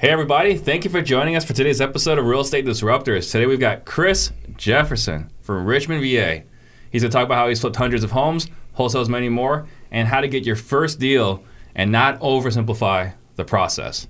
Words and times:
Hey, 0.00 0.08
everybody. 0.08 0.56
Thank 0.56 0.84
you 0.84 0.90
for 0.90 1.02
joining 1.02 1.36
us 1.36 1.44
for 1.44 1.52
today's 1.52 1.82
episode 1.82 2.16
of 2.16 2.24
Real 2.24 2.40
Estate 2.40 2.64
Disruptors. 2.64 3.30
Today 3.30 3.44
we've 3.44 3.60
got 3.60 3.84
Chris 3.84 4.32
Jefferson 4.56 5.30
from 5.42 5.66
Richmond, 5.66 6.00
VA. 6.00 6.44
He's 6.90 7.02
going 7.02 7.10
to 7.10 7.14
talk 7.14 7.26
about 7.26 7.34
how 7.34 7.50
he's 7.50 7.60
flipped 7.60 7.76
hundreds 7.76 8.02
of 8.02 8.12
homes, 8.12 8.46
wholesales 8.78 9.10
many 9.10 9.28
more, 9.28 9.68
and 9.90 10.08
how 10.08 10.22
to 10.22 10.26
get 10.28 10.46
your 10.46 10.56
first 10.56 10.98
deal 11.00 11.44
and 11.74 11.92
not 11.92 12.18
oversimplify 12.20 13.12
the 13.36 13.44
process. 13.44 14.08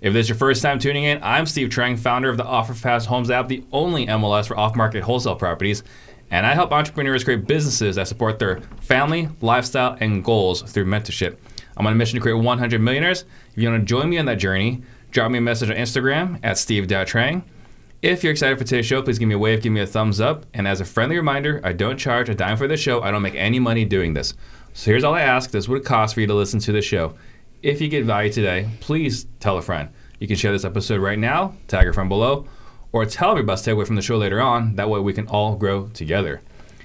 If 0.00 0.12
this 0.12 0.26
is 0.26 0.28
your 0.28 0.38
first 0.38 0.62
time 0.62 0.78
tuning 0.78 1.02
in, 1.02 1.20
I'm 1.20 1.46
Steve 1.46 1.68
Trang, 1.68 1.98
founder 1.98 2.28
of 2.28 2.36
the 2.36 2.44
OfferFast 2.44 3.06
Homes 3.06 3.28
app, 3.28 3.48
the 3.48 3.64
only 3.72 4.06
MLS 4.06 4.46
for 4.46 4.56
off 4.56 4.76
market 4.76 5.02
wholesale 5.02 5.34
properties. 5.34 5.82
And 6.30 6.46
I 6.46 6.54
help 6.54 6.70
entrepreneurs 6.70 7.24
create 7.24 7.44
businesses 7.44 7.96
that 7.96 8.06
support 8.06 8.38
their 8.38 8.60
family, 8.80 9.28
lifestyle, 9.40 9.96
and 9.98 10.22
goals 10.22 10.62
through 10.62 10.84
mentorship. 10.84 11.38
I'm 11.76 11.88
on 11.88 11.92
a 11.92 11.96
mission 11.96 12.14
to 12.14 12.22
create 12.22 12.40
100 12.40 12.80
millionaires. 12.80 13.24
If 13.50 13.60
you 13.60 13.68
want 13.68 13.82
to 13.82 13.84
join 13.84 14.08
me 14.08 14.18
on 14.18 14.26
that 14.26 14.38
journey, 14.38 14.84
drop 15.14 15.30
me 15.30 15.38
a 15.38 15.40
message 15.40 15.70
on 15.70 15.76
Instagram 15.76 16.40
at 16.42 16.58
steve.trang. 16.58 17.44
If 18.02 18.22
you're 18.22 18.32
excited 18.32 18.58
for 18.58 18.64
today's 18.64 18.84
show, 18.84 19.00
please 19.00 19.18
give 19.18 19.28
me 19.28 19.36
a 19.36 19.38
wave, 19.38 19.62
give 19.62 19.72
me 19.72 19.80
a 19.80 19.86
thumbs 19.86 20.20
up. 20.20 20.44
And 20.52 20.68
as 20.68 20.80
a 20.80 20.84
friendly 20.84 21.16
reminder, 21.16 21.60
I 21.64 21.72
don't 21.72 21.96
charge 21.96 22.28
a 22.28 22.34
dime 22.34 22.58
for 22.58 22.66
the 22.66 22.76
show. 22.76 23.00
I 23.00 23.10
don't 23.10 23.22
make 23.22 23.36
any 23.36 23.60
money 23.60 23.84
doing 23.84 24.12
this. 24.12 24.34
So 24.74 24.90
here's 24.90 25.04
all 25.04 25.14
I 25.14 25.22
ask. 25.22 25.52
This 25.52 25.68
it 25.68 25.84
costs 25.84 26.14
for 26.14 26.20
you 26.20 26.26
to 26.26 26.34
listen 26.34 26.58
to 26.60 26.72
the 26.72 26.82
show. 26.82 27.14
If 27.62 27.80
you 27.80 27.88
get 27.88 28.04
value 28.04 28.30
today, 28.30 28.68
please 28.80 29.26
tell 29.40 29.56
a 29.56 29.62
friend. 29.62 29.88
You 30.18 30.26
can 30.26 30.36
share 30.36 30.52
this 30.52 30.64
episode 30.64 31.00
right 31.00 31.18
now, 31.18 31.54
tag 31.68 31.84
your 31.84 31.92
friend 31.92 32.08
below, 32.08 32.46
or 32.92 33.06
tell 33.06 33.30
everybody 33.30 33.56
to 33.56 33.64
take 33.64 33.72
away 33.72 33.84
from 33.84 33.96
the 33.96 34.02
show 34.02 34.18
later 34.18 34.42
on. 34.42 34.74
That 34.74 34.90
way 34.90 35.00
we 35.00 35.12
can 35.12 35.28
all 35.28 35.54
grow 35.54 35.86
together. 35.88 36.42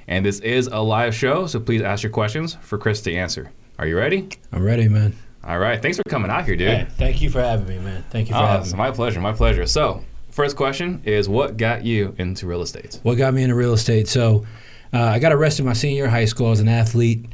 And 0.07 0.25
this 0.25 0.39
is 0.39 0.67
a 0.67 0.79
live 0.79 1.15
show, 1.15 1.47
so 1.47 1.59
please 1.59 1.81
ask 1.81 2.03
your 2.03 2.11
questions 2.11 2.57
for 2.61 2.77
Chris 2.77 3.01
to 3.01 3.13
answer. 3.13 3.51
Are 3.77 3.87
you 3.87 3.97
ready? 3.97 4.29
I'm 4.51 4.63
ready, 4.63 4.87
man. 4.87 5.15
All 5.43 5.57
right. 5.57 5.81
Thanks 5.81 5.97
for 5.97 6.03
coming 6.09 6.29
out 6.29 6.45
here, 6.45 6.55
dude. 6.55 6.67
Hey, 6.69 6.87
thank 6.97 7.21
you 7.21 7.29
for 7.29 7.41
having 7.41 7.67
me, 7.67 7.79
man. 7.79 8.03
Thank 8.09 8.27
you 8.29 8.35
for 8.35 8.41
Oh, 8.41 8.45
having 8.45 8.61
it's 8.63 8.73
me. 8.73 8.77
my 8.77 8.91
pleasure. 8.91 9.21
My 9.21 9.31
pleasure. 9.33 9.65
So, 9.65 10.03
first 10.31 10.55
question 10.55 11.01
is 11.05 11.29
what 11.29 11.57
got 11.57 11.85
you 11.85 12.13
into 12.17 12.45
real 12.45 12.61
estate? 12.61 12.99
What 13.03 13.15
got 13.15 13.33
me 13.33 13.43
into 13.43 13.55
real 13.55 13.73
estate? 13.73 14.07
So, 14.07 14.45
uh, 14.93 15.01
I 15.01 15.19
got 15.19 15.31
arrested 15.31 15.65
my 15.65 15.73
senior 15.73 15.95
year 15.95 16.05
of 16.05 16.11
high 16.11 16.25
school. 16.25 16.51
as 16.51 16.59
an 16.59 16.67
athlete. 16.67 17.25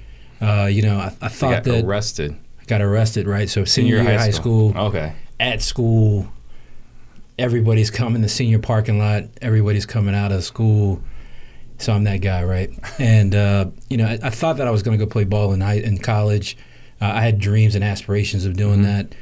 Uh, 0.42 0.68
you 0.72 0.82
know, 0.84 0.98
I, 0.98 1.14
I 1.22 1.26
You 1.26 1.30
thought 1.30 1.52
got 1.52 1.64
that 1.64 1.86
arrested. 1.86 2.36
I 2.62 2.66
got 2.66 2.82
arrested, 2.82 3.28
right? 3.28 3.50
So, 3.50 3.66
senior, 3.66 4.00
of 4.00 4.06
high 4.06 4.30
school, 4.32 4.78
Okay. 4.78 5.14
at 5.40 5.62
school, 5.62 6.28
everybody's 7.40 7.90
coming 7.90 8.22
the 8.22 8.30
senior 8.30 8.60
parking 8.60 9.00
lot. 9.00 9.24
Everybody's 9.42 9.86
coming 9.86 10.14
out 10.14 10.32
of 10.32 10.44
school. 10.44 11.02
So 11.78 11.92
I'm 11.92 12.04
that 12.06 12.22
guy, 12.22 12.44
right? 12.44 12.70
And 13.00 13.34
uh, 13.36 13.66
you 13.90 13.98
know, 13.98 14.06
I, 14.06 14.20
I 14.24 14.30
thought 14.30 14.58
that 14.58 14.68
I 14.68 14.72
was 14.72 14.84
going 14.84 14.98
to 14.98 15.04
go 15.04 15.10
play 15.10 15.24
ball 15.26 15.52
in 15.54 15.62
high, 15.62 15.74
in 15.80 15.98
college. 15.98 16.56
Uh, 17.06 17.18
I 17.18 17.22
had 17.22 17.40
dreams 17.40 17.76
and 17.76 17.84
aspirations 17.84 18.46
of 18.46 18.56
doing 18.56 18.82
that, 18.82 19.14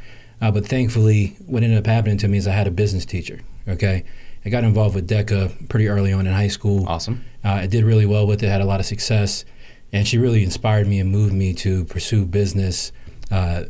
uh, 0.42 0.52
but 0.52 0.66
thankfully, 0.66 1.36
what 1.45 1.64
ended 1.64 1.78
up 1.78 1.86
happening 1.86 2.17
to 2.20 2.28
me 2.28 2.38
is 2.38 2.48
I 2.48 2.52
had 2.53 2.67
a 2.67 2.72
business 2.72 3.06
teacher. 3.06 3.42
Okay, 3.67 4.03
I 4.45 4.50
got 4.50 4.64
involved 4.64 4.95
with 4.95 5.09
DECA 5.09 5.67
pretty 5.70 5.88
early 5.88 6.14
on 6.14 6.25
in 6.28 6.34
high 6.34 6.48
school. 6.48 6.88
Awesome. 6.88 7.23
Uh, 7.44 7.50
I 7.50 7.67
did 7.67 7.84
really 7.84 8.06
well 8.06 8.25
with 8.28 8.42
it, 8.44 8.48
had 8.48 8.62
a 8.62 8.66
lot 8.66 8.80
of 8.80 8.86
success, 8.86 9.44
and 9.92 10.08
she 10.08 10.17
really 10.17 10.44
inspired 10.44 10.88
me 10.88 11.00
and 11.00 11.12
moved 11.12 11.34
me 11.34 11.53
to 11.56 11.84
pursue 11.86 12.25
business 12.25 12.92
uh, 13.31 13.64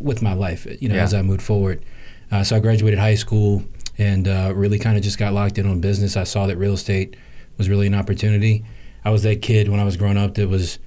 with 0.00 0.22
my 0.22 0.32
life. 0.32 0.66
You 0.80 0.88
know, 0.88 0.94
Yeah. 0.96 1.02
as 1.04 1.14
I 1.14 1.22
moved 1.22 1.42
forward. 1.42 1.84
Uh, 2.30 2.44
so 2.44 2.56
I 2.56 2.60
graduated 2.60 2.98
high 2.98 3.14
school 3.14 3.64
and 3.98 4.26
uh, 4.28 4.52
really 4.54 4.78
kind 4.78 4.96
of 4.96 5.02
just 5.02 5.18
got 5.18 5.32
locked 5.32 5.58
in 5.58 5.66
on 5.66 5.80
business. 5.80 6.16
I 6.16 6.24
saw 6.24 6.46
that 6.48 6.56
real 6.56 6.74
estate 6.74 7.16
was 7.56 7.68
really 7.68 7.86
an 7.86 7.94
opportunity. 7.94 8.64
I 9.04 9.10
was 9.10 9.22
that 9.22 9.42
kid 9.42 9.68
when 9.68 9.78
I 9.80 9.84
was 9.84 9.96
growing 9.96 10.16
up 10.18 10.34
that 10.34 10.48
was 10.48 10.78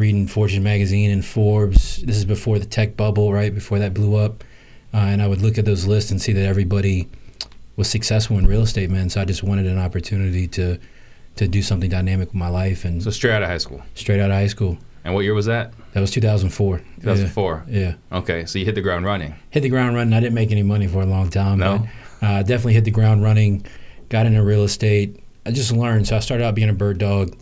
reading 0.00 0.26
Fortune 0.26 0.62
magazine 0.62 1.10
and 1.10 1.24
Forbes. 1.24 2.02
This 2.02 2.16
is 2.16 2.24
before 2.24 2.58
the 2.58 2.64
tech 2.64 2.96
bubble, 2.96 3.32
right? 3.32 3.54
Before 3.54 3.78
that 3.78 3.92
blew 3.94 4.16
up, 4.16 4.42
uh, 4.94 4.96
and 4.96 5.20
I 5.22 5.28
would 5.28 5.42
look 5.42 5.58
at 5.58 5.66
those 5.66 5.86
lists 5.86 6.10
and 6.10 6.20
see 6.20 6.32
that 6.32 6.46
everybody 6.46 7.06
was 7.76 7.88
successful 7.88 8.38
in 8.38 8.46
real 8.46 8.62
estate, 8.62 8.90
man. 8.90 9.10
So 9.10 9.20
I 9.20 9.24
just 9.26 9.42
wanted 9.42 9.66
an 9.66 9.78
opportunity 9.78 10.48
to 10.48 10.78
to 11.36 11.46
do 11.46 11.62
something 11.62 11.88
dynamic 11.88 12.28
with 12.28 12.34
my 12.34 12.48
life 12.48 12.84
and 12.84 13.02
So, 13.02 13.10
straight 13.10 13.32
out 13.32 13.42
of 13.42 13.48
high 13.48 13.58
school. 13.58 13.80
straight 13.94 14.20
out 14.20 14.30
of 14.30 14.36
high 14.36 14.48
school. 14.48 14.78
And 15.04 15.14
what 15.14 15.20
year 15.20 15.32
was 15.32 15.46
that? 15.46 15.72
That 15.92 16.00
was 16.00 16.10
2004. 16.10 16.78
2004. 17.02 17.64
Yeah. 17.68 17.78
yeah. 17.80 18.18
Okay. 18.18 18.44
So, 18.46 18.58
you 18.58 18.64
hit 18.64 18.74
the 18.74 18.80
ground 18.82 19.04
running. 19.04 19.34
Hit 19.50 19.60
the 19.60 19.68
ground 19.68 19.94
running. 19.94 20.12
I 20.12 20.20
didn't 20.20 20.34
make 20.34 20.50
any 20.50 20.64
money 20.64 20.88
for 20.88 21.00
a 21.02 21.06
long 21.06 21.30
time. 21.30 21.58
No? 21.58 21.86
But, 22.20 22.26
uh, 22.26 22.42
definitely 22.42 22.74
hit 22.74 22.84
the 22.84 22.90
ground 22.90 23.22
running. 23.22 23.64
Got 24.08 24.26
into 24.26 24.42
real 24.42 24.64
estate. 24.64 25.22
I 25.46 25.52
just 25.52 25.72
learned. 25.72 26.08
So 26.08 26.16
I 26.16 26.20
started 26.20 26.44
out 26.44 26.54
being 26.56 26.68
a 26.68 26.74
bird 26.74 26.98
dog. 26.98 27.34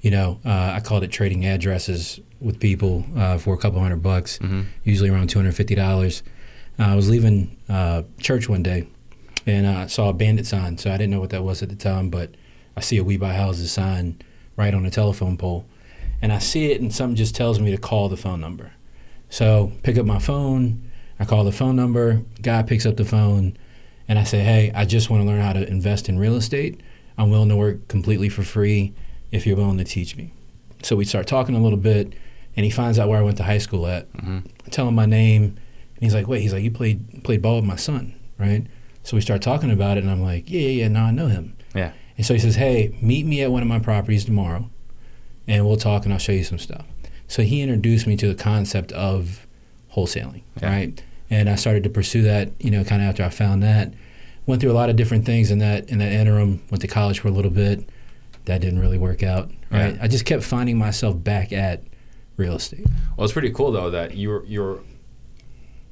You 0.00 0.10
know, 0.10 0.40
uh, 0.44 0.72
I 0.76 0.80
called 0.80 1.04
it 1.04 1.10
trading 1.12 1.44
addresses 1.44 2.20
with 2.40 2.58
people 2.58 3.04
uh, 3.16 3.36
for 3.38 3.52
a 3.54 3.58
couple 3.58 3.80
hundred 3.80 4.02
bucks, 4.02 4.38
Mhm. 4.38 4.64
usually 4.82 5.10
around 5.10 5.28
two 5.28 5.38
hundred 5.38 5.54
fifty 5.54 5.74
dollars. 5.74 6.22
Uh, 6.78 6.84
I 6.84 6.94
was 6.96 7.10
leaving 7.10 7.56
uh, 7.68 8.02
church 8.20 8.48
one 8.48 8.62
day, 8.62 8.86
and 9.46 9.66
I 9.66 9.86
saw 9.88 10.08
a 10.08 10.14
bandit 10.14 10.46
sign. 10.46 10.78
So 10.78 10.90
I 10.90 10.96
didn't 10.96 11.10
know 11.10 11.20
what 11.20 11.30
that 11.30 11.44
was 11.44 11.62
at 11.62 11.68
the 11.68 11.74
time, 11.76 12.08
but 12.08 12.34
I 12.76 12.80
see 12.80 12.96
a 12.96 13.04
We 13.04 13.18
Buy 13.18 13.34
Houses 13.34 13.70
sign 13.70 14.16
right 14.56 14.72
on 14.72 14.86
a 14.86 14.90
telephone 14.90 15.36
pole, 15.36 15.66
and 16.22 16.32
I 16.32 16.38
see 16.38 16.72
it, 16.72 16.80
and 16.80 16.92
something 16.92 17.16
just 17.16 17.34
tells 17.34 17.60
me 17.60 17.70
to 17.70 17.76
call 17.78 18.08
the 18.08 18.16
phone 18.16 18.40
number. 18.40 18.72
So 19.28 19.72
pick 19.82 19.98
up 19.98 20.06
my 20.06 20.18
phone. 20.18 20.82
I 21.18 21.26
call 21.26 21.44
the 21.44 21.52
phone 21.52 21.76
number. 21.76 22.22
Guy 22.40 22.62
picks 22.62 22.86
up 22.86 22.96
the 22.96 23.04
phone, 23.04 23.54
and 24.08 24.18
I 24.18 24.24
say, 24.24 24.40
"Hey, 24.42 24.72
I 24.74 24.86
just 24.86 25.10
want 25.10 25.22
to 25.22 25.26
learn 25.26 25.42
how 25.42 25.52
to 25.52 25.68
invest 25.68 26.08
in 26.08 26.18
real 26.18 26.36
estate. 26.36 26.80
I'm 27.18 27.28
willing 27.30 27.50
to 27.50 27.56
work 27.56 27.86
completely 27.88 28.30
for 28.30 28.42
free 28.42 28.94
if 29.32 29.46
you're 29.46 29.56
willing 29.56 29.78
to 29.78 29.84
teach 29.84 30.16
me." 30.16 30.32
So 30.82 30.96
we 30.96 31.04
start 31.04 31.26
talking 31.26 31.54
a 31.54 31.60
little 31.62 31.78
bit, 31.78 32.12
and 32.56 32.64
he 32.64 32.70
finds 32.70 32.98
out 32.98 33.08
where 33.08 33.18
I 33.18 33.22
went 33.22 33.36
to 33.38 33.42
high 33.44 33.58
school 33.58 33.86
at. 33.86 34.12
Mhm. 34.14 34.44
I 34.66 34.68
tell 34.70 34.88
him 34.88 34.94
my 34.94 35.06
name, 35.06 35.42
and 35.44 36.00
he's 36.00 36.14
like, 36.14 36.26
"Wait," 36.28 36.40
he's 36.42 36.52
like, 36.52 36.62
"You 36.64 36.70
played 36.70 37.22
played 37.24 37.42
ball 37.42 37.56
with 37.56 37.64
my 37.64 37.76
son, 37.76 38.14
right?" 38.38 38.64
So 39.02 39.16
we 39.16 39.20
start 39.20 39.42
talking 39.42 39.70
about 39.70 39.96
it, 39.98 40.02
and 40.04 40.10
I'm 40.10 40.22
like, 40.22 40.50
"Yeah, 40.50 40.60
yeah, 40.60 40.68
yeah. 40.82 40.88
No, 40.88 41.00
I 41.00 41.10
know 41.10 41.28
him." 41.28 41.54
Yeah. 41.74 41.92
And 42.16 42.26
so 42.26 42.34
he 42.34 42.40
says, 42.40 42.56
"Hey, 42.56 42.92
meet 43.00 43.24
me 43.26 43.40
at 43.42 43.50
one 43.52 43.62
of 43.62 43.68
my 43.68 43.78
properties 43.78 44.24
tomorrow, 44.24 44.68
and 45.48 45.66
we'll 45.66 45.76
talk, 45.76 46.04
and 46.04 46.12
I'll 46.12 46.18
show 46.18 46.32
you 46.32 46.44
some 46.44 46.58
stuff." 46.58 46.84
So 47.28 47.42
he 47.42 47.60
introduced 47.62 48.06
me 48.06 48.16
to 48.16 48.28
the 48.28 48.34
concept 48.34 48.92
of 48.92 49.46
wholesaling, 49.94 50.42
right? 50.62 51.02
And 51.30 51.48
I 51.48 51.54
started 51.54 51.84
to 51.84 51.90
pursue 51.90 52.22
that, 52.22 52.50
you 52.58 52.70
know, 52.70 52.82
kind 52.84 53.00
of 53.02 53.08
after 53.08 53.22
I 53.22 53.28
found 53.28 53.62
that. 53.62 53.92
Went 54.46 54.60
through 54.60 54.72
a 54.72 54.74
lot 54.74 54.90
of 54.90 54.96
different 54.96 55.24
things 55.24 55.50
in 55.50 55.58
that 55.60 55.88
in 55.88 55.98
that 55.98 56.10
interim. 56.12 56.60
Went 56.70 56.80
to 56.82 56.88
college 56.88 57.20
for 57.20 57.28
a 57.28 57.30
little 57.30 57.50
bit. 57.50 57.88
That 58.50 58.60
didn't 58.60 58.80
really 58.80 58.98
work 58.98 59.22
out, 59.22 59.48
right? 59.70 59.94
Yeah. 59.94 60.02
I 60.02 60.08
just 60.08 60.24
kept 60.24 60.42
finding 60.42 60.76
myself 60.76 61.22
back 61.22 61.52
at 61.52 61.84
real 62.36 62.56
estate. 62.56 62.84
Well, 63.16 63.24
it's 63.24 63.32
pretty 63.32 63.50
cool, 63.50 63.70
though, 63.70 63.90
that 63.90 64.16
you're 64.16 64.44
you're 64.44 64.80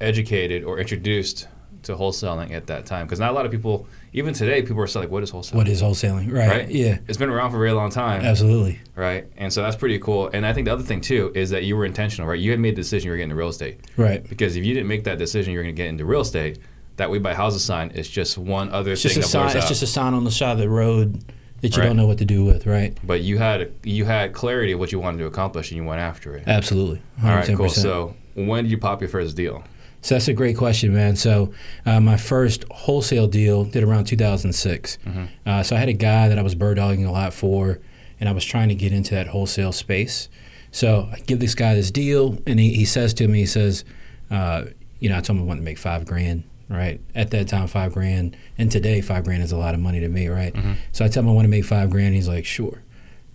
educated 0.01 0.65
or 0.65 0.79
introduced 0.79 1.47
to 1.85 1.95
wholesaling 1.95 2.51
at 2.53 2.67
that 2.67 2.85
time. 2.87 3.07
Because 3.07 3.21
not 3.21 3.31
a 3.31 3.35
lot 3.35 3.47
of 3.47 3.53
people, 3.53 3.87
even 4.13 4.35
today, 4.35 4.63
people 4.63 4.81
are 4.81 4.87
still 4.89 5.03
like, 5.03 5.11
what 5.11 5.23
is 5.23 5.31
wholesaling? 5.31 5.55
What 5.55 5.69
is 5.69 5.81
wholesaling, 5.83 6.33
right? 6.33 6.49
Right. 6.49 6.69
Yeah, 6.69 6.99
It's 7.07 7.17
been 7.19 7.31
around 7.31 7.51
for 7.53 7.57
a 7.57 7.61
very 7.61 7.73
long 7.73 7.91
time. 7.91 8.23
absolutely. 8.23 8.81
Right. 8.97 9.27
And 9.37 9.53
so 9.53 9.63
that's 9.63 9.77
pretty 9.77 9.99
cool. 10.01 10.29
And 10.33 10.45
I 10.45 10.53
think 10.53 10.65
the 10.67 10.73
other 10.73 10.83
thing, 10.83 11.01
too, 11.01 11.31
is 11.37 11.51
that 11.51 11.63
you 11.65 11.77
were 11.77 11.85
intentional, 11.85 12.29
right? 12.29 12.39
You 12.39 12.51
had 12.51 12.59
made 12.61 12.73
the 12.75 12.83
decision 12.83 13.07
you 13.07 13.11
were 13.13 13.17
getting 13.17 13.31
into 13.31 13.37
real 13.39 13.49
estate. 13.49 13.81
Right. 13.97 14.29
Because 14.29 14.57
if 14.57 14.65
you 14.65 14.75
didn't 14.75 14.89
make 14.89 15.05
that 15.05 15.19
decision 15.19 15.53
you're 15.53 15.63
going 15.63 15.75
to 15.75 15.81
get 15.81 15.89
into 15.89 16.05
real 16.05 16.23
estate, 16.23 16.59
that 16.97 17.09
We 17.11 17.21
Buy 17.21 17.35
Houses 17.35 17.65
sign 17.65 17.91
is 17.93 18.09
just 18.09 18.37
one 18.37 18.71
other 18.71 18.93
It's 18.93 19.03
thing 19.03 19.13
just 19.13 19.29
a 19.29 19.31
sign. 19.31 19.47
It's 19.47 19.65
out. 19.65 19.69
just 19.69 19.83
a 19.85 19.87
sign 19.87 20.15
on 20.15 20.25
the 20.25 20.33
side 20.33 20.53
of 20.53 20.59
the 20.59 20.69
road 20.69 21.23
that 21.61 21.77
you 21.77 21.81
Right. 21.83 21.87
don't 21.89 21.97
know 21.97 22.07
what 22.07 22.19
to 22.19 22.25
do 22.25 22.45
with, 22.45 22.67
right? 22.67 22.97
but 23.05 23.21
you 23.23 23.39
had 23.39 23.71
you 23.85 24.05
had 24.05 24.33
clarity 24.33 24.73
of 24.73 24.79
what 24.79 24.93
you 24.93 24.99
wanted 25.01 25.19
to 25.19 25.27
accomplish 25.27 25.71
and 25.71 25.77
you 25.77 25.85
went 25.85 26.01
after 26.01 26.35
it. 26.37 26.45
Absolutely. 26.47 27.01
All 27.23 27.31
right, 27.31 27.45
110%. 27.47 27.57
cool. 27.57 27.69
So 27.69 28.15
when 28.35 28.65
did 28.65 28.71
you 28.71 28.79
pop 28.79 29.01
your 29.01 29.09
first 29.09 29.37
deal? 29.37 29.65
So 30.01 30.15
that's 30.15 30.29
a 30.29 30.33
great 30.33 30.57
question, 30.57 30.95
man. 30.95 31.17
So 31.17 31.53
uh, 31.85 31.99
my 32.01 32.17
first 32.17 32.65
wholesale 32.71 33.27
deal 33.27 33.65
did 33.65 33.83
around 33.83 34.05
2006. 34.05 34.97
Mhm. 35.07 35.29
Uh, 35.45 35.63
so 35.65 35.75
I 35.75 35.81
had 35.81 35.89
a 35.89 35.93
guy 35.93 36.29
that 36.29 36.39
I 36.39 36.43
was 36.43 36.55
bird 36.55 36.77
dogging 36.77 37.05
a 37.05 37.11
lot 37.11 37.35
for, 37.35 37.81
and 38.21 38.29
I 38.29 38.33
was 38.33 38.45
trying 38.45 38.69
to 38.69 38.77
get 38.77 38.93
into 38.93 39.15
that 39.17 39.27
wholesale 39.29 39.73
space. 39.73 40.29
So 40.71 41.09
I 41.13 41.19
give 41.27 41.41
this 41.41 41.57
guy 41.57 41.75
this 41.75 41.91
deal, 41.91 42.39
and 42.47 42.61
he, 42.61 42.75
he 42.75 42.85
says 42.85 43.13
to 43.15 43.27
me, 43.27 43.41
he 43.41 43.47
says, 43.47 43.85
uh, 44.31 44.67
you 45.01 45.09
know, 45.09 45.17
I 45.17 45.21
told 45.21 45.39
him 45.39 45.43
I 45.45 45.47
wanted 45.47 45.61
to 45.61 45.65
make 45.65 45.79
five 45.79 46.05
grand, 46.05 46.45
right? 46.69 47.01
At 47.15 47.31
that 47.31 47.49
time, 47.49 47.67
five 47.67 47.93
grand, 47.95 48.37
and 48.57 48.71
today, 48.71 49.01
five 49.01 49.25
grand 49.25 49.43
is 49.43 49.53
a 49.53 49.57
lot 49.57 49.75
of 49.75 49.81
money 49.81 50.01
to 50.01 50.09
me, 50.09 50.29
right? 50.29 50.53
Mhm. 50.55 50.77
So 50.93 51.05
I 51.05 51.09
tell 51.09 51.23
him 51.23 51.29
I 51.29 51.33
want 51.33 51.45
to 51.47 51.51
make 51.51 51.65
five 51.65 51.91
grand. 51.91 52.15
He's 52.15 52.29
like, 52.29 52.45
sure, 52.45 52.83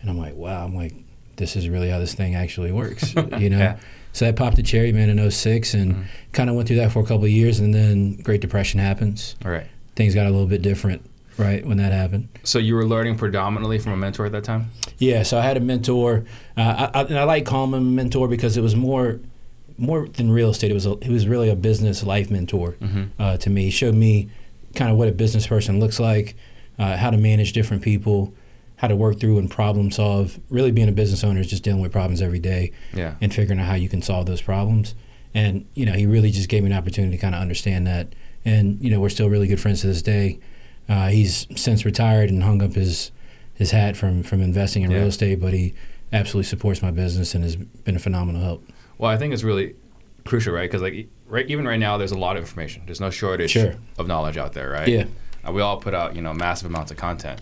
and 0.01 0.09
I'm 0.09 0.17
like, 0.17 0.35
wow, 0.35 0.63
I'm 0.65 0.75
like, 0.75 0.93
this 1.37 1.55
is 1.55 1.67
really 1.69 1.89
how 1.89 1.99
this 1.99 2.13
thing 2.13 2.35
actually 2.35 2.71
works, 2.71 3.13
you 3.39 3.49
know. 3.49 3.57
Yeah. 3.57 3.77
So 4.11 4.27
I 4.27 4.31
popped 4.31 4.57
the 4.57 4.61
cherry 4.63 4.91
man 4.93 5.09
in 5.09 5.17
06 5.31 5.73
and 5.73 5.95
Mhm. 5.95 6.03
kind 6.33 6.49
of 6.49 6.55
went 6.55 6.67
through 6.67 6.77
that 6.77 6.91
for 6.91 6.99
a 6.99 7.03
couple 7.03 7.23
of 7.25 7.31
years, 7.31 7.59
and 7.59 7.73
then 7.73 8.17
Great 8.21 8.41
Depression 8.41 8.79
happens. 8.79 9.35
All 9.43 9.51
right. 9.51 9.65
Things 9.95 10.13
got 10.13 10.27
a 10.27 10.29
little 10.29 10.45
bit 10.45 10.61
different, 10.61 11.01
right, 11.37 11.65
when 11.65 11.77
that 11.77 11.91
happened. 11.91 12.27
So 12.43 12.59
you 12.59 12.75
were 12.75 12.85
learning 12.85 13.15
predominantly 13.17 13.79
from 13.79 13.91
a 13.93 13.97
mentor 13.97 14.27
at 14.27 14.31
that 14.33 14.43
time? 14.43 14.69
Yeah, 14.99 15.23
so 15.23 15.39
I 15.39 15.41
had 15.41 15.57
a 15.57 15.59
mentor, 15.59 16.25
uh, 16.55 16.89
I, 16.93 16.99
I, 16.99 17.03
and 17.05 17.17
I 17.17 17.23
like 17.23 17.45
calling 17.45 17.73
him 17.73 17.79
a 17.79 17.81
mentor 17.91 18.27
because 18.27 18.55
it 18.57 18.61
was 18.61 18.75
more, 18.75 19.19
more 19.77 20.07
than 20.07 20.31
real 20.31 20.49
estate. 20.49 20.71
It 20.71 20.73
was 20.75 20.85
a, 20.85 20.93
it 20.99 21.09
was 21.09 21.27
really 21.27 21.49
a 21.49 21.55
business 21.55 22.03
life 22.03 22.29
mentor 22.31 22.75
Mm-hmm. 22.81 23.03
uh, 23.19 23.37
to 23.37 23.49
me. 23.49 23.63
He 23.65 23.71
showed 23.71 23.95
me 23.95 24.29
kind 24.75 24.91
of 24.91 24.97
what 24.97 25.07
a 25.07 25.11
business 25.11 25.45
person 25.47 25.79
looks 25.79 25.99
like, 25.99 26.35
uh, 26.79 26.97
how 26.97 27.09
to 27.11 27.17
manage 27.17 27.53
different 27.53 27.83
people, 27.83 28.33
how 28.77 28.87
to 28.87 28.95
work 28.95 29.19
through 29.19 29.37
and 29.39 29.49
problem 29.49 29.91
solve. 29.91 30.39
Really, 30.49 30.71
being 30.71 30.89
a 30.89 30.93
business 30.93 31.23
owner 31.23 31.39
is 31.39 31.47
just 31.47 31.63
dealing 31.63 31.81
with 31.81 31.91
problems 31.91 32.21
every 32.21 32.39
day 32.39 32.71
Yeah. 32.93 33.15
and 33.21 33.33
figuring 33.33 33.59
out 33.59 33.67
how 33.67 33.75
you 33.75 33.89
can 33.89 34.01
solve 34.01 34.25
those 34.25 34.41
problems. 34.41 34.95
And 35.35 35.65
you 35.73 35.85
know, 35.85 35.93
he 35.93 36.05
really 36.05 36.31
just 36.31 36.49
gave 36.49 36.63
me 36.63 36.69
an 36.71 36.77
opportunity 36.77 37.15
to 37.17 37.21
kind 37.21 37.33
of 37.35 37.41
understand 37.41 37.87
that 37.87 38.13
and 38.45 38.81
you 38.81 38.91
know 38.91 38.99
we're 38.99 39.09
still 39.09 39.29
really 39.29 39.47
good 39.47 39.59
friends 39.61 39.81
to 39.81 39.87
this 39.87 40.01
day. 40.01 40.39
Uh, 40.89 41.07
he's 41.07 41.47
since 41.55 41.85
retired 41.85 42.29
and 42.29 42.43
hung 42.43 42.61
up 42.61 42.73
his 42.73 43.11
his 43.53 43.71
hat 43.71 43.95
from 43.95 44.21
from 44.23 44.41
investing 44.41 44.83
in 44.83 44.91
Yeah. 44.91 44.97
real 44.97 45.07
estate, 45.07 45.39
but 45.39 45.53
he 45.53 45.73
absolutely 46.11 46.47
supports 46.49 46.81
my 46.81 46.91
business 46.91 47.33
and 47.35 47.43
has 47.43 47.55
been 47.55 47.95
a 47.95 47.99
phenomenal 47.99 48.41
help. 48.41 48.63
Well, 49.03 49.11
I 49.11 49.17
think 49.17 49.33
it's 49.33 49.43
really 49.43 49.75
crucial, 50.23 50.53
right? 50.53 50.61
Because 50.71 50.81
like 50.81 51.09
right, 51.27 51.45
even 51.49 51.67
right 51.67 51.75
now, 51.79 51.97
there's 51.97 52.13
a 52.13 52.17
lot 52.17 52.37
of 52.37 52.43
information. 52.43 52.83
There's 52.85 53.01
no 53.01 53.09
shortage 53.09 53.51
Sure. 53.51 53.75
of 53.99 54.07
knowledge 54.07 54.37
out 54.37 54.53
there, 54.53 54.69
right? 54.69 54.87
Yeah. 54.87 55.05
Uh, 55.45 55.51
we 55.51 55.61
all 55.61 55.75
put 55.75 55.93
out 55.93 56.15
you 56.15 56.21
know 56.21 56.33
massive 56.33 56.67
amounts 56.69 56.89
of 56.89 56.95
content, 56.95 57.41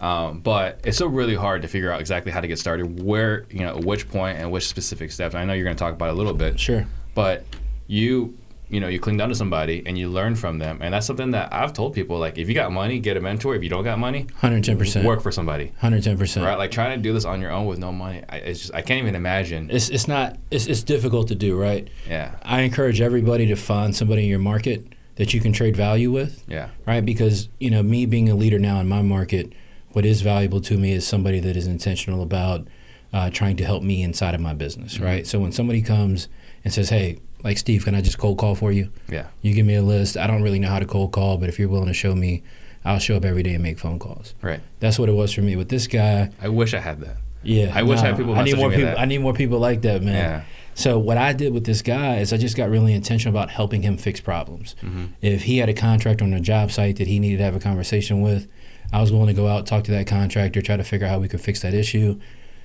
um, 0.00 0.40
but 0.40 0.80
it's 0.84 0.96
still 0.96 1.08
really 1.10 1.34
hard 1.34 1.60
to 1.60 1.68
figure 1.68 1.92
out 1.92 2.00
exactly 2.00 2.32
how 2.32 2.40
to 2.40 2.48
get 2.48 2.58
started, 2.58 3.02
where 3.04 3.44
you 3.50 3.58
know, 3.58 3.76
at 3.76 3.84
which 3.84 4.08
point 4.08 4.38
and 4.38 4.50
which 4.50 4.66
specific 4.66 5.12
steps. 5.12 5.34
I 5.34 5.44
know 5.44 5.52
you're 5.52 5.64
going 5.64 5.76
to 5.76 5.78
talk 5.84 5.92
about 5.92 6.08
it 6.08 6.12
a 6.12 6.16
little 6.16 6.32
bit, 6.32 6.58
Sure. 6.58 6.86
but 7.14 7.44
you 7.88 8.34
you 8.72 8.80
know 8.80 8.88
you 8.88 8.98
cling 8.98 9.16
down 9.18 9.28
to 9.28 9.34
somebody 9.34 9.82
and 9.86 9.96
you 9.98 10.08
learn 10.08 10.34
from 10.34 10.58
them, 10.58 10.78
and 10.80 10.92
that's 10.94 11.06
something 11.06 11.30
that 11.32 11.52
I've 11.52 11.72
told 11.72 11.94
people 11.94 12.18
like 12.18 12.38
if 12.38 12.48
you 12.48 12.54
got 12.54 12.72
money, 12.72 12.98
get 12.98 13.16
a 13.16 13.20
mentor. 13.20 13.54
If 13.54 13.62
you 13.62 13.68
don't 13.68 13.84
got 13.84 13.98
money, 13.98 14.26
110%. 14.40 15.04
work 15.04 15.20
for 15.22 15.30
somebody. 15.30 15.72
110%. 15.82 16.44
Right, 16.44 16.56
like 16.58 16.70
trying 16.70 16.96
to 16.96 17.02
do 17.02 17.12
this 17.12 17.24
on 17.24 17.40
your 17.40 17.50
own 17.52 17.66
with 17.66 17.78
no 17.78 17.92
money, 17.92 18.22
I, 18.28 18.36
it's 18.38 18.60
just 18.60 18.74
I 18.74 18.82
can't 18.82 19.00
even 19.02 19.14
imagine. 19.14 19.70
It's 19.70 19.88
it's 19.90 20.08
not 20.08 20.38
it's, 20.50 20.66
it's 20.66 20.82
difficult 20.82 21.28
to 21.28 21.34
do, 21.34 21.56
right? 21.56 21.86
Yeah, 22.08 22.32
I 22.42 22.62
encourage 22.62 23.00
everybody 23.00 23.46
to 23.46 23.56
find 23.56 23.94
somebody 23.94 24.22
in 24.24 24.28
your 24.28 24.38
market 24.38 24.86
that 25.16 25.34
you 25.34 25.40
can 25.40 25.52
trade 25.52 25.76
value 25.76 26.10
with, 26.10 26.42
yeah, 26.48 26.70
right? 26.86 27.04
Because 27.04 27.48
you 27.60 27.70
know, 27.70 27.82
me 27.82 28.06
being 28.06 28.28
a 28.30 28.34
leader 28.34 28.58
now 28.58 28.80
in 28.80 28.88
my 28.88 29.02
market, 29.02 29.52
what 29.90 30.06
is 30.06 30.22
valuable 30.22 30.60
to 30.62 30.78
me 30.78 30.92
is 30.92 31.06
somebody 31.06 31.38
that 31.40 31.56
is 31.56 31.66
intentional 31.66 32.22
about 32.22 32.66
uh, 33.12 33.28
trying 33.28 33.56
to 33.58 33.64
help 33.64 33.82
me 33.82 34.02
inside 34.02 34.34
of 34.34 34.40
my 34.40 34.54
business, 34.54 34.94
Mm-hmm. 34.94 35.04
right? 35.04 35.26
So 35.26 35.38
when 35.38 35.52
somebody 35.52 35.82
comes 35.82 36.28
and 36.64 36.72
says, 36.72 36.88
"Hey, 36.88 37.18
like 37.44 37.58
Steve, 37.58 37.84
can 37.84 37.94
I 37.94 38.00
just 38.00 38.18
cold 38.18 38.38
call 38.38 38.54
for 38.54 38.72
you? 38.72 38.90
yeah. 39.08 39.26
You 39.42 39.54
give 39.54 39.66
me 39.66 39.74
a 39.74 39.82
list. 39.82 40.16
I 40.16 40.26
don't 40.26 40.42
really 40.42 40.58
know 40.58 40.68
how 40.68 40.78
to 40.78 40.86
cold 40.86 41.12
call, 41.12 41.38
but 41.38 41.48
if 41.48 41.58
you're 41.58 41.68
willing 41.68 41.88
to 41.88 41.94
show 41.94 42.14
me, 42.14 42.42
I'll 42.84 42.98
show 42.98 43.16
up 43.16 43.24
every 43.24 43.42
day 43.42 43.54
and 43.54 43.62
make 43.62 43.78
phone 43.78 43.98
calls." 43.98 44.34
Right. 44.42 44.60
That's 44.80 44.98
what 44.98 45.08
it 45.08 45.12
was 45.12 45.32
for 45.32 45.42
me 45.42 45.56
with 45.56 45.68
this 45.68 45.86
guy. 45.86 46.30
I 46.40 46.48
wish 46.48 46.74
I 46.74 46.80
had 46.80 47.00
that. 47.00 47.16
Yeah, 47.42 47.72
I 47.74 47.82
wish 47.82 48.00
I 48.00 48.06
had 48.06 48.16
people 48.16 48.34
I 48.34 48.44
need 48.44 48.56
more 48.56 48.70
people. 48.70 48.84
that. 48.84 49.00
I 49.00 49.04
need 49.04 49.18
more 49.18 49.34
people 49.34 49.58
like 49.58 49.82
that, 49.82 50.02
man. 50.02 50.14
Yeah. 50.14 50.42
So 50.74 50.98
what 50.98 51.18
I 51.18 51.32
did 51.32 51.52
with 51.52 51.64
this 51.64 51.82
guy 51.82 52.18
is 52.18 52.32
I 52.32 52.38
just 52.38 52.56
got 52.56 52.70
really 52.70 52.94
intentional 52.94 53.36
about 53.36 53.50
helping 53.50 53.82
him 53.82 53.98
fix 53.98 54.20
problems. 54.20 54.74
Mm-hmm. 54.80 55.06
If 55.20 55.42
he 55.42 55.58
had 55.58 55.68
a 55.68 55.74
contract 55.74 56.22
on 56.22 56.32
a 56.32 56.40
job 56.40 56.70
site 56.70 56.96
that 56.96 57.08
he 57.08 57.18
needed 57.18 57.38
to 57.38 57.44
have 57.44 57.54
a 57.54 57.60
conversation 57.60 58.22
with, 58.22 58.48
I 58.92 59.00
was 59.00 59.12
willing 59.12 59.26
to 59.26 59.34
go 59.34 59.48
out, 59.48 59.66
talk 59.66 59.84
to 59.84 59.90
that 59.90 60.06
contractor, 60.06 60.62
try 60.62 60.76
to 60.76 60.84
figure 60.84 61.06
out 61.06 61.10
how 61.10 61.18
we 61.18 61.28
could 61.28 61.40
fix 61.40 61.60
that 61.60 61.74
issue. 61.74 62.18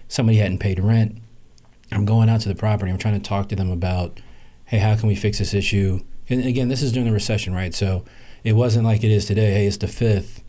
Somebody 0.08 0.38
hadn't 0.38 0.60
paid 0.60 0.80
rent. 0.80 1.18
I'm 1.92 2.06
going 2.06 2.30
out 2.30 2.42
to 2.42 2.50
the 2.50 2.56
property. 2.56 2.92
I'm 2.92 2.98
trying 2.98 3.20
to 3.20 3.28
talk 3.28 3.50
to 3.50 3.56
them 3.56 3.72
about, 3.72 4.20
hey, 4.68 4.78
how 4.80 4.96
can 4.96 5.08
we 5.08 5.16
fix 5.16 5.40
this 5.40 5.54
issue? 5.54 6.02
And 6.30 6.46
again, 6.46 6.68
this 6.68 6.82
is 6.82 6.92
during 6.92 7.08
the 7.08 7.14
recession, 7.14 7.54
right? 7.54 7.74
So 7.74 8.04
it 8.44 8.54
wasn't 8.54 8.86
like 8.86 9.04
it 9.04 9.12
is 9.12 9.26
today. 9.26 9.54
Hey, 9.54 9.68
it's 9.68 9.78
the 9.78 9.88
fifth. 9.88 10.44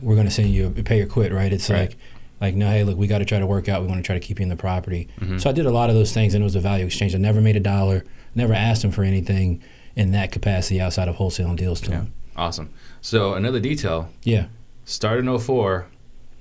We're 0.00 0.14
going 0.14 0.26
to 0.26 0.32
send 0.32 0.50
you 0.50 0.66
a 0.76 0.82
pay 0.82 1.00
or 1.00 1.06
quit, 1.06 1.32
right? 1.32 1.52
It's 1.52 1.68
Right. 1.68 1.88
like, 1.90 1.96
like 2.40 2.54
no, 2.54 2.68
hey, 2.68 2.84
look, 2.84 2.96
we 2.96 3.06
got 3.06 3.18
to 3.18 3.24
try 3.24 3.38
to 3.40 3.46
work 3.46 3.68
out. 3.68 3.82
We 3.82 3.88
want 3.88 3.98
to 3.98 4.06
try 4.06 4.14
to 4.18 4.24
keep 4.24 4.38
you 4.38 4.44
in 4.44 4.48
the 4.48 4.56
property. 4.56 5.08
Mhm. 5.20 5.40
So 5.40 5.50
I 5.50 5.52
did 5.52 5.66
a 5.66 5.70
lot 5.72 5.90
of 5.90 5.96
those 5.96 6.12
things, 6.12 6.34
and 6.34 6.42
it 6.42 6.44
was 6.44 6.54
a 6.54 6.60
value 6.60 6.86
exchange. 6.86 7.14
I 7.14 7.18
never 7.18 7.40
made 7.40 7.56
a 7.56 7.60
dollar, 7.60 8.04
never 8.34 8.52
asked 8.54 8.82
them 8.82 8.92
for 8.92 9.02
anything 9.02 9.60
in 9.96 10.12
that 10.12 10.30
capacity 10.30 10.80
outside 10.80 11.08
of 11.08 11.16
wholesaling 11.16 11.56
deals 11.56 11.80
to 11.82 11.90
Yeah. 11.90 11.96
him. 11.96 12.12
Awesome. 12.36 12.68
So 13.00 13.34
another 13.34 13.58
detail: 13.58 14.10
Yeah, 14.22 14.44
started 14.84 15.20
in 15.24 15.28
04, 15.28 15.86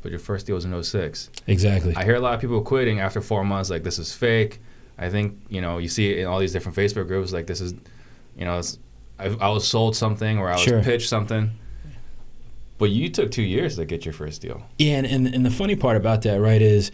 but 0.04 0.12
your 0.12 0.19
first 0.19 0.45
deal 0.45 0.56
was 0.56 0.65
in 0.65 0.74
06. 0.74 1.30
exactly. 1.48 1.95
I 1.95 2.04
hear 2.04 2.15
a 2.15 2.19
lot 2.19 2.36
of 2.36 2.42
people 2.42 2.62
quitting 2.62 3.00
after 3.00 3.21
four 3.21 3.44
months, 3.44 3.69
like 3.71 3.83
this 3.83 3.98
is 3.98 4.13
fake. 4.13 4.59
I 4.97 5.09
think 5.09 5.39
you 5.49 5.61
know 5.61 5.77
you 5.77 5.88
see 5.89 6.11
it 6.11 6.19
in 6.19 6.25
all 6.25 6.39
these 6.39 6.53
different 6.53 6.77
Facebook 6.77 7.07
groups, 7.07 7.31
like 7.33 7.47
this 7.47 7.61
is, 7.61 7.73
you 8.38 8.45
know, 8.45 8.57
it's, 8.59 8.79
I, 9.19 9.25
I 9.39 9.49
was 9.49 9.67
sold 9.67 9.95
something 9.95 10.38
or 10.39 10.49
I 10.49 10.53
was 10.53 10.61
Sure. 10.61 10.81
pitched 10.83 11.09
something. 11.09 11.51
But 12.77 12.91
you 12.91 13.09
took 13.09 13.31
two 13.31 13.41
years 13.44 13.75
to 13.77 13.85
get 13.85 14.05
your 14.05 14.13
first 14.13 14.41
deal. 14.41 14.61
Yeah, 14.77 14.97
and, 14.97 15.07
and, 15.07 15.27
and 15.33 15.44
the 15.45 15.49
funny 15.49 15.75
part 15.75 15.97
about 15.97 16.21
that, 16.23 16.39
right, 16.39 16.61
is 16.61 16.91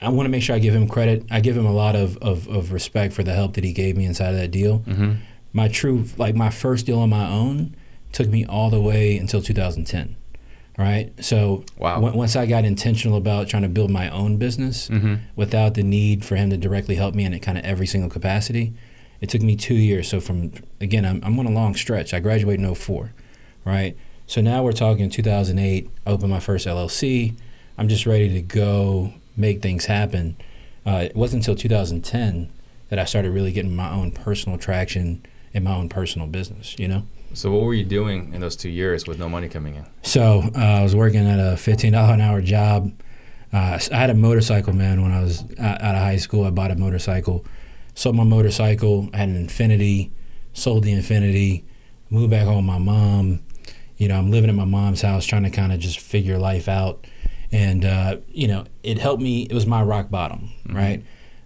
I 0.00 0.08
want 0.08 0.26
to 0.26 0.30
make 0.30 0.42
sure 0.42 0.56
I 0.56 0.58
give 0.58 0.74
him 0.74 0.88
credit. 0.88 1.24
I 1.30 1.38
give 1.40 1.56
him 1.56 1.66
a 1.66 1.72
lot 1.72 1.94
of, 1.94 2.16
of, 2.18 2.48
of 2.48 2.72
respect 2.72 3.12
for 3.14 3.22
the 3.22 3.32
help 3.32 3.54
that 3.54 3.62
he 3.62 3.72
gave 3.72 3.96
me 3.96 4.06
inside 4.06 4.30
of 4.30 4.40
that 4.40 4.50
deal. 4.50 4.80
Mm-hmm. 4.80 5.12
My 5.52 5.68
true, 5.68 6.06
like 6.16 6.34
my 6.34 6.50
first 6.50 6.86
deal 6.86 6.98
on 6.98 7.10
my 7.10 7.28
own 7.28 7.76
took 8.12 8.26
me 8.28 8.44
all 8.44 8.70
the 8.70 8.80
way 8.80 9.16
until 9.16 9.40
2010, 9.40 10.16
right? 10.80 11.12
So 11.22 11.64
Wow. 11.78 12.02
on- 12.04 12.14
once 12.14 12.34
I 12.36 12.46
got 12.46 12.64
intentional 12.64 13.18
about 13.18 13.48
trying 13.48 13.62
to 13.64 13.68
build 13.68 13.90
my 13.90 14.08
own 14.08 14.38
business 14.38 14.88
Mm-hmm. 14.88 15.14
without 15.36 15.74
the 15.74 15.82
need 15.82 16.24
for 16.24 16.36
him 16.36 16.48
to 16.50 16.56
directly 16.56 16.94
help 16.94 17.14
me 17.14 17.24
in 17.24 17.34
it, 17.34 17.40
kind 17.40 17.58
of 17.58 17.64
every 17.64 17.86
single 17.86 18.08
capacity, 18.10 18.72
it 19.20 19.28
took 19.28 19.42
me 19.42 19.54
two 19.56 19.74
years. 19.74 20.08
So 20.08 20.20
from, 20.20 20.52
again, 20.80 21.04
I'm, 21.04 21.20
I'm 21.22 21.38
on 21.38 21.46
a 21.46 21.50
long 21.50 21.74
stretch. 21.74 22.14
I 22.14 22.20
graduated 22.20 22.64
in 22.64 22.74
04, 22.74 23.12
right? 23.66 23.94
So 24.26 24.40
now 24.40 24.62
we're 24.62 24.72
talking 24.72 25.10
2008, 25.10 25.90
I 26.06 26.10
opened 26.10 26.30
my 26.30 26.40
first 26.40 26.66
LLC. 26.66 27.34
I'm 27.76 27.88
just 27.88 28.06
ready 28.06 28.28
to 28.32 28.40
go 28.40 29.12
make 29.36 29.60
things 29.60 29.84
happen. 29.86 30.36
Uh, 30.86 31.04
it 31.10 31.14
wasn't 31.16 31.42
until 31.42 31.56
2010 31.56 32.48
that 32.88 32.98
I 32.98 33.04
started 33.04 33.32
really 33.32 33.52
getting 33.52 33.76
my 33.76 33.90
own 33.90 34.12
personal 34.12 34.56
traction 34.58 35.24
in 35.52 35.62
my 35.64 35.74
own 35.74 35.88
personal 35.90 36.26
business, 36.26 36.76
you 36.78 36.88
know? 36.88 37.02
So 37.32 37.52
what 37.52 37.62
were 37.62 37.74
you 37.74 37.84
doing 37.84 38.34
in 38.34 38.40
those 38.40 38.56
two 38.56 38.68
years 38.68 39.06
with 39.06 39.18
no 39.18 39.28
money 39.28 39.48
coming 39.48 39.76
in? 39.76 39.86
So 40.02 40.42
uh, 40.56 40.58
I 40.58 40.82
was 40.82 40.96
working 40.96 41.26
at 41.28 41.38
a 41.38 41.54
$15 41.54 41.86
an 42.12 42.20
hour 42.20 42.40
job. 42.40 42.92
Uh, 43.52 43.78
I 43.92 43.96
had 43.96 44.10
a 44.10 44.14
motorcycle, 44.14 44.72
man, 44.72 45.02
when 45.02 45.12
I 45.12 45.22
was 45.22 45.42
out 45.58 45.80
out 45.80 45.94
of 45.94 46.02
high 46.02 46.16
school. 46.16 46.44
I 46.44 46.50
bought 46.50 46.70
a 46.70 46.76
motorcycle, 46.76 47.44
sold 47.94 48.16
my 48.16 48.24
motorcycle, 48.24 49.08
I 49.12 49.18
had 49.18 49.28
an 49.28 49.46
Infiniti, 49.46 50.10
sold 50.52 50.84
the 50.84 50.92
Infiniti, 50.92 51.64
moved 52.10 52.30
back 52.30 52.46
home 52.46 52.56
with 52.56 52.64
my 52.64 52.78
mom. 52.78 53.42
You 53.96 54.08
know, 54.08 54.16
I'm 54.16 54.30
living 54.30 54.50
at 54.50 54.56
my 54.56 54.64
mom's 54.64 55.02
house 55.02 55.24
trying 55.26 55.42
to 55.44 55.50
kind 55.50 55.72
of 55.72 55.78
just 55.78 56.00
figure 56.00 56.38
life 56.38 56.68
out. 56.68 57.06
And, 57.52 57.84
uh, 57.84 58.18
you 58.28 58.48
know, 58.48 58.64
it 58.82 58.98
helped 58.98 59.22
me. 59.22 59.42
It 59.42 59.52
was 59.52 59.66
my 59.66 59.82
rock 59.82 60.10
bottom, 60.10 60.50
right? 60.68 61.04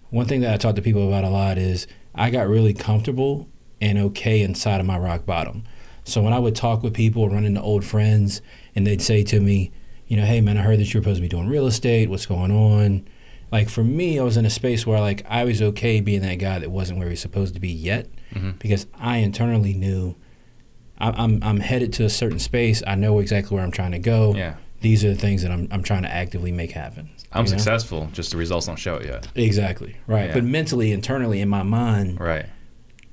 One 0.09 0.25
thing 0.25 0.41
that 0.41 0.53
I 0.53 0.57
talk 0.57 0.75
to 0.75 0.81
people 0.81 1.07
about 1.07 1.23
a 1.23 1.29
lot 1.29 1.57
is 1.57 1.87
I 2.13 2.29
got 2.29 2.47
really 2.47 2.73
comfortable 2.73 3.49
and 3.81 3.97
okay 3.97 4.41
inside 4.41 4.79
of 4.79 4.85
my 4.85 4.97
rock 4.97 5.25
bottom. 5.25 5.63
So 6.05 6.21
when 6.21 6.31
I 6.33 6.39
would 6.39 6.55
talk 6.55 6.81
with 6.83 6.93
people, 6.93 7.27
run 7.29 7.45
into 7.45 7.61
old 7.61 7.83
friends, 7.83 8.41
and 8.75 8.85
they'd 8.87 9.01
say 9.01 9.23
to 9.23 9.39
me, 9.39 9.71
you 10.07 10.15
know, 10.17 10.23
hey 10.25 10.39
man, 10.39 10.57
I 10.57 10.61
heard 10.61 10.79
that 10.79 10.93
you're 10.93 11.01
supposed 11.03 11.17
to 11.17 11.21
be 11.21 11.27
doing 11.27 11.47
real 11.47 11.65
estate. 11.67 12.09
What's 12.09 12.25
going 12.27 12.51
on? 12.51 13.07
Like 13.51 13.69
for 13.69 13.83
me, 13.83 14.19
I 14.19 14.23
was 14.23 14.37
in 14.37 14.45
a 14.45 14.49
space 14.49 14.85
where 14.85 14.99
like 14.99 15.25
I 15.27 15.43
was 15.45 15.61
okay 15.61 15.99
being 16.01 16.21
that 16.21 16.35
guy 16.35 16.59
that 16.59 16.69
wasn't 16.71 16.99
where 16.99 17.09
he's 17.09 17.19
supposed 17.21 17.53
to 17.55 17.59
be 17.59 17.69
yet, 17.71 18.07
Mhm. 18.33 18.59
because 18.59 18.85
I 18.99 19.17
internally 19.17 19.73
knew 19.73 20.15
I- 20.99 21.11
I'm 21.23 21.39
I'm 21.43 21.59
headed 21.59 21.91
to 21.93 22.05
a 22.05 22.09
certain 22.09 22.39
space. 22.39 22.81
I 22.85 22.95
know 22.95 23.19
exactly 23.19 23.55
where 23.55 23.63
I'm 23.63 23.71
trying 23.71 23.91
to 23.91 23.99
go. 23.99 24.33
Yeah. 24.35 24.55
These 24.81 25.03
are 25.03 25.09
the 25.09 25.15
things 25.19 25.41
that 25.41 25.51
I'm 25.51 25.67
I'm 25.71 25.81
trying 25.83 26.03
to 26.03 26.13
actively 26.13 26.51
make 26.51 26.71
happen. 26.71 27.09
I'm 27.31 27.45
you 27.45 27.51
know? 27.51 27.57
successful, 27.57 28.09
just 28.13 28.31
the 28.31 28.37
results 28.37 28.67
don't 28.67 28.77
show 28.77 28.95
it 28.97 29.07
yet. 29.07 29.27
Exactly 29.35 29.95
right. 30.07 30.27
Yeah. 30.27 30.33
But 30.35 30.43
mentally, 30.43 30.91
internally, 30.91 31.41
in 31.41 31.49
my 31.49 31.63
mind, 31.63 32.19
Right. 32.19 32.45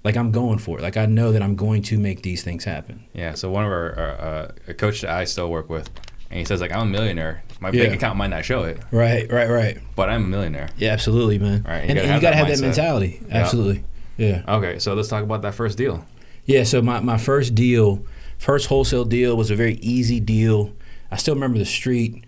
Like 0.04 0.16
I'm 0.16 0.30
going 0.32 0.58
for 0.58 0.78
it. 0.78 0.82
Like 0.82 0.96
I 0.96 1.06
know 1.06 1.32
that 1.32 1.42
I'm 1.42 1.54
going 1.56 1.82
to 1.82 1.98
make 1.98 2.22
these 2.22 2.42
things 2.42 2.64
happen. 2.64 3.04
Yeah. 3.14 3.34
So 3.34 3.50
one 3.50 3.64
of 3.64 3.70
our, 3.70 3.94
our 3.98 4.10
uh, 4.20 4.52
a 4.68 4.74
coach 4.74 5.00
that 5.02 5.10
I 5.10 5.24
still 5.24 5.50
work 5.50 5.68
with, 5.70 5.88
and 6.30 6.38
he 6.38 6.44
says 6.44 6.60
like 6.60 6.72
I'm 6.72 6.82
a 6.82 6.86
millionaire. 6.86 7.42
My 7.60 7.70
Yeah. 7.70 7.84
bank 7.84 7.94
account 7.94 8.16
might 8.18 8.30
not 8.30 8.44
show 8.44 8.64
it, 8.64 8.78
Right. 8.90 9.30
Right. 9.30 9.48
Right. 9.48 9.78
but 9.94 10.08
I'm 10.08 10.24
a 10.24 10.26
millionaire. 10.26 10.68
Yeah, 10.76 10.90
absolutely, 10.90 11.38
man. 11.38 11.62
Right, 11.62 11.84
you 11.84 11.90
and 11.90 11.94
gotta 11.96 12.00
and 12.00 12.14
you 12.16 12.20
got 12.20 12.20
to 12.20 12.20
that 12.20 12.34
have 12.34 12.48
that 12.48 12.60
mentality. 12.60 13.20
Yeah. 13.28 13.34
Absolutely. 13.36 13.84
Yeah. 14.16 14.42
Okay. 14.48 14.78
So 14.80 14.94
let's 14.94 15.08
talk 15.08 15.22
about 15.22 15.42
that 15.42 15.54
first 15.54 15.78
deal. 15.78 16.04
Yeah. 16.44 16.64
So 16.64 16.82
my, 16.82 16.98
my 17.00 17.18
first 17.18 17.54
deal, 17.54 18.04
first 18.38 18.66
wholesale 18.66 19.04
deal 19.04 19.36
was 19.36 19.50
a 19.52 19.54
very 19.56 19.74
easy 19.76 20.18
deal. 20.18 20.72
I 21.12 21.16
still 21.16 21.34
remember 21.34 21.58
the 21.58 21.64
street, 21.64 22.24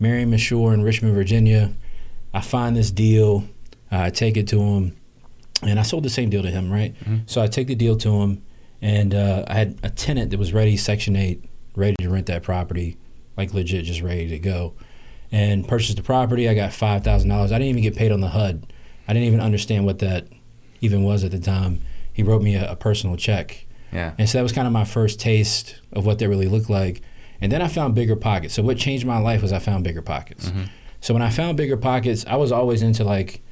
Marion 0.00 0.36
Shore 0.36 0.74
in 0.74 0.82
Richmond, 0.82 1.14
Virginia. 1.14 1.72
I 2.34 2.40
find 2.40 2.74
this 2.74 2.90
deal, 2.90 3.44
uh, 3.92 4.00
I 4.04 4.10
take 4.10 4.36
it 4.36 4.48
to 4.48 4.58
him, 4.60 4.96
and 5.62 5.78
I 5.78 5.82
sold 5.82 6.02
the 6.04 6.10
same 6.10 6.30
deal 6.30 6.42
to 6.42 6.50
him, 6.50 6.70
right? 6.72 6.94
Mhm. 7.04 7.22
So 7.26 7.40
I 7.42 7.46
take 7.46 7.66
the 7.68 7.74
deal 7.74 7.96
to 7.98 8.20
him, 8.22 8.42
and 8.80 9.14
uh, 9.14 9.44
I 9.48 9.54
had 9.54 9.78
a 9.82 9.90
tenant 9.90 10.30
that 10.30 10.38
was 10.38 10.52
ready, 10.52 10.76
Section 10.76 11.16
8, 11.16 11.44
ready 11.76 11.96
to 12.00 12.08
rent 12.10 12.26
that 12.26 12.42
property, 12.42 12.96
like 13.36 13.54
legit, 13.54 13.84
just 13.84 14.02
ready 14.02 14.28
to 14.28 14.38
go. 14.38 14.74
And 15.30 15.66
purchased 15.66 15.96
the 15.96 16.02
property. 16.02 16.48
I 16.48 16.54
got 16.54 16.70
$5,000. 16.72 17.30
I 17.30 17.46
didn't 17.46 17.62
even 17.62 17.82
get 17.82 17.96
paid 17.96 18.12
on 18.12 18.20
the 18.20 18.28
HUD. 18.28 18.66
I 19.08 19.12
didn't 19.14 19.26
even 19.28 19.40
understand 19.40 19.86
what 19.86 19.98
that 20.00 20.26
even 20.82 21.04
was 21.04 21.24
at 21.24 21.30
the 21.30 21.38
time. 21.38 21.80
He 22.12 22.22
wrote 22.22 22.42
me 22.42 22.54
a, 22.54 22.72
a 22.72 22.76
personal 22.76 23.16
check. 23.16 23.66
Yeah. 23.92 24.12
And 24.18 24.28
so 24.28 24.36
that 24.38 24.42
was 24.42 24.52
kind 24.52 24.66
of 24.66 24.72
my 24.74 24.84
first 24.84 25.18
taste 25.20 25.80
of 25.92 26.04
what 26.04 26.18
that 26.18 26.28
really 26.28 26.48
looked 26.48 26.68
like. 26.68 27.00
And 27.40 27.50
then 27.50 27.62
I 27.62 27.68
found 27.68 27.96
BiggerPockets. 27.96 28.50
So 28.50 28.62
what 28.62 28.76
changed 28.76 29.06
my 29.06 29.18
life 29.18 29.40
was 29.42 29.52
I 29.52 29.58
found 29.58 29.86
BiggerPockets. 29.86 30.50
Mhm. 30.50 30.68
So 31.00 31.14
when 31.14 31.22
I 31.22 31.30
found 31.30 31.58
BiggerPockets, 31.58 32.26
I 32.28 32.36
was 32.36 32.52
always 32.52 32.82
into 32.82 33.02
like 33.02 33.42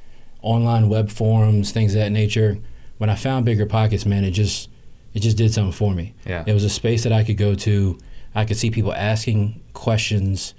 online 0.41 0.89
web 0.89 1.09
forums, 1.09 1.71
things 1.71 1.93
of 1.95 2.01
that 2.01 2.11
nature. 2.11 2.57
When 2.97 3.09
I 3.09 3.15
found 3.15 3.45
BiggerPockets, 3.47 4.05
man, 4.05 4.23
it 4.23 4.31
just 4.31 4.69
it 5.13 5.19
just 5.21 5.37
did 5.37 5.53
something 5.53 5.73
for 5.73 5.93
me. 5.93 6.13
Yeah. 6.25 6.43
It 6.47 6.53
was 6.53 6.63
a 6.63 6.69
space 6.69 7.03
that 7.03 7.11
I 7.11 7.23
could 7.23 7.37
go 7.37 7.53
to. 7.55 7.97
I 8.33 8.45
could 8.45 8.55
see 8.57 8.71
people 8.71 8.93
asking 8.93 9.59
questions, 9.73 10.53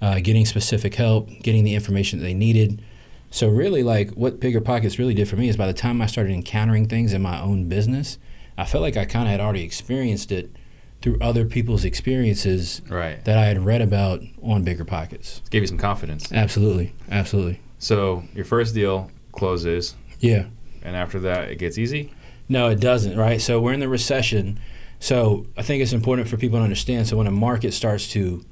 uh, 0.00 0.20
getting 0.20 0.46
specific 0.46 0.94
help, 0.94 1.28
getting 1.42 1.64
the 1.64 1.74
information 1.74 2.18
that 2.18 2.24
they 2.24 2.32
needed. 2.34 2.80
So 3.30 3.48
really, 3.48 3.82
like 3.82 4.10
what 4.12 4.40
BiggerPockets 4.40 4.98
really 4.98 5.12
did 5.12 5.28
for 5.28 5.36
me 5.36 5.48
is 5.50 5.56
by 5.58 5.66
the 5.66 5.74
time 5.74 6.00
I 6.00 6.06
started 6.06 6.32
encountering 6.32 6.88
things 6.88 7.12
in 7.12 7.20
my 7.20 7.38
own 7.40 7.68
business, 7.68 8.16
I 8.56 8.64
felt 8.64 8.80
like 8.82 8.96
I 8.96 9.04
kind 9.04 9.26
of 9.26 9.32
had 9.32 9.40
already 9.40 9.62
experienced 9.62 10.32
it 10.32 10.50
through 11.02 11.18
other 11.20 11.44
people's 11.44 11.84
experiences 11.84 12.80
Right. 12.88 13.22
that 13.26 13.36
I 13.38 13.44
had 13.44 13.64
read 13.64 13.82
about 13.82 14.22
on 14.42 14.64
BiggerPockets. 14.64 15.42
It 15.44 15.50
gave 15.50 15.62
you 15.62 15.68
some 15.68 15.78
confidence. 15.78 16.32
Absolutely, 16.32 16.94
absolutely. 17.10 17.60
So 17.78 18.24
your 18.34 18.44
first 18.46 18.74
deal 18.74 19.10
closes, 19.32 19.94
Yeah. 20.20 20.44
and 20.82 20.96
after 20.96 21.18
that, 21.20 21.50
it 21.50 21.58
gets 21.58 21.78
easy. 21.78 22.10
No, 22.48 22.68
it 22.68 22.80
doesn't, 22.80 23.16
right? 23.16 23.40
So 23.40 23.60
we're 23.60 23.72
in 23.74 23.80
the 23.80 23.88
recession. 23.88 24.58
So 25.00 25.46
I 25.56 25.62
think 25.62 25.82
it's 25.82 25.92
important 25.92 26.28
for 26.28 26.36
people 26.36 26.58
to 26.58 26.62
understand. 26.64 27.06
So 27.06 27.16
when 27.16 27.26
a 27.26 27.30
market 27.32 27.72
starts 27.74 28.08
to 28.12 28.44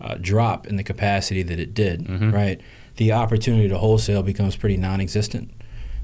uh, 0.00 0.16
drop 0.20 0.66
in 0.66 0.76
the 0.76 0.82
capacity 0.82 1.42
that 1.42 1.58
it 1.60 1.72
did, 1.72 2.04
Mhm. 2.04 2.32
right, 2.32 2.60
the 2.96 3.12
opportunity 3.12 3.68
to 3.68 3.78
wholesale 3.78 4.22
becomes 4.22 4.56
pretty 4.56 4.76
non 4.76 5.00
existent. 5.00 5.50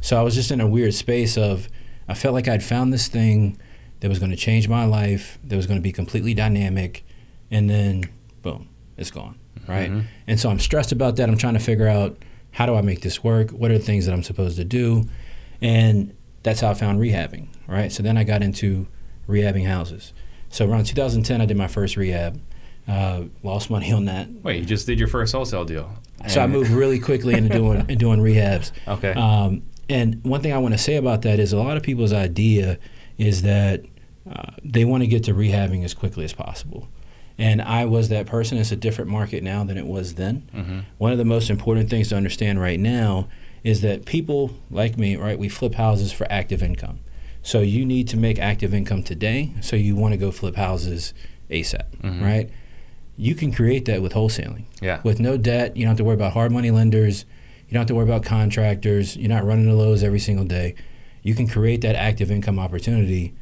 So 0.00 0.18
I 0.18 0.22
was 0.22 0.34
just 0.36 0.50
in 0.50 0.60
a 0.60 0.66
weird 0.66 0.94
space 0.94 1.36
of, 1.36 1.68
I 2.08 2.14
felt 2.14 2.32
like 2.32 2.48
I'd 2.48 2.62
found 2.62 2.92
this 2.92 3.08
thing 3.08 3.58
that 3.98 4.08
was 4.08 4.18
going 4.18 4.30
to 4.30 4.36
change 4.36 4.68
my 4.68 4.84
life, 4.86 5.38
that 5.44 5.56
was 5.56 5.66
going 5.66 5.78
to 5.78 5.82
be 5.82 5.92
completely 5.92 6.32
dynamic, 6.34 7.04
and 7.50 7.68
then 7.68 8.04
boom, 8.42 8.68
it's 8.96 9.10
gone, 9.10 9.34
right? 9.68 9.90
Mhm. 9.90 10.04
And 10.26 10.40
so 10.40 10.48
I'm 10.50 10.60
stressed 10.60 10.92
about 10.92 11.16
that. 11.16 11.28
I'm 11.28 11.36
trying 11.36 11.54
to 11.54 11.60
figure 11.60 11.88
out 11.88 12.16
how 12.52 12.66
do 12.66 12.74
I 12.74 12.80
make 12.80 13.00
this 13.00 13.22
work? 13.22 13.50
What 13.50 13.70
are 13.70 13.78
the 13.78 13.84
things 13.84 14.06
that 14.06 14.12
I'm 14.12 14.22
supposed 14.22 14.56
to 14.56 14.64
do? 14.64 15.04
And 15.60 16.14
that's 16.42 16.60
how 16.60 16.70
I 16.70 16.74
found 16.74 17.00
rehabbing, 17.00 17.48
right? 17.66 17.92
So 17.92 18.02
then 18.02 18.16
I 18.16 18.24
got 18.24 18.42
into 18.42 18.86
rehabbing 19.28 19.66
houses. 19.66 20.12
So 20.48 20.68
around 20.68 20.84
2010, 20.84 21.40
I 21.40 21.46
did 21.46 21.56
my 21.56 21.68
first 21.68 21.96
rehab. 21.96 22.40
Uh, 22.88 23.24
lost 23.42 23.70
money 23.70 23.92
on 23.92 24.06
that. 24.06 24.28
Wait, 24.42 24.58
you 24.60 24.64
just 24.64 24.86
did 24.86 24.98
your 24.98 25.06
first 25.06 25.32
wholesale 25.32 25.64
deal. 25.64 25.92
So 26.28 26.40
I 26.40 26.46
moved 26.46 26.70
really 26.70 26.98
quickly 26.98 27.34
into 27.34 27.48
doing 27.48 27.86
doing 27.98 28.20
rehabs. 28.20 28.72
Okay. 28.88 29.12
Um, 29.12 29.62
and 29.88 30.22
one 30.24 30.42
thing 30.42 30.52
I 30.52 30.58
want 30.58 30.74
to 30.74 30.78
say 30.78 30.96
about 30.96 31.22
that 31.22 31.38
is 31.38 31.52
a 31.52 31.56
lot 31.56 31.76
of 31.76 31.82
people's 31.82 32.12
idea 32.12 32.78
is 33.16 33.42
that 33.42 33.84
uh, 34.30 34.50
they 34.64 34.84
want 34.84 35.02
to 35.02 35.06
get 35.06 35.24
to 35.24 35.34
rehabbing 35.34 35.84
as 35.84 35.94
quickly 35.94 36.24
as 36.24 36.32
possible. 36.32 36.88
And 37.40 37.62
I 37.62 37.86
was 37.86 38.10
that 38.10 38.26
person. 38.26 38.58
It's 38.58 38.70
a 38.70 38.76
different 38.76 39.10
market 39.10 39.42
now 39.42 39.64
than 39.64 39.78
it 39.78 39.86
was 39.86 40.14
then. 40.14 40.42
Mhm. 40.54 40.82
One 40.98 41.10
of 41.12 41.16
the 41.18 41.24
most 41.24 41.48
important 41.48 41.88
things 41.88 42.08
to 42.10 42.16
understand 42.16 42.60
right 42.60 42.78
now 42.78 43.28
is 43.64 43.80
that 43.80 44.04
people 44.04 44.50
like 44.70 44.98
me, 44.98 45.16
right, 45.16 45.38
we 45.38 45.48
flip 45.48 45.74
houses 45.74 46.12
for 46.12 46.26
active 46.30 46.62
income. 46.62 46.98
So 47.42 47.60
you 47.60 47.86
need 47.86 48.08
to 48.08 48.18
make 48.18 48.38
active 48.38 48.74
income 48.74 49.02
today. 49.02 49.50
So 49.62 49.74
you 49.74 49.96
want 49.96 50.12
to 50.12 50.18
go 50.18 50.30
flip 50.30 50.56
houses 50.56 51.14
ASAP, 51.50 51.86
Mhm. 52.02 52.20
right? 52.22 52.50
You 53.16 53.34
can 53.34 53.52
create 53.52 53.86
that 53.86 54.02
with 54.02 54.12
wholesaling 54.12 54.64
Yeah. 54.82 55.00
with 55.02 55.18
no 55.18 55.36
debt. 55.38 55.76
You 55.76 55.84
don't 55.84 55.90
have 55.92 55.96
to 55.98 56.04
worry 56.04 56.14
about 56.14 56.32
hard 56.34 56.52
money 56.52 56.70
lenders. 56.70 57.24
You 57.68 57.74
don't 57.74 57.80
have 57.80 57.88
to 57.88 57.94
worry 57.94 58.04
about 58.04 58.22
contractors. 58.22 59.16
You're 59.16 59.28
not 59.30 59.46
running 59.46 59.64
the 59.66 59.74
Lowe's 59.74 60.02
every 60.02 60.20
single 60.20 60.44
day. 60.44 60.74
You 61.22 61.34
can 61.34 61.46
create 61.46 61.80
that 61.82 61.96
active 61.96 62.30
income 62.30 62.58
opportunity 62.58 63.32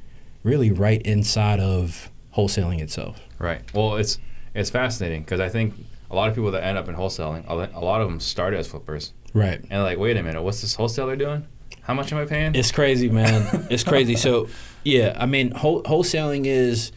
really 0.45 0.71
right 0.71 1.03
inside 1.03 1.59
of 1.59 2.11
wholesaling 2.37 2.81
itself. 2.81 3.21
Right. 3.39 3.63
Well, 3.75 3.97
it's 3.97 4.19
it's 4.55 4.71
fascinating 4.71 5.23
because 5.23 5.41
I 5.41 5.49
think 5.49 5.75
a 6.11 6.15
lot 6.15 6.29
of 6.29 6.35
people 6.35 6.51
that 6.53 6.65
end 6.65 6.79
up 6.79 6.89
in 6.89 6.95
wholesaling, 6.95 7.47
a 7.49 7.81
lot 7.81 8.01
of 8.01 8.09
them 8.09 8.19
started 8.19 8.59
as 8.59 8.67
flippers, 8.69 9.13
Right. 9.35 9.61
and 9.71 9.83
like, 9.83 9.99
wait 9.99 10.17
a 10.17 10.23
minute, 10.23 10.43
what's 10.43 10.63
this 10.63 10.75
wholesaler 10.75 11.17
doing? 11.17 11.47
How 11.83 11.95
much 11.95 12.13
am 12.13 12.19
I 12.19 12.25
paying? 12.25 12.55
It's 12.55 12.73
crazy, 12.73 13.09
man. 13.11 13.67
it's 13.71 13.85
crazy. 13.85 14.17
So, 14.17 14.49
yeah, 14.85 15.17
I 15.19 15.27
mean, 15.27 15.51
whole, 15.53 15.83
wholesaling 15.85 16.47
is 16.47 16.93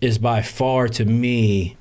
is 0.00 0.18
by 0.18 0.42
far 0.42 0.88
to 0.88 1.04
me 1.04 1.76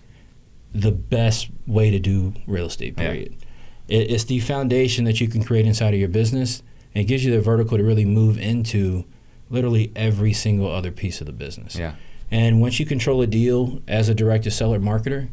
the 0.74 0.92
best 0.92 1.50
way 1.66 1.90
to 1.92 2.00
do 2.00 2.34
real 2.48 2.68
estate. 2.68 2.94
Yeah. 2.98 3.04
Period. 3.12 3.36
It, 3.88 4.12
it's 4.12 4.26
the 4.26 4.40
foundation 4.40 5.06
that 5.06 5.20
you 5.20 5.28
can 5.28 5.44
create 5.44 5.66
inside 5.66 5.94
of 5.94 6.00
your 6.00 6.10
business, 6.10 6.62
and 6.94 7.02
it 7.04 7.06
gives 7.06 7.26
you 7.26 7.32
the 7.32 7.42
vertical 7.42 7.78
to 7.78 7.84
really 7.84 8.06
move 8.06 8.38
into 8.38 9.06
literally 9.50 9.92
every 9.96 10.34
single 10.34 10.72
other 10.72 10.92
piece 10.92 11.20
of 11.22 11.28
the 11.28 11.34
business. 11.34 11.76
yeah. 11.76 11.96
And 12.32 12.62
once 12.62 12.80
you 12.80 12.86
control 12.86 13.22
a 13.22 13.28
deal 13.28 13.82
as 13.88 14.08
a 14.10 14.16
direct 14.16 14.46
to 14.46 14.52
seller 14.52 14.80
marketer, 14.80 15.28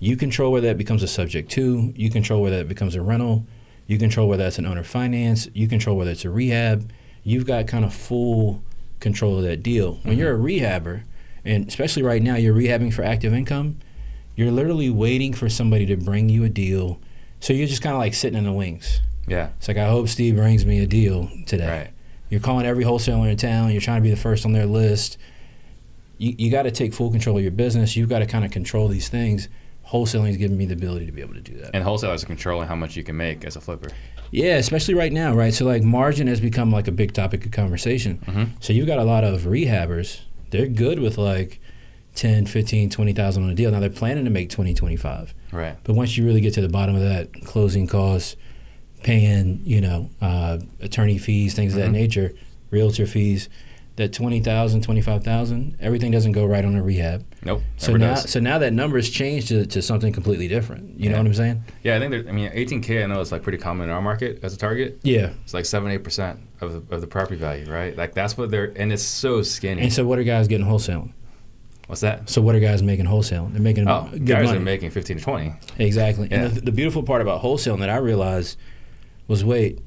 you 0.00 0.16
control 0.16 0.52
whether 0.52 0.66
that 0.66 0.76
becomes 0.76 1.02
a 1.02 1.08
subject 1.08 1.50
to, 1.52 1.92
you 1.96 2.10
control 2.10 2.42
whether 2.42 2.58
that 2.58 2.68
becomes 2.68 2.96
a 2.96 3.00
rental, 3.02 3.46
you 3.86 3.98
control 3.98 4.28
whether 4.28 4.42
that's 4.42 4.58
an 4.58 4.66
owner 4.66 4.82
finance, 4.82 5.48
you 5.54 5.68
control 5.68 5.96
whether 5.96 6.10
it's 6.10 6.24
a 6.24 6.30
rehab. 6.30 6.90
You've 7.22 7.46
got 7.46 7.66
kind 7.68 7.84
of 7.84 7.94
full 7.94 8.62
control 9.00 9.38
of 9.38 9.44
that 9.44 9.62
deal. 9.62 10.00
When 10.02 10.16
Mhm. 10.16 10.18
you're 10.18 10.34
a 10.34 10.38
rehabber, 10.38 11.02
and 11.44 11.68
especially 11.68 12.02
right 12.02 12.22
now, 12.22 12.36
you're 12.36 12.54
rehabbing 12.54 12.92
for 12.92 13.04
active 13.04 13.32
income, 13.32 13.76
you're 14.34 14.50
literally 14.50 14.90
waiting 14.90 15.32
for 15.32 15.48
somebody 15.48 15.86
to 15.86 15.96
bring 15.96 16.28
you 16.28 16.42
a 16.44 16.48
deal. 16.48 16.98
So 17.38 17.52
you're 17.52 17.68
just 17.68 17.82
kind 17.82 17.94
of 17.94 18.00
like 18.00 18.14
sitting 18.14 18.36
in 18.38 18.44
the 18.44 18.52
wings. 18.52 19.00
Yeah. 19.28 19.50
It's 19.58 19.68
like, 19.68 19.76
I 19.76 19.88
hope 19.88 20.08
Steve 20.08 20.36
brings 20.36 20.66
me 20.66 20.80
a 20.80 20.86
deal 20.86 21.30
today. 21.46 21.68
Right. 21.68 21.88
You're 22.30 22.40
calling 22.40 22.66
every 22.66 22.84
wholesaler 22.84 23.28
in 23.28 23.36
town. 23.36 23.70
You're 23.70 23.80
trying 23.80 23.98
to 23.98 24.02
be 24.02 24.10
the 24.10 24.16
first 24.16 24.44
on 24.44 24.52
their 24.52 24.66
list. 24.66 25.18
You, 26.18 26.34
you 26.38 26.50
got 26.50 26.62
to 26.62 26.70
take 26.70 26.94
full 26.94 27.10
control 27.10 27.36
of 27.38 27.42
your 27.42 27.52
business. 27.52 27.96
You've 27.96 28.08
got 28.08 28.20
to 28.20 28.26
kind 28.26 28.44
of 28.44 28.50
control 28.50 28.88
these 28.88 29.08
things. 29.08 29.48
Wholesaling 29.88 30.30
is 30.30 30.36
giving 30.36 30.56
me 30.56 30.64
the 30.66 30.74
ability 30.74 31.06
to 31.06 31.12
be 31.12 31.20
able 31.20 31.34
to 31.34 31.40
do 31.40 31.56
that. 31.58 31.70
And 31.74 31.84
wholesalers 31.84 32.22
are 32.24 32.26
controlling 32.26 32.68
how 32.68 32.74
much 32.76 32.96
you 32.96 33.02
can 33.04 33.16
make 33.16 33.44
as 33.44 33.56
a 33.56 33.60
flipper. 33.60 33.90
yeah, 34.30 34.56
especially 34.56 34.94
right 34.94 35.12
now, 35.12 35.34
right? 35.34 35.52
So 35.52 35.64
like 35.66 35.82
margin 35.82 36.26
has 36.26 36.40
become 36.40 36.70
like 36.72 36.88
a 36.88 36.92
big 36.92 37.12
topic 37.12 37.44
of 37.44 37.52
conversation. 37.52 38.18
Mhm. 38.26 38.48
So 38.60 38.72
you've 38.72 38.86
got 38.86 38.98
a 38.98 39.04
lot 39.04 39.24
of 39.24 39.42
rehabbers. 39.42 40.20
They're 40.50 40.66
good 40.66 40.98
with 41.00 41.18
like 41.18 41.60
10, 42.14 42.46
15, 42.46 42.90
20,000 42.90 43.42
on 43.44 43.50
a 43.50 43.54
deal. 43.54 43.70
Now 43.72 43.80
they're 43.80 43.90
planning 43.90 44.24
to 44.24 44.30
make 44.30 44.48
20, 44.48 44.72
25. 44.72 45.34
Right. 45.52 45.76
But 45.84 45.94
once 45.94 46.16
you 46.16 46.24
really 46.24 46.40
get 46.40 46.54
to 46.54 46.60
the 46.62 46.68
bottom 46.68 46.94
of 46.94 47.02
that, 47.02 47.32
closing 47.44 47.86
costs, 47.86 48.36
paying, 49.02 49.60
you 49.64 49.80
know, 49.80 50.10
uh, 50.22 50.58
attorney 50.80 51.18
fees, 51.18 51.54
things 51.54 51.74
of 51.74 51.80
that 51.80 51.90
Mhm. 51.90 51.92
nature, 51.94 52.32
realtor 52.70 53.06
fees, 53.06 53.48
that 53.96 54.12
20,000, 54.12 54.82
25,000, 54.82 55.76
everything 55.78 56.10
doesn't 56.10 56.32
go 56.32 56.44
right 56.44 56.64
on 56.64 56.74
a 56.74 56.82
rehab. 56.82 57.24
Nope. 57.44 57.62
So 57.76 57.96
now, 57.96 58.14
does. 58.14 58.28
so 58.28 58.40
now 58.40 58.58
that 58.58 58.72
number's 58.72 59.08
changed 59.08 59.48
to, 59.48 59.66
to 59.66 59.80
something 59.82 60.12
completely 60.12 60.48
different. 60.48 60.98
You 60.98 61.10
know 61.10 61.18
what 61.18 61.26
I'm 61.26 61.34
saying? 61.34 61.64
Yeah, 61.84 61.94
I 61.96 62.00
think 62.00 62.10
there, 62.10 62.24
I 62.28 62.32
mean 62.32 62.50
18k. 62.50 63.04
I 63.04 63.06
know 63.06 63.20
it's 63.20 63.30
like 63.30 63.42
pretty 63.42 63.58
common 63.58 63.88
in 63.88 63.94
our 63.94 64.02
market 64.02 64.40
as 64.42 64.52
a 64.52 64.56
target. 64.56 64.98
Yeah. 65.02 65.30
It's 65.44 65.54
like 65.54 65.64
seven 65.64 65.92
eight 65.92 66.02
percent 66.02 66.40
of 66.60 66.88
the, 66.88 66.94
of 66.94 67.00
the 67.02 67.06
property 67.06 67.36
value, 67.36 67.70
right? 67.70 67.96
Like 67.96 68.14
that's 68.14 68.36
what 68.36 68.50
they're 68.50 68.72
and 68.76 68.92
it's 68.92 69.02
so 69.04 69.42
skinny. 69.42 69.82
And 69.82 69.92
so 69.92 70.04
what 70.04 70.18
are 70.18 70.24
guys 70.24 70.48
getting 70.48 70.66
wholesaling? 70.66 71.12
What's 71.86 72.00
that? 72.00 72.28
So 72.30 72.42
what 72.42 72.56
are 72.56 72.60
guys 72.60 72.82
making 72.82 73.06
wholesaling? 73.06 73.52
They're 73.52 73.60
making 73.62 73.86
Oh, 73.88 74.08
good 74.10 74.26
guys 74.26 74.46
money. 74.46 74.58
are 74.58 74.62
making 74.62 74.90
15 74.90 75.18
to 75.18 75.22
20. 75.22 75.52
Exactly. 75.78 76.28
Yeah. 76.30 76.44
And 76.46 76.54
the, 76.56 76.60
the 76.62 76.72
beautiful 76.72 77.02
part 77.04 77.22
about 77.22 77.42
wholesaling 77.42 77.80
that 77.80 77.90
I 77.90 77.98
realized 77.98 78.58
was 79.28 79.44
wait, 79.44 79.78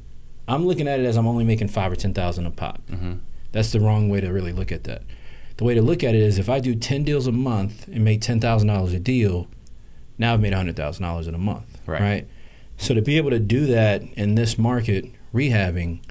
I'm 0.48 0.66
looking 0.66 0.88
at 0.88 1.00
it 1.02 1.06
as 1.06 1.18
I'm 1.18 1.28
only 1.28 1.44
making 1.44 1.68
five 1.68 1.92
or 1.92 1.96
ten 1.98 2.14
thousand 2.14 2.46
a 2.46 2.52
pop. 2.52 2.80
hmm 2.90 3.16
That's 3.58 3.72
the 3.72 3.80
wrong 3.80 4.08
way 4.08 4.22
to 4.22 4.32
really 4.32 4.52
look 4.52 4.72
at 4.72 4.84
that. 4.84 5.02
The 5.58 5.64
way 5.64 5.74
to 5.74 5.82
look 5.82 6.04
at 6.04 6.14
it 6.14 6.22
is 6.22 6.38
if 6.38 6.48
I 6.48 6.60
do 6.60 6.76
10 6.76 7.04
deals 7.04 7.26
a 7.26 7.32
month 7.32 7.88
and 7.88 8.06
make 8.06 8.22
$10,000 8.22 8.94
a 8.96 9.00
deal, 9.00 9.48
now 10.20 10.36
I've 10.36 10.40
made 10.42 10.54
$100,000 10.54 11.28
in 11.28 11.34
a 11.34 11.38
month. 11.40 11.82
Right. 11.88 12.28
So 12.78 12.94
to 12.94 13.02
be 13.02 13.18
able 13.18 13.32
to 13.32 13.40
do 13.40 13.66
that 13.66 14.04
in 14.16 14.36
this 14.36 14.60
market, 14.60 15.06
rehabbing, 15.34 16.02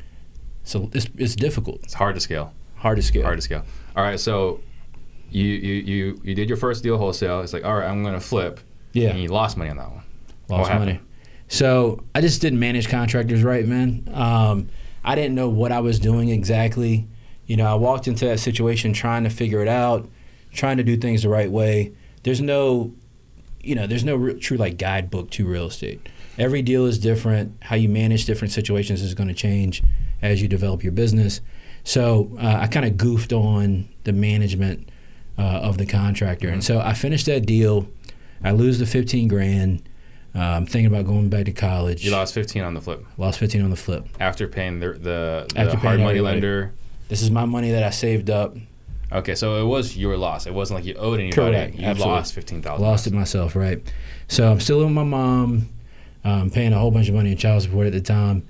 so 0.64 0.90
it's, 0.92 1.06
it's 1.16 1.36
difficult, 1.36 1.84
It's 1.84 1.94
hard 1.94 2.16
to 2.16 2.20
scale. 2.20 2.52
hard 2.74 2.96
to 2.96 3.02
scale. 3.02 3.22
Hard 3.22 3.38
to 3.38 3.42
scale. 3.42 3.62
All 3.94 4.02
right, 4.02 4.18
so 4.18 4.60
you 5.30 5.44
you 5.44 5.74
you 5.74 6.20
you 6.24 6.34
did 6.34 6.48
your 6.48 6.58
first 6.58 6.82
deal 6.82 6.98
wholesale. 6.98 7.42
It's 7.42 7.52
like, 7.52 7.64
all 7.64 7.76
right, 7.76 7.88
I'm 7.88 8.02
going 8.02 8.14
to 8.14 8.20
flip. 8.20 8.58
Yeah. 8.92 9.10
And 9.10 9.20
you 9.22 9.28
lost 9.28 9.56
money 9.56 9.70
on 9.70 9.76
that 9.76 9.88
one. 9.92 10.02
lost 10.48 10.72
money. 10.72 10.98
So 11.46 12.02
I 12.12 12.20
just 12.22 12.42
didn't 12.42 12.58
manage 12.58 12.88
contractors 12.88 13.44
right, 13.44 13.64
man. 13.64 14.10
Um, 14.12 14.68
I 15.04 15.14
didn't 15.14 15.36
know 15.36 15.48
what 15.48 15.70
I 15.70 15.78
was 15.78 16.00
doing 16.00 16.30
exactly. 16.30 17.06
You 17.46 17.56
know, 17.56 17.66
I 17.66 17.74
walked 17.74 18.08
into 18.08 18.24
that 18.26 18.40
situation 18.40 18.92
trying 18.92 19.24
to 19.24 19.30
figure 19.30 19.60
it 19.62 19.68
out, 19.68 20.08
trying 20.52 20.76
to 20.78 20.82
do 20.82 20.96
things 20.96 21.22
the 21.22 21.28
right 21.28 21.50
way. 21.50 21.92
There's 22.24 22.40
no, 22.40 22.92
you 23.60 23.74
know, 23.74 23.86
there's 23.86 24.04
no 24.04 24.16
real, 24.16 24.38
true 24.38 24.56
like 24.56 24.78
guidebook 24.78 25.30
to 25.32 25.46
real 25.46 25.66
estate. 25.66 26.08
Every 26.38 26.60
deal 26.62 26.86
is 26.86 26.98
different. 26.98 27.56
How 27.62 27.76
you 27.76 27.88
manage 27.88 28.24
different 28.26 28.52
situations 28.52 29.00
is 29.02 29.14
going 29.14 29.28
to 29.28 29.34
change 29.34 29.82
as 30.22 30.42
you 30.42 30.48
develop 30.48 30.82
your 30.82 30.92
business. 30.92 31.40
So 31.84 32.36
uh, 32.40 32.58
I 32.60 32.66
kind 32.66 32.84
of 32.84 32.96
goofed 32.96 33.32
on 33.32 33.88
the 34.04 34.12
management 34.12 34.88
uh, 35.38 35.42
of 35.42 35.78
the 35.78 35.86
contractor, 35.86 36.48
and 36.48 36.64
so 36.64 36.80
I 36.80 36.94
finished 36.94 37.26
that 37.26 37.46
deal. 37.46 37.88
I 38.42 38.50
lose 38.50 38.78
the 38.78 38.86
15 38.86 39.28
grand. 39.28 39.88
I'm 40.34 40.66
thinking 40.66 40.86
about 40.86 41.06
going 41.06 41.30
back 41.30 41.46
to 41.46 41.52
college. 41.52 42.04
You 42.04 42.10
lost 42.10 42.34
15 42.34 42.62
on 42.62 42.74
the 42.74 42.80
flip 42.82 43.04
Lost 43.16 43.38
15 43.38 43.62
on 43.62 43.70
the 43.70 43.76
flip. 43.76 44.06
after 44.20 44.46
paying 44.48 44.80
the 44.80 44.92
the, 44.92 45.46
the 45.54 45.76
hard 45.76 46.00
money 46.00 46.18
everybody. 46.18 46.20
lender. 46.20 46.74
This 47.08 47.22
is 47.22 47.30
my 47.30 47.44
money 47.44 47.70
that 47.70 47.82
I 47.82 47.90
saved 47.90 48.30
up. 48.30 48.56
Okay, 49.12 49.34
so 49.36 49.62
it 49.62 49.64
was 49.66 49.96
your 49.96 50.16
loss. 50.16 50.46
It 50.46 50.54
wasn't 50.54 50.80
like 50.80 50.84
you 50.86 50.94
owed 50.94 51.20
anybody. 51.20 51.52
Correct, 51.52 51.74
You 51.76 51.86
absolutely. 51.86 52.14
lost 52.16 52.34
15,000. 52.34 52.84
Lost 52.84 53.06
it 53.06 53.12
myself, 53.12 53.54
right? 53.54 53.80
So 54.26 54.50
I'm 54.50 54.58
still 54.58 54.80
with 54.80 54.90
my 54.90 55.04
mom, 55.04 55.68
um, 56.24 56.50
paying 56.50 56.72
a 56.72 56.78
whole 56.78 56.90
bunch 56.90 57.08
of 57.08 57.14
money 57.14 57.30
in 57.30 57.36
child 57.36 57.62
support 57.62 57.86
at 57.86 57.92
the 57.92 58.00
time. 58.00 58.44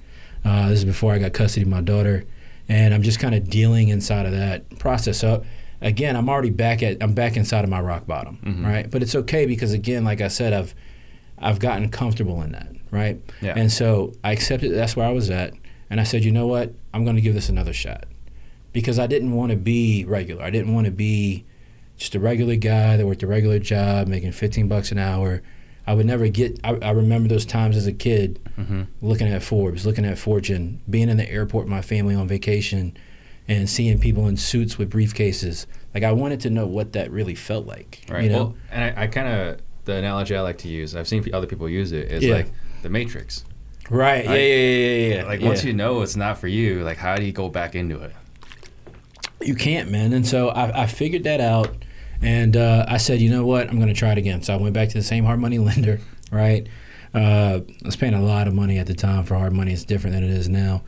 Uh, 0.44 0.68
this 0.70 0.78
is 0.78 0.84
before 0.86 1.12
I 1.12 1.18
got 1.18 1.34
custody 1.34 1.62
of 1.62 1.68
my 1.68 1.82
daughter, 1.82 2.24
and 2.68 2.94
I'm 2.94 3.02
just 3.02 3.18
kind 3.18 3.34
of 3.34 3.50
dealing 3.50 3.88
inside 3.88 4.24
of 4.24 4.32
that 4.32 4.78
process. 4.78 5.18
So 5.18 5.44
again, 5.82 6.16
I'm 6.16 6.28
already 6.30 6.50
back 6.50 6.82
at 6.82 7.02
I'm 7.02 7.12
back 7.12 7.36
inside 7.36 7.62
of 7.64 7.68
my 7.70 7.80
rock 7.80 8.06
bottom, 8.06 8.38
Mhm. 8.42 8.64
right? 8.64 8.90
But 8.90 9.02
it's 9.02 9.14
okay 9.14 9.44
because 9.44 9.72
again, 9.72 10.04
like 10.04 10.20
I 10.22 10.28
said, 10.28 10.52
I've 10.54 10.74
I've 11.38 11.58
gotten 11.58 11.90
comfortable 11.90 12.40
in 12.42 12.52
that, 12.52 12.68
right? 12.90 13.20
Yeah. 13.42 13.52
And 13.56 13.70
so 13.70 14.14
I 14.24 14.32
accepted 14.32 14.72
that's 14.74 14.96
where 14.96 15.06
I 15.06 15.12
was 15.12 15.28
at, 15.28 15.52
and 15.90 16.00
I 16.00 16.04
said, 16.04 16.24
you 16.24 16.32
know 16.32 16.46
what, 16.46 16.72
I'm 16.94 17.04
going 17.04 17.16
to 17.16 17.22
give 17.22 17.34
this 17.34 17.50
another 17.50 17.74
shot, 17.74 18.06
because 18.76 18.98
I 18.98 19.06
didn't 19.06 19.32
want 19.32 19.52
to 19.52 19.56
be 19.56 20.04
regular. 20.04 20.42
I 20.44 20.50
didn't 20.50 20.74
want 20.74 20.84
to 20.84 20.90
be 20.90 21.46
just 21.96 22.14
a 22.14 22.20
regular 22.20 22.56
guy 22.56 22.98
that 22.98 23.06
worked 23.06 23.22
a 23.22 23.26
regular 23.26 23.58
job, 23.58 24.06
making 24.06 24.32
15 24.32 24.68
bucks 24.68 24.92
an 24.92 24.98
hour. 24.98 25.40
I 25.86 25.94
would 25.94 26.04
never 26.04 26.28
get. 26.28 26.60
I, 26.62 26.74
I 26.82 26.90
remember 26.90 27.26
those 27.26 27.46
times 27.46 27.74
as 27.74 27.86
a 27.86 27.92
kid, 27.92 28.38
Mm-hmm. 28.58 28.82
looking 29.00 29.28
at 29.28 29.42
Forbes, 29.42 29.86
looking 29.86 30.04
at 30.04 30.18
Fortune, 30.18 30.80
being 30.90 31.08
in 31.08 31.16
the 31.16 31.30
airport 31.30 31.64
with 31.64 31.70
my 31.70 31.80
family 31.80 32.14
on 32.14 32.28
vacation, 32.28 32.96
and 33.48 33.68
seeing 33.68 33.98
people 33.98 34.26
in 34.28 34.36
suits 34.36 34.76
with 34.76 34.90
briefcases. 34.92 35.64
Like 35.94 36.02
I 36.04 36.12
wanted 36.12 36.40
to 36.40 36.50
know 36.50 36.66
what 36.66 36.92
that 36.92 37.10
really 37.10 37.34
felt 37.34 37.66
like. 37.66 38.02
Right. 38.10 38.24
You 38.24 38.30
know? 38.30 38.36
Well, 38.44 38.56
and 38.70 38.98
I, 38.98 39.04
I 39.04 39.06
kind 39.06 39.28
of 39.28 39.60
the 39.86 39.94
analogy 39.94 40.36
I 40.36 40.42
like 40.42 40.58
to 40.58 40.68
use. 40.68 40.94
I've 40.94 41.08
seen 41.08 41.24
other 41.32 41.46
people 41.46 41.66
use 41.68 41.92
it. 41.92 42.10
Is 42.12 42.22
Yeah. 42.24 42.34
like 42.34 42.52
the 42.82 42.90
Matrix. 42.90 43.44
right. 43.88 44.24
Yeah. 44.24 44.34
Yeah. 44.34 44.36
Yeah. 44.36 44.96
Yeah. 45.08 45.14
yeah. 45.16 45.24
Like 45.24 45.40
yeah. 45.40 45.46
once 45.48 45.64
you 45.64 45.72
know 45.72 46.02
it's 46.02 46.16
not 46.16 46.36
for 46.38 46.48
you, 46.48 46.82
like 46.84 46.98
how 46.98 47.16
do 47.16 47.24
you 47.24 47.32
go 47.32 47.48
back 47.48 47.74
into 47.74 48.00
it? 48.02 48.12
You 49.42 49.54
can't, 49.54 49.90
man. 49.90 50.12
And 50.12 50.26
so 50.26 50.48
I, 50.48 50.82
I 50.82 50.86
figured 50.86 51.24
that 51.24 51.40
out, 51.40 51.70
and 52.20 52.56
uh, 52.56 52.86
I 52.88 52.96
said, 52.96 53.20
you 53.20 53.30
know 53.30 53.44
what, 53.44 53.68
I'm 53.68 53.76
going 53.76 53.88
to 53.88 53.94
try 53.94 54.12
it 54.12 54.18
again. 54.18 54.42
So 54.42 54.54
I 54.54 54.56
went 54.56 54.74
back 54.74 54.88
to 54.88 54.94
the 54.94 55.04
same 55.04 55.24
hard 55.24 55.40
money 55.40 55.58
lender, 55.60 56.00
right? 56.30 56.66
Uh, 57.14 57.60
I 57.60 57.86
was 57.86 57.96
paying 57.96 58.14
a 58.14 58.22
lot 58.22 58.48
of 58.48 58.54
money 58.54 58.78
at 58.78 58.86
the 58.86 58.94
time 58.94 59.24
for 59.24 59.34
hard 59.36 59.52
money. 59.52 59.72
It's 59.72 59.84
different 59.84 60.14
than 60.14 60.24
it 60.24 60.30
is 60.30 60.48
now. 60.48 60.82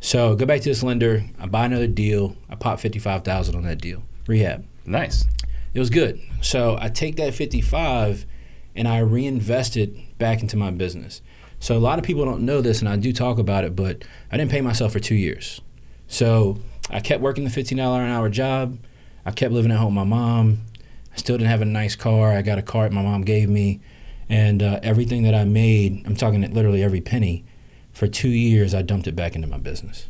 So 0.00 0.34
go 0.34 0.46
back 0.46 0.60
to 0.62 0.68
this 0.68 0.82
lender. 0.82 1.24
I 1.38 1.46
buy 1.46 1.66
another 1.66 1.86
deal. 1.86 2.36
I 2.50 2.56
pop 2.56 2.80
fifty 2.80 2.98
five 2.98 3.24
thousand 3.24 3.54
on 3.54 3.62
that 3.62 3.80
deal. 3.80 4.02
Rehab. 4.26 4.64
Nice. 4.84 5.26
It 5.74 5.78
was 5.78 5.90
good. 5.90 6.20
So 6.40 6.76
I 6.80 6.88
take 6.88 7.16
that 7.16 7.34
fifty 7.34 7.60
five, 7.60 8.26
and 8.74 8.88
I 8.88 8.98
reinvest 8.98 9.76
it 9.76 10.18
back 10.18 10.42
into 10.42 10.56
my 10.56 10.70
business. 10.70 11.22
So 11.60 11.76
a 11.76 11.78
lot 11.78 12.00
of 12.00 12.04
people 12.04 12.24
don't 12.24 12.42
know 12.42 12.60
this, 12.60 12.80
and 12.80 12.88
I 12.88 12.96
do 12.96 13.12
talk 13.12 13.38
about 13.38 13.64
it, 13.64 13.76
but 13.76 14.02
I 14.30 14.36
didn't 14.36 14.50
pay 14.50 14.60
myself 14.60 14.92
for 14.92 14.98
two 14.98 15.14
years. 15.14 15.60
So 16.08 16.58
I 16.92 17.00
kept 17.00 17.20
working 17.22 17.44
the 17.44 17.50
fifteen 17.50 17.78
dollar 17.78 18.02
an 18.02 18.10
hour 18.12 18.28
job. 18.28 18.78
I 19.24 19.30
kept 19.30 19.52
living 19.52 19.70
at 19.72 19.78
home 19.78 19.94
with 19.94 20.06
my 20.06 20.16
mom. 20.16 20.58
I 21.12 21.16
still 21.16 21.36
didn't 21.36 21.50
have 21.50 21.62
a 21.62 21.66
nice 21.66 21.94
car. 21.96 22.32
I 22.32 22.42
got 22.42 22.58
a 22.58 22.62
car 22.62 22.84
that 22.84 22.92
my 22.94 23.02
mom 23.02 23.22
gave 23.22 23.48
me, 23.48 23.80
and 24.28 24.62
uh, 24.62 24.80
everything 24.82 25.22
that 25.24 25.34
I 25.34 25.44
made, 25.44 26.02
I'm 26.06 26.16
talking 26.16 26.40
literally 26.52 26.82
every 26.82 27.00
penny, 27.00 27.44
for 27.92 28.06
two 28.06 28.28
years 28.30 28.74
I 28.74 28.82
dumped 28.82 29.06
it 29.06 29.16
back 29.16 29.34
into 29.34 29.46
my 29.48 29.58
business. 29.58 30.06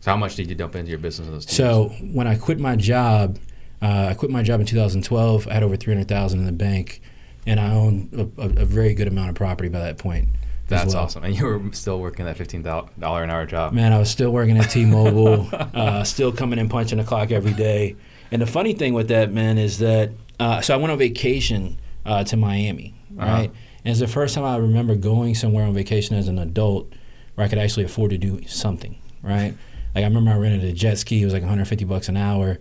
So 0.00 0.10
how 0.10 0.16
much 0.16 0.34
did 0.34 0.48
you 0.48 0.54
dump 0.56 0.74
into 0.76 0.90
your 0.90 0.98
business 0.98 1.28
in 1.28 1.34
those 1.34 1.46
two 1.46 1.54
So 1.54 1.90
years? 1.90 2.14
when 2.14 2.26
I 2.26 2.34
quit 2.36 2.58
my 2.58 2.76
job, 2.76 3.38
uh, 3.80 4.08
I 4.10 4.14
quit 4.14 4.30
my 4.30 4.42
job 4.42 4.60
in 4.60 4.66
2012. 4.66 5.48
I 5.48 5.54
had 5.54 5.62
over 5.62 5.76
300,000 5.76 6.38
in 6.40 6.44
the 6.46 6.52
bank, 6.52 7.00
and 7.46 7.58
I 7.60 7.72
owned 7.72 8.12
a, 8.12 8.42
a, 8.42 8.48
a 8.62 8.64
very 8.64 8.94
good 8.94 9.08
amount 9.08 9.30
of 9.30 9.34
property 9.36 9.68
by 9.68 9.78
that 9.80 9.98
point. 9.98 10.28
That's 10.68 10.94
well. 10.94 11.04
awesome. 11.04 11.24
And 11.24 11.36
you 11.36 11.44
were 11.46 11.60
still 11.72 12.00
working 12.00 12.24
that 12.26 12.36
fifteen 12.36 12.62
dollar 12.62 13.22
an 13.22 13.30
hour 13.30 13.46
job. 13.46 13.72
Man, 13.72 13.92
I 13.92 13.98
was 13.98 14.10
still 14.10 14.30
working 14.30 14.56
at 14.58 14.70
T-Mobile, 14.70 15.48
uh, 15.74 16.04
still 16.04 16.32
coming 16.32 16.58
in 16.58 16.68
punching 16.68 16.98
the 16.98 17.04
clock 17.04 17.30
every 17.30 17.52
day. 17.52 17.96
And 18.30 18.40
the 18.40 18.46
funny 18.46 18.72
thing 18.72 18.94
with 18.94 19.08
that, 19.08 19.32
man, 19.32 19.58
is 19.58 19.78
that 19.80 20.10
uh, 20.40 20.60
so 20.60 20.74
I 20.74 20.76
went 20.78 20.90
on 20.92 20.98
vacation 20.98 21.78
uh, 22.06 22.24
to 22.24 22.36
Miami, 22.36 22.94
Uh-huh. 23.18 23.26
right? 23.30 23.50
And 23.84 23.90
it's 23.90 24.00
the 24.00 24.06
first 24.08 24.34
time 24.34 24.44
I 24.44 24.56
remember 24.56 24.94
going 24.94 25.34
somewhere 25.34 25.64
on 25.64 25.74
vacation 25.74 26.16
as 26.16 26.28
an 26.28 26.38
adult 26.38 26.92
where 27.34 27.44
I 27.44 27.48
could 27.48 27.58
actually 27.58 27.84
afford 27.84 28.10
to 28.12 28.18
do 28.18 28.40
something, 28.46 28.96
right? 29.22 29.54
Like 29.94 30.04
I 30.04 30.06
remember 30.06 30.30
I 30.30 30.36
rented 30.36 30.64
a 30.64 30.72
jet 30.72 30.98
ski; 30.98 31.20
it 31.20 31.24
was 31.24 31.34
like 31.34 31.42
150 31.42 31.84
bucks 31.84 32.08
an 32.08 32.16
hour, 32.16 32.58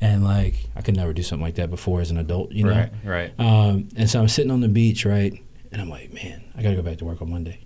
and 0.00 0.22
like 0.24 0.68
I 0.76 0.82
could 0.82 0.96
never 0.96 1.12
do 1.14 1.22
something 1.22 1.42
like 1.44 1.54
that 1.54 1.70
before 1.70 2.00
as 2.00 2.10
an 2.10 2.18
adult, 2.18 2.52
you 2.52 2.64
know. 2.64 2.70
Right. 3.04 3.32
Right. 3.38 3.40
Um, 3.40 3.88
and 3.96 4.10
so 4.10 4.20
I'm 4.20 4.28
sitting 4.28 4.50
on 4.50 4.60
the 4.60 4.68
beach, 4.68 5.06
right? 5.06 5.40
And 5.76 5.82
I'm 5.82 5.90
like, 5.90 6.10
man, 6.10 6.42
I 6.56 6.62
got 6.62 6.70
to 6.70 6.76
go 6.76 6.80
back 6.80 6.96
to 6.98 7.04
work 7.04 7.20
on 7.20 7.28
Monday. 7.30 7.58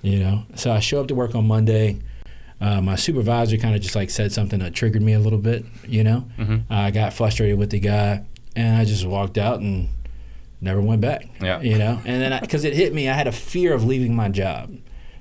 You 0.00 0.20
know? 0.20 0.44
So 0.54 0.72
I 0.72 0.80
show 0.80 1.02
up 1.02 1.08
to 1.08 1.14
work 1.14 1.34
on 1.34 1.46
Monday. 1.46 1.98
Uh, 2.62 2.80
my 2.80 2.96
supervisor 2.96 3.58
kind 3.58 3.76
of 3.76 3.82
just 3.82 3.94
like 3.94 4.08
said 4.08 4.32
something 4.32 4.60
that 4.60 4.72
triggered 4.72 5.02
me 5.02 5.12
a 5.12 5.18
little 5.18 5.38
bit, 5.38 5.66
you 5.86 6.02
know? 6.02 6.24
Mhm. 6.38 6.62
Uh, 6.70 6.74
I 6.74 6.90
got 6.90 7.12
frustrated 7.12 7.58
with 7.58 7.68
the 7.68 7.78
guy 7.78 8.22
and 8.56 8.76
I 8.78 8.86
just 8.86 9.04
walked 9.04 9.36
out 9.36 9.60
and 9.60 9.90
never 10.62 10.80
went 10.80 11.02
back. 11.02 11.26
Yeah. 11.42 11.60
You 11.60 11.76
know? 11.76 12.00
And 12.06 12.22
then 12.22 12.40
because 12.40 12.64
it 12.64 12.72
hit 12.72 12.94
me, 12.94 13.06
I 13.10 13.12
had 13.12 13.26
a 13.26 13.32
fear 13.32 13.74
of 13.74 13.84
leaving 13.84 14.16
my 14.16 14.30
job. 14.30 14.74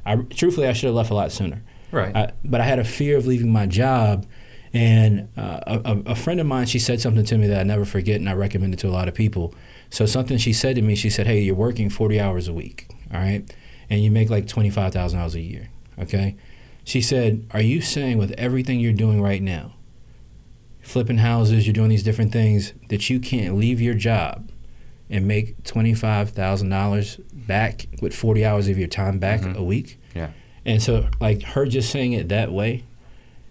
I 0.06 0.15
truthfully, 0.15 0.67
I 0.70 0.74
should 0.74 0.86
have 0.88 0.96
left 0.96 1.10
a 1.10 1.15
lot 1.15 1.34
sooner. 1.34 1.62
Right. 1.91 2.15
I, 2.15 2.32
but 2.46 2.62
I 2.62 2.63
had 2.63 2.80
a 2.80 2.86
fear 2.86 3.17
of 3.17 3.28
leaving 3.28 3.52
my 3.52 3.65
job. 3.65 4.26
And 4.74 5.28
uh, 5.36 5.60
a, 5.67 5.82
a- 5.84 6.12
a 6.12 6.15
friend 6.15 6.39
of 6.39 6.48
mine, 6.48 6.65
she 6.67 6.80
said 6.80 7.02
something 7.02 7.26
to 7.26 7.38
me 7.38 7.48
that 7.48 7.60
I 7.60 7.63
never 7.63 7.84
forget, 7.84 8.15
and 8.22 8.30
I 8.30 8.34
recommend 8.36 8.74
it 8.74 8.80
to 8.80 8.88
a 8.88 8.89
lot 8.96 9.10
of 9.10 9.13
people. 9.13 9.54
So 9.91 10.06
something 10.08 10.38
she 10.39 10.54
said 10.54 10.75
to 10.77 10.82
me, 10.82 10.95
she 10.95 11.10
said, 11.12 11.27
"Hey, 11.27 11.41
you're 11.41 11.54
working 11.54 11.89
40 11.89 12.19
hours 12.19 12.47
a 12.47 12.54
week, 12.54 12.88
all 13.13 13.19
right, 13.19 13.43
and 13.89 14.01
you 14.04 14.10
make 14.10 14.30
like 14.32 14.47
$25,000 14.47 15.36
a 15.36 15.39
year, 15.41 15.69
okay." 15.99 16.36
She 16.84 17.01
said, 17.01 17.45
"Are 17.51 17.62
you 17.62 17.82
saying 17.82 18.17
with 18.17 18.32
everything 18.38 18.80
you're 18.80 18.93
doing 18.93 19.21
right 19.21 19.41
now, 19.43 19.73
flipping 20.82 21.17
houses, 21.19 21.67
you're 21.67 21.73
doing 21.73 21.89
these 21.89 22.04
different 22.04 22.32
things, 22.32 22.73
that 22.89 23.10
you 23.10 23.19
can't 23.19 23.56
leave 23.58 23.80
your 23.82 23.93
job 23.93 24.49
and 25.10 25.27
make 25.27 25.62
$25,000 25.63 27.19
back 27.34 27.86
with 28.01 28.15
40 28.15 28.45
hours 28.45 28.67
of 28.67 28.77
your 28.77 28.88
time 28.88 29.19
back 29.19 29.41
Mhm. 29.41 29.56
a 29.56 29.63
week?" 29.63 29.99
Yeah. 30.15 30.30
And 30.65 30.82
so, 30.82 31.10
like 31.19 31.43
her 31.43 31.65
just 31.65 31.89
saying 31.89 32.13
it 32.13 32.30
that 32.30 32.51
way, 32.51 32.84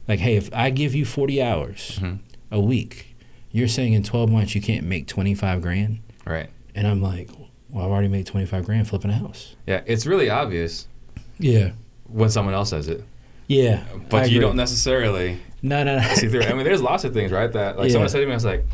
like, 0.09 0.21
hey, 0.21 0.37
if 0.37 0.49
I 0.53 0.71
give 0.71 0.95
you 0.95 1.05
40 1.05 1.43
hours 1.43 1.99
Mhm. 2.03 2.19
a 2.51 2.61
week, 2.61 3.15
you're 3.53 3.69
saying 3.69 3.93
in 3.93 4.03
12 4.03 4.31
months 4.31 4.55
you 4.55 4.61
can't 4.61 4.87
make 4.87 5.07
25 5.07 5.61
grand? 5.61 5.99
Right. 6.27 6.49
And 6.75 6.87
I'm 6.87 7.01
like, 7.03 7.31
well, 7.69 7.85
I've 7.85 7.91
already 7.91 8.09
made 8.09 8.27
25 8.27 8.65
grand 8.65 8.89
flipping 8.89 9.11
a 9.11 9.15
house. 9.15 9.57
Yeah. 9.67 9.83
It's 9.87 10.07
really 10.07 10.31
obvious 10.31 10.87
Yeah. 11.39 11.73
when 12.09 12.31
someone 12.31 12.55
else 12.55 12.71
says 12.71 12.89
it, 12.89 13.05
Yeah. 13.49 13.83
but 14.09 14.23
I 14.23 14.25
you 14.27 14.37
agree. 14.37 14.41
don't 14.41 14.57
necessarily 14.57 15.39
No, 15.63 15.83
no, 15.85 15.99
no. 15.99 16.03
see 16.15 16.29
through. 16.29 16.43
I 16.43 16.53
mean, 16.55 16.65
there's 16.65 16.83
lots 16.83 17.05
of 17.05 17.13
things, 17.13 17.33
right? 17.33 17.53
That 17.53 17.77
like 17.79 17.89
Yeah. 17.89 17.93
someone 17.95 18.09
said 18.09 18.21
to 18.21 18.27
me, 18.27 18.33
I 18.33 18.35
was 18.37 18.45
like, 18.45 18.65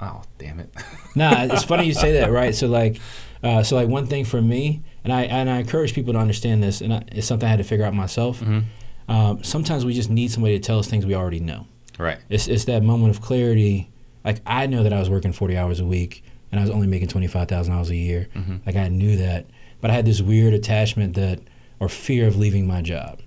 oh, 0.00 0.22
damn 0.38 0.60
it. 0.60 0.70
nah, 1.14 1.44
it's 1.44 1.64
funny 1.64 1.84
you 1.86 1.94
say 1.94 2.12
that, 2.14 2.30
right? 2.30 2.54
So 2.54 2.66
like, 2.68 2.98
uh, 3.42 3.62
so 3.62 3.76
like 3.76 3.88
one 3.88 4.06
thing 4.06 4.24
for 4.24 4.40
me, 4.40 4.82
and 5.04 5.12
I 5.12 5.22
and 5.24 5.48
I 5.48 5.58
encourage 5.58 5.94
people 5.94 6.14
to 6.14 6.18
understand 6.18 6.62
this, 6.62 6.80
and 6.80 6.92
I, 6.92 7.02
it's 7.12 7.26
something 7.26 7.46
I 7.46 7.50
had 7.50 7.58
to 7.58 7.64
figure 7.64 7.84
out 7.84 7.94
myself. 7.94 8.40
Mhm. 8.40 8.64
Um, 9.08 9.42
sometimes 9.44 9.84
we 9.84 9.92
just 9.92 10.10
need 10.10 10.30
somebody 10.32 10.58
to 10.58 10.64
tell 10.64 10.78
us 10.80 10.88
things 10.88 11.06
we 11.06 11.14
already 11.14 11.38
know. 11.38 11.66
Right. 11.98 12.18
It's 12.28 12.48
it's 12.48 12.64
that 12.64 12.82
moment 12.82 13.10
of 13.14 13.20
clarity. 13.22 13.88
Like 14.24 14.40
I 14.46 14.66
know 14.66 14.82
that 14.82 14.92
I 14.92 14.98
was 14.98 15.08
working 15.10 15.32
forty 15.32 15.56
hours 15.56 15.78
a 15.80 15.84
week, 15.84 16.24
and 16.50 16.60
I 16.60 16.62
was 16.62 16.70
only 16.70 16.86
making 16.86 17.08
twenty 17.08 17.26
five 17.26 17.48
thousand 17.48 17.72
dollars 17.72 17.90
a 17.90 17.96
year. 17.96 18.28
Mhm. 18.34 18.60
Like 18.66 18.76
I 18.76 18.88
knew 18.88 19.16
that, 19.16 19.46
but 19.80 19.90
I 19.90 19.94
had 19.94 20.04
this 20.06 20.20
weird 20.20 20.54
attachment 20.54 21.14
that 21.14 21.40
or 21.80 21.88
fear 21.88 22.26
of 22.26 22.36
leaving 22.36 22.66
my 22.66 22.82
job. 22.82 23.20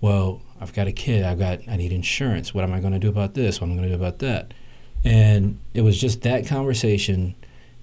Well, 0.00 0.40
I've 0.60 0.72
got 0.74 0.86
a 0.86 0.92
kid. 0.92 1.24
I've 1.24 1.38
got. 1.38 1.60
I 1.68 1.76
need 1.76 1.92
insurance. 1.92 2.52
What 2.54 2.64
am 2.64 2.72
I 2.72 2.80
going 2.80 2.92
to 2.92 2.98
do 2.98 3.08
about 3.08 3.34
this? 3.34 3.60
What 3.60 3.68
am 3.68 3.72
I 3.74 3.76
going 3.76 3.88
to 3.90 3.96
do 3.96 4.02
about 4.02 4.18
that? 4.20 4.52
And 5.04 5.58
it 5.74 5.82
was 5.82 6.00
just 6.00 6.22
that 6.22 6.46
conversation 6.46 7.34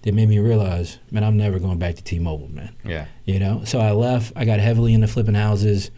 that 0.02 0.14
made 0.14 0.28
me 0.28 0.38
realize, 0.40 1.00
man, 1.12 1.24
I'm 1.24 1.38
never 1.38 1.60
going 1.60 1.80
back 1.80 1.96
to 1.96 2.04
T-Mobile, 2.04 2.50
man. 2.50 2.76
Yeah. 2.84 3.06
You 3.26 3.40
know, 3.40 3.62
so 3.64 3.80
I 3.80 3.92
left. 3.92 4.34
I 4.36 4.44
got 4.44 4.60
heavily 4.60 4.94
into 4.94 5.08
flipping 5.08 5.36
houses. 5.36 5.92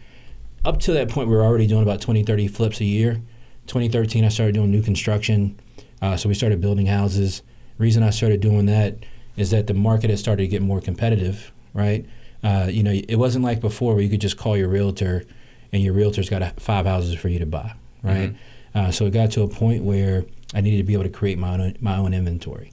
Up 0.64 0.78
to 0.80 0.92
that 0.92 1.08
point, 1.08 1.28
we 1.28 1.34
were 1.34 1.42
already 1.44 1.66
doing 1.66 1.82
about 1.82 2.00
20, 2.00 2.22
30 2.22 2.46
flips 2.48 2.80
a 2.80 2.84
year. 2.84 3.20
2013, 3.66 4.24
I 4.24 4.28
started 4.28 4.54
doing 4.54 4.70
new 4.70 4.82
construction. 4.82 5.58
Uh, 6.00 6.16
so 6.16 6.28
we 6.28 6.34
started 6.34 6.60
building 6.60 6.86
houses. 6.86 7.42
Reason 7.78 8.02
I 8.02 8.10
started 8.10 8.40
doing 8.40 8.66
that 8.66 8.96
is 9.36 9.50
that 9.50 9.66
the 9.66 9.74
market 9.74 10.10
had 10.10 10.18
started 10.18 10.42
to 10.42 10.48
get 10.48 10.62
more 10.62 10.80
competitive, 10.80 11.52
right? 11.74 12.06
Uh, 12.42 12.68
you 12.70 12.82
know, 12.82 12.92
it 12.92 13.16
wasn't 13.16 13.44
like 13.44 13.60
before 13.60 13.94
where 13.94 14.02
you 14.02 14.08
could 14.08 14.20
just 14.20 14.36
call 14.36 14.56
your 14.56 14.68
realtor 14.68 15.24
and 15.72 15.82
your 15.82 15.92
realtor's 15.92 16.28
got 16.30 16.42
a, 16.42 16.52
five 16.58 16.86
houses 16.86 17.14
for 17.14 17.28
you 17.28 17.38
to 17.38 17.46
buy, 17.46 17.74
right? 18.02 18.34
Uh, 18.74 18.90
so 18.90 19.06
it 19.06 19.10
got 19.10 19.30
to 19.32 19.42
a 19.42 19.48
point 19.48 19.82
where 19.84 20.24
I 20.54 20.60
needed 20.60 20.78
to 20.78 20.84
be 20.84 20.92
able 20.94 21.04
to 21.04 21.10
create 21.10 21.38
my 21.38 21.54
own, 21.54 21.76
my 21.80 21.96
own 21.96 22.14
inventory. 22.14 22.72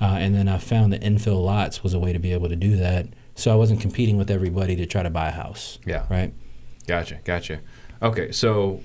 Uh, 0.00 0.16
and 0.20 0.34
then 0.34 0.48
I 0.48 0.58
found 0.58 0.92
that 0.92 1.00
infill 1.02 1.42
lots 1.44 1.82
was 1.82 1.94
a 1.94 1.98
way 1.98 2.12
to 2.12 2.18
be 2.18 2.32
able 2.32 2.48
to 2.48 2.56
do 2.56 2.76
that. 2.76 3.06
So 3.36 3.52
I 3.52 3.54
wasn't 3.56 3.80
competing 3.80 4.16
with 4.16 4.30
everybody 4.30 4.76
to 4.76 4.86
try 4.86 5.02
to 5.02 5.10
buy 5.10 5.28
a 5.28 5.32
house, 5.32 5.78
Yeah. 5.86 6.04
right? 6.10 6.32
Gotcha. 6.86 7.18
Gotcha. 7.24 7.60
Okay. 8.02 8.30
So 8.32 8.80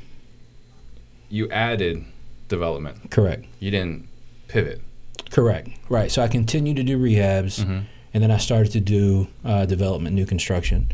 you 1.29 1.49
added 1.51 2.05
development. 2.47 3.11
Correct. 3.11 3.45
You 3.59 3.71
didn't 3.71 4.07
pivot. 4.47 4.81
Correct. 5.31 5.69
Right. 5.89 6.11
So 6.11 6.21
I 6.21 6.27
continued 6.27 6.77
to 6.77 6.83
do 6.83 6.97
rehabs, 6.97 7.63
Mhm. 7.63 7.83
and 8.13 8.23
then 8.23 8.31
I 8.31 8.37
started 8.37 8.71
to 8.73 8.79
do 8.79 9.27
uh, 9.45 9.65
development, 9.65 10.15
new 10.15 10.25
construction. 10.25 10.87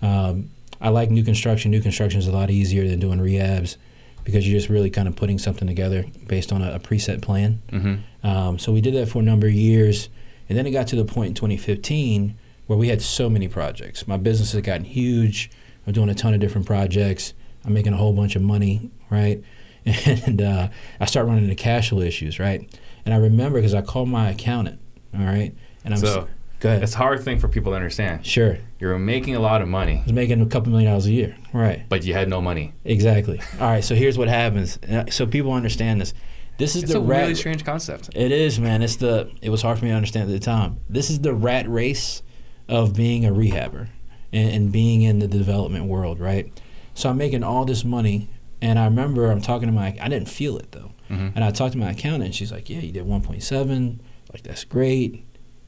Um, 0.00 0.50
I 0.80 0.88
like 0.88 1.10
new 1.10 1.22
construction. 1.22 1.70
New 1.70 1.80
construction 1.80 2.18
is 2.18 2.26
a 2.26 2.32
lot 2.32 2.50
easier 2.50 2.88
than 2.88 2.98
doing 2.98 3.18
rehabs 3.20 3.76
because 4.24 4.48
you're 4.48 4.58
just 4.58 4.68
really 4.68 4.90
kind 4.90 5.06
of 5.08 5.14
putting 5.16 5.38
something 5.38 5.68
together 5.68 6.04
based 6.26 6.52
on 6.52 6.62
a, 6.62 6.72
a 6.74 6.80
preset 6.80 7.20
plan. 7.22 7.60
Mm-hmm. 7.70 8.26
Um, 8.26 8.58
so 8.58 8.72
we 8.72 8.80
did 8.80 8.94
that 8.94 9.08
for 9.08 9.18
a 9.20 9.22
number 9.22 9.46
of 9.46 9.52
years, 9.52 10.08
and 10.48 10.56
then 10.58 10.66
it 10.66 10.70
got 10.70 10.86
to 10.88 10.96
the 10.96 11.04
point 11.04 11.28
in 11.28 11.34
2015 11.34 12.34
where 12.66 12.78
we 12.78 12.88
had 12.88 13.02
so 13.02 13.28
many 13.28 13.48
projects. 13.48 14.06
My 14.08 14.16
business 14.16 14.52
had 14.52 14.64
gotten 14.64 14.84
huge. 14.84 15.50
I'm 15.86 15.92
doing 15.92 16.08
a 16.08 16.14
ton 16.14 16.32
of 16.34 16.40
different 16.40 16.66
projects. 16.66 17.34
I'm 17.64 17.74
making 17.74 17.92
a 17.92 17.96
whole 17.96 18.12
bunch 18.12 18.34
of 18.36 18.42
money, 18.42 18.90
right? 19.10 19.42
And 19.84 20.40
uh, 20.40 20.68
I 21.00 21.06
start 21.06 21.26
running 21.26 21.42
into 21.44 21.56
cash 21.56 21.88
flow 21.90 22.00
issues, 22.02 22.38
right? 22.38 22.68
And 23.04 23.14
I 23.14 23.18
remember 23.18 23.58
because 23.58 23.74
I 23.74 23.82
called 23.82 24.08
my 24.08 24.30
accountant, 24.30 24.80
all 25.14 25.24
right, 25.24 25.54
and 25.84 25.94
I'm 25.94 26.00
So 26.00 26.22
s- 26.22 26.26
go 26.60 26.68
ahead. 26.70 26.82
it's 26.82 26.94
a 26.94 26.98
hard 26.98 27.22
thing 27.22 27.38
for 27.38 27.48
people 27.48 27.72
to 27.72 27.76
understand. 27.76 28.24
Sure, 28.24 28.58
you're 28.78 28.98
making 28.98 29.34
a 29.34 29.40
lot 29.40 29.60
of 29.62 29.68
money, 29.68 29.98
I 29.98 30.04
was 30.04 30.12
making 30.12 30.40
a 30.40 30.46
couple 30.46 30.70
million 30.70 30.88
dollars 30.90 31.06
a 31.06 31.12
year, 31.12 31.36
right? 31.52 31.82
but 31.88 32.04
you 32.04 32.14
had 32.14 32.28
no 32.28 32.40
money. 32.40 32.72
Exactly. 32.84 33.40
All 33.60 33.68
right. 33.70 33.82
So 33.84 33.94
here's 33.94 34.16
what 34.16 34.28
happens. 34.28 34.78
So 35.10 35.26
people 35.26 35.52
understand 35.52 36.00
this. 36.00 36.14
This 36.58 36.76
is 36.76 36.84
It's 36.84 36.92
the 36.92 36.98
a 36.98 37.02
rat. 37.02 37.22
really 37.22 37.34
strange 37.34 37.64
concept. 37.64 38.10
It 38.14 38.30
is, 38.30 38.60
man. 38.60 38.82
It's 38.82 38.96
the. 38.96 39.30
It 39.40 39.50
was 39.50 39.62
hard 39.62 39.78
for 39.78 39.84
me 39.86 39.90
to 39.90 39.96
understand 39.96 40.30
at 40.30 40.32
the 40.32 40.38
time. 40.44 40.78
This 40.88 41.10
is 41.10 41.20
the 41.20 41.32
rat 41.34 41.68
race 41.68 42.22
of 42.68 42.94
being 42.94 43.24
a 43.24 43.30
rehabber 43.32 43.88
and, 44.32 44.50
and 44.50 44.70
being 44.72 45.02
in 45.02 45.18
the 45.18 45.26
development 45.26 45.86
world, 45.86 46.20
right? 46.20 46.52
So 46.94 47.08
I'm 47.10 47.16
making 47.16 47.42
all 47.42 47.64
this 47.64 47.84
money, 47.84 48.28
and 48.60 48.78
I 48.78 48.84
remember 48.84 49.30
I'm 49.30 49.40
talking 49.40 49.66
to 49.66 49.72
my. 49.72 49.96
I 50.00 50.08
didn't 50.08 50.28
feel 50.28 50.56
it 50.58 50.70
though, 50.72 50.91
Mhm. 51.12 51.32
and 51.36 51.44
I 51.44 51.50
talked 51.50 51.72
to 51.72 51.78
my 51.78 51.90
accountant. 51.90 52.24
and 52.24 52.34
She's 52.34 52.50
like, 52.52 52.68
"Yeah, 52.70 52.80
you 52.80 52.92
did 52.92 53.04
1.7. 53.06 54.00
Like 54.32 54.42
that's 54.42 54.64
great." 54.64 55.24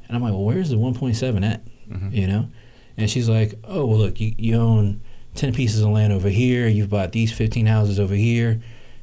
And 0.08 0.16
I'm 0.16 0.22
like, 0.22 0.32
"Well, 0.32 0.44
where's 0.44 0.70
the 0.70 0.76
1.7 0.78 1.44
at?" 1.44 1.62
Mhm. 1.90 2.12
You 2.14 2.26
know? 2.26 2.48
And 2.96 3.10
she's 3.10 3.28
like, 3.28 3.54
"Oh, 3.64 3.84
well, 3.86 3.98
look, 3.98 4.20
you, 4.20 4.34
you 4.38 4.54
own 4.56 5.00
10 5.34 5.52
pieces 5.52 5.80
of 5.82 5.90
land 5.90 6.12
over 6.12 6.28
here. 6.28 6.66
You've 6.68 6.88
bought 6.90 7.12
these 7.12 7.32
15 7.32 7.66
houses 7.66 7.98
over 8.00 8.14
here." 8.14 8.60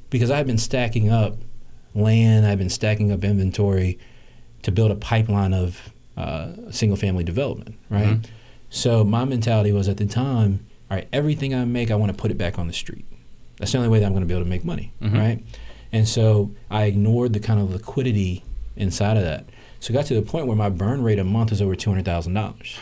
Because 0.10 0.30
I've 0.32 0.48
been 0.48 0.58
stacking 0.58 1.10
up 1.10 1.38
land, 1.96 2.46
I've 2.46 2.58
been 2.58 2.70
stacking 2.70 3.12
up 3.12 3.24
inventory 3.24 3.98
to 4.64 4.72
build 4.72 4.92
a 4.92 4.96
pipeline 4.96 5.54
of 5.54 5.94
uh, 6.18 6.50
single 6.72 6.98
family 6.98 7.24
development, 7.24 7.76
right? 7.90 8.18
Mhm. 8.22 8.26
So 8.70 9.04
my 9.04 9.26
mentality 9.26 9.72
was 9.72 9.88
at 9.88 9.98
the 9.98 10.06
time, 10.06 10.60
all 10.90 10.98
right, 10.98 11.08
everything 11.14 11.54
I 11.56 11.64
make, 11.66 11.90
I 11.92 11.96
want 11.96 12.12
to 12.12 12.18
put 12.18 12.32
it 12.32 12.38
back 12.38 12.60
on 12.60 12.68
the 12.68 12.74
street. 12.74 13.06
That's 13.58 13.72
the 13.72 13.78
only 13.78 13.90
way 13.90 14.00
that 14.00 14.06
I'm 14.06 14.12
going 14.12 14.22
to 14.24 14.28
be 14.28 14.34
able 14.34 14.44
to 14.44 14.50
make 14.50 14.64
money, 14.66 14.92
Mhm. 15.02 15.18
right? 15.18 15.44
And 15.94 16.08
so 16.08 16.52
I 16.70 16.86
ignored 16.86 17.34
the 17.34 17.40
kind 17.40 17.60
of 17.60 17.72
liquidity 17.72 18.44
inside 18.76 19.18
of 19.18 19.24
that. 19.24 19.46
So 19.80 19.92
it 19.92 19.94
got 19.94 20.06
to 20.06 20.14
the 20.14 20.22
point 20.22 20.48
where 20.48 20.56
my 20.56 20.70
burn 20.70 21.04
rate 21.04 21.20
a 21.20 21.24
month 21.24 21.50
was 21.50 21.62
over 21.62 21.76
two 21.76 21.90
hundred 21.90 22.06
thousand 22.06 22.34
dollars. 22.34 22.78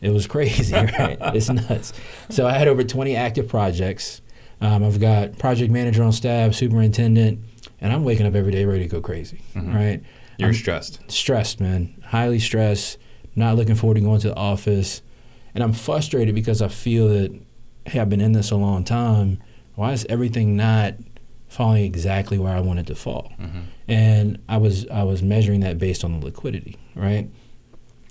It 0.00 0.10
was 0.10 0.26
crazy, 0.34 0.74
right? 0.74 1.18
it's 1.34 1.48
nuts. 1.50 1.92
So 2.30 2.46
I 2.46 2.52
had 2.52 2.68
over 2.68 2.84
twenty 2.84 3.16
active 3.16 3.48
projects. 3.48 4.22
Um, 4.60 4.82
I've 4.84 4.98
got 5.00 5.38
project 5.38 5.70
manager 5.72 6.02
on 6.02 6.12
staff, 6.12 6.54
superintendent, 6.54 7.40
and 7.80 7.92
I'm 7.92 8.02
waking 8.04 8.26
up 8.26 8.34
every 8.34 8.50
day 8.52 8.64
ready 8.64 8.84
to 8.84 8.88
go 8.88 9.00
crazy, 9.00 9.40
Mhm. 9.54 9.74
right? 9.74 10.02
You're 10.38 10.48
I'm 10.48 10.54
stressed. 10.54 11.00
stressed, 11.10 11.60
man. 11.60 11.94
Highly 12.06 12.38
stressed. 12.38 12.98
Not 13.36 13.56
looking 13.56 13.74
forward 13.76 13.94
to 13.94 14.00
going 14.00 14.20
to 14.20 14.28
the 14.28 14.36
office, 14.36 15.02
and 15.54 15.62
I'm 15.62 15.72
frustrated 15.72 16.34
because 16.34 16.62
I 16.62 16.68
feel 16.68 17.08
that 17.08 17.32
hey, 17.86 18.00
I've 18.00 18.08
been 18.10 18.20
in 18.20 18.32
this 18.32 18.50
a 18.50 18.56
long 18.56 18.84
time. 18.84 19.40
Why 19.74 19.92
is 19.92 20.04
everything 20.08 20.56
not 20.56 20.94
falling 21.48 21.84
exactly 21.84 22.38
where 22.38 22.52
I 22.54 22.60
wanted 22.60 22.86
to 22.88 22.94
fall? 22.94 23.32
Mhm. 23.40 23.62
and 23.88 24.38
I 24.48 24.58
was 24.58 24.86
I 24.88 25.02
was 25.04 25.22
measuring 25.22 25.60
that 25.60 25.78
based 25.78 26.04
on 26.04 26.18
the 26.20 26.24
liquidity, 26.26 26.76
right? 26.94 27.28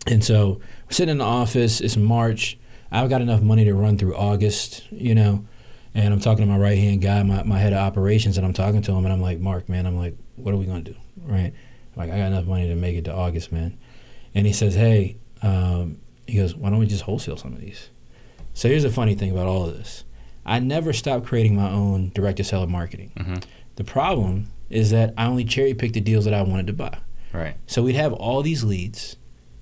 And 0.08 0.24
so 0.24 0.60
we're 0.86 0.92
sitting 0.92 1.12
in 1.14 1.18
the 1.20 1.24
office. 1.26 1.82
It's 1.82 1.98
March. 1.98 2.58
I've 2.92 3.10
got 3.10 3.22
enough 3.22 3.42
money 3.42 3.66
to 3.66 3.74
run 3.74 3.98
through 3.98 4.16
August, 4.16 4.84
you 4.92 5.14
know. 5.14 5.46
And 5.94 6.14
I'm 6.14 6.20
talking 6.20 6.46
to 6.46 6.52
my 6.52 6.58
right 6.58 6.78
hand 6.78 7.02
guy, 7.02 7.22
my, 7.24 7.44
my 7.44 7.58
head 7.60 7.74
of 7.74 7.80
operations, 7.80 8.38
and 8.38 8.46
I'm 8.46 8.54
talking 8.54 8.82
to 8.84 8.92
him, 8.92 9.04
and 9.04 9.12
I'm 9.14 9.22
like, 9.22 9.40
Mark, 9.40 9.68
man, 9.68 9.86
I'm 9.86 9.98
like, 9.98 10.16
what 10.36 10.54
are 10.54 10.58
we 10.58 10.66
gonna 10.66 10.82
do, 10.82 10.96
right? 11.24 11.54
Like, 11.96 12.12
I 12.12 12.18
got 12.18 12.28
enough 12.28 12.46
money 12.46 12.68
to 12.68 12.76
make 12.76 12.96
it 12.96 13.06
to 13.06 13.14
August, 13.14 13.52
man. 13.52 13.78
And 14.36 14.46
he 14.46 14.54
says, 14.54 14.76
hey, 14.76 15.18
um, 15.42 15.98
he 16.28 16.38
goes, 16.38 16.56
why 16.56 16.70
don't 16.70 16.78
we 16.80 16.86
just 16.86 17.02
wholesale 17.04 17.36
some 17.38 17.54
of 17.54 17.60
these? 17.60 17.90
So 18.54 18.70
here's 18.70 18.84
the 18.84 18.92
funny 18.92 19.16
thing 19.16 19.32
about 19.32 19.48
all 19.48 19.66
of 19.68 19.76
this. 19.78 20.04
I 20.48 20.60
never 20.60 20.94
stopped 20.94 21.26
creating 21.26 21.56
my 21.56 21.70
own 21.70 22.12
direct 22.16 22.38
to 22.38 22.44
seller 22.44 22.68
marketing. 22.68 23.12
Mhm. 23.18 23.44
The 23.76 23.84
problem 23.84 24.48
is 24.70 24.90
that 24.92 25.14
I 25.18 25.26
only 25.28 25.44
cherry 25.44 25.74
picked 25.74 25.94
the 25.94 26.02
deals 26.02 26.26
that 26.26 26.34
I 26.34 26.42
wanted 26.42 26.68
to 26.68 26.74
buy. 26.74 26.98
Right. 27.34 27.56
So 27.68 27.84
we'd 27.84 27.96
have 27.96 28.14
all 28.14 28.42
these 28.42 28.64
leads. 28.64 29.18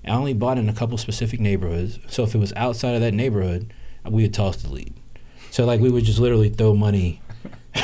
I 0.06 0.10
only 0.12 0.32
bought 0.34 0.56
in 0.58 0.68
a 0.68 0.72
couple 0.72 0.96
specific 0.98 1.40
neighborhoods. 1.40 1.98
So 2.08 2.22
if 2.22 2.34
it 2.34 2.38
was 2.38 2.52
outside 2.56 2.94
of 2.94 3.00
that 3.00 3.12
neighborhood, 3.12 3.72
we 4.08 4.22
would 4.22 4.32
toss 4.34 4.56
the 4.58 4.72
lead. 4.72 4.94
So 5.50 5.64
like 5.66 5.80
we 5.80 5.90
would 5.90 6.04
just 6.04 6.18
literally 6.20 6.48
throw 6.48 6.74
money. 6.74 7.20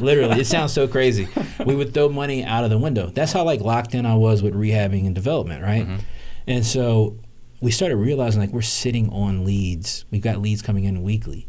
literally, 0.00 0.40
it 0.40 0.46
sounds 0.46 0.72
so 0.72 0.86
crazy. 0.86 1.28
We 1.64 1.74
would 1.74 1.94
throw 1.94 2.08
money 2.08 2.44
out 2.44 2.64
of 2.64 2.70
the 2.70 2.78
window. 2.78 3.08
That's 3.08 3.32
how 3.32 3.44
like 3.44 3.60
locked 3.60 3.94
in 3.94 4.06
I 4.06 4.14
was 4.14 4.42
with 4.42 4.54
rehabbing 4.54 5.06
and 5.06 5.14
development, 5.14 5.62
right? 5.62 5.86
Mhm. 5.86 6.00
And 6.46 6.64
so 6.64 7.16
we 7.60 7.70
started 7.70 7.96
realizing 7.96 8.40
like 8.40 8.50
we're 8.50 8.62
sitting 8.62 9.08
on 9.10 9.44
leads. 9.44 10.04
We've 10.10 10.22
got 10.22 10.40
leads 10.40 10.62
coming 10.62 10.84
in 10.84 11.02
weekly, 11.02 11.48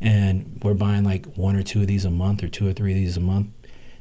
and 0.00 0.60
we're 0.62 0.74
buying 0.74 1.04
like 1.04 1.26
one 1.36 1.56
or 1.56 1.62
two 1.62 1.80
of 1.82 1.86
these 1.86 2.04
a 2.04 2.10
month 2.10 2.42
or 2.42 2.48
two 2.48 2.66
or 2.68 2.72
three 2.72 2.92
of 2.92 2.96
these 2.98 3.16
a 3.16 3.20
month. 3.20 3.48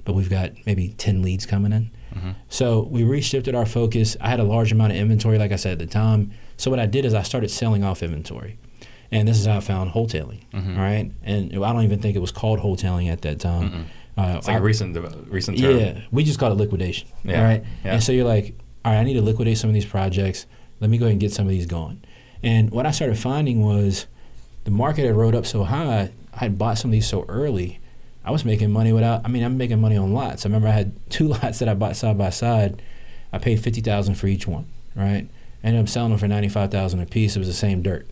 But 0.05 0.13
we've 0.13 0.29
got 0.29 0.51
maybe 0.65 0.89
ten 0.97 1.21
leads 1.21 1.45
coming 1.45 1.71
in. 1.71 1.91
Mhm. 2.13 2.35
So 2.49 2.87
we 2.91 3.03
reshifted 3.03 3.55
our 3.55 3.65
focus. 3.65 4.17
I 4.19 4.29
had 4.29 4.39
a 4.39 4.43
large 4.43 4.71
amount 4.71 4.91
of 4.91 4.97
inventory, 4.97 5.37
like 5.37 5.51
I 5.51 5.55
said 5.55 5.73
at 5.73 5.79
the 5.79 5.85
time. 5.85 6.31
So 6.57 6.69
what 6.69 6.79
I 6.79 6.85
did 6.85 7.05
is 7.05 7.13
I 7.13 7.21
started 7.23 7.49
selling 7.49 7.83
off 7.83 8.03
inventory, 8.03 8.57
and 9.11 9.27
this 9.27 9.39
is 9.39 9.45
how 9.45 9.57
I 9.57 9.59
found 9.61 9.91
wholesaling. 9.91 10.41
Mhm. 10.53 10.75
all 10.77 10.83
right, 10.83 11.11
and 11.23 11.53
I 11.53 11.71
don't 11.73 11.83
even 11.83 11.99
think 11.99 12.15
it 12.15 12.19
was 12.19 12.31
called 12.31 12.59
wholesaling 12.59 13.07
at 13.11 13.21
that 13.21 13.39
time. 13.39 13.85
Uh, 14.17 14.35
It's 14.37 14.47
like 14.47 14.57
I- 14.57 14.59
a 14.59 14.61
recent 14.61 14.95
recent 15.29 15.57
term. 15.57 15.79
yeah, 15.79 15.93
we 16.11 16.23
just 16.23 16.37
call 16.37 16.51
it 16.51 16.55
liquidation. 16.55 17.07
Yeah, 17.23 17.37
All 17.39 17.43
right. 17.45 17.63
yeah. 17.83 17.93
And 17.93 18.03
so 18.03 18.11
you're 18.11 18.25
like, 18.27 18.53
all 18.85 18.91
right, 18.91 18.99
I 18.99 19.03
need 19.03 19.13
to 19.15 19.21
liquidate 19.21 19.57
some 19.57 19.69
of 19.69 19.73
these 19.73 19.85
projects. 19.85 20.45
Let 20.79 20.89
me 20.89 20.97
go 20.97 21.05
ahead 21.05 21.11
and 21.13 21.21
get 21.21 21.31
some 21.31 21.45
of 21.45 21.51
these 21.51 21.65
going. 21.65 22.01
And 22.41 22.71
what 22.71 22.85
I 22.85 22.91
started 22.91 23.17
finding 23.17 23.61
was 23.61 24.05
the 24.65 24.71
market 24.71 25.05
had 25.05 25.15
rode 25.15 25.35
up 25.35 25.45
so 25.45 25.63
high. 25.63 26.11
I 26.33 26.37
had 26.37 26.57
bought 26.57 26.77
some 26.77 26.89
of 26.89 26.93
these 26.93 27.07
so 27.07 27.25
early. 27.29 27.79
I 28.25 28.31
was 28.31 28.43
making 28.45 28.71
money 28.71 28.91
without. 28.93 29.21
I 29.25 29.27
mean, 29.29 29.43
I'm 29.43 29.57
making 29.57 29.79
money 29.81 29.97
on 29.97 30.13
lots. 30.13 30.45
I 30.45 30.49
remember 30.49 30.67
I 30.67 30.71
had 30.71 30.93
two 31.09 31.27
lots 31.29 31.59
that 31.59 31.69
I 31.69 31.73
bought 31.73 31.95
side 31.95 32.17
by 32.17 32.29
side. 32.29 32.81
I 33.31 33.37
paid 33.37 33.59
fifty 33.61 33.81
thousand 33.81 34.15
for 34.15 34.27
each 34.27 34.47
one. 34.47 34.65
Right. 34.95 35.27
I 35.63 35.67
ended 35.67 35.81
up 35.83 35.89
selling 35.89 36.09
them 36.11 36.19
for 36.19 36.27
ninety 36.27 36.49
five 36.49 36.71
thousand 36.71 36.99
a 37.01 37.05
piece. 37.05 37.35
It 37.35 37.39
was 37.39 37.47
the 37.47 37.53
same 37.53 37.81
dirt. 37.81 38.07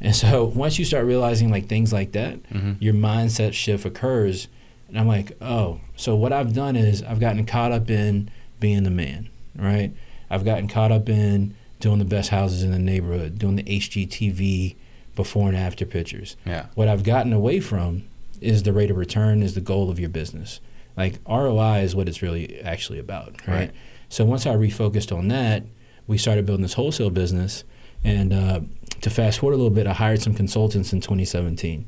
And 0.00 0.14
so 0.14 0.44
once 0.54 0.78
you 0.78 0.84
start 0.84 1.04
realizing 1.06 1.50
like 1.50 1.66
things 1.66 1.92
like 1.92 2.12
that, 2.12 2.42
Mhm. 2.50 2.76
your 2.80 2.94
mindset 2.94 3.52
shift 3.54 3.84
occurs. 3.84 4.48
And 4.88 4.98
I'm 4.98 5.08
like, 5.08 5.36
oh, 5.40 5.80
so 5.96 6.14
what 6.14 6.32
I've 6.32 6.52
done 6.52 6.76
is 6.76 7.02
I've 7.02 7.18
gotten 7.20 7.44
caught 7.46 7.72
up 7.72 7.90
in 7.90 8.30
being 8.60 8.84
the 8.84 8.90
man, 8.90 9.28
right? 9.56 9.92
I've 10.30 10.44
gotten 10.44 10.68
caught 10.68 10.92
up 10.92 11.08
in 11.08 11.54
doing 11.84 11.98
the 11.98 12.04
best 12.06 12.30
houses 12.30 12.62
in 12.62 12.70
the 12.70 12.78
neighborhood, 12.78 13.38
doing 13.38 13.56
the 13.56 13.62
HGTV 13.62 14.74
before 15.14 15.48
and 15.48 15.56
after 15.56 15.84
pictures. 15.84 16.34
Yeah. 16.46 16.68
What 16.74 16.88
I've 16.88 17.04
gotten 17.04 17.34
away 17.34 17.60
from 17.60 18.04
is 18.40 18.62
the 18.62 18.72
rate 18.72 18.90
of 18.90 18.96
return 18.96 19.42
is 19.42 19.54
the 19.54 19.60
goal 19.60 19.90
of 19.90 20.00
your 20.00 20.08
business. 20.08 20.60
Like 20.96 21.18
ROI 21.28 21.80
is 21.80 21.94
what 21.94 22.08
it's 22.08 22.22
really 22.22 22.58
actually 22.62 22.98
about, 22.98 23.46
right? 23.46 23.54
Right. 23.54 23.70
So 24.08 24.24
once 24.24 24.46
I 24.46 24.54
refocused 24.54 25.14
on 25.14 25.28
that, 25.28 25.64
we 26.06 26.16
started 26.16 26.46
building 26.46 26.62
this 26.62 26.72
wholesale 26.72 27.10
business. 27.10 27.64
And 28.02 28.32
uh, 28.32 28.60
to 29.02 29.10
fast 29.10 29.40
forward 29.40 29.52
a 29.52 29.58
little 29.58 29.70
bit, 29.70 29.86
I 29.86 29.92
hired 29.92 30.22
some 30.22 30.32
consultants 30.32 30.90
in 30.94 31.02
2017. 31.02 31.86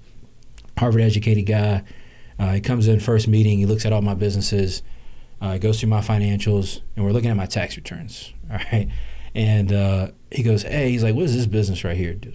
Harvard 0.76 1.00
educated 1.00 1.46
guy. 1.46 1.84
Uh, 2.38 2.52
he 2.52 2.60
comes 2.60 2.86
in 2.86 3.00
first 3.00 3.28
meeting. 3.28 3.56
He 3.56 3.64
looks 3.64 3.86
at 3.86 3.94
all 3.94 4.02
my 4.02 4.12
businesses. 4.12 4.82
Uh, 5.40 5.54
he 5.54 5.58
goes 5.58 5.80
through 5.80 5.88
my 5.88 6.00
financials, 6.00 6.82
and 6.94 7.04
we're 7.04 7.12
looking 7.12 7.30
at 7.30 7.36
my 7.36 7.46
tax 7.46 7.76
returns. 7.76 8.34
All 8.50 8.58
right, 8.72 8.88
and 9.36 9.72
uh, 9.72 10.08
he 10.32 10.42
goes, 10.42 10.62
"Hey, 10.62 10.90
he's 10.90 11.04
like, 11.04 11.14
what 11.14 11.22
does 11.22 11.36
this 11.36 11.46
business 11.46 11.84
right 11.84 11.96
here 11.96 12.14
do?" 12.14 12.32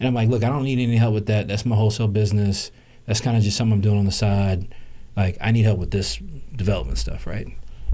And 0.00 0.08
I'm 0.08 0.14
like, 0.14 0.28
"Look, 0.28 0.42
I 0.42 0.48
don't 0.48 0.64
need 0.64 0.78
any 0.80 0.96
help 0.96 1.14
with 1.14 1.26
that. 1.26 1.46
That's 1.46 1.66
my 1.66 1.76
wholesale 1.76 2.08
business. 2.08 2.72
That's 3.06 3.20
kind 3.20 3.36
of 3.36 3.42
just 3.42 3.56
something 3.56 3.74
I'm 3.74 3.80
doing 3.80 3.98
on 3.98 4.04
the 4.06 4.12
side. 4.12 4.74
Like, 5.16 5.36
I 5.40 5.50
need 5.52 5.62
help 5.62 5.78
with 5.78 5.90
this 5.90 6.16
development 6.56 6.98
stuff, 6.98 7.26
right?" 7.26 7.46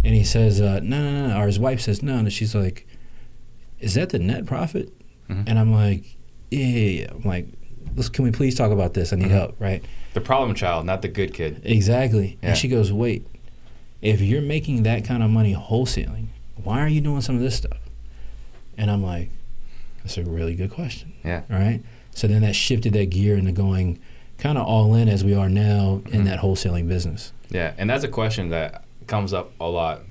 And 0.04 0.14
he 0.14 0.22
says, 0.24 0.60
uh, 0.60 0.80
"No, 0.82 1.02
no, 1.02 1.28
no." 1.28 1.40
Or 1.40 1.46
his 1.46 1.58
wife 1.58 1.80
says, 1.80 2.02
"No," 2.02 2.16
and 2.16 2.32
she's 2.32 2.54
like, 2.54 2.86
"Is 3.80 3.94
that 3.94 4.10
the 4.10 4.18
net 4.18 4.46
profit?" 4.46 4.90
Mhm. 5.28 5.44
And 5.48 5.58
I'm 5.58 5.72
like, 5.72 6.04
"Yeah, 6.50 6.66
yeah, 6.66 7.00
yeah." 7.00 7.06
I'm 7.10 7.22
like, 7.22 7.48
Let's, 7.96 8.08
"Can 8.08 8.24
we 8.24 8.30
please 8.32 8.54
talk 8.56 8.72
about 8.72 8.94
this? 8.94 9.12
I 9.12 9.16
need 9.16 9.26
Mhm. 9.28 9.30
help." 9.30 9.56
Right. 9.60 9.82
The 10.14 10.20
problem 10.20 10.54
child, 10.54 10.84
not 10.86 11.02
the 11.02 11.08
good 11.08 11.32
kid. 11.34 11.60
Exactly. 11.64 12.38
Yeah. 12.42 12.48
And 12.50 12.58
she 12.58 12.68
goes, 12.68 12.92
wait, 12.92 13.26
if 14.02 14.20
you're 14.20 14.42
making 14.42 14.82
that 14.84 15.04
kind 15.04 15.22
of 15.22 15.30
money 15.30 15.54
wholesaling, 15.54 16.26
why 16.62 16.80
are 16.80 16.88
you 16.88 17.00
doing 17.00 17.20
some 17.20 17.34
of 17.36 17.40
this 17.42 17.56
stuff? 17.56 17.78
And 18.76 18.90
I'm 18.90 19.02
like, 19.02 19.30
that's 20.02 20.16
a 20.18 20.22
really 20.24 20.54
good 20.54 20.70
question. 20.70 21.12
Yeah. 21.24 21.42
All 21.50 21.58
right. 21.58 21.82
So 22.12 22.26
then 22.28 22.42
that 22.42 22.54
shifted 22.54 22.92
that 22.92 23.06
gear 23.10 23.36
into 23.36 23.52
going 23.52 23.98
kind 24.38 24.58
of 24.58 24.66
all 24.66 24.94
in 24.94 25.08
as 25.08 25.24
we 25.24 25.34
are 25.34 25.48
now 25.48 26.02
in 26.06 26.22
Mhm. 26.22 26.24
that 26.26 26.40
wholesaling 26.40 26.88
business. 26.88 27.32
Yeah, 27.50 27.72
and 27.78 27.88
that's 27.88 28.04
a 28.04 28.08
question 28.08 28.50
that 28.50 28.84
comes 29.06 29.32
up 29.32 29.52
a 29.60 29.68
lot. 29.68 30.02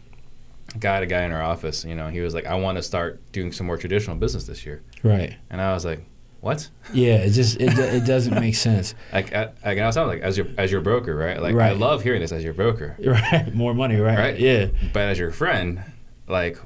Guy 0.80 1.02
to 1.02 1.06
guy 1.06 1.23
in 1.23 1.32
our 1.32 1.43
office, 1.43 1.86
you 1.86 1.93
know, 1.93 2.08
he 2.08 2.19
was 2.21 2.34
like, 2.34 2.47
"I 2.47 2.56
want 2.56 2.78
to 2.78 2.84
start 2.84 3.19
doing 3.32 3.52
some 3.52 3.67
more 3.67 3.78
traditional 3.78 4.15
business 4.15 4.45
this 4.45 4.65
year," 4.65 4.82
Right. 5.04 5.36
and 5.52 5.62
I 5.62 5.73
was 5.73 5.86
like, 5.86 6.04
"What?" 6.41 6.69
Yeah. 6.93 7.17
It 7.17 7.32
just 7.32 7.60
it, 7.62 7.78
it 7.78 8.06
doesn't 8.06 8.34
make 8.39 8.56
sense. 8.69 8.95
Like, 9.12 9.34
I, 9.36 9.49
like 9.63 9.78
I 9.78 9.86
was 9.86 9.97
like, 9.97 10.21
as 10.21 10.36
your 10.38 10.47
as 10.58 10.71
your 10.71 10.82
broker, 10.82 11.15
right? 11.15 11.39
Like, 11.39 11.56
I 11.56 11.73
love 11.73 12.02
hearing 12.02 12.21
this 12.21 12.32
as 12.32 12.43
your 12.43 12.54
broker, 12.56 12.95
Right. 13.06 13.54
More 13.54 13.73
money. 13.76 13.97
Right. 13.97 14.17
Right. 14.17 14.39
Yeah. 14.39 14.67
but 14.93 15.02
as 15.10 15.19
your 15.19 15.32
friend, 15.32 15.82
like, 16.28 16.58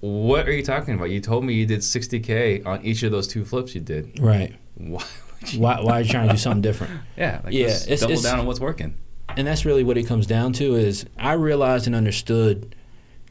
what 0.00 0.48
are 0.48 0.52
you 0.52 0.62
talking 0.62 0.94
about? 0.94 1.10
You 1.10 1.20
told 1.20 1.44
me 1.44 1.54
you 1.54 1.66
did 1.66 1.80
60k 1.80 2.66
on 2.66 2.84
each 2.84 3.02
of 3.02 3.12
those 3.12 3.26
two 3.28 3.44
flips 3.44 3.74
you 3.74 3.80
did. 3.80 4.18
Right. 4.20 4.54
Why? 4.74 5.02
would 5.40 5.52
you- 5.52 5.60
Why, 5.60 5.80
why 5.80 5.92
are 5.98 6.00
you 6.02 6.08
trying 6.10 6.26
to 6.28 6.34
do 6.34 6.38
something 6.38 6.62
different? 6.62 6.92
Yeah, 7.16 7.40
like, 7.44 7.52
Yeah, 7.54 7.66
it's- 7.66 8.00
double 8.00 8.12
it's- 8.14 8.22
down 8.24 8.40
on 8.40 8.46
what's 8.46 8.60
working. 8.60 8.94
and 9.36 9.46
that's 9.46 9.64
really 9.64 9.84
what 9.84 9.96
it 9.98 10.04
comes 10.04 10.26
down 10.26 10.52
to 10.54 10.74
is 10.74 11.04
i 11.18 11.32
realized 11.34 11.86
and 11.86 11.94
understood 11.94 12.74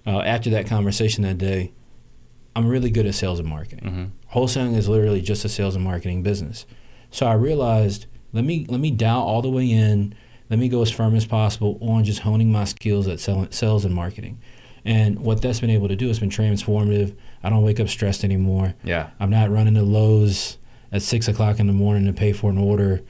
uh, 0.06 0.20
after 0.22 0.50
that 0.52 0.68
conversation 0.68 1.24
that 1.24 1.38
day 1.40 1.72
i'm 2.56 2.68
really 2.68 2.92
good 2.92 3.06
at 3.08 3.16
sales 3.16 3.40
and 3.40 3.50
marketing 3.50 3.90
hmm 3.90 4.06
wholesaling 4.38 4.76
is 4.78 4.88
literally 4.88 5.22
just 5.22 5.44
a 5.44 5.50
sales 5.50 5.74
and 5.76 5.84
marketing 5.84 6.22
business 6.22 6.66
so 7.10 7.26
i 7.26 7.34
realized 7.34 8.06
let 8.32 8.44
me 8.46 8.66
let 8.70 8.80
me 8.80 8.92
dial 8.92 9.22
all 9.22 9.42
the 9.42 9.50
way 9.50 9.70
in 9.70 10.14
let 10.52 10.60
me 10.60 10.70
go 10.70 10.82
as 10.84 10.92
firm 10.92 11.16
as 11.16 11.26
possible 11.26 11.78
on 11.82 12.04
just 12.04 12.20
honing 12.20 12.52
my 12.52 12.64
skills 12.66 13.08
at 13.08 13.20
sell, 13.20 13.48
sales 13.50 13.84
and 13.84 13.94
marketing. 13.96 14.40
And 14.88 15.20
what 15.20 15.42
that's 15.42 15.60
been 15.60 15.70
able 15.70 15.90
to 15.90 15.96
do 15.96 16.08
has 16.08 16.20
been 16.20 16.30
transformative. 16.30 17.14
I 17.44 17.50
don't 17.50 17.62
wake 17.62 17.80
up 17.80 17.90
stressed 17.90 18.24
anymore. 18.24 18.74
Yeah. 18.84 19.10
I'm 19.20 19.30
not 19.30 19.52
running 19.52 19.74
to 19.76 19.84
Lowe's 19.84 20.58
at 20.94 21.02
six 21.02 21.28
o'clock 21.28 21.60
in 21.60 21.68
the 21.68 21.74
morning 21.74 22.06
to 22.06 22.14
pay 22.14 22.32
for 22.32 22.50
an 22.50 22.58
order. 22.58 23.02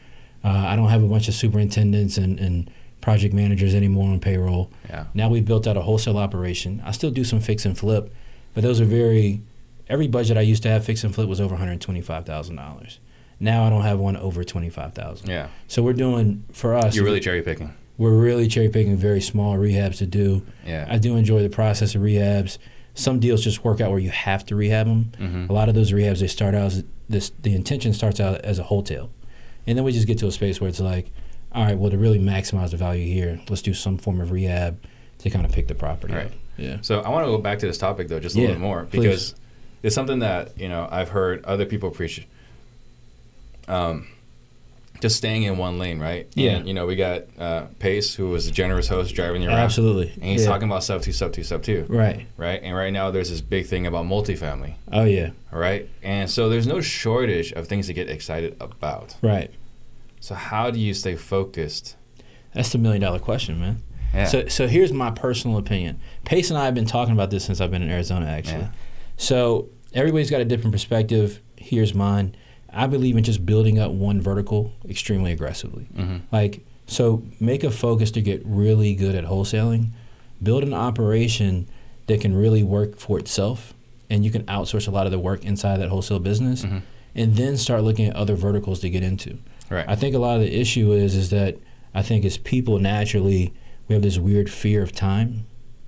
Uh, 0.43 0.49
I 0.49 0.75
don't 0.75 0.89
have 0.89 1.03
a 1.03 1.07
bunch 1.07 1.27
of 1.27 1.35
superintendents 1.35 2.17
and, 2.17 2.39
and 2.39 2.71
project 2.99 3.33
managers 3.33 3.75
anymore 3.75 4.09
on 4.09 4.19
payroll. 4.19 4.71
Yeah. 4.89 5.05
Now 5.13 5.29
we've 5.29 5.45
built 5.45 5.67
out 5.67 5.77
a 5.77 5.81
wholesale 5.81 6.17
operation. 6.17 6.81
I 6.83 6.91
still 6.91 7.11
do 7.11 7.23
some 7.23 7.39
fix 7.39 7.63
and 7.63 7.77
flip, 7.77 8.13
but 8.53 8.63
those 8.63 8.81
are 8.81 8.85
very. 8.85 9.43
Every 9.89 10.07
budget 10.07 10.35
I 10.35 10.41
used 10.41 10.63
to 10.63 10.69
have 10.69 10.83
fix 10.83 11.03
and 11.03 11.15
flip 11.15 11.29
was 11.29 11.39
over 11.39 11.53
one 11.53 11.59
hundred 11.59 11.79
twenty 11.79 12.01
five 12.01 12.25
thousand 12.25 12.55
dollars. 12.57 12.99
Now 13.39 13.65
I 13.65 13.69
don't 13.69 13.83
have 13.83 13.99
one 13.99 14.17
over 14.17 14.43
twenty 14.43 14.69
five 14.69 14.93
thousand. 14.93 15.29
Yeah. 15.29 15.47
So 15.67 15.83
we're 15.83 15.93
doing 15.93 16.43
for 16.51 16.73
us. 16.73 16.95
You're 16.95 17.05
really 17.05 17.19
cherry 17.19 17.41
picking. 17.43 17.73
We're 17.97 18.15
really 18.15 18.47
cherry 18.47 18.69
picking 18.69 18.95
very 18.95 19.21
small 19.21 19.55
rehabs 19.57 19.97
to 19.97 20.05
do. 20.05 20.43
Yeah. 20.65 20.85
I 20.89 20.97
do 20.97 21.15
enjoy 21.15 21.41
the 21.41 21.49
process 21.49 21.95
of 21.95 22.01
rehabs. 22.01 22.57
Some 22.93 23.19
deals 23.19 23.43
just 23.43 23.63
work 23.63 23.81
out 23.81 23.89
where 23.91 23.99
you 23.99 24.09
have 24.09 24.45
to 24.47 24.55
rehab 24.55 24.87
them. 24.87 25.11
Mhm. 25.19 25.49
A 25.49 25.53
lot 25.53 25.69
of 25.69 25.75
those 25.75 25.91
rehabs 25.91 26.19
they 26.19 26.27
start 26.27 26.55
out 26.55 26.67
as 26.67 26.83
this. 27.09 27.31
The 27.43 27.53
intention 27.55 27.93
starts 27.93 28.19
out 28.19 28.41
as 28.41 28.59
a 28.59 28.63
wholesale, 28.63 29.09
and 29.65 29.77
then 29.77 29.83
we 29.85 29.91
just 29.91 30.07
get 30.07 30.17
to 30.19 30.27
a 30.27 30.31
space 30.31 30.59
where 30.61 30.67
it's 30.69 30.79
like, 30.79 31.11
all 31.53 31.63
right, 31.63 31.77
well 31.77 31.89
to 31.91 31.97
really 31.97 32.19
maximize 32.19 32.71
the 32.71 32.77
value 32.77 33.05
here, 33.11 33.39
let's 33.49 33.61
do 33.61 33.73
some 33.73 33.97
form 33.97 34.19
of 34.21 34.31
rehab 34.31 34.77
to 35.19 35.29
kind 35.29 35.45
of 35.45 35.51
pick 35.51 35.67
the 35.67 35.75
property 35.75 36.13
Right. 36.13 36.25
up. 36.27 36.31
Yeah. 36.57 36.77
So 36.81 37.01
I 37.01 37.09
want 37.09 37.25
to 37.25 37.31
go 37.31 37.37
back 37.37 37.59
to 37.59 37.67
this 37.67 37.77
topic 37.77 38.07
though, 38.09 38.19
just 38.19 38.35
a 38.35 38.39
Yeah, 38.41 38.47
little 38.47 38.61
more 38.61 38.83
please. 38.85 39.01
because 39.01 39.35
it's 39.83 39.95
something 39.95 40.19
that 40.19 40.59
you 40.59 40.67
know 40.69 40.87
I've 40.91 41.09
heard 41.09 41.43
other 41.45 41.65
people 41.65 41.89
preach. 41.91 42.25
Um, 43.67 44.07
just 45.01 45.15
staying 45.17 45.43
in 45.43 45.57
one 45.57 45.77
lane, 45.79 45.99
right? 45.99 46.27
Yeah. 46.33 46.51
And, 46.57 46.67
you 46.67 46.73
know, 46.73 46.85
we 46.87 46.95
got 46.95 47.23
uh, 47.39 47.65
Pace, 47.79 48.15
who 48.15 48.29
was 48.29 48.47
a 48.47 48.51
generous 48.51 48.87
host 48.87 49.13
driving 49.13 49.41
you 49.43 49.49
around. 49.49 49.59
Absolutely. 49.59 50.11
And 50.15 50.23
he's 50.23 50.41
Yeah. 50.43 50.47
talking 50.49 50.67
about 50.67 50.83
sub 50.83 51.01
two, 51.01 51.11
sub 51.11 51.33
two, 51.33 51.43
sub 51.43 51.61
two, 51.63 51.85
Right. 51.87 52.25
right? 52.37 52.59
And 52.63 52.75
right 52.75 52.91
now 52.91 53.11
there's 53.11 53.29
this 53.29 53.41
big 53.41 53.67
thing 53.67 53.85
about 53.85 54.05
multifamily, 54.05 54.73
Oh 54.91 55.03
yeah. 55.05 55.29
all 55.53 55.59
right? 55.59 55.87
And 56.01 56.29
so 56.29 56.49
there's 56.49 56.65
no 56.67 56.81
shortage 56.81 57.51
of 57.53 57.67
things 57.67 57.87
to 57.87 57.93
get 57.93 58.09
excited 58.09 58.55
about. 58.59 59.15
Right. 59.21 59.51
So 60.19 60.33
how 60.35 60.71
do 60.71 60.79
you 60.79 60.93
stay 60.93 61.15
focused? 61.15 61.95
That's 62.53 62.71
the 62.71 62.79
million 62.79 63.01
dollar 63.01 63.19
question, 63.19 63.59
man. 63.59 63.83
Yeah. 64.13 64.25
So, 64.25 64.47
so 64.47 64.67
here's 64.67 64.91
my 64.91 65.11
personal 65.11 65.57
opinion. 65.57 65.99
Pace 66.25 66.49
and 66.49 66.57
I 66.57 66.65
have 66.65 66.73
been 66.73 66.85
talking 66.87 67.13
about 67.13 67.29
this 67.29 67.43
since 67.45 67.61
I've 67.61 67.69
been 67.69 67.83
in 67.83 67.91
Arizona, 67.91 68.25
actually. 68.25 68.61
Yeah. 68.61 68.67
So 69.17 69.69
everybody's 69.93 70.31
got 70.31 70.41
a 70.41 70.45
different 70.45 70.71
perspective. 70.71 71.41
Here's 71.57 71.93
mine. 71.93 72.35
I 72.77 72.87
believe 72.87 73.17
in 73.17 73.23
just 73.23 73.45
building 73.45 73.79
up 73.79 73.91
one 73.91 74.21
vertical 74.21 74.71
extremely 74.87 75.31
aggressively. 75.31 75.87
Mhm. 75.97 76.21
Like, 76.31 76.61
so 76.85 77.23
make 77.39 77.63
a 77.63 77.71
focus 77.71 78.11
to 78.11 78.21
get 78.21 78.41
really 78.45 78.93
good 78.93 79.15
at 79.15 79.25
wholesaling. 79.25 79.87
Build 80.43 80.63
an 80.63 80.73
operation 80.73 81.65
that 82.05 82.21
can 82.21 82.35
really 82.35 82.61
work 82.63 82.97
for 82.99 83.17
itself, 83.17 83.73
and 84.09 84.23
you 84.23 84.29
can 84.31 84.43
outsource 84.43 84.87
a 84.87 84.91
lot 84.91 85.05
of 85.07 85.11
the 85.11 85.19
work 85.19 85.43
inside 85.43 85.77
that 85.81 85.89
wholesale 85.89 86.19
business, 86.19 86.63
Mhm. 86.63 86.81
and 87.15 87.35
then 87.35 87.57
start 87.57 87.83
looking 87.83 88.05
at 88.05 88.15
other 88.15 88.35
verticals 88.35 88.79
to 88.81 88.89
get 88.89 89.01
into. 89.03 89.37
Right. 89.69 89.85
I 89.87 89.95
think 89.95 90.13
a 90.15 90.19
lot 90.19 90.35
of 90.37 90.43
the 90.43 90.55
issue 90.57 90.93
is 90.93 91.15
is 91.15 91.29
that 91.31 91.57
I 91.95 92.03
think 92.03 92.23
as 92.25 92.37
people 92.37 92.77
naturally 92.79 93.53
we 93.87 93.93
have 93.95 94.03
this 94.03 94.19
weird 94.19 94.49
fear 94.49 94.83
of 94.83 94.91
time, 94.91 95.45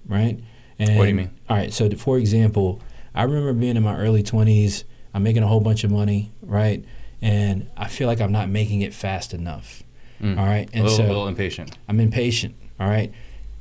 right? 0.08 0.40
And, 0.80 0.98
What 0.98 1.04
do 1.04 1.10
you 1.10 1.16
mean? 1.16 1.30
All 1.50 1.56
right, 1.58 1.72
so 1.72 1.90
for 1.92 2.18
example, 2.18 2.80
I 3.14 3.24
remember 3.24 3.54
being 3.54 3.76
in 3.78 3.84
my 3.84 3.96
early 3.98 4.24
twenties. 4.24 4.86
I'm 5.14 5.24
making 5.24 5.44
a 5.44 5.48
whole 5.48 5.60
bunch 5.60 5.84
of 5.84 5.92
money, 5.92 6.32
right? 6.42 6.84
And 7.22 7.70
I 7.76 7.88
feel 7.88 8.08
like 8.08 8.22
I'm 8.22 8.32
not 8.32 8.50
making 8.50 8.82
it 8.82 8.94
fast 8.94 9.34
enough. 9.34 9.84
Mm. 10.22 10.38
All 10.38 10.46
right, 10.46 10.70
a 10.70 10.76
and 10.76 10.84
little, 10.84 10.98
so 10.98 11.04
little 11.04 11.28
impatient. 11.28 11.78
I'm 11.88 12.00
impatient. 12.00 12.56
All 12.80 12.88
right. 12.88 13.12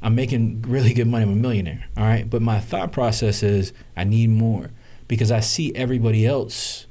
I'm 0.00 0.14
making 0.14 0.62
really 0.62 0.94
good 0.94 1.08
money. 1.08 1.24
I'm 1.24 1.32
a 1.32 1.36
millionaire. 1.36 1.84
All 1.96 2.04
right. 2.04 2.28
But 2.28 2.40
my 2.42 2.60
thought 2.60 2.92
process 2.92 3.42
is 3.42 3.72
I 3.96 4.04
need 4.04 4.30
more 4.30 4.70
because 5.08 5.32
I 5.32 5.40
see 5.40 5.74
everybody 5.74 6.24
else 6.24 6.86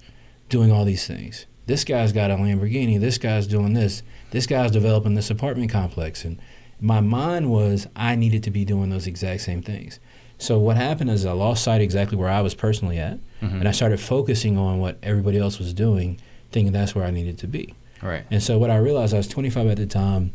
doing 0.49 0.71
all 0.71 0.83
these 0.83 1.07
things. 1.07 1.45
This 1.67 1.83
guy's 1.83 2.11
got 2.11 2.31
a 2.31 2.35
Lamborghini. 2.35 2.99
This 2.99 3.17
guy's 3.17 3.47
doing 3.47 3.73
this. 3.73 4.03
This 4.31 4.45
guy's 4.45 4.71
developing 4.71 5.15
this 5.15 5.29
apartment 5.29 5.71
complex. 5.71 6.25
And 6.25 6.39
my 6.79 7.01
mind 7.01 7.49
was 7.49 7.87
I 7.95 8.15
needed 8.15 8.43
to 8.43 8.51
be 8.51 8.65
doing 8.65 8.89
those 8.89 9.07
exact 9.07 9.41
same 9.41 9.61
things. 9.61 9.99
So 10.37 10.59
what 10.59 10.77
happened 10.77 11.09
is 11.09 11.25
I 11.25 11.31
lost 11.31 11.63
sight 11.63 11.81
exactly 11.81 12.17
where 12.17 12.29
I 12.29 12.41
was 12.41 12.53
personally 12.53 12.99
at. 12.99 13.19
Mhm. 13.41 13.59
And 13.59 13.67
I 13.67 13.71
started 13.71 13.99
focusing 13.99 14.57
on 14.57 14.79
what 14.79 14.97
everybody 15.03 15.37
else 15.37 15.59
was 15.59 15.73
doing, 15.73 16.19
thinking 16.51 16.73
that's 16.73 16.93
where 16.95 17.05
I 17.05 17.11
needed 17.11 17.37
to 17.39 17.47
be. 17.47 17.73
Right. 18.01 18.23
And 18.29 18.41
so 18.41 18.57
what 18.59 18.69
I 18.69 18.77
realized, 18.77 19.13
I 19.13 19.17
was 19.17 19.27
25 19.27 19.67
at 19.67 19.77
the 19.77 19.85
time, 19.87 20.31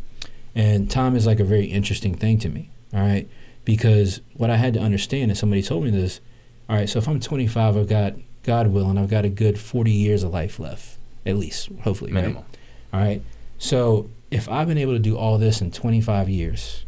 and 0.54 0.90
time 0.90 1.14
is 1.16 1.26
like 1.26 1.40
a 1.40 1.44
very 1.44 1.66
interesting 1.66 2.14
thing 2.14 2.38
to 2.38 2.48
me. 2.48 2.68
All 2.94 3.00
right, 3.00 3.26
because 3.64 4.20
what 4.36 4.50
I 4.50 4.56
had 4.56 4.74
to 4.74 4.80
understand, 4.80 5.30
and 5.30 5.38
somebody 5.38 5.62
told 5.62 5.84
me 5.84 5.90
this. 5.90 6.20
All 6.68 6.76
right, 6.76 6.88
so 6.88 6.98
if 6.98 7.08
I'm 7.08 7.20
25, 7.20 7.76
I've 7.76 7.88
got 7.88 8.14
God 8.42 8.68
willing, 8.68 8.98
I've 8.98 9.08
got 9.08 9.24
a 9.24 9.28
good 9.28 9.58
40 9.58 9.90
years 9.92 10.22
of 10.22 10.32
life 10.32 10.58
left, 10.58 10.98
at 11.24 11.36
least, 11.36 11.70
hopefully, 11.82 12.12
right? 12.12 12.22
Minimal. 12.22 12.44
All 12.92 13.00
right. 13.00 13.22
So 13.58 14.10
if 14.30 14.48
I've 14.48 14.68
been 14.68 14.78
able 14.78 14.92
to 14.92 14.98
do 14.98 15.16
all 15.16 15.38
this 15.38 15.60
in 15.60 15.70
25 15.70 16.28
years, 16.28 16.84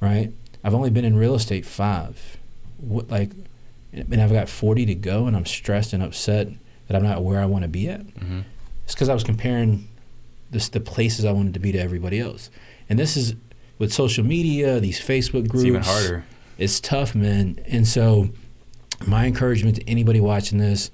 right? 0.00 0.32
I've 0.62 0.74
only 0.74 0.90
been 0.90 1.04
in 1.04 1.16
real 1.16 1.34
estate 1.34 1.64
five. 1.64 2.36
What 2.80 3.10
like, 3.10 3.30
and 3.92 4.20
I've 4.22 4.32
got 4.32 4.48
40 4.48 4.86
to 4.86 4.94
go, 4.94 5.26
and 5.26 5.36
I'm 5.36 5.46
stressed 5.46 5.92
and 5.92 6.02
upset 6.02 6.48
that 6.88 6.96
I'm 6.96 7.02
not 7.02 7.22
where 7.22 7.40
I 7.40 7.46
want 7.46 7.62
to 7.62 7.68
be 7.68 7.88
at. 7.88 8.00
hmm 8.02 8.40
It's 8.84 8.94
because 8.94 9.08
I 9.08 9.14
was 9.14 9.24
comparing 9.24 9.88
this 10.50 10.68
the 10.68 10.80
places 10.80 11.24
I 11.24 11.32
wanted 11.32 11.54
to 11.54 11.60
be 11.60 11.72
to 11.72 11.78
everybody 11.78 12.18
else, 12.18 12.50
and 12.88 12.98
this 12.98 13.16
is 13.16 13.34
with 13.78 13.92
social 13.92 14.24
media, 14.24 14.80
these 14.80 15.00
Facebook 15.00 15.48
groups. 15.48 15.64
It's 15.64 15.64
even 15.64 15.82
harder. 15.82 16.24
It's 16.58 16.80
tough, 16.80 17.14
man. 17.14 17.58
And 17.66 17.86
so, 17.88 18.28
my 19.06 19.26
encouragement 19.26 19.76
to 19.76 19.88
anybody 19.88 20.20
watching 20.20 20.58
this, 20.58 20.90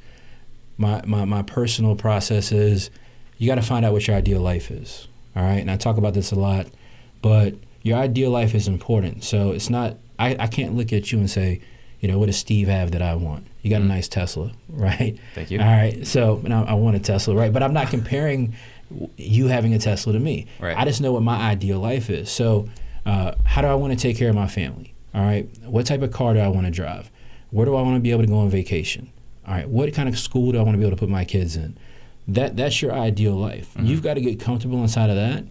my 0.76 1.02
my, 1.04 1.24
my 1.24 1.42
personal 1.42 1.96
process 1.96 2.52
is, 2.52 2.90
you 3.38 3.46
got 3.48 3.56
to 3.56 3.62
find 3.62 3.84
out 3.84 3.92
what 3.92 4.06
your 4.06 4.16
ideal 4.16 4.40
life 4.40 4.70
is. 4.70 5.08
All 5.34 5.42
right, 5.42 5.58
and 5.60 5.70
I 5.70 5.76
talk 5.76 5.96
about 5.98 6.14
this 6.14 6.32
a 6.32 6.36
lot, 6.36 6.66
but 7.22 7.54
your 7.82 7.98
ideal 7.98 8.30
life 8.30 8.54
is 8.54 8.68
important. 8.68 9.24
So 9.24 9.50
it's 9.52 9.68
not. 9.70 9.96
I, 10.18 10.34
I 10.38 10.46
can't 10.46 10.74
look 10.76 10.92
at 10.94 11.12
you 11.12 11.18
and 11.18 11.28
say, 11.30 11.60
you 12.00 12.08
know, 12.08 12.18
what 12.18 12.26
does 12.26 12.36
Steve 12.36 12.68
have 12.68 12.90
that 12.92 13.02
I 13.02 13.14
want? 13.14 13.46
You 13.62 13.70
got 13.70 13.80
a 13.80 13.84
Mm. 13.84 13.88
nice 13.88 14.08
Tesla, 14.08 14.52
right? 14.68 15.16
Thank 15.34 15.50
you. 15.50 15.58
All 15.60 15.66
right. 15.66 16.06
So, 16.06 16.40
and 16.44 16.52
I, 16.54 16.62
I 16.62 16.74
want 16.74 16.96
a 16.96 17.00
Tesla, 17.00 17.34
right? 17.34 17.52
But 17.52 17.62
I'm 17.62 17.72
not 17.72 17.88
comparing 17.90 18.54
you 19.16 19.48
having 19.48 19.74
a 19.74 19.78
Tesla 19.78 20.12
to 20.12 20.20
me. 20.20 20.46
Right. 20.60 20.76
I 20.76 20.84
just 20.84 21.00
know 21.00 21.12
what 21.12 21.22
my 21.22 21.36
ideal 21.50 21.80
life 21.80 22.08
is. 22.10 22.30
So, 22.30 22.68
uh, 23.04 23.32
how 23.44 23.62
do 23.62 23.68
I 23.68 23.74
want 23.74 23.92
to 23.92 23.98
take 23.98 24.16
care 24.16 24.28
of 24.28 24.34
my 24.34 24.46
family? 24.46 24.94
All 25.14 25.22
right. 25.22 25.48
What 25.64 25.86
type 25.86 26.02
of 26.02 26.12
car 26.12 26.34
do 26.34 26.40
I 26.40 26.48
want 26.48 26.66
to 26.66 26.70
drive? 26.72 27.10
Where 27.50 27.64
do 27.66 27.74
I 27.74 27.82
want 27.82 27.96
to 27.96 28.00
be 28.00 28.10
able 28.10 28.22
to 28.22 28.28
go 28.28 28.38
on 28.38 28.50
vacation? 28.50 29.10
All 29.46 29.54
right. 29.54 29.68
What 29.68 29.92
kind 29.94 30.08
of 30.08 30.18
school 30.18 30.52
do 30.52 30.58
I 30.58 30.62
want 30.62 30.74
to 30.74 30.78
be 30.78 30.84
able 30.84 30.96
to 30.96 31.00
put 31.00 31.08
my 31.08 31.24
kids 31.24 31.56
in? 31.56 31.76
That 32.28 32.56
that's 32.56 32.82
your 32.82 32.92
ideal 32.92 33.34
life. 33.34 33.72
Mhm. 33.76 33.86
You've 33.86 34.02
got 34.02 34.14
to 34.14 34.20
get 34.20 34.38
comfortable 34.40 34.82
inside 34.82 35.10
of 35.10 35.16
that. 35.16 35.44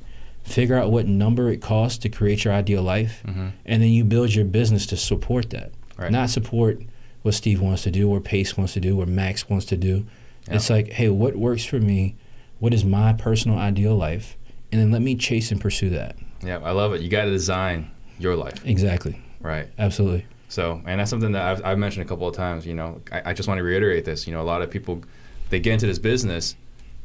Figure 0.44 0.78
out 0.78 0.92
what 0.92 1.08
number 1.08 1.50
it 1.50 1.62
costs 1.62 1.98
to 2.00 2.10
create 2.10 2.44
your 2.44 2.54
ideal 2.54 2.84
life, 2.84 3.24
hmm 3.26 3.48
and 3.66 3.82
then 3.82 3.90
you 3.90 4.04
build 4.04 4.36
your 4.36 4.46
business 4.46 4.86
to 4.88 4.98
support 4.98 5.50
that. 5.52 5.72
Right. 5.98 6.12
Not 6.12 6.30
support 6.30 6.82
what 7.22 7.34
Steve 7.34 7.62
wants 7.62 7.84
to 7.84 7.92
do, 7.92 8.10
or 8.10 8.20
Pace 8.20 8.58
wants 8.58 8.74
to 8.74 8.80
do, 8.80 9.00
or 9.02 9.06
Max 9.06 9.50
wants 9.50 9.66
to 9.68 9.78
do. 9.78 10.06
Yeah. 10.48 10.56
It's 10.56 10.70
like, 10.70 10.92
hey, 10.94 11.10
what 11.10 11.36
works 11.36 11.66
for 11.66 11.80
me? 11.80 12.16
What 12.60 12.74
is 12.74 12.86
my 12.86 13.14
personal 13.14 13.58
ideal 13.58 13.96
life? 13.96 14.38
And 14.72 14.82
then 14.82 14.92
let 14.92 15.02
me 15.02 15.16
chase 15.16 15.52
and 15.52 15.60
pursue 15.60 15.90
that. 15.92 16.16
Yeah, 16.44 16.60
I 16.64 16.72
love 16.72 16.94
it. 16.94 17.02
You 17.02 17.10
got 17.10 17.26
to 17.26 17.32
design 17.32 17.90
your 18.20 18.36
life, 18.36 18.66
Exactly. 18.66 19.22
right? 19.42 19.68
Absolutely. 19.80 20.26
So, 20.50 20.82
and 20.86 21.00
that's 21.00 21.10
something 21.10 21.32
that 21.32 21.42
I've, 21.42 21.66
I've 21.66 21.78
mentioned 21.78 22.06
a 22.06 22.10
couple 22.10 22.28
of 22.28 22.36
times. 22.36 22.66
You 22.68 22.76
know, 22.76 23.02
I, 23.12 23.32
I 23.32 23.34
just 23.34 23.48
want 23.50 23.58
to 23.58 23.64
reiterate 23.64 24.06
this. 24.06 24.28
You 24.28 24.34
know, 24.34 24.42
a 24.42 24.44
lot 24.44 24.62
of 24.62 24.70
people 24.70 25.02
they 25.50 25.60
get 25.60 25.74
into 25.74 25.88
this 25.88 26.00
business 26.00 26.56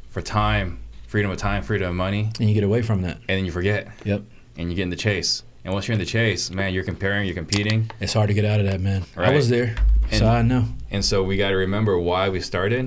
for 0.09 0.21
time, 0.21 0.79
freedom 1.07 1.31
of 1.31 1.39
time, 1.39 1.63
freedom 1.63 1.89
of 1.89 1.95
money, 1.95 2.31
And 2.39 2.49
you 2.49 2.55
get 2.55 2.65
away 2.65 2.83
from 2.83 3.03
that. 3.03 3.17
and 3.17 3.39
then 3.39 3.45
you 3.45 3.53
forget, 3.53 3.89
Yep. 4.05 4.23
and 4.57 4.69
you 4.71 4.77
get 4.77 4.83
in 4.83 4.91
the 4.91 4.97
chase. 4.97 5.43
And 5.65 5.75
once 5.75 5.87
you're 5.89 5.93
in 5.93 5.99
the 5.99 6.07
chase, 6.07 6.51
man, 6.51 6.73
you're 6.73 6.85
comparing, 6.85 7.27
you're 7.27 7.35
competing, 7.35 7.91
It's 8.01 8.13
hard 8.15 8.29
to 8.29 8.35
get 8.35 8.45
out 8.45 8.61
of 8.61 8.67
that, 8.67 8.81
man. 8.81 9.05
I 9.17 9.35
was 9.35 9.49
there, 9.51 9.75
and, 10.11 10.19
so 10.19 10.27
I 10.27 10.41
know. 10.43 10.65
and 10.91 11.05
so 11.05 11.23
we 11.23 11.37
got 11.37 11.51
to 11.51 11.57
remember 11.57 11.99
why 11.99 12.29
we 12.31 12.41
started. 12.41 12.81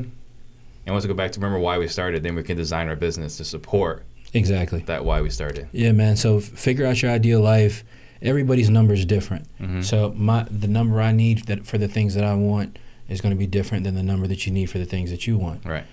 And 0.86 0.94
once 0.94 1.04
we 1.04 1.08
go 1.08 1.14
back 1.14 1.32
to 1.34 1.40
remember 1.40 1.60
why 1.60 1.78
we 1.78 1.88
started, 1.88 2.24
then 2.24 2.36
we 2.36 2.44
can 2.44 2.58
design 2.58 2.90
our 2.90 2.96
business 2.96 3.38
to 3.38 3.46
support 3.46 4.04
Exactly. 4.34 4.80
that 4.88 5.06
why 5.06 5.22
we 5.22 5.30
started. 5.30 5.70
Yeah, 5.72 5.92
man. 5.92 6.16
So 6.18 6.40
figure 6.40 6.86
out 6.86 7.02
your 7.02 7.12
ideal 7.12 7.40
life. 7.42 7.84
Everybody's 8.22 8.70
number 8.70 8.94
is 8.94 9.06
different. 9.06 9.46
hmm 9.60 9.82
So 9.82 10.12
my 10.18 10.44
the 10.50 10.68
number 10.68 11.00
I 11.02 11.12
need 11.12 11.46
that 11.46 11.66
for 11.66 11.78
the 11.78 11.88
things 11.88 12.16
that 12.16 12.24
I 12.24 12.34
want 12.34 12.80
is 13.08 13.22
going 13.22 13.34
to 13.34 13.38
be 13.40 13.46
different 13.48 13.84
than 13.84 13.96
the 13.96 14.04
number 14.04 14.28
that 14.28 14.46
you 14.48 14.52
need 14.52 14.66
for 14.68 14.78
the 14.80 14.86
things 14.86 15.12
that 15.12 15.28
you 15.28 15.38
want. 15.38 15.64
Right. 15.66 15.84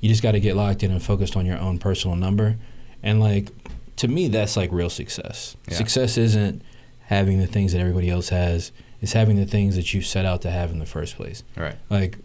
You 0.00 0.08
just 0.08 0.22
got 0.22 0.32
to 0.32 0.40
get 0.40 0.56
locked 0.56 0.82
in 0.82 0.90
and 0.90 1.02
focused 1.02 1.36
on 1.36 1.44
your 1.46 1.58
own 1.58 1.78
personal 1.78 2.16
number. 2.16 2.56
And 3.02 3.20
like 3.20 3.50
to 4.00 4.08
me 4.08 4.28
that's 4.28 4.56
like 4.56 4.70
real 4.72 4.90
success. 4.90 5.56
Yeah. 5.68 5.76
Success 5.76 6.16
isn't 6.16 6.62
having 7.06 7.38
the 7.38 7.46
things 7.46 7.72
that 7.72 7.80
everybody 7.80 8.08
else 8.08 8.28
has. 8.30 8.72
It's 9.02 9.12
having 9.12 9.36
the 9.36 9.46
things 9.46 9.76
that 9.76 9.92
you 9.94 10.00
set 10.02 10.24
out 10.24 10.42
to 10.42 10.50
have 10.50 10.70
in 10.70 10.78
the 10.78 10.86
first 10.86 11.16
place. 11.16 11.42
Right. 11.56 11.76
Like 11.90 12.16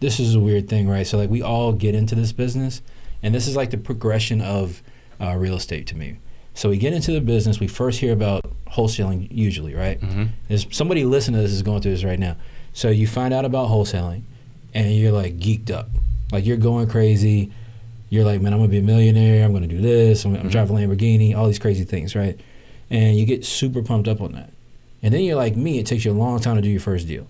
this 0.00 0.20
is 0.20 0.34
a 0.34 0.40
weird 0.40 0.68
thing, 0.68 0.88
right? 0.88 1.06
So 1.06 1.18
like 1.18 1.30
we 1.30 1.42
all 1.42 1.72
get 1.72 1.94
into 1.94 2.14
this 2.14 2.32
business 2.32 2.82
and 3.22 3.34
this 3.34 3.48
is 3.48 3.56
like 3.56 3.70
the 3.70 3.78
progression 3.78 4.40
of 4.40 4.80
uh, 5.20 5.34
real 5.36 5.56
estate 5.56 5.86
to 5.88 5.96
me. 5.96 6.18
So 6.54 6.68
we 6.68 6.76
get 6.76 6.92
into 6.92 7.10
the 7.10 7.20
business. 7.20 7.58
We 7.58 7.66
first 7.66 7.98
hear 7.98 8.12
about 8.12 8.44
wholesaling 8.70 9.26
usually, 9.32 9.74
right? 9.74 10.00
Mhm. 10.00 10.28
There's 10.46 10.66
somebody 10.70 11.04
listening 11.04 11.36
to 11.38 11.42
this 11.42 11.52
is 11.52 11.62
going 11.62 11.82
through 11.82 11.92
this 11.92 12.04
right 12.04 12.18
now. 12.18 12.36
So 12.72 12.90
you 12.90 13.06
find 13.08 13.34
out 13.34 13.44
about 13.44 13.70
wholesaling, 13.70 14.22
and 14.72 14.92
you're 14.94 15.12
like 15.12 15.38
geeked 15.38 15.70
up, 15.70 15.88
like 16.32 16.44
you're 16.46 16.56
going 16.56 16.86
crazy. 16.88 17.50
You're 18.10 18.24
like, 18.24 18.40
man, 18.40 18.52
I'm 18.52 18.58
gonna 18.60 18.68
be 18.70 18.78
a 18.78 18.82
millionaire. 18.82 19.44
I'm 19.44 19.52
gonna 19.52 19.66
do 19.66 19.80
this. 19.80 20.24
I'm, 20.24 20.34
I'm 20.36 20.48
Mhm. 20.48 20.50
driving 20.50 20.76
a 20.76 20.80
Lamborghini. 20.80 21.34
All 21.36 21.46
these 21.46 21.58
crazy 21.58 21.84
things, 21.84 22.14
right? 22.14 22.38
And 22.90 23.16
you 23.18 23.24
get 23.26 23.44
super 23.44 23.82
pumped 23.82 24.08
up 24.08 24.20
on 24.20 24.32
that. 24.32 24.50
And 25.02 25.12
then 25.12 25.22
you're 25.22 25.36
like 25.36 25.56
me. 25.56 25.78
It 25.78 25.86
takes 25.86 26.04
you 26.04 26.12
a 26.12 26.14
long 26.14 26.40
time 26.40 26.56
to 26.56 26.62
do 26.62 26.68
your 26.70 26.80
first 26.80 27.08
deal. 27.08 27.26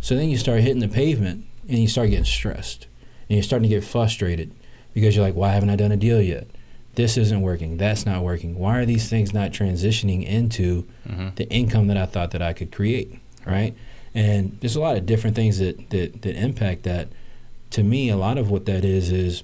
So 0.00 0.14
then 0.14 0.28
you 0.28 0.36
start 0.36 0.60
hitting 0.60 0.80
the 0.80 0.88
pavement, 0.88 1.44
and 1.68 1.78
you 1.78 1.88
start 1.88 2.10
getting 2.10 2.24
stressed, 2.24 2.86
and 3.28 3.36
you're 3.36 3.42
starting 3.42 3.68
to 3.68 3.74
get 3.74 3.84
frustrated 3.84 4.50
because 4.94 5.14
you're 5.16 5.24
like, 5.24 5.34
why 5.34 5.50
haven't 5.52 5.70
I 5.70 5.76
done 5.76 5.92
a 5.92 5.96
deal 5.96 6.20
yet? 6.22 6.46
This 6.94 7.16
isn't 7.16 7.40
working. 7.42 7.76
That's 7.76 8.06
not 8.06 8.22
working. 8.22 8.58
Why 8.58 8.78
are 8.78 8.86
these 8.86 9.08
things 9.08 9.32
not 9.34 9.50
transitioning 9.52 10.24
into 10.26 10.84
Mhm. 11.08 11.34
the 11.36 11.48
income 11.50 11.86
that 11.88 11.96
I 11.96 12.06
thought 12.06 12.30
that 12.32 12.42
I 12.42 12.52
could 12.52 12.70
create, 12.72 13.14
right? 13.46 13.74
And 14.14 14.56
there's 14.60 14.76
a 14.76 14.80
lot 14.80 14.96
of 14.96 15.04
different 15.06 15.36
things 15.36 15.58
that 15.58 15.90
that, 15.90 16.22
that 16.22 16.36
impact 16.36 16.84
that. 16.84 17.08
To 17.72 17.82
me, 17.82 18.08
a 18.08 18.16
lot 18.16 18.38
of 18.38 18.50
what 18.50 18.64
that 18.66 18.82
is 18.84 19.12
is 19.12 19.42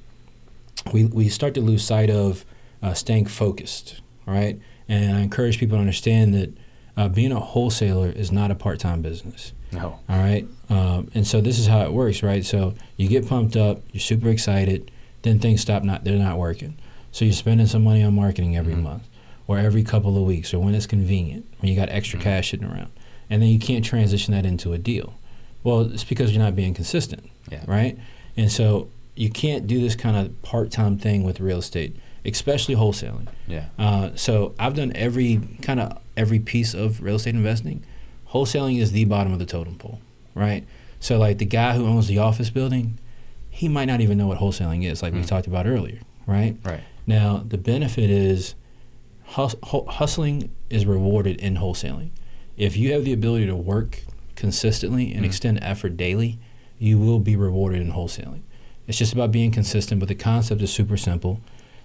we 0.92 1.04
we 1.06 1.28
start 1.28 1.54
to 1.54 1.60
lose 1.60 1.84
sight 1.84 2.10
of 2.10 2.44
uh, 2.82 2.94
staying 2.94 3.26
focused, 3.26 4.00
right? 4.26 4.58
And 4.88 5.16
I 5.16 5.20
encourage 5.20 5.58
people 5.58 5.76
to 5.76 5.80
understand 5.80 6.34
that 6.34 6.52
uh, 6.96 7.08
being 7.08 7.32
a 7.32 7.40
wholesaler 7.40 8.10
is 8.10 8.30
not 8.30 8.50
a 8.50 8.54
part-time 8.54 9.00
business. 9.02 9.52
No. 9.72 9.98
All 10.08 10.18
right. 10.18 10.46
Um, 10.68 11.10
and 11.14 11.26
so 11.26 11.40
this 11.40 11.58
is 11.58 11.66
how 11.66 11.80
it 11.82 11.92
works, 11.92 12.22
right? 12.22 12.44
So 12.44 12.74
you 12.96 13.08
get 13.08 13.26
pumped 13.26 13.56
up, 13.56 13.80
you're 13.92 14.00
super 14.00 14.28
excited, 14.28 14.90
then 15.22 15.38
things 15.40 15.60
stop 15.62 15.82
not 15.82 16.04
they're 16.04 16.16
not 16.18 16.38
working. 16.38 16.76
So 17.12 17.24
you're 17.24 17.32
spending 17.34 17.66
some 17.66 17.82
money 17.84 18.02
on 18.02 18.14
marketing 18.14 18.56
every 18.56 18.74
Mhm. 18.74 18.82
month 18.82 19.08
or 19.46 19.58
every 19.58 19.82
couple 19.82 20.16
of 20.16 20.24
weeks 20.24 20.52
or 20.54 20.58
when 20.58 20.74
it's 20.74 20.86
convenient, 20.86 21.46
when 21.60 21.70
you 21.70 21.76
got 21.76 21.88
extra 21.88 22.18
Mhm. 22.18 22.22
cash 22.22 22.50
sitting 22.50 22.66
around. 22.66 22.88
And 23.30 23.40
then 23.42 23.48
you 23.48 23.58
can't 23.58 23.84
transition 23.84 24.32
that 24.34 24.44
into 24.46 24.72
a 24.72 24.78
deal. 24.78 25.14
Well, 25.62 25.80
it's 25.92 26.04
because 26.04 26.32
you're 26.32 26.42
not 26.42 26.54
being 26.54 26.74
consistent, 26.74 27.24
Yeah. 27.50 27.62
right? 27.66 27.98
And 28.36 28.52
so 28.52 28.88
you 29.16 29.30
can't 29.30 29.66
do 29.66 29.80
this 29.80 29.94
kind 29.94 30.16
of 30.16 30.42
part-time 30.42 30.98
thing 30.98 31.22
with 31.22 31.40
real 31.40 31.58
estate, 31.58 31.96
especially 32.24 32.74
wholesaling. 32.74 33.28
Yeah. 33.46 33.66
Uh, 33.78 34.10
so 34.16 34.54
I've 34.58 34.74
done 34.74 34.92
every 34.94 35.40
kind 35.62 35.80
of 35.80 35.98
every 36.16 36.38
piece 36.40 36.74
of 36.74 37.00
real 37.02 37.16
estate 37.16 37.34
investing. 37.34 37.84
Wholesaling 38.30 38.80
is 38.80 38.92
the 38.92 39.04
bottom 39.04 39.32
of 39.32 39.38
the 39.38 39.46
totem 39.46 39.76
pole, 39.76 40.00
right? 40.34 40.64
So 41.00 41.18
like 41.18 41.38
the 41.38 41.44
guy 41.44 41.74
who 41.74 41.86
owns 41.86 42.06
the 42.08 42.18
office 42.18 42.50
building, 42.50 42.98
he 43.50 43.68
might 43.68 43.84
not 43.86 44.00
even 44.00 44.18
know 44.18 44.26
what 44.26 44.38
wholesaling 44.38 44.84
is, 44.88 45.02
like 45.02 45.12
we 45.12 45.20
Mm. 45.20 45.26
talked 45.26 45.46
about 45.46 45.66
earlier, 45.66 45.98
right? 46.26 46.56
Right. 46.64 46.80
Now 47.06 47.44
the 47.46 47.58
benefit 47.58 48.10
is 48.10 48.54
hus- 49.24 49.54
hustling 49.64 50.50
is 50.70 50.86
rewarded 50.86 51.36
in 51.40 51.56
wholesaling. 51.56 52.10
If 52.56 52.76
you 52.76 52.92
have 52.92 53.04
the 53.04 53.12
ability 53.12 53.46
to 53.46 53.56
work 53.56 54.02
consistently 54.34 55.12
and 55.12 55.22
Mhm. 55.22 55.26
extend 55.26 55.58
effort 55.62 55.96
daily, 55.96 56.38
you 56.78 56.98
will 56.98 57.18
be 57.20 57.36
rewarded 57.36 57.80
in 57.80 57.92
wholesaling. 57.92 58.40
It's 58.86 58.98
just 58.98 59.12
about 59.12 59.32
being 59.32 59.50
consistent, 59.50 59.98
but 60.00 60.08
the 60.08 60.14
concept 60.14 60.60
is 60.62 60.72
super 60.72 60.96
simple. 60.96 61.40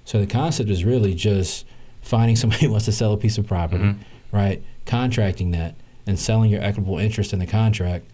So 0.05 0.19
the 0.19 0.27
concept 0.27 0.69
is 0.69 0.83
really 0.83 1.13
just 1.13 1.65
finding 2.01 2.35
somebody 2.35 2.65
who 2.65 2.71
wants 2.71 2.85
to 2.85 2.91
sell 2.91 3.13
a 3.13 3.17
piece 3.17 3.38
of 3.38 3.47
property, 3.47 3.83
Mhm. 3.83 3.97
right? 4.31 4.62
Contracting 4.85 5.51
that 5.51 5.75
and 6.07 6.17
selling 6.19 6.49
your 6.49 6.62
equitable 6.62 6.97
interest 6.97 7.33
in 7.33 7.39
the 7.39 7.45
contract 7.45 8.05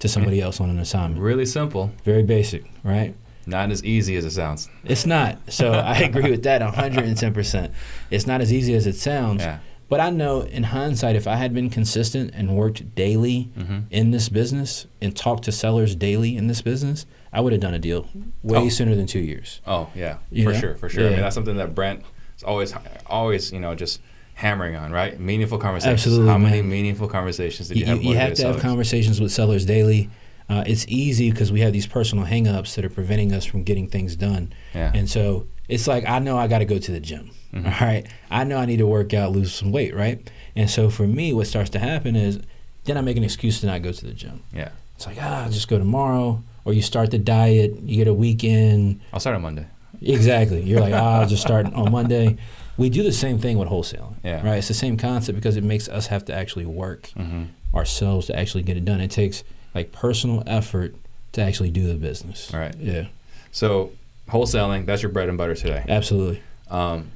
to 0.00 0.08
somebody 0.08 0.40
else 0.40 0.60
on 0.60 0.68
an 0.70 0.78
assignment. 0.78 1.20
Really 1.22 1.46
simple. 1.46 1.92
Very 2.04 2.22
basic, 2.22 2.64
right? 2.82 3.14
Not 3.46 3.70
as 3.70 3.84
easy 3.84 4.16
as 4.16 4.24
it 4.24 4.32
sounds. 4.32 4.68
It's 4.84 5.06
not. 5.06 5.38
So 5.52 5.72
I 5.74 5.98
agree 5.98 6.30
with 6.30 6.42
that 6.42 6.60
110%. 6.62 7.70
It's 8.10 8.26
not 8.26 8.40
as 8.40 8.52
easy 8.52 8.74
as 8.74 8.86
it 8.86 8.96
sounds. 8.96 9.42
Yeah. 9.42 9.58
But 9.88 10.00
I 10.00 10.10
know 10.10 10.40
in 10.42 10.64
hindsight, 10.64 11.14
if 11.14 11.26
I 11.26 11.36
had 11.36 11.52
been 11.54 11.68
consistent 11.70 12.30
and 12.34 12.56
worked 12.56 12.94
daily 12.94 13.50
Mm-hmm. 13.58 13.78
in 13.90 14.10
this 14.10 14.28
business 14.28 14.86
and 15.00 15.14
talked 15.14 15.44
to 15.44 15.52
sellers 15.52 15.94
daily 15.94 16.36
in 16.36 16.46
this 16.46 16.62
business, 16.62 17.06
I 17.34 17.40
would 17.40 17.52
have 17.52 17.60
done 17.60 17.74
a 17.74 17.78
deal 17.78 18.06
way 18.42 18.58
Oh. 18.58 18.68
sooner 18.68 18.94
than 18.94 19.06
two 19.06 19.18
years. 19.18 19.60
Oh 19.66 19.88
yeah, 19.94 20.18
You 20.30 20.44
for 20.44 20.52
know? 20.52 20.58
sure, 20.60 20.74
for 20.76 20.88
sure. 20.88 21.06
I 21.06 21.10
mean, 21.10 21.20
that's 21.20 21.34
something 21.34 21.56
that 21.56 21.74
Brent 21.74 22.02
is 22.36 22.42
always, 22.44 22.72
always, 23.06 23.52
you 23.52 23.60
know, 23.60 23.74
just 23.74 24.00
hammering 24.34 24.76
on, 24.76 24.90
right? 24.92 25.18
Meaningful 25.20 25.58
conversations. 25.58 26.00
Absolutely, 26.00 26.28
How 26.28 26.38
many 26.38 26.60
man. 26.62 26.70
meaningful 26.70 27.08
conversations 27.08 27.68
did 27.68 27.76
You, 27.78 27.84
you 27.84 27.90
have? 27.90 28.02
you 28.02 28.14
have 28.16 28.34
to 28.34 28.46
have 28.46 28.60
conversations 28.60 29.20
with 29.20 29.32
sellers 29.32 29.64
daily. 29.66 30.10
Uh, 30.48 30.62
it's 30.66 30.84
easy 30.88 31.30
because 31.30 31.50
we 31.50 31.60
have 31.60 31.72
these 31.72 31.86
personal 31.86 32.24
hangups 32.26 32.74
that 32.74 32.84
are 32.84 32.90
preventing 32.90 33.32
us 33.32 33.44
from 33.44 33.62
getting 33.62 33.88
things 33.88 34.14
done. 34.16 34.52
Yeah. 34.74 34.92
And 34.94 35.08
so 35.08 35.46
it's 35.68 35.86
like 35.86 36.06
I 36.06 36.18
know 36.18 36.36
I 36.38 36.46
got 36.48 36.58
to 36.58 36.64
go 36.66 36.78
to 36.78 36.92
the 36.92 37.00
gym. 37.00 37.30
Mhm. 37.54 37.64
all 37.66 37.86
right, 37.86 38.04
I 38.30 38.42
know 38.44 38.58
I 38.58 38.66
need 38.66 38.78
to 38.78 38.86
work 38.86 39.14
out, 39.14 39.30
lose 39.32 39.54
some 39.54 39.70
weight, 39.72 39.94
right? 39.94 40.28
And 40.56 40.68
so 40.68 40.90
for 40.90 41.06
me, 41.06 41.32
what 41.32 41.46
starts 41.46 41.70
to 41.70 41.78
happen 41.78 42.16
is 42.16 42.40
then 42.84 42.96
I 42.98 43.00
make 43.00 43.16
an 43.16 43.22
excuse 43.24 43.60
to 43.60 43.66
not 43.66 43.80
go 43.82 43.92
to 43.92 44.06
the 44.06 44.12
gym. 44.12 44.42
Yeah. 44.52 44.70
It's 44.96 45.06
like 45.06 45.16
ah, 45.20 45.44
I'll 45.44 45.50
just 45.50 45.68
go 45.68 45.78
tomorrow, 45.78 46.42
or 46.64 46.72
you 46.72 46.82
start 46.82 47.10
the 47.10 47.18
diet, 47.18 47.78
you 47.82 47.96
get 47.96 48.08
a 48.08 48.14
weekend. 48.14 49.00
I'll 49.12 49.20
start 49.20 49.36
on 49.36 49.42
Monday. 49.42 49.66
Exactly, 50.02 50.62
you're 50.62 50.80
like 50.80 50.92
ah, 50.94 51.20
I'll 51.20 51.26
just 51.28 51.42
start 51.48 51.66
on 51.72 51.90
Monday. 51.92 52.36
We 52.76 52.90
do 52.90 53.02
the 53.02 53.12
same 53.12 53.38
thing 53.38 53.58
with 53.58 53.68
wholesaling, 53.68 54.16
Yeah. 54.24 54.44
right? 54.46 54.56
It's 54.58 54.68
the 54.68 54.74
same 54.74 54.96
concept 54.96 55.36
because 55.36 55.56
it 55.56 55.62
makes 55.64 55.88
us 55.88 56.08
have 56.08 56.24
to 56.26 56.34
actually 56.34 56.66
work 56.66 57.10
Mm-hmm. 57.16 57.44
ourselves 57.76 58.26
to 58.26 58.38
actually 58.38 58.62
get 58.64 58.76
it 58.76 58.84
done. 58.84 59.00
It 59.00 59.10
takes 59.10 59.44
like 59.74 59.92
personal 59.92 60.42
effort 60.46 60.94
to 61.32 61.42
actually 61.42 61.70
do 61.70 61.86
the 61.86 61.94
business. 61.94 62.50
Right. 62.52 62.74
Yeah, 62.78 63.06
So 63.52 63.92
wholesaling, 64.28 64.86
that's 64.86 65.02
your 65.02 65.12
bread 65.12 65.28
and 65.28 65.38
butter 65.38 65.54
today. 65.54 65.84
absolutely. 65.88 66.42
Um, 66.70 67.10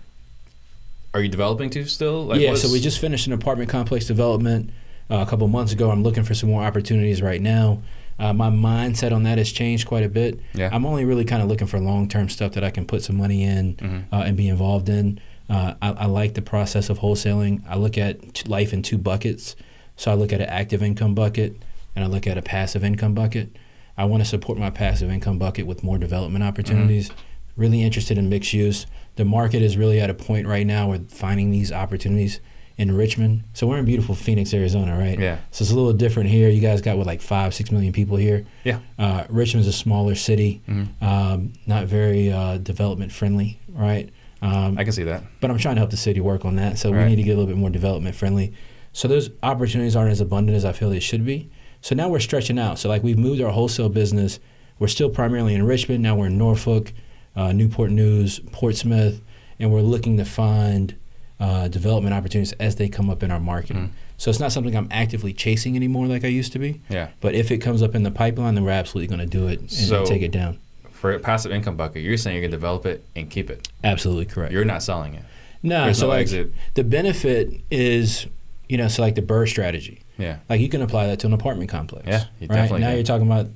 are 1.14 1.20
you 1.20 1.28
developing 1.28 1.70
too 1.70 1.84
still? 1.86 2.24
Like, 2.26 2.40
yeah, 2.40 2.54
so 2.54 2.70
we 2.70 2.80
just 2.80 3.00
finished 3.00 3.26
an 3.26 3.32
apartment 3.32 3.70
complex 3.70 4.04
development 4.06 4.70
uh, 5.10 5.16
a 5.16 5.26
couple 5.26 5.46
months 5.48 5.72
ago. 5.72 5.90
I'm 5.90 6.02
looking 6.02 6.22
for 6.22 6.34
some 6.34 6.50
more 6.50 6.62
opportunities 6.62 7.22
right 7.22 7.40
now. 7.40 7.82
Uh, 8.18 8.32
my 8.32 8.50
mindset 8.50 9.12
on 9.12 9.22
that 9.22 9.38
has 9.38 9.50
changed 9.52 9.86
quite 9.86 10.02
a 10.04 10.08
bit. 10.08 10.40
Yeah. 10.54 10.70
I'm 10.72 10.84
only 10.84 11.04
really 11.04 11.24
kind 11.24 11.40
of 11.42 11.48
looking 11.48 11.66
for 11.68 11.78
long 11.78 12.08
term 12.08 12.28
stuff 12.28 12.52
that 12.52 12.64
I 12.64 12.70
can 12.70 12.84
put 12.84 13.02
some 13.02 13.16
money 13.16 13.44
in 13.44 13.74
Mhm. 13.74 14.04
uh, 14.12 14.22
and 14.26 14.36
be 14.36 14.48
involved 14.48 14.88
in. 14.88 15.20
Uh, 15.48 15.74
I, 15.80 15.90
I 15.92 16.06
like 16.06 16.34
the 16.34 16.42
process 16.42 16.90
of 16.90 16.98
wholesaling. 16.98 17.62
I 17.68 17.76
look 17.76 17.96
at 17.96 18.34
t- 18.34 18.48
life 18.48 18.72
in 18.72 18.82
two 18.82 18.98
buckets. 18.98 19.54
So 19.96 20.10
I 20.10 20.14
look 20.14 20.32
at 20.32 20.40
an 20.40 20.48
active 20.48 20.82
income 20.82 21.14
bucket 21.14 21.56
and 21.96 22.04
I 22.04 22.08
look 22.08 22.26
at 22.26 22.36
a 22.36 22.42
passive 22.42 22.84
income 22.84 23.14
bucket. 23.14 23.56
I 23.96 24.04
want 24.04 24.22
to 24.22 24.28
support 24.28 24.58
my 24.58 24.70
passive 24.70 25.10
income 25.10 25.38
bucket 25.38 25.66
with 25.66 25.82
more 25.82 25.98
development 25.98 26.44
opportunities. 26.44 27.10
Really 27.56 27.82
interested 27.82 28.18
in 28.18 28.28
mixed 28.28 28.52
use. 28.52 28.86
The 29.16 29.24
market 29.24 29.62
is 29.62 29.76
really 29.76 30.00
at 30.00 30.10
a 30.10 30.14
point 30.14 30.46
right 30.46 30.66
now 30.66 30.88
where 30.88 31.00
finding 31.08 31.50
these 31.50 31.72
opportunities 31.72 32.40
in 32.78 32.96
Richmond. 32.96 33.42
So 33.54 33.66
we're 33.66 33.78
in 33.78 33.84
beautiful 33.84 34.14
Phoenix, 34.14 34.54
Arizona, 34.54 34.96
right? 34.96 35.18
Yeah. 35.18 35.38
So 35.50 35.62
it's 35.64 35.72
a 35.72 35.74
little 35.74 35.92
different 35.92 36.30
here. 36.30 36.48
You 36.48 36.60
guys 36.60 36.80
got 36.80 36.96
what 36.96 37.06
like 37.06 37.20
five, 37.20 37.52
six 37.52 37.70
million 37.72 37.92
people 37.92 38.16
here. 38.16 38.46
Yeah. 38.64 38.78
Uh, 38.98 39.24
Richmond's 39.28 39.66
a 39.66 39.72
smaller 39.72 40.14
city, 40.14 40.62
Mhm. 40.68 41.02
um, 41.02 41.52
not 41.66 41.86
very 41.86 42.30
uh, 42.32 42.58
development 42.58 43.10
friendly, 43.12 43.58
right? 43.68 44.08
Um, 44.40 44.78
I 44.78 44.84
can 44.84 44.92
see 44.92 45.02
that. 45.02 45.24
but 45.40 45.50
I'm 45.50 45.58
trying 45.58 45.74
to 45.74 45.80
help 45.80 45.90
the 45.90 45.96
city 45.96 46.20
work 46.20 46.44
on 46.44 46.54
that. 46.56 46.78
So 46.78 46.92
Right. 46.92 47.02
we 47.02 47.10
need 47.10 47.16
to 47.16 47.22
get 47.24 47.32
a 47.32 47.36
little 47.36 47.48
bit 47.52 47.56
more 47.56 47.70
development 47.70 48.14
friendly. 48.14 48.52
So 48.92 49.08
those 49.08 49.30
opportunities 49.42 49.96
aren't 49.96 50.12
as 50.12 50.20
abundant 50.20 50.56
as 50.56 50.64
I 50.64 50.70
feel 50.72 50.88
they 50.90 51.00
should 51.00 51.24
be. 51.26 51.50
So 51.80 51.94
now 51.96 52.08
we're 52.08 52.20
stretching 52.20 52.58
out. 52.58 52.78
So 52.78 52.88
like 52.88 53.02
we've 53.02 53.18
moved 53.18 53.40
our 53.42 53.50
wholesale 53.50 53.88
business. 53.88 54.38
We're 54.78 54.86
still 54.88 55.10
primarily 55.10 55.54
in 55.56 55.64
Richmond. 55.64 56.02
Now 56.04 56.14
we're 56.14 56.26
in 56.28 56.38
Norfolk, 56.38 56.92
uh, 57.34 57.50
Newport 57.52 57.90
News, 57.90 58.38
Portsmouth, 58.52 59.20
and 59.58 59.72
we're 59.72 59.80
looking 59.82 60.16
to 60.18 60.24
find 60.24 60.94
uh, 61.40 61.68
development 61.68 62.14
opportunities 62.14 62.52
as 62.54 62.76
they 62.76 62.88
come 62.88 63.08
up 63.08 63.22
in 63.22 63.30
our 63.30 63.38
marketing. 63.40 63.88
Mhm. 63.88 63.90
So 64.16 64.30
it's 64.30 64.40
not 64.40 64.50
something 64.50 64.74
I'm 64.74 64.88
actively 64.90 65.32
chasing 65.32 65.76
anymore 65.76 66.06
like 66.06 66.24
I 66.24 66.28
used 66.28 66.52
to 66.54 66.58
be. 66.58 66.80
Yeah. 66.88 67.08
But 67.20 67.34
if 67.36 67.50
it 67.52 67.58
comes 67.58 67.80
up 67.82 67.94
in 67.94 68.02
the 68.02 68.10
pipeline, 68.10 68.56
then 68.56 68.64
we're 68.64 68.72
absolutely 68.72 69.06
going 69.14 69.20
to 69.28 69.38
do 69.38 69.46
it 69.46 69.60
and, 69.60 69.70
So- 69.70 70.04
take 70.04 70.22
it 70.22 70.32
down. 70.32 70.58
For 70.90 71.12
a 71.12 71.20
passive 71.20 71.52
income 71.52 71.76
bucket, 71.76 72.02
you're 72.02 72.16
saying 72.16 72.34
you're 72.34 72.42
going 72.42 72.50
to 72.50 72.56
develop 72.56 72.84
it 72.84 73.04
and 73.14 73.30
keep 73.30 73.50
it. 73.50 73.68
Absolutely 73.84 74.24
correct. 74.24 74.52
You're 74.52 74.64
not 74.64 74.82
selling 74.82 75.14
it. 75.14 75.22
no, 75.62 75.84
There's 75.84 75.98
so 75.98 76.06
no 76.06 76.10
like 76.14 76.22
exit. 76.22 76.52
the 76.74 76.82
benefit 76.82 77.60
is, 77.70 78.26
you 78.68 78.76
know, 78.76 78.88
so 78.88 79.02
like 79.02 79.14
the 79.14 79.22
BRRRR 79.22 79.48
strategy. 79.48 80.00
Yeah. 80.18 80.38
Like 80.48 80.60
you 80.60 80.68
can 80.68 80.82
apply 80.82 81.06
that 81.06 81.20
to 81.20 81.28
an 81.28 81.32
apartment 81.34 81.70
complex. 81.70 82.04
Yeah, 82.08 82.24
you 82.40 82.48
right. 82.48 82.56
definitely 82.56 82.80
now 82.80 82.86
can. 82.88 82.94
you're 82.96 83.04
talking 83.04 83.26
about 83.28 83.46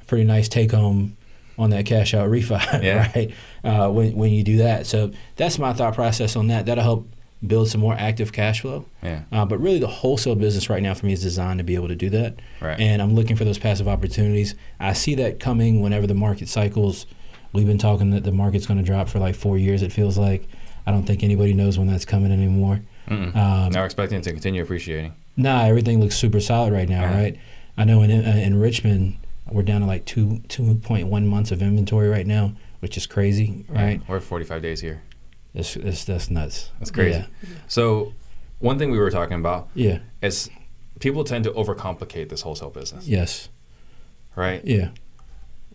a 0.00 0.04
pretty 0.06 0.24
nice 0.24 0.48
take 0.48 0.72
home 0.72 1.18
on 1.58 1.68
that 1.70 1.84
cash 1.84 2.14
out 2.14 2.30
refi. 2.30 2.82
Yeah. 2.82 3.12
Right. 3.14 3.34
Uh, 3.62 3.90
when 3.90 4.16
when 4.16 4.32
you 4.32 4.42
do 4.42 4.56
that, 4.58 4.86
so 4.86 5.10
that's 5.36 5.58
my 5.58 5.74
thought 5.74 5.94
process 5.94 6.36
on 6.36 6.46
that. 6.46 6.64
That'll 6.64 6.84
help 6.84 7.08
build 7.46 7.68
some 7.68 7.80
more 7.80 7.94
active 7.94 8.32
cash 8.32 8.60
flow. 8.62 8.84
Yeah. 9.02 9.22
Uh, 9.30 9.44
but 9.46 9.58
really, 9.60 9.78
the 9.78 9.86
wholesale 9.86 10.34
business 10.34 10.68
right 10.68 10.82
now 10.82 10.94
for 10.94 11.06
me 11.06 11.12
is 11.12 11.22
designed 11.22 11.58
to 11.58 11.64
be 11.64 11.74
able 11.76 11.88
to 11.88 11.96
do 11.96 12.10
that. 12.10 12.40
Right. 12.60 12.78
And 12.80 13.00
I'm 13.00 13.14
looking 13.14 13.36
for 13.36 13.44
those 13.44 13.58
passive 13.58 13.86
opportunities. 13.88 14.54
I 14.80 14.92
see 14.92 15.14
that 15.16 15.38
coming 15.40 15.80
whenever 15.80 16.06
the 16.06 16.14
market 16.14 16.48
cycles. 16.48 17.06
We've 17.52 17.66
been 17.66 17.78
talking 17.78 18.10
that 18.10 18.24
the 18.24 18.32
market's 18.32 18.66
going 18.66 18.78
to 18.78 18.84
drop 18.84 19.08
for 19.08 19.18
like 19.18 19.34
four 19.34 19.56
years. 19.58 19.82
It 19.82 19.92
feels 19.92 20.18
like. 20.18 20.48
I 20.86 20.90
don't 20.90 21.04
think 21.04 21.22
anybody 21.22 21.52
knows 21.52 21.78
when 21.78 21.86
that's 21.86 22.06
coming 22.06 22.32
anymore. 22.32 22.80
Mm-mm. 23.08 23.36
Um, 23.36 23.72
now 23.72 23.80
we're 23.80 23.84
expecting 23.84 24.18
it 24.18 24.22
to 24.24 24.32
continue 24.32 24.62
appreciating. 24.62 25.14
Nah, 25.36 25.64
everything 25.64 26.00
looks 26.00 26.16
super 26.16 26.40
solid 26.40 26.72
right 26.72 26.88
now, 26.88 27.02
Yeah. 27.02 27.14
right? 27.20 27.38
I 27.76 27.84
know 27.84 28.00
in 28.00 28.10
uh, 28.10 28.30
in 28.30 28.58
Richmond 28.58 29.18
we're 29.50 29.62
down 29.64 29.82
to 29.82 29.86
like 29.86 30.06
two 30.06 30.40
two 30.48 30.76
point 30.76 31.08
one 31.08 31.26
months 31.26 31.50
of 31.52 31.60
inventory 31.60 32.08
right 32.08 32.26
now, 32.26 32.52
which 32.80 32.96
is 32.96 33.06
crazy, 33.06 33.66
right? 33.68 33.98
Yeah, 34.00 34.04
we're 34.08 34.20
45 34.20 34.62
days 34.62 34.80
here. 34.80 35.02
It's, 35.54 35.76
it's 35.76 36.04
that's 36.04 36.30
nuts. 36.30 36.70
That's 36.78 36.90
crazy. 36.90 37.18
Yeah. 37.18 37.48
So, 37.68 38.12
one 38.58 38.78
thing 38.78 38.90
we 38.90 38.98
were 38.98 39.10
talking 39.10 39.38
about 39.38 39.68
yeah. 39.74 39.98
is 40.20 40.50
people 41.00 41.24
tend 41.24 41.44
to 41.44 41.50
overcomplicate 41.52 42.28
this 42.28 42.42
wholesale 42.42 42.70
business, 42.70 43.06
Yes. 43.06 43.48
right? 44.36 44.64
Yeah. 44.64 44.90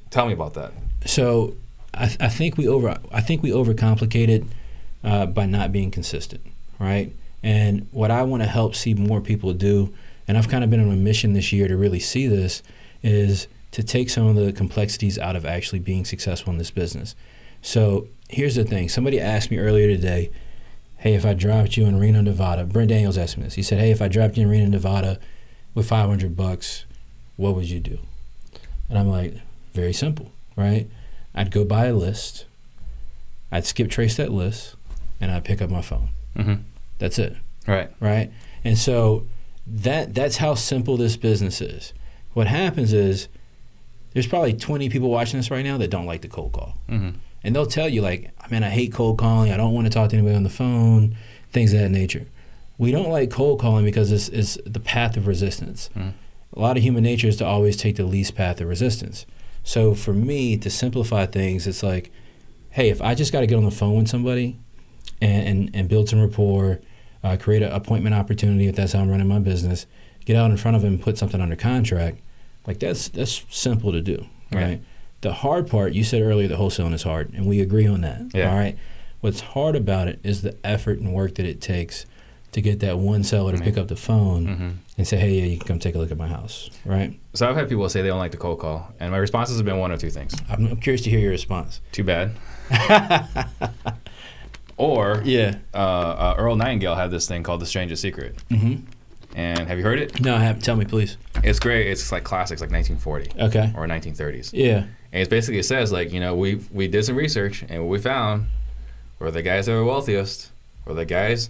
Tell 0.09 0.27
me 0.27 0.33
about 0.33 0.53
that. 0.55 0.73
So 1.05 1.55
I, 1.93 2.03
I 2.19 2.29
think 2.29 2.57
we 2.57 2.67
over 2.67 2.97
I 3.11 3.21
think 3.21 3.41
we 3.41 3.49
overcomplicate 3.51 4.29
it 4.29 4.43
uh, 5.03 5.25
by 5.25 5.45
not 5.45 5.71
being 5.71 5.91
consistent, 5.91 6.41
right? 6.79 7.13
And 7.41 7.87
what 7.91 8.11
I 8.11 8.23
want 8.23 8.43
to 8.43 8.47
help 8.47 8.75
see 8.75 8.93
more 8.93 9.21
people 9.21 9.53
do, 9.53 9.93
and 10.27 10.37
I've 10.37 10.47
kind 10.47 10.63
of 10.63 10.69
been 10.69 10.79
on 10.79 10.91
a 10.91 10.95
mission 10.95 11.33
this 11.33 11.51
year 11.51 11.67
to 11.67 11.75
really 11.75 11.99
see 11.99 12.27
this, 12.27 12.63
is 13.01 13.47
to 13.71 13.83
take 13.83 14.09
some 14.09 14.27
of 14.27 14.35
the 14.35 14.53
complexities 14.53 15.17
out 15.17 15.35
of 15.35 15.45
actually 15.45 15.79
being 15.79 16.05
successful 16.05 16.53
in 16.53 16.59
this 16.59 16.71
business. 16.71 17.15
So 17.61 18.07
here's 18.33 18.55
the 18.55 18.63
thing: 18.63 18.89
somebody 18.89 19.19
asked 19.19 19.49
me 19.51 19.57
earlier 19.57 19.87
today, 19.87 20.29
"Hey, 20.97 21.13
if 21.15 21.25
I 21.25 21.33
dropped 21.33 21.77
you 21.77 21.85
in 21.85 21.97
Reno, 21.99 22.21
Nevada," 22.21 22.65
Brent 22.65 22.89
Daniels 22.89 23.17
asked 23.17 23.37
me 23.37 23.43
this. 23.43 23.55
He 23.55 23.63
said, 23.63 23.79
"Hey, 23.79 23.91
if 23.91 24.01
I 24.01 24.07
dropped 24.07 24.37
you 24.37 24.43
in 24.43 24.49
Reno, 24.49 24.67
Nevada, 24.67 25.19
with 25.73 25.87
500 25.87 26.35
bucks, 26.35 26.85
what 27.37 27.55
would 27.55 27.69
you 27.69 27.79
do?" 27.79 27.99
And 28.89 28.97
I'm 28.99 29.07
like, 29.09 29.35
very 29.73 29.93
simple, 29.93 30.31
right? 30.55 30.87
I'd 31.33 31.49
go 31.49 31.63
buy 31.65 31.85
a 31.87 31.93
list, 31.95 32.45
I'd 33.51 33.65
skip 33.65 33.89
trace 33.89 34.17
that 34.17 34.31
list, 34.31 34.75
and 35.19 35.31
I'd 35.31 35.43
pick 35.45 35.61
up 35.63 35.69
my 35.71 35.81
phone. 35.81 36.09
Mm-hmm. 36.37 36.61
That's 36.99 37.17
it, 37.17 37.35
Right. 37.67 37.89
right? 37.99 38.31
And 38.63 38.77
so 38.77 39.25
that 39.65 40.13
that's 40.13 40.37
how 40.37 40.53
simple 40.53 40.95
this 40.97 41.17
business 41.17 41.59
is. 41.61 41.93
What 42.33 42.47
happens 42.47 42.93
is 42.93 43.27
there's 44.13 44.27
probably 44.27 44.53
20 44.53 44.89
people 44.89 45.09
watching 45.09 45.39
this 45.39 45.49
right 45.49 45.65
now 45.65 45.77
that 45.79 45.89
don't 45.89 46.05
like 46.05 46.21
the 46.21 46.27
cold 46.27 46.51
call. 46.51 46.75
Mm-hmm. 46.87 47.17
And 47.43 47.55
they'll 47.55 47.65
tell 47.65 47.89
you 47.89 48.01
like, 48.01 48.31
man, 48.49 48.63
I 48.63 48.69
hate 48.69 48.93
cold 48.93 49.17
calling. 49.17 49.51
I 49.51 49.57
don't 49.57 49.73
want 49.73 49.85
to 49.85 49.91
talk 49.91 50.09
to 50.09 50.15
anybody 50.15 50.35
on 50.35 50.43
the 50.43 50.49
phone, 50.49 51.15
things 51.51 51.73
of 51.73 51.79
that 51.79 51.89
nature. 51.89 52.25
We 52.77 52.91
don't 52.91 53.09
like 53.09 53.29
cold 53.29 53.59
calling 53.59 53.85
because 53.85 54.11
it's, 54.11 54.29
it's 54.29 54.57
the 54.65 54.79
path 54.79 55.17
of 55.17 55.27
resistance. 55.27 55.89
Mm. 55.95 56.13
A 56.55 56.59
lot 56.59 56.77
of 56.77 56.83
human 56.83 57.03
nature 57.03 57.27
is 57.27 57.37
to 57.37 57.45
always 57.45 57.75
take 57.77 57.95
the 57.97 58.05
least 58.05 58.35
path 58.35 58.61
of 58.61 58.67
resistance. 58.67 59.25
So 59.63 59.95
for 59.95 60.13
me, 60.13 60.57
to 60.57 60.69
simplify 60.69 61.25
things, 61.25 61.67
it's 61.67 61.83
like, 61.83 62.11
hey, 62.71 62.89
if 62.89 63.01
I 63.01 63.15
just 63.15 63.31
got 63.31 63.41
to 63.41 63.47
get 63.47 63.55
on 63.55 63.65
the 63.65 63.71
phone 63.71 63.95
with 63.95 64.07
somebody 64.07 64.57
and, 65.21 65.47
and, 65.47 65.75
and 65.75 65.89
build 65.89 66.09
some 66.09 66.21
rapport, 66.21 66.79
uh, 67.23 67.37
create 67.39 67.61
an 67.61 67.71
appointment 67.71 68.15
opportunity 68.15 68.67
if 68.67 68.75
that's 68.75 68.93
how 68.93 68.99
I'm 68.99 69.09
running 69.09 69.27
my 69.27 69.39
business, 69.39 69.85
get 70.25 70.35
out 70.35 70.51
in 70.51 70.57
front 70.57 70.75
of 70.75 70.81
them 70.81 70.93
and 70.93 71.01
put 71.01 71.17
something 71.17 71.39
under 71.39 71.55
contract, 71.55 72.19
like 72.67 72.79
that's 72.79 73.09
that's 73.09 73.43
simple 73.49 73.91
to 73.91 74.01
do, 74.01 74.25
right? 74.51 74.81
The 75.23 75.33
hard 75.33 75.67
part, 75.69 75.93
you 75.93 76.03
said 76.03 76.21
earlier 76.21 76.47
that 76.49 76.57
wholesaling 76.59 76.93
is 76.93 77.03
hard, 77.03 77.33
and 77.33 77.45
we 77.47 77.59
agree 77.61 77.87
on 77.87 78.01
that. 78.01 78.21
Yeah. 78.33 78.49
All 78.51 78.55
right. 78.55 78.77
What's 79.21 79.39
hard 79.39 79.75
about 79.75 80.07
it 80.09 80.19
is 80.23 80.41
the 80.41 80.55
effort 80.65 80.99
and 80.99 81.13
work 81.13 81.35
that 81.35 81.45
it 81.45 81.59
takes 81.61 82.05
to 82.51 82.61
get 82.61 82.81
that 82.81 82.99
one 82.99 83.23
seller 83.23 83.55
to 83.55 83.63
pick 83.63 83.77
up 83.77 83.87
the 83.87 83.95
phone 83.95 84.45
Mm-hmm. 84.45 84.69
and 84.97 85.07
say, 85.07 85.17
"Hey, 85.17 85.39
yeah, 85.39 85.45
you 85.45 85.57
can 85.57 85.65
come 85.67 85.79
take 85.79 85.95
a 85.95 85.97
look 85.97 86.11
at 86.11 86.17
my 86.17 86.27
house." 86.27 86.69
Right? 86.85 87.17
So 87.33 87.49
I've 87.49 87.55
had 87.55 87.67
people 87.69 87.87
say 87.89 88.01
they 88.01 88.09
don't 88.09 88.19
like 88.19 88.31
the 88.31 88.37
cold 88.37 88.59
call, 88.59 88.93
and 88.99 89.11
my 89.11 89.17
responses 89.17 89.55
have 89.57 89.65
been 89.65 89.79
one 89.79 89.91
of 89.91 89.99
two 89.99 90.09
things: 90.11 90.35
I'm, 90.49 90.67
I'm 90.67 90.77
curious 90.77 91.01
to 91.03 91.09
hear 91.09 91.19
your 91.19 91.31
response. 91.31 91.79
too 91.93 92.03
bad, 92.03 92.31
or 94.77 95.21
Yeah. 95.23 95.55
uh, 95.73 95.77
uh, 95.77 96.35
Earl 96.37 96.55
Nightingale 96.55 96.95
had 96.95 97.11
this 97.11 97.27
thing 97.27 97.43
called 97.43 97.61
the 97.61 97.65
Strangest 97.65 98.01
Secret. 98.01 98.35
Mm-hmm. 98.49 98.85
And 99.35 99.67
have 99.67 99.77
you 99.77 99.83
heard 99.83 99.99
it? 99.99 100.21
No, 100.21 100.35
I 100.35 100.39
have. 100.39 100.61
Tell 100.61 100.75
me, 100.75 100.85
please. 100.85 101.17
It's 101.43 101.59
great. 101.59 101.87
It's 101.87 102.11
like 102.11 102.23
classics, 102.23 102.61
like 102.61 102.71
1940 102.71 103.31
Okay. 103.47 103.71
or 103.75 103.87
1930s. 103.87 104.51
Yeah. 104.53 104.79
And 105.11 105.21
it's 105.21 105.29
basically 105.29 105.59
it 105.59 105.63
says 105.65 105.91
like 105.91 106.11
you 106.11 106.19
know 106.19 106.35
we 106.35 106.55
we 106.71 106.87
did 106.87 107.03
some 107.05 107.15
research 107.15 107.63
and 107.69 107.81
what 107.83 107.89
we 107.89 107.99
found 107.99 108.47
were 109.19 109.31
the 109.31 109.41
guys 109.41 109.65
that 109.67 109.73
were 109.73 109.83
wealthiest 109.85 110.51
were 110.85 110.93
the 110.93 111.05
guys 111.05 111.49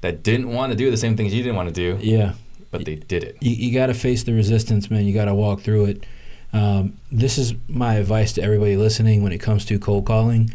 that 0.00 0.22
didn't 0.22 0.52
want 0.52 0.72
to 0.72 0.76
do 0.76 0.90
the 0.90 0.96
same 0.96 1.16
things 1.16 1.34
you 1.34 1.42
didn't 1.42 1.56
want 1.56 1.68
to 1.68 1.74
do, 1.74 1.98
Yeah. 2.00 2.32
but 2.70 2.84
they 2.86 2.94
did 2.96 3.22
it. 3.22 3.36
You, 3.40 3.50
you 3.52 3.74
got 3.74 3.86
to 3.86 3.94
face 3.94 4.22
the 4.22 4.32
resistance, 4.32 4.90
man. 4.90 5.04
You 5.04 5.12
got 5.12 5.26
to 5.26 5.34
walk 5.34 5.60
through 5.60 5.84
it. 5.86 6.06
Um, 6.54 6.96
this 7.12 7.36
is 7.36 7.52
my 7.68 7.96
advice 7.96 8.32
to 8.34 8.42
everybody 8.42 8.76
listening 8.76 9.22
when 9.22 9.32
it 9.32 9.38
comes 9.38 9.64
to 9.66 9.78
cold 9.78 10.06
calling. 10.06 10.50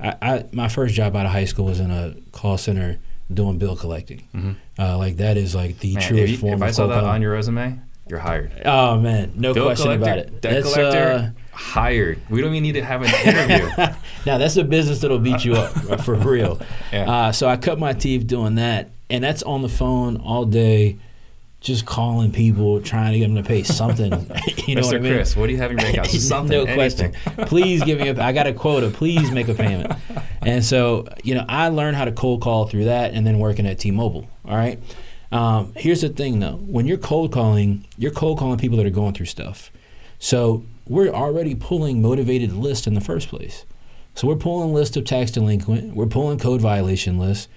I, 0.00 0.14
I 0.22 0.44
my 0.52 0.68
first 0.68 0.94
job 0.94 1.16
out 1.16 1.26
of 1.26 1.32
high 1.32 1.44
school 1.46 1.64
was 1.66 1.80
in 1.80 1.90
a 1.90 2.14
call 2.32 2.56
center 2.56 2.98
doing 3.32 3.58
bill 3.58 3.76
collecting. 3.76 4.22
Mhm. 4.34 4.56
Uh, 4.78 4.98
like 4.98 5.18
that 5.18 5.36
is 5.36 5.54
like 5.54 5.78
the 5.78 5.94
Man, 5.94 6.02
truest 6.02 6.34
if, 6.34 6.40
form 6.40 6.54
if 6.54 6.58
of 6.58 6.62
I 6.62 6.70
saw 6.72 6.86
that 6.88 7.04
on 7.04 7.22
your 7.22 7.32
resume, 7.32 7.78
you're 8.08 8.18
hired. 8.18 8.52
oh 8.64 8.98
man, 9.00 9.32
no 9.36 9.54
Bill 9.54 9.66
question 9.66 9.84
collector, 9.84 10.04
about 10.04 10.18
it. 10.18 10.40
debt 10.40 10.62
That's, 10.62 10.74
collector, 10.74 11.34
uh, 11.52 11.56
hired. 11.56 12.20
We 12.28 12.40
don't 12.40 12.50
even 12.50 12.62
need 12.64 12.72
to 12.72 12.84
have 12.84 13.02
an 13.02 13.08
interview. 13.26 13.68
now 14.26 14.38
that's 14.38 14.56
a 14.56 14.64
business 14.64 15.00
that'll 15.00 15.20
beat 15.20 15.44
you 15.44 15.54
up 15.54 16.00
for 16.04 16.14
real. 16.14 16.60
Yeah. 16.92 17.10
Uh, 17.10 17.32
so 17.32 17.48
I 17.48 17.56
cut 17.56 17.78
my 17.78 17.92
teeth 17.92 18.26
doing 18.26 18.56
that, 18.56 18.90
and 19.10 19.22
that's 19.22 19.42
on 19.44 19.62
the 19.62 19.68
phone 19.68 20.16
all 20.16 20.44
day, 20.44 20.98
just 21.60 21.86
calling 21.86 22.32
people, 22.32 22.80
trying 22.82 23.12
to 23.12 23.18
get 23.20 23.26
them 23.28 23.36
to 23.36 23.44
pay 23.48 23.62
something. 23.62 24.10
you 24.66 24.74
know 24.74 24.82
Mr. 24.82 24.84
what 24.86 24.94
I 24.96 24.98
mean? 24.98 25.14
Chris, 25.14 25.36
what 25.36 25.46
do 25.46 25.52
you 25.52 25.58
have 25.58 25.70
in 25.70 25.78
your 25.78 25.84
bank 25.86 25.98
account? 25.98 26.10
Something, 26.20 26.66
no 26.66 26.74
question. 26.74 27.14
Please 27.46 27.82
give 27.84 28.00
me 28.00 28.08
a. 28.08 28.20
I 28.20 28.32
got 28.32 28.48
a 28.48 28.52
quota. 28.52 28.90
Please 28.90 29.30
make 29.30 29.46
a 29.48 29.54
payment. 29.54 29.92
And 30.42 30.64
so 30.64 31.06
you 31.22 31.36
know, 31.36 31.44
I 31.48 31.68
learned 31.68 31.96
how 31.96 32.04
to 32.04 32.12
cold 32.12 32.42
call 32.42 32.66
through 32.66 32.86
that, 32.86 33.14
and 33.14 33.24
then 33.26 33.38
working 33.38 33.66
at 33.66 33.78
T-Mobile. 33.78 34.28
All 34.46 34.56
right. 34.56 34.78
Um, 35.32 35.72
here's 35.76 36.02
the 36.02 36.08
thing, 36.08 36.40
though. 36.40 36.56
When 36.56 36.86
you're 36.86 36.98
cold 36.98 37.32
calling, 37.32 37.86
you're 37.98 38.12
cold 38.12 38.38
calling 38.38 38.58
people 38.58 38.76
that 38.76 38.86
are 38.86 38.90
going 38.90 39.14
through 39.14 39.26
stuff. 39.26 39.70
So 40.18 40.64
we're 40.86 41.08
already 41.08 41.54
pulling 41.54 42.00
motivated 42.00 42.52
lists 42.52 42.86
in 42.86 42.94
the 42.94 43.00
first 43.00 43.28
place. 43.28 43.64
So 44.14 44.28
we're 44.28 44.36
pulling 44.36 44.72
lists 44.72 44.96
of 44.96 45.04
tax 45.04 45.32
delinquent. 45.32 45.94
We're 45.94 46.06
pulling 46.06 46.38
code 46.38 46.60
violation 46.60 47.18
lists. 47.18 47.48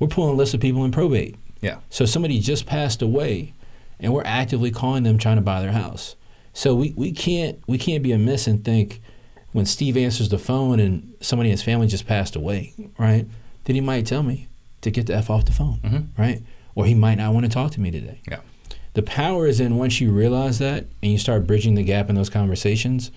We're 0.00 0.08
pulling 0.08 0.36
lists 0.36 0.54
of 0.54 0.60
people 0.60 0.84
in 0.84 0.92
probate. 0.92 1.36
Yeah. 1.60 1.80
So 1.90 2.06
somebody 2.06 2.40
just 2.40 2.66
passed 2.66 3.02
away, 3.02 3.54
and 4.00 4.12
we're 4.14 4.24
actively 4.24 4.70
calling 4.70 5.02
them 5.02 5.18
trying 5.18 5.36
to 5.36 5.42
buy 5.42 5.60
their 5.60 5.72
house. 5.72 6.16
So 6.52 6.74
we, 6.74 6.94
we 6.96 7.12
can't 7.12 7.58
we 7.66 7.76
can't 7.76 8.02
be 8.02 8.12
amiss 8.12 8.46
and 8.46 8.64
think 8.64 9.02
when 9.52 9.66
Steve 9.66 9.96
answers 9.96 10.30
the 10.30 10.38
phone 10.38 10.80
and 10.80 11.14
somebody 11.20 11.50
in 11.50 11.52
his 11.52 11.62
family 11.62 11.86
just 11.86 12.06
passed 12.06 12.34
away, 12.34 12.72
right? 12.98 13.26
Then 13.64 13.74
he 13.74 13.80
might 13.80 14.06
tell 14.06 14.22
me 14.22 14.48
to 14.82 14.90
get 14.90 15.06
the 15.06 15.14
f 15.16 15.30
off 15.30 15.44
the 15.44 15.52
phone, 15.52 15.78
Mhm. 15.84 16.06
right? 16.18 16.42
Or 16.74 16.84
he 16.86 16.94
might 16.94 17.16
not 17.16 17.32
want 17.34 17.44
to 17.46 17.50
talk 17.50 17.72
to 17.72 17.80
me 17.80 17.90
today. 17.90 18.20
Yeah. 18.30 18.38
The 18.94 19.02
power 19.02 19.46
is 19.46 19.60
in 19.60 19.76
once 19.76 20.00
you 20.00 20.10
realize 20.10 20.58
that 20.58 20.86
and 21.02 21.12
you 21.12 21.18
start 21.18 21.46
bridging 21.46 21.74
the 21.74 21.82
gap 21.82 22.08
in 22.08 22.14
those 22.16 22.30
conversations 22.30 23.10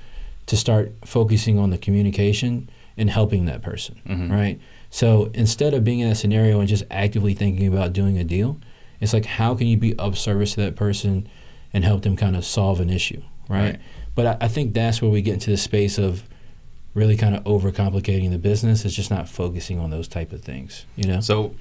to 0.47 0.57
start 0.57 0.93
focusing 1.05 1.57
on 1.59 1.69
the 1.69 1.77
communication 1.77 2.69
and 2.97 3.09
helping 3.09 3.45
that 3.45 3.61
person, 3.61 3.95
Mhm. 4.07 4.31
right? 4.31 4.59
So 4.89 5.29
instead 5.33 5.73
of 5.73 5.83
being 5.83 5.99
in 5.99 6.09
that 6.09 6.15
scenario 6.15 6.59
and 6.59 6.67
just 6.67 6.83
actively 6.89 7.33
thinking 7.33 7.67
about 7.67 7.93
doing 7.93 8.17
a 8.17 8.23
deal, 8.23 8.57
it's 8.99 9.13
like 9.13 9.25
how 9.25 9.53
can 9.55 9.67
you 9.67 9.77
be 9.77 9.93
of 9.95 10.17
service 10.17 10.53
to 10.55 10.61
that 10.61 10.75
person 10.75 11.27
and 11.73 11.83
help 11.85 12.01
them 12.01 12.15
kind 12.15 12.35
of 12.35 12.43
solve 12.43 12.79
an 12.81 12.89
issue, 12.89 13.21
right? 13.47 13.61
Right. 13.63 13.77
But 14.15 14.25
I, 14.25 14.37
I 14.45 14.47
think 14.47 14.73
that's 14.73 15.01
where 15.01 15.11
we 15.11 15.21
get 15.21 15.35
into 15.35 15.51
the 15.51 15.57
space 15.57 15.97
of 15.97 16.23
really 16.99 17.17
kind 17.17 17.35
of 17.35 17.43
overcomplicating 17.45 18.29
the 18.29 18.37
business. 18.37 18.85
It's 18.85 18.93
just 18.93 19.09
not 19.09 19.27
focusing 19.27 19.79
on 19.79 19.89
those 19.89 20.07
type 20.07 20.31
of 20.33 20.41
things, 20.43 20.85
you 20.95 21.07
know? 21.07 21.21
So, 21.21 21.55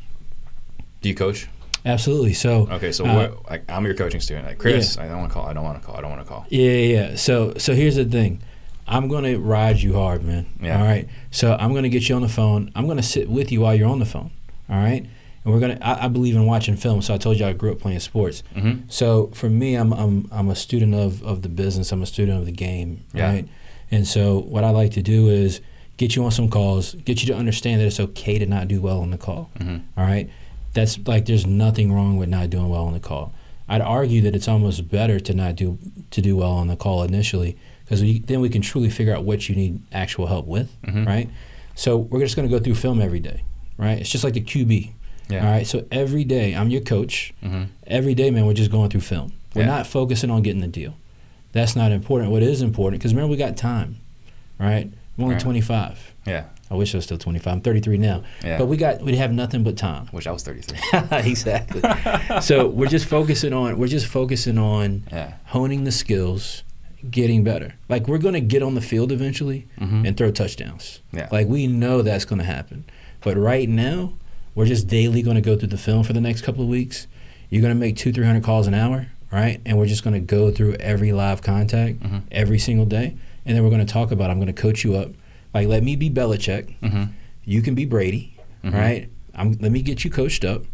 do 1.01 1.09
you 1.09 1.14
coach? 1.14 1.49
Absolutely. 1.86 2.34
So 2.34 2.68
Okay, 2.70 2.93
so 2.93 3.07
Uh, 3.07 3.14
what? 3.14 3.51
Like, 3.51 3.70
I'm 3.70 3.84
your 3.86 3.95
coaching 3.95 4.20
student. 4.20 4.47
Like, 4.47 4.59
Chris, 4.59 4.99
I 4.99 5.07
don't 5.09 5.18
want 5.18 5.30
to 5.30 5.34
call. 5.34 5.47
I 5.47 5.53
don't 5.53 5.64
want 5.64 5.80
to 5.80 5.86
call. 5.86 5.97
I 5.97 6.01
don't 6.03 6.11
want 6.11 6.22
to 6.22 6.28
call. 6.28 6.45
Yeah, 6.51 6.70
yeah, 6.70 7.01
yeah. 7.11 7.16
So, 7.16 7.55
so 7.57 7.74
here's 7.74 7.97
the 7.97 8.05
thing. 8.05 8.43
I'm 8.91 9.07
gonna 9.09 9.39
ride 9.39 9.76
you 9.76 9.93
hard, 9.95 10.24
man. 10.24 10.47
Yeah. 10.61 10.80
All 10.80 10.84
right. 10.86 11.07
So 11.30 11.57
I'm 11.61 11.74
gonna 11.74 11.91
get 11.91 12.09
you 12.09 12.14
on 12.16 12.22
the 12.22 12.28
phone. 12.28 12.72
I'm 12.74 12.86
gonna 12.89 13.03
sit 13.03 13.28
with 13.28 13.53
you 13.53 13.61
while 13.61 13.74
you're 13.74 13.89
on 13.89 13.99
the 13.99 14.07
phone. 14.07 14.30
All 14.68 14.76
right. 14.76 15.07
And 15.45 15.55
we're 15.55 15.61
gonna. 15.61 15.78
I, 15.82 16.07
I 16.07 16.09
believe 16.09 16.34
in 16.34 16.47
watching 16.47 16.74
film. 16.76 17.03
So 17.03 17.14
I 17.14 17.18
told 17.18 17.39
you 17.39 17.45
I 17.47 17.53
grew 17.53 17.70
up 17.70 17.80
playing 17.80 18.01
sports. 18.01 18.43
Mm-hmm. 18.57 18.89
So 18.89 19.26
for 19.34 19.51
me, 19.51 19.74
I'm 19.74 19.93
I'm 19.93 20.26
I'm 20.32 20.49
a 20.49 20.57
student 20.57 20.95
of 20.95 21.22
of 21.22 21.43
the 21.43 21.51
business. 21.51 21.93
I'm 21.93 22.03
a 22.03 22.07
student 22.07 22.39
of 22.41 22.47
the 22.47 22.53
game. 22.53 23.05
Yeah. 23.12 23.30
Right. 23.30 23.49
And 23.91 24.07
so 24.07 24.41
what 24.41 24.64
I 24.64 24.70
like 24.70 24.93
to 24.93 25.03
do 25.03 25.28
is 25.28 25.61
get 25.97 26.14
you 26.14 26.24
on 26.24 26.30
some 26.30 26.49
calls, 26.49 26.95
get 26.95 27.20
you 27.22 27.26
to 27.28 27.34
understand 27.34 27.80
that 27.80 27.86
it's 27.86 27.99
okay 28.01 28.39
to 28.39 28.47
not 28.47 28.68
do 28.68 28.80
well 28.80 29.01
on 29.01 29.11
the 29.11 29.18
call. 29.18 29.51
Mhm. 29.59 29.82
All 29.97 30.05
right. 30.05 30.28
That's 30.74 30.99
like 31.07 31.26
there's 31.26 31.47
nothing 31.47 31.93
wrong 31.93 32.16
with 32.18 32.28
not 32.28 32.51
doing 32.51 32.68
well 32.68 32.84
on 32.84 32.93
the 32.93 33.01
call. 33.01 33.32
I'd 33.68 33.80
argue 33.80 34.22
that 34.22 34.34
it's 34.34 34.49
almost 34.49 34.89
better 34.91 35.18
to 35.20 35.34
not 35.34 35.57
do 35.57 35.78
to 36.11 36.20
do 36.22 36.36
well 36.36 36.53
on 36.53 36.68
the 36.68 36.76
call 36.76 37.03
initially 37.03 37.57
because 37.84 38.03
we, 38.03 38.20
then 38.20 38.41
we 38.41 38.49
can 38.49 38.62
truly 38.62 38.91
figure 38.91 39.14
out 39.14 39.24
what 39.24 39.49
you 39.49 39.55
need 39.55 39.80
actual 39.93 40.26
help 40.26 40.47
with, 40.47 40.70
Mhm. 40.86 41.07
right? 41.07 41.28
So 41.74 41.97
we're 41.97 42.20
just 42.20 42.36
going 42.36 42.49
to 42.49 42.55
go 42.55 42.62
through 42.62 42.74
film 42.74 43.01
every 43.01 43.20
day, 43.20 43.43
right? 43.78 43.99
It's 43.99 44.11
just 44.11 44.24
like 44.24 44.34
the 44.34 44.41
QB. 44.43 44.93
Yeah. 45.30 45.45
All 45.45 45.51
right. 45.53 45.66
So 45.66 45.84
every 45.91 46.24
day, 46.24 46.55
I'm 46.55 46.70
your 46.70 46.80
coach. 46.80 47.32
Mm-hmm. 47.45 47.64
Every 47.86 48.14
day, 48.14 48.30
man, 48.30 48.47
we're 48.47 48.55
just 48.55 48.70
going 48.70 48.89
through 48.91 49.03
film. 49.03 49.32
We're 49.55 49.62
Yeah. 49.62 49.68
not 49.68 49.86
focusing 49.86 50.30
on 50.30 50.43
getting 50.43 50.61
the 50.61 50.68
deal. 50.68 50.95
That's 51.53 51.74
not 51.76 51.92
important. 51.92 52.30
What 52.30 52.42
is 52.42 52.62
important, 52.62 53.01
because 53.01 53.14
remember, 53.14 53.30
we 53.30 53.36
got 53.36 53.57
time, 53.57 53.96
right? 54.59 54.90
I'm 55.16 55.24
only 55.24 55.34
Right. 55.34 55.42
25. 55.42 56.14
Yeah. 56.26 56.44
I 56.70 56.74
wish 56.74 56.94
I 56.94 56.99
was 56.99 57.05
still 57.05 57.16
25. 57.18 57.53
I'm 57.55 57.61
33 57.62 57.96
now. 57.99 58.22
Yeah. 58.44 58.59
But 58.59 58.66
we 58.66 58.76
got 58.76 59.01
we 59.03 59.16
have 59.16 59.32
nothing 59.32 59.64
but 59.64 59.76
time. 59.78 60.09
Wish 60.12 60.26
I 60.26 60.32
was 60.32 60.42
33. 60.42 60.78
exactly. 61.30 61.80
so 62.42 62.68
we're 62.68 62.88
just 62.88 63.07
focusing 63.07 63.53
on 63.55 63.78
we're 63.78 63.88
just 63.88 64.07
focusing 64.07 64.59
on 64.59 65.05
yeah. 65.11 65.34
honing 65.46 65.84
the 65.84 65.90
skills, 65.92 66.62
getting 67.11 67.42
better. 67.42 67.74
Like 67.88 68.07
we're 68.07 68.18
going 68.18 68.34
to 68.34 68.40
get 68.40 68.62
on 68.62 68.74
the 68.74 68.80
field 68.82 69.11
eventually 69.12 69.66
Mhm. 69.80 70.07
and 70.07 70.16
throw 70.16 70.30
touchdowns. 70.30 71.01
Yeah. 71.12 71.28
Like 71.32 71.49
we 71.49 71.66
know 71.66 72.03
that's 72.03 72.26
going 72.26 72.40
to 72.40 72.44
happen. 72.44 72.84
But 73.22 73.36
right 73.38 73.68
now, 73.68 74.12
we're 74.55 74.66
just 74.66 74.86
daily 74.88 75.22
going 75.22 75.36
to 75.36 75.40
go 75.40 75.57
through 75.57 75.68
the 75.68 75.78
film 75.78 76.05
for 76.05 76.12
the 76.12 76.20
next 76.20 76.42
couple 76.42 76.62
of 76.62 76.68
weeks. 76.68 77.07
You're 77.51 77.62
going 77.62 77.74
to 77.74 77.80
make 77.80 77.96
two, 77.96 78.12
three 78.12 78.26
hundred 78.26 78.44
calls 78.44 78.66
an 78.66 78.74
hour, 78.74 79.07
right? 79.32 79.60
And 79.66 79.78
we're 79.78 79.86
just 79.86 80.02
going 80.04 80.14
to 80.14 80.20
go 80.20 80.50
through 80.50 80.74
every 80.74 81.12
live 81.12 81.42
contact 81.42 82.00
Mhm. 82.00 82.22
every 82.30 82.58
single 82.58 82.86
day, 82.86 83.16
and 83.44 83.56
then 83.56 83.62
we're 83.64 83.70
going 83.70 83.84
to 83.86 83.92
talk 83.92 84.10
about. 84.10 84.30
I'm 84.30 84.38
going 84.38 84.46
to 84.54 84.60
coach 84.62 84.84
you 84.84 84.96
up. 84.96 85.10
Like, 85.54 85.68
let 85.68 85.82
me 85.82 85.96
be 85.96 86.10
Belichick. 86.10 86.74
Mm-hmm. 86.82 87.04
You 87.44 87.62
can 87.62 87.74
be 87.74 87.84
Brady, 87.84 88.34
Mhm. 88.64 88.74
right? 88.74 89.08
I'm, 89.34 89.52
let 89.60 89.72
me 89.72 89.82
get 89.82 90.04
you 90.04 90.10
coached 90.10 90.44
up. 90.44 90.64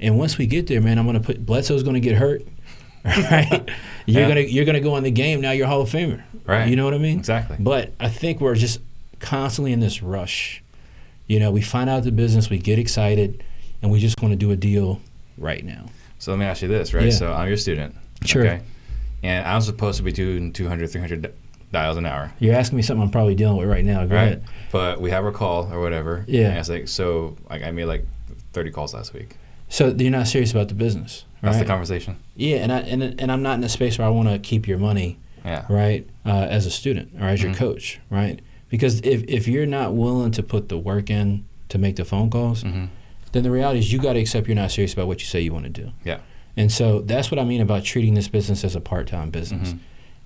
And 0.00 0.18
once 0.18 0.38
we 0.38 0.46
get 0.46 0.66
there, 0.66 0.80
man, 0.80 0.98
I'm 0.98 1.04
going 1.06 1.20
to 1.20 1.24
put 1.24 1.44
Bledsoe's 1.44 1.82
going 1.82 1.94
to 1.94 2.00
get 2.00 2.16
hurt, 2.16 2.42
right? 3.04 3.68
You're 4.06 4.22
Yeah. 4.22 4.28
gonna 4.28 4.40
you're 4.42 4.64
gonna 4.66 4.80
go 4.80 4.96
in 4.96 5.02
the 5.04 5.10
game 5.10 5.40
now. 5.40 5.50
You're 5.52 5.66
Hall 5.66 5.80
of 5.82 5.88
Famer, 5.90 6.22
Right. 6.46 6.68
You 6.68 6.76
know 6.76 6.84
what 6.84 6.92
I 6.94 6.98
mean? 6.98 7.18
Exactly. 7.18 7.56
But 7.58 7.92
I 7.98 8.08
think 8.10 8.38
we're 8.40 8.54
just 8.54 8.80
constantly 9.18 9.72
in 9.72 9.80
this 9.80 10.02
rush. 10.02 10.62
You 11.26 11.40
know, 11.40 11.50
we 11.50 11.62
find 11.62 11.88
out 11.88 12.02
the 12.04 12.12
business, 12.12 12.50
we 12.50 12.58
get 12.58 12.78
excited, 12.78 13.42
and 13.80 13.90
we 13.90 13.98
just 13.98 14.20
want 14.20 14.32
to 14.32 14.36
do 14.36 14.50
a 14.50 14.56
deal 14.56 15.00
right 15.38 15.64
now. 15.64 15.86
So 16.24 16.32
let 16.32 16.38
me 16.38 16.46
ask 16.46 16.62
you 16.62 16.68
this, 16.68 16.94
right? 16.94 17.04
Yeah. 17.04 17.10
So 17.10 17.34
I'm 17.34 17.48
your 17.48 17.58
student. 17.58 17.94
Sure. 18.24 18.46
Okay. 18.46 18.62
And 19.22 19.46
I'm 19.46 19.60
supposed 19.60 19.98
to 19.98 20.02
be 20.02 20.10
doing 20.10 20.54
200, 20.54 20.88
300 20.88 21.34
dials 21.70 21.98
an 21.98 22.06
hour. 22.06 22.32
You're 22.38 22.54
asking 22.54 22.76
me 22.76 22.82
something 22.82 23.02
I'm 23.02 23.10
probably 23.10 23.34
dealing 23.34 23.58
with 23.58 23.68
right 23.68 23.84
now. 23.84 24.06
Go 24.06 24.14
right? 24.14 24.22
ahead. 24.22 24.44
But 24.72 25.02
we 25.02 25.10
have 25.10 25.26
a 25.26 25.32
call 25.32 25.70
or 25.70 25.80
whatever. 25.80 26.24
Yeah. 26.26 26.48
And 26.48 26.58
it's 26.60 26.70
like, 26.70 26.88
so 26.88 27.36
like 27.50 27.62
I 27.62 27.72
made 27.72 27.84
like 27.84 28.06
30 28.54 28.70
calls 28.70 28.94
last 28.94 29.12
week. 29.12 29.36
So 29.68 29.88
you're 29.88 30.10
not 30.10 30.26
serious 30.26 30.50
about 30.50 30.68
the 30.68 30.74
business, 30.74 31.26
That's 31.42 31.58
the 31.58 31.66
conversation. 31.66 32.16
yeah, 32.36 32.58
and 32.58 32.72
I 32.72 32.78
and, 32.80 33.02
and 33.20 33.30
I'm 33.32 33.42
not 33.42 33.58
in 33.58 33.64
a 33.64 33.68
space 33.68 33.98
where 33.98 34.06
I 34.06 34.10
want 34.10 34.28
to 34.28 34.38
keep 34.38 34.66
your 34.68 34.78
money, 34.78 35.18
Yeah. 35.44 35.66
right, 35.68 36.06
uh, 36.24 36.46
as 36.48 36.64
a 36.64 36.70
student 36.70 37.12
or 37.20 37.24
as 37.26 37.42
your 37.42 37.52
Mhm. 37.52 37.56
coach, 37.56 38.00
right? 38.08 38.40
Because 38.70 39.00
if 39.00 39.24
if 39.24 39.48
you're 39.48 39.66
not 39.66 39.94
willing 39.94 40.30
to 40.32 40.42
put 40.42 40.68
the 40.68 40.78
work 40.78 41.10
in 41.10 41.44
to 41.70 41.78
make 41.78 41.96
the 41.96 42.04
phone 42.04 42.30
calls, 42.30 42.62
Mm-hmm. 42.62 42.84
Then 43.34 43.42
the 43.42 43.50
reality 43.50 43.80
is 43.80 43.92
you 43.92 43.98
got 44.00 44.14
to 44.14 44.20
accept 44.20 44.46
you're 44.48 44.54
not 44.56 44.70
serious 44.70 44.94
about 44.94 45.06
what 45.06 45.20
you 45.20 45.26
say 45.26 45.40
you 45.40 45.52
want 45.52 45.64
to 45.66 45.70
do. 45.70 45.92
Yeah. 46.04 46.18
And 46.56 46.70
so 46.72 47.00
that's 47.00 47.30
what 47.30 47.38
I 47.38 47.44
mean 47.44 47.60
about 47.60 47.84
treating 47.84 48.14
this 48.14 48.28
business 48.28 48.64
as 48.64 48.74
a 48.76 48.80
part-time 48.80 49.30
business. 49.30 49.72
Mhm. 49.74 49.78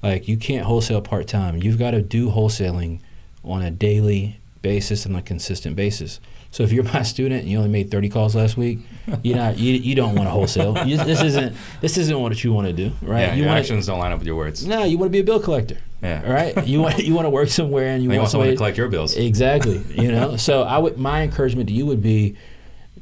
Like 0.02 0.28
you 0.28 0.36
can't 0.36 0.64
wholesale 0.66 1.00
part-time. 1.00 1.56
You've 1.62 1.78
got 1.78 1.90
to 1.92 2.02
do 2.02 2.30
wholesaling 2.30 3.00
on 3.42 3.62
a 3.62 3.70
daily 3.70 4.38
basis 4.62 5.06
and 5.06 5.16
a 5.16 5.22
consistent 5.22 5.74
basis. 5.74 6.20
So 6.50 6.62
if 6.62 6.72
you're 6.72 6.84
my 6.84 7.02
student 7.02 7.42
and 7.42 7.50
you 7.50 7.59
only 7.59 7.68
made 7.70 7.90
30 7.90 8.09
calls 8.09 8.34
last 8.34 8.56
week, 8.56 8.78
you're 9.22 9.36
not 9.36 9.59
you, 9.59 9.74
you 9.74 9.94
don't 9.94 10.14
want 10.14 10.26
to 10.26 10.30
wholesale. 10.30 10.76
You, 10.86 10.96
this 10.98 11.22
isn't 11.22 11.56
this 11.80 11.96
isn't 11.98 12.18
what 12.20 12.42
you 12.44 12.52
want 12.52 12.66
to 12.68 12.72
do, 12.72 12.90
right? 13.02 13.20
Yeah. 13.20 13.32
you 13.34 13.38
your 13.40 13.48
wanna- 13.48 13.61
actions 13.61 13.86
don't 13.86 13.98
line 13.98 14.12
up 14.12 14.18
with 14.18 14.26
your 14.26 14.36
words. 14.36 14.66
No, 14.66 14.84
you 14.84 14.96
want 14.98 15.09
to 15.09 15.12
be 15.12 15.18
a 15.20 15.24
bill 15.24 15.40
collector, 15.40 15.78
Yeah. 16.02 16.30
Right. 16.30 16.66
You 16.66 16.80
want 16.82 16.98
you 16.98 17.14
want 17.14 17.26
to 17.26 17.30
work 17.30 17.48
somewhere 17.48 17.88
and 17.88 18.02
you 18.02 18.09
want 18.11 18.20
want 18.20 18.30
someone 18.30 18.44
somebody 18.46 18.56
to 18.56 18.59
collect 18.59 18.76
your 18.78 18.88
bills. 18.88 19.16
Exactly. 19.16 19.82
You 19.94 20.11
know, 20.12 20.36
so 20.36 20.62
I 20.62 20.76
would 20.78 20.98
my 20.98 21.22
encouragement 21.22 21.68
to 21.68 21.74
you 21.74 21.86
would 21.86 22.02
be 22.02 22.36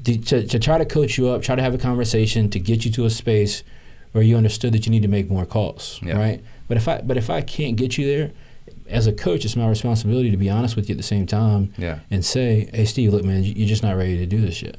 to, 0.06 0.18
to, 0.18 0.46
to 0.46 0.58
try 0.58 0.78
to 0.78 0.84
coach 0.84 1.18
you 1.18 1.28
up, 1.28 1.42
try 1.42 1.54
to 1.54 1.62
have 1.62 1.74
a 1.74 1.78
conversation 1.78 2.48
to 2.50 2.58
get 2.58 2.84
you 2.84 2.90
to 2.92 3.04
a 3.04 3.10
space 3.10 3.62
where 4.12 4.24
you 4.24 4.36
understood 4.36 4.72
that 4.72 4.86
you 4.86 4.90
need 4.90 5.02
to 5.02 5.08
make 5.08 5.28
more 5.30 5.44
calls, 5.46 6.00
Yeah. 6.02 6.16
right? 6.18 6.42
But 6.68 6.76
if 6.78 6.88
I 6.88 7.00
but 7.02 7.16
if 7.16 7.28
I 7.30 7.42
can't 7.42 7.76
get 7.76 7.96
you 7.98 8.06
there, 8.06 8.32
as 8.88 9.06
a 9.06 9.12
coach, 9.12 9.44
it's 9.44 9.56
my 9.56 9.68
responsibility 9.68 10.30
to 10.30 10.36
be 10.36 10.48
honest 10.50 10.74
with 10.76 10.88
you 10.88 10.94
at 10.94 10.96
the 10.96 11.02
same 11.02 11.26
time 11.26 11.72
Yeah. 11.76 11.98
and 12.10 12.24
say, 12.24 12.68
"Hey, 12.72 12.84
Steve, 12.86 13.12
look, 13.12 13.24
man, 13.24 13.44
you- 13.44 13.52
you're 13.56 13.68
just 13.68 13.82
not 13.82 13.96
ready 13.96 14.16
to 14.18 14.26
do 14.26 14.40
this 14.40 14.62
yet." 14.62 14.76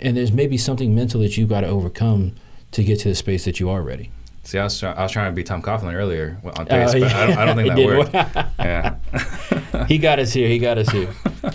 And 0.00 0.16
there's 0.16 0.32
maybe 0.32 0.56
something 0.56 0.94
mental 0.94 1.20
that 1.20 1.36
you've 1.36 1.48
got 1.50 1.60
to 1.60 1.66
overcome 1.68 2.32
to 2.72 2.82
get 2.82 3.00
to 3.00 3.08
the 3.08 3.14
space 3.14 3.44
that 3.44 3.60
you 3.60 3.68
are 3.68 3.82
ready. 3.82 4.10
See, 4.44 4.58
I 4.58 4.64
was, 4.64 4.80
try- 4.80 4.92
I 4.92 5.02
was 5.02 5.12
trying 5.12 5.30
to 5.30 5.36
be 5.36 5.42
Tom 5.44 5.60
Coughlin 5.62 5.92
earlier 5.94 6.38
on 6.42 6.52
Uh, 6.62 6.64
pace, 6.64 6.92
but 6.94 7.02
I, 7.14 7.26
don't, 7.26 7.38
I 7.38 7.44
don't 7.44 7.56
think 7.56 7.68
that 7.76 7.86
worked. 7.86 8.14
Yeah. 8.58 9.86
he 9.86 9.98
got 9.98 10.18
us 10.18 10.32
here. 10.32 10.48
He 10.48 10.58
got 10.58 10.78
us 10.78 10.88
here. 10.90 11.08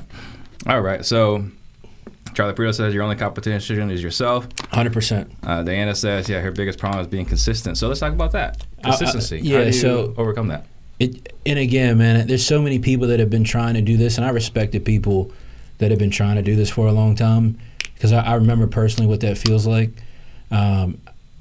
All 0.67 0.81
right. 0.81 1.03
So 1.03 1.45
Charlie 2.35 2.53
Prito 2.53 2.71
says 2.73 2.93
your 2.93 3.01
only 3.03 3.15
competition 3.15 3.89
is 3.89 4.03
yourself. 4.03 4.47
Hundred 4.69 4.93
percent. 4.93 5.31
Uh, 5.41 5.63
Diana 5.63 5.95
says, 5.95 6.27
yeah, 6.29 6.41
her 6.41 6.51
biggest 6.51 6.77
problem 6.77 7.01
is 7.01 7.07
being 7.07 7.25
consistent. 7.25 7.77
So 7.77 7.87
let's 7.87 7.99
talk 8.01 8.11
about 8.13 8.33
that. 8.33 8.61
Uh, 8.83 8.89
uh, 8.89 8.97
Consistency. 8.97 9.39
yeah, 9.39 9.57
How 9.57 9.61
do 9.61 9.67
you 9.67 9.73
so- 9.73 10.13
overcome 10.17 10.49
that? 10.49 10.65
It, 10.99 11.33
and 11.45 11.59
again, 11.59 11.97
man, 11.97 12.25
there's 12.27 12.45
so 12.45 12.61
many 12.61 12.79
people 12.79 13.07
that 13.07 13.19
have 13.19 13.29
been 13.29 13.43
trying 13.43 13.73
to 13.73 13.81
do 13.81 13.97
this, 13.97 14.17
and 14.17 14.25
I 14.25 14.29
respect 14.29 14.71
the 14.73 14.79
people 14.79 15.31
that 15.79 15.91
have 15.91 15.99
been 15.99 16.09
trying 16.11 16.35
to 16.35 16.41
do 16.41 16.55
this 16.55 16.69
for 16.69 16.87
a 16.87 16.91
long 16.93 17.15
time 17.15 17.57
because 17.95 18.13
I, 18.13 18.21
I 18.21 18.33
remember 18.35 18.67
personally 18.67 19.07
what 19.09 19.19
that 19.21 19.37
feels 19.37 19.65
like. 19.67 19.89
Um, 20.51 20.99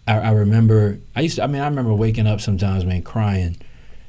I, 0.08 0.18
I 0.18 0.30
remember, 0.32 0.98
I 1.14 1.20
used 1.20 1.36
to, 1.36 1.44
I 1.44 1.46
mean, 1.46 1.60
I 1.62 1.66
remember 1.66 1.94
waking 1.94 2.26
up 2.26 2.40
sometimes, 2.40 2.84
man, 2.84 3.02
crying 3.02 3.56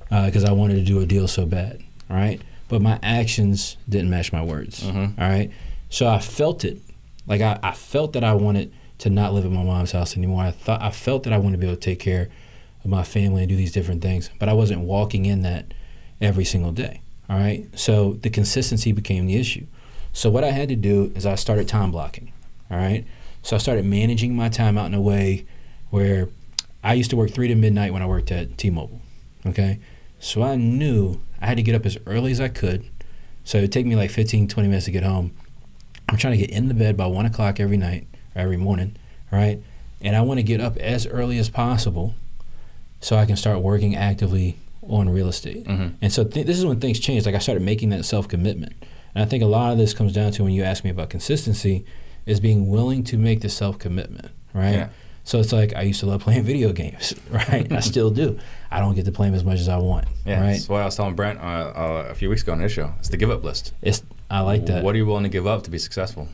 because 0.10 0.44
I 0.46 0.52
wanted 0.52 0.76
to 0.76 0.84
do 0.84 1.00
a 1.02 1.06
deal 1.06 1.28
so 1.28 1.46
bad, 1.46 1.82
all 2.10 2.16
right? 2.18 2.42
But 2.70 2.82
my 2.82 2.98
actions 3.04 3.78
didn't 3.88 4.10
match 4.10 4.32
my 4.34 4.42
words, 4.44 4.82
Mhm. 4.84 5.20
all 5.20 5.30
right? 5.30 5.52
So 5.90 6.08
I 6.08 6.20
felt 6.20 6.66
it. 6.66 6.82
Like, 7.28 7.42
I, 7.42 7.60
I 7.64 7.72
felt 7.72 8.14
that 8.14 8.24
I 8.24 8.34
wanted 8.34 8.74
to 9.00 9.10
not 9.10 9.34
live 9.34 9.46
at 9.46 9.52
my 9.52 9.64
mom's 9.64 9.92
house 9.92 10.16
anymore. 10.16 10.44
I 10.44 10.52
thought 10.52 10.82
I 10.82 10.92
felt 10.92 11.24
that 11.24 11.34
I 11.34 11.38
wanted 11.38 11.54
to 11.54 11.58
be 11.60 11.68
able 11.68 11.76
to 11.76 11.82
take 11.82 12.00
care 12.00 12.30
of 12.84 12.90
my 12.90 13.04
family 13.04 13.42
and 13.42 13.50
do 13.50 13.56
these 13.56 13.74
different 13.74 14.02
things, 14.02 14.30
but 14.40 14.48
I 14.48 14.54
wasn't 14.54 14.82
walking 14.82 15.26
in 15.26 15.42
that 15.42 15.74
every 16.22 16.46
single 16.46 16.72
day. 16.72 17.02
All 17.30 17.38
right. 17.38 17.68
So 17.78 18.14
the 18.14 18.30
consistency 18.30 18.92
became 18.92 19.26
the 19.26 19.36
issue. 19.36 19.66
So 20.14 20.30
what 20.30 20.44
I 20.44 20.52
had 20.52 20.70
to 20.70 20.76
do 20.76 21.12
is 21.16 21.26
I 21.26 21.36
started 21.36 21.68
time 21.68 21.92
blocking. 21.92 22.32
All 22.70 22.78
right. 22.78 23.06
So 23.42 23.56
I 23.56 23.60
started 23.60 23.86
managing 23.86 24.36
my 24.36 24.50
time 24.50 24.78
out 24.78 24.86
in 24.86 24.94
a 24.94 25.02
way 25.02 25.46
where 25.90 26.30
I 26.84 26.94
used 26.94 27.10
to 27.10 27.16
work 27.16 27.32
three 27.32 27.48
to 27.48 27.56
midnight 27.56 27.94
when 27.94 28.02
I 28.02 28.06
worked 28.06 28.32
at 28.32 28.58
T-Mobile. 28.58 29.02
Okay. 29.46 29.80
So 30.20 30.44
I 30.44 30.56
knew 30.56 31.20
I 31.42 31.48
had 31.48 31.58
to 31.58 31.64
get 31.64 31.76
up 31.76 31.86
as 31.86 31.98
early 32.06 32.32
as 32.32 32.40
I 32.40 32.48
could. 32.48 32.86
So 33.44 33.58
it 33.58 33.62
would 33.62 33.72
take 33.72 33.86
me 33.86 33.96
like 33.96 34.10
15, 34.10 34.48
20 34.48 34.70
minutes 34.70 34.86
to 34.86 34.92
get 34.92 35.04
home. 35.04 35.36
I'm 36.10 36.18
trying 36.18 36.34
to 36.34 36.38
get 36.38 36.50
in 36.50 36.68
the 36.68 36.74
bed 36.74 36.96
by 36.98 37.08
one 37.08 37.26
o'clock 37.26 37.60
every 37.60 37.78
night 37.78 38.08
or 38.36 38.42
every 38.42 38.58
morning. 38.58 38.96
right? 39.32 39.60
And 40.02 40.16
I 40.16 40.22
want 40.22 40.38
to 40.40 40.44
get 40.44 40.62
up 40.62 40.78
as 40.78 41.08
early 41.08 41.38
as 41.40 41.50
possible 41.50 42.14
so 43.02 43.16
I 43.18 43.26
can 43.26 43.36
start 43.36 43.60
working 43.62 43.96
actively 43.96 44.58
on 44.88 45.10
real 45.10 45.28
estate. 45.28 45.66
hmm 45.66 45.88
And 46.02 46.12
so 46.14 46.24
th- 46.24 46.46
this 46.46 46.58
is 46.60 46.66
when 46.66 46.80
things 46.80 47.00
changed. 47.00 47.26
Like 47.26 47.36
I 47.36 47.40
started 47.40 47.64
making 47.64 47.90
that 47.90 48.06
self 48.06 48.28
commitment. 48.28 48.74
And 49.16 49.24
I 49.24 49.26
think 49.26 49.42
a 49.44 49.48
lot 49.48 49.72
of 49.72 49.78
this 49.78 49.94
comes 49.94 50.14
down 50.14 50.32
to 50.34 50.44
when 50.44 50.54
you 50.54 50.64
ask 50.64 50.84
me 50.84 50.90
about 50.90 51.10
consistency, 51.10 51.86
is 52.26 52.40
being 52.40 52.70
willing 52.70 53.04
to 53.06 53.18
make 53.18 53.42
the 53.42 53.50
self 53.50 53.80
commitment, 53.80 54.32
right? 54.54 54.74
Yeah. 54.74 54.90
So 55.24 55.40
it's 55.40 55.52
like 55.52 55.74
I 55.76 55.82
used 55.82 56.02
to 56.02 56.06
love 56.06 56.22
playing 56.22 56.44
video 56.52 56.72
games, 56.72 57.16
right? 57.32 57.72
I 57.72 57.80
still 57.80 58.12
do. 58.12 58.38
I 58.70 58.80
don't 58.80 58.94
get 58.94 59.06
to 59.06 59.12
play 59.12 59.28
them 59.28 59.36
as 59.36 59.44
much 59.44 59.60
as 59.60 59.70
I 59.70 59.78
want, 59.78 60.06
Yeah. 60.26 60.42
right? 60.42 60.52
That's 60.54 60.70
why 60.70 60.82
I 60.82 60.86
was 60.86 60.96
telling 60.96 61.16
Brent 61.16 61.40
uh, 61.40 61.42
uh, 61.44 62.08
a 62.10 62.14
few 62.16 62.30
weeks 62.30 62.44
ago 62.44 62.52
on 62.52 62.60
his 62.60 62.72
show. 62.72 62.94
It's 63.00 63.10
the 63.10 63.18
give 63.18 63.32
up 63.32 63.44
list. 63.44 63.74
It's 63.82 64.04
I 64.30 64.42
like 64.42 64.66
that. 64.68 64.84
What 64.84 64.96
are 64.96 64.98
you 64.98 65.06
willing 65.06 65.24
to 65.24 65.30
give 65.30 65.46
up 65.48 65.64
to 65.64 65.70
be 65.72 65.78
successful? 65.78 66.28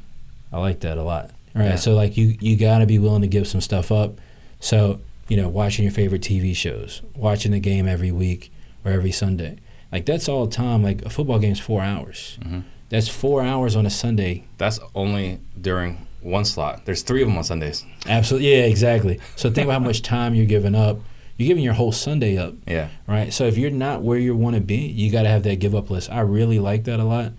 I 0.52 0.60
like 0.60 0.80
that 0.82 0.98
a 0.98 1.04
lot. 1.04 1.32
All 1.56 1.62
right. 1.62 1.70
Yeah. 1.72 1.76
So 1.76 1.94
like 1.96 2.18
you 2.18 2.38
you 2.40 2.56
got 2.58 2.80
to 2.80 2.86
be 2.86 3.00
willing 3.00 3.22
to 3.22 3.28
give 3.28 3.48
some 3.48 3.62
stuff 3.62 3.92
up. 3.92 4.20
So 4.60 5.00
you 5.28 5.38
know, 5.38 5.48
watching 5.50 5.84
your 5.84 5.94
favorite 5.94 6.22
TV 6.22 6.56
shows, 6.56 7.02
watching 7.16 7.52
the 7.52 7.60
game 7.60 7.88
every 7.88 8.12
week 8.12 8.52
or 8.84 8.92
every 8.92 9.12
Sunday, 9.12 9.58
like 9.92 10.06
that's 10.06 10.28
all 10.30 10.48
time. 10.48 10.84
Like 10.84 11.04
a 11.04 11.10
football 11.10 11.40
game's 11.40 11.60
four 11.60 11.82
hours. 11.82 12.38
Mhm. 12.42 12.64
That's 12.90 13.08
four 13.08 13.42
hours 13.44 13.76
on 13.76 13.86
a 13.86 13.90
Sunday. 13.90 14.44
That's 14.58 14.80
only 14.96 15.40
during 15.60 16.06
one 16.22 16.44
slot. 16.46 16.86
There's 16.86 17.02
three 17.02 17.22
of 17.22 17.28
them 17.30 17.38
on 17.38 17.44
Sundays. 17.44 17.86
Absolutely. 18.08 18.52
Yeah. 18.52 18.64
Exactly. 18.66 19.20
So 19.36 19.50
think 19.50 19.66
about 19.66 19.82
how 19.82 19.88
much 19.88 20.02
time 20.02 20.36
you're 20.36 20.46
giving 20.46 20.76
up. 20.76 21.00
You're 21.38 21.48
giving 21.48 21.64
your 21.64 21.74
whole 21.74 21.92
Sunday 21.94 22.38
up. 22.38 22.54
Yeah. 22.68 22.90
right? 23.08 23.34
So 23.34 23.46
if 23.46 23.58
you're 23.58 23.72
not 23.72 24.02
where 24.04 24.18
you 24.20 24.36
want 24.36 24.56
to 24.56 24.62
be, 24.62 24.76
you 24.76 25.10
got 25.12 25.24
to 25.24 25.30
have 25.30 25.44
that 25.44 25.60
give 25.60 25.74
up 25.74 25.90
list. 25.90 26.12
I 26.12 26.20
really 26.20 26.60
like 26.60 26.84
that 26.84 27.00
a 27.00 27.04
lot. 27.04 27.32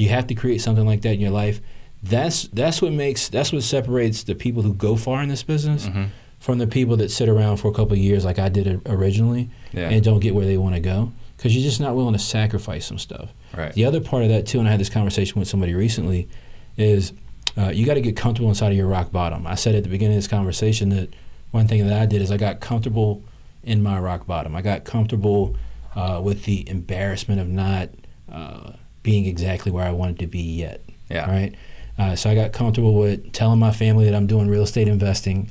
You 0.00 0.08
have 0.10 0.26
to 0.28 0.34
create 0.34 0.60
something 0.60 0.86
like 0.86 1.02
that 1.02 1.12
in 1.14 1.20
your 1.20 1.30
life. 1.30 1.60
That's 2.02 2.48
that's 2.48 2.80
what 2.82 2.92
makes 2.92 3.28
that's 3.28 3.52
what 3.52 3.62
separates 3.62 4.22
the 4.24 4.34
people 4.34 4.62
who 4.62 4.72
go 4.74 4.96
far 4.96 5.22
in 5.22 5.28
this 5.28 5.42
business 5.42 5.86
hmm 5.86 6.04
from 6.40 6.56
the 6.56 6.66
people 6.66 6.96
that 6.96 7.10
sit 7.10 7.28
around 7.28 7.58
for 7.58 7.68
a 7.68 7.72
couple 7.74 7.92
of 7.92 7.98
years 7.98 8.24
like 8.24 8.38
I 8.38 8.48
did 8.48 8.80
originally 8.86 9.50
Yeah. 9.74 9.90
and 9.90 10.02
don't 10.02 10.20
get 10.20 10.34
where 10.34 10.46
they 10.46 10.56
want 10.56 10.74
to 10.74 10.80
go 10.80 11.12
because 11.36 11.54
you're 11.54 11.62
just 11.70 11.80
not 11.82 11.94
willing 11.94 12.14
to 12.14 12.18
sacrifice 12.18 12.86
some 12.86 12.96
stuff. 12.96 13.28
right. 13.54 13.74
The 13.74 13.84
other 13.84 14.00
part 14.00 14.22
of 14.22 14.30
that 14.30 14.46
too, 14.46 14.58
and 14.58 14.66
I 14.66 14.70
had 14.70 14.80
this 14.80 14.88
conversation 14.88 15.38
with 15.38 15.48
somebody 15.48 15.74
recently, 15.74 16.28
is 16.78 17.12
uh, 17.58 17.68
you 17.68 17.84
got 17.84 17.94
to 17.94 18.00
get 18.00 18.16
comfortable 18.16 18.48
inside 18.48 18.70
of 18.72 18.78
your 18.78 18.86
rock 18.86 19.12
bottom. 19.12 19.46
I 19.46 19.54
said 19.54 19.74
at 19.74 19.82
the 19.82 19.90
beginning 19.90 20.16
of 20.16 20.22
this 20.22 20.28
conversation 20.28 20.88
that 20.96 21.10
one 21.50 21.68
thing 21.68 21.86
that 21.86 22.00
I 22.00 22.06
did 22.06 22.22
is 22.22 22.30
I 22.30 22.38
got 22.38 22.60
comfortable 22.60 23.22
in 23.62 23.82
my 23.82 23.98
rock 24.00 24.26
bottom. 24.26 24.56
I 24.56 24.62
got 24.62 24.84
comfortable 24.86 25.56
uh, 25.94 26.22
with 26.24 26.44
the 26.44 26.66
embarrassment 26.70 27.38
of 27.42 27.48
not 27.50 27.90
uh, 28.32 28.72
being 29.02 29.26
exactly 29.26 29.72
where 29.72 29.84
I 29.86 29.90
wanted 29.92 30.18
to 30.20 30.26
be 30.26 30.40
yet. 30.40 30.82
Yeah. 31.10 31.30
Right. 31.30 31.54
Uh, 31.98 32.16
so 32.16 32.30
I 32.30 32.34
got 32.34 32.52
comfortable 32.52 32.94
with 32.94 33.32
telling 33.32 33.58
my 33.58 33.72
family 33.72 34.04
that 34.06 34.14
I'm 34.14 34.26
doing 34.26 34.48
real 34.48 34.62
estate 34.62 34.88
investing, 34.88 35.50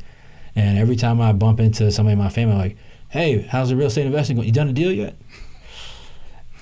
and 0.55 0.77
every 0.79 0.95
time 0.95 1.21
I 1.21 1.31
bump 1.33 1.59
into 1.59 1.91
somebody 1.91 2.13
in 2.13 2.19
my 2.19 2.29
family, 2.29 2.53
I'm 2.53 2.59
like, 2.59 2.77
"Hey, 3.09 3.41
how's 3.41 3.69
the 3.69 3.75
real 3.75 3.87
estate 3.87 4.05
investing 4.07 4.35
going? 4.35 4.47
You 4.47 4.53
done 4.53 4.69
a 4.69 4.73
deal 4.73 4.91
yet?" 4.91 5.15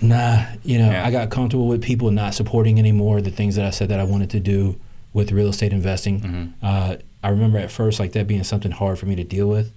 Nah, 0.01 0.43
you 0.63 0.77
know, 0.77 0.91
Yeah. 0.91 1.05
I 1.07 1.11
got 1.11 1.29
comfortable 1.29 1.67
with 1.67 1.81
people 1.81 2.11
not 2.11 2.33
supporting 2.35 2.77
anymore 2.77 3.21
the 3.21 3.31
things 3.31 3.55
that 3.55 3.65
I 3.65 3.71
said 3.71 3.89
that 3.89 3.99
I 3.99 4.03
wanted 4.03 4.29
to 4.31 4.39
do 4.39 4.75
with 5.13 5.31
real 5.31 5.47
estate 5.49 5.73
investing. 5.73 6.19
Mhm. 6.19 6.49
Uh, 6.61 6.95
I 7.23 7.29
remember 7.29 7.57
at 7.57 7.71
first 7.71 7.99
like 7.99 8.11
that 8.11 8.27
being 8.27 8.43
something 8.43 8.71
hard 8.71 8.99
for 8.99 9.07
me 9.07 9.15
to 9.15 9.23
deal 9.23 9.47
with 9.47 9.71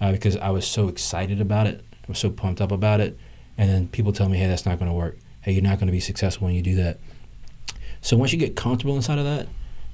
uh, 0.00 0.12
because 0.12 0.36
I 0.38 0.48
was 0.50 0.66
so 0.66 0.88
excited 0.88 1.40
about 1.40 1.66
it. 1.66 1.82
I 1.92 2.04
was 2.08 2.18
so 2.18 2.30
pumped 2.30 2.60
up 2.62 2.72
about 2.72 3.00
it, 3.00 3.18
and 3.58 3.68
then 3.68 3.88
people 3.88 4.12
tell 4.12 4.28
me, 4.28 4.38
"Hey, 4.38 4.46
that's 4.46 4.64
not 4.64 4.78
going 4.78 4.90
to 4.90 4.96
work. 4.96 5.18
Hey, 5.46 5.52
you're 5.52 5.62
not 5.62 5.78
going 5.78 5.86
to 5.86 5.92
be 5.92 6.00
successful 6.00 6.44
when 6.44 6.54
you 6.54 6.60
do 6.60 6.74
that." 6.74 6.98
So 8.02 8.18
once 8.18 8.32
you 8.32 8.38
get 8.38 8.54
comfortable 8.54 8.96
inside 8.96 9.18
of 9.18 9.24
that, 9.24 9.48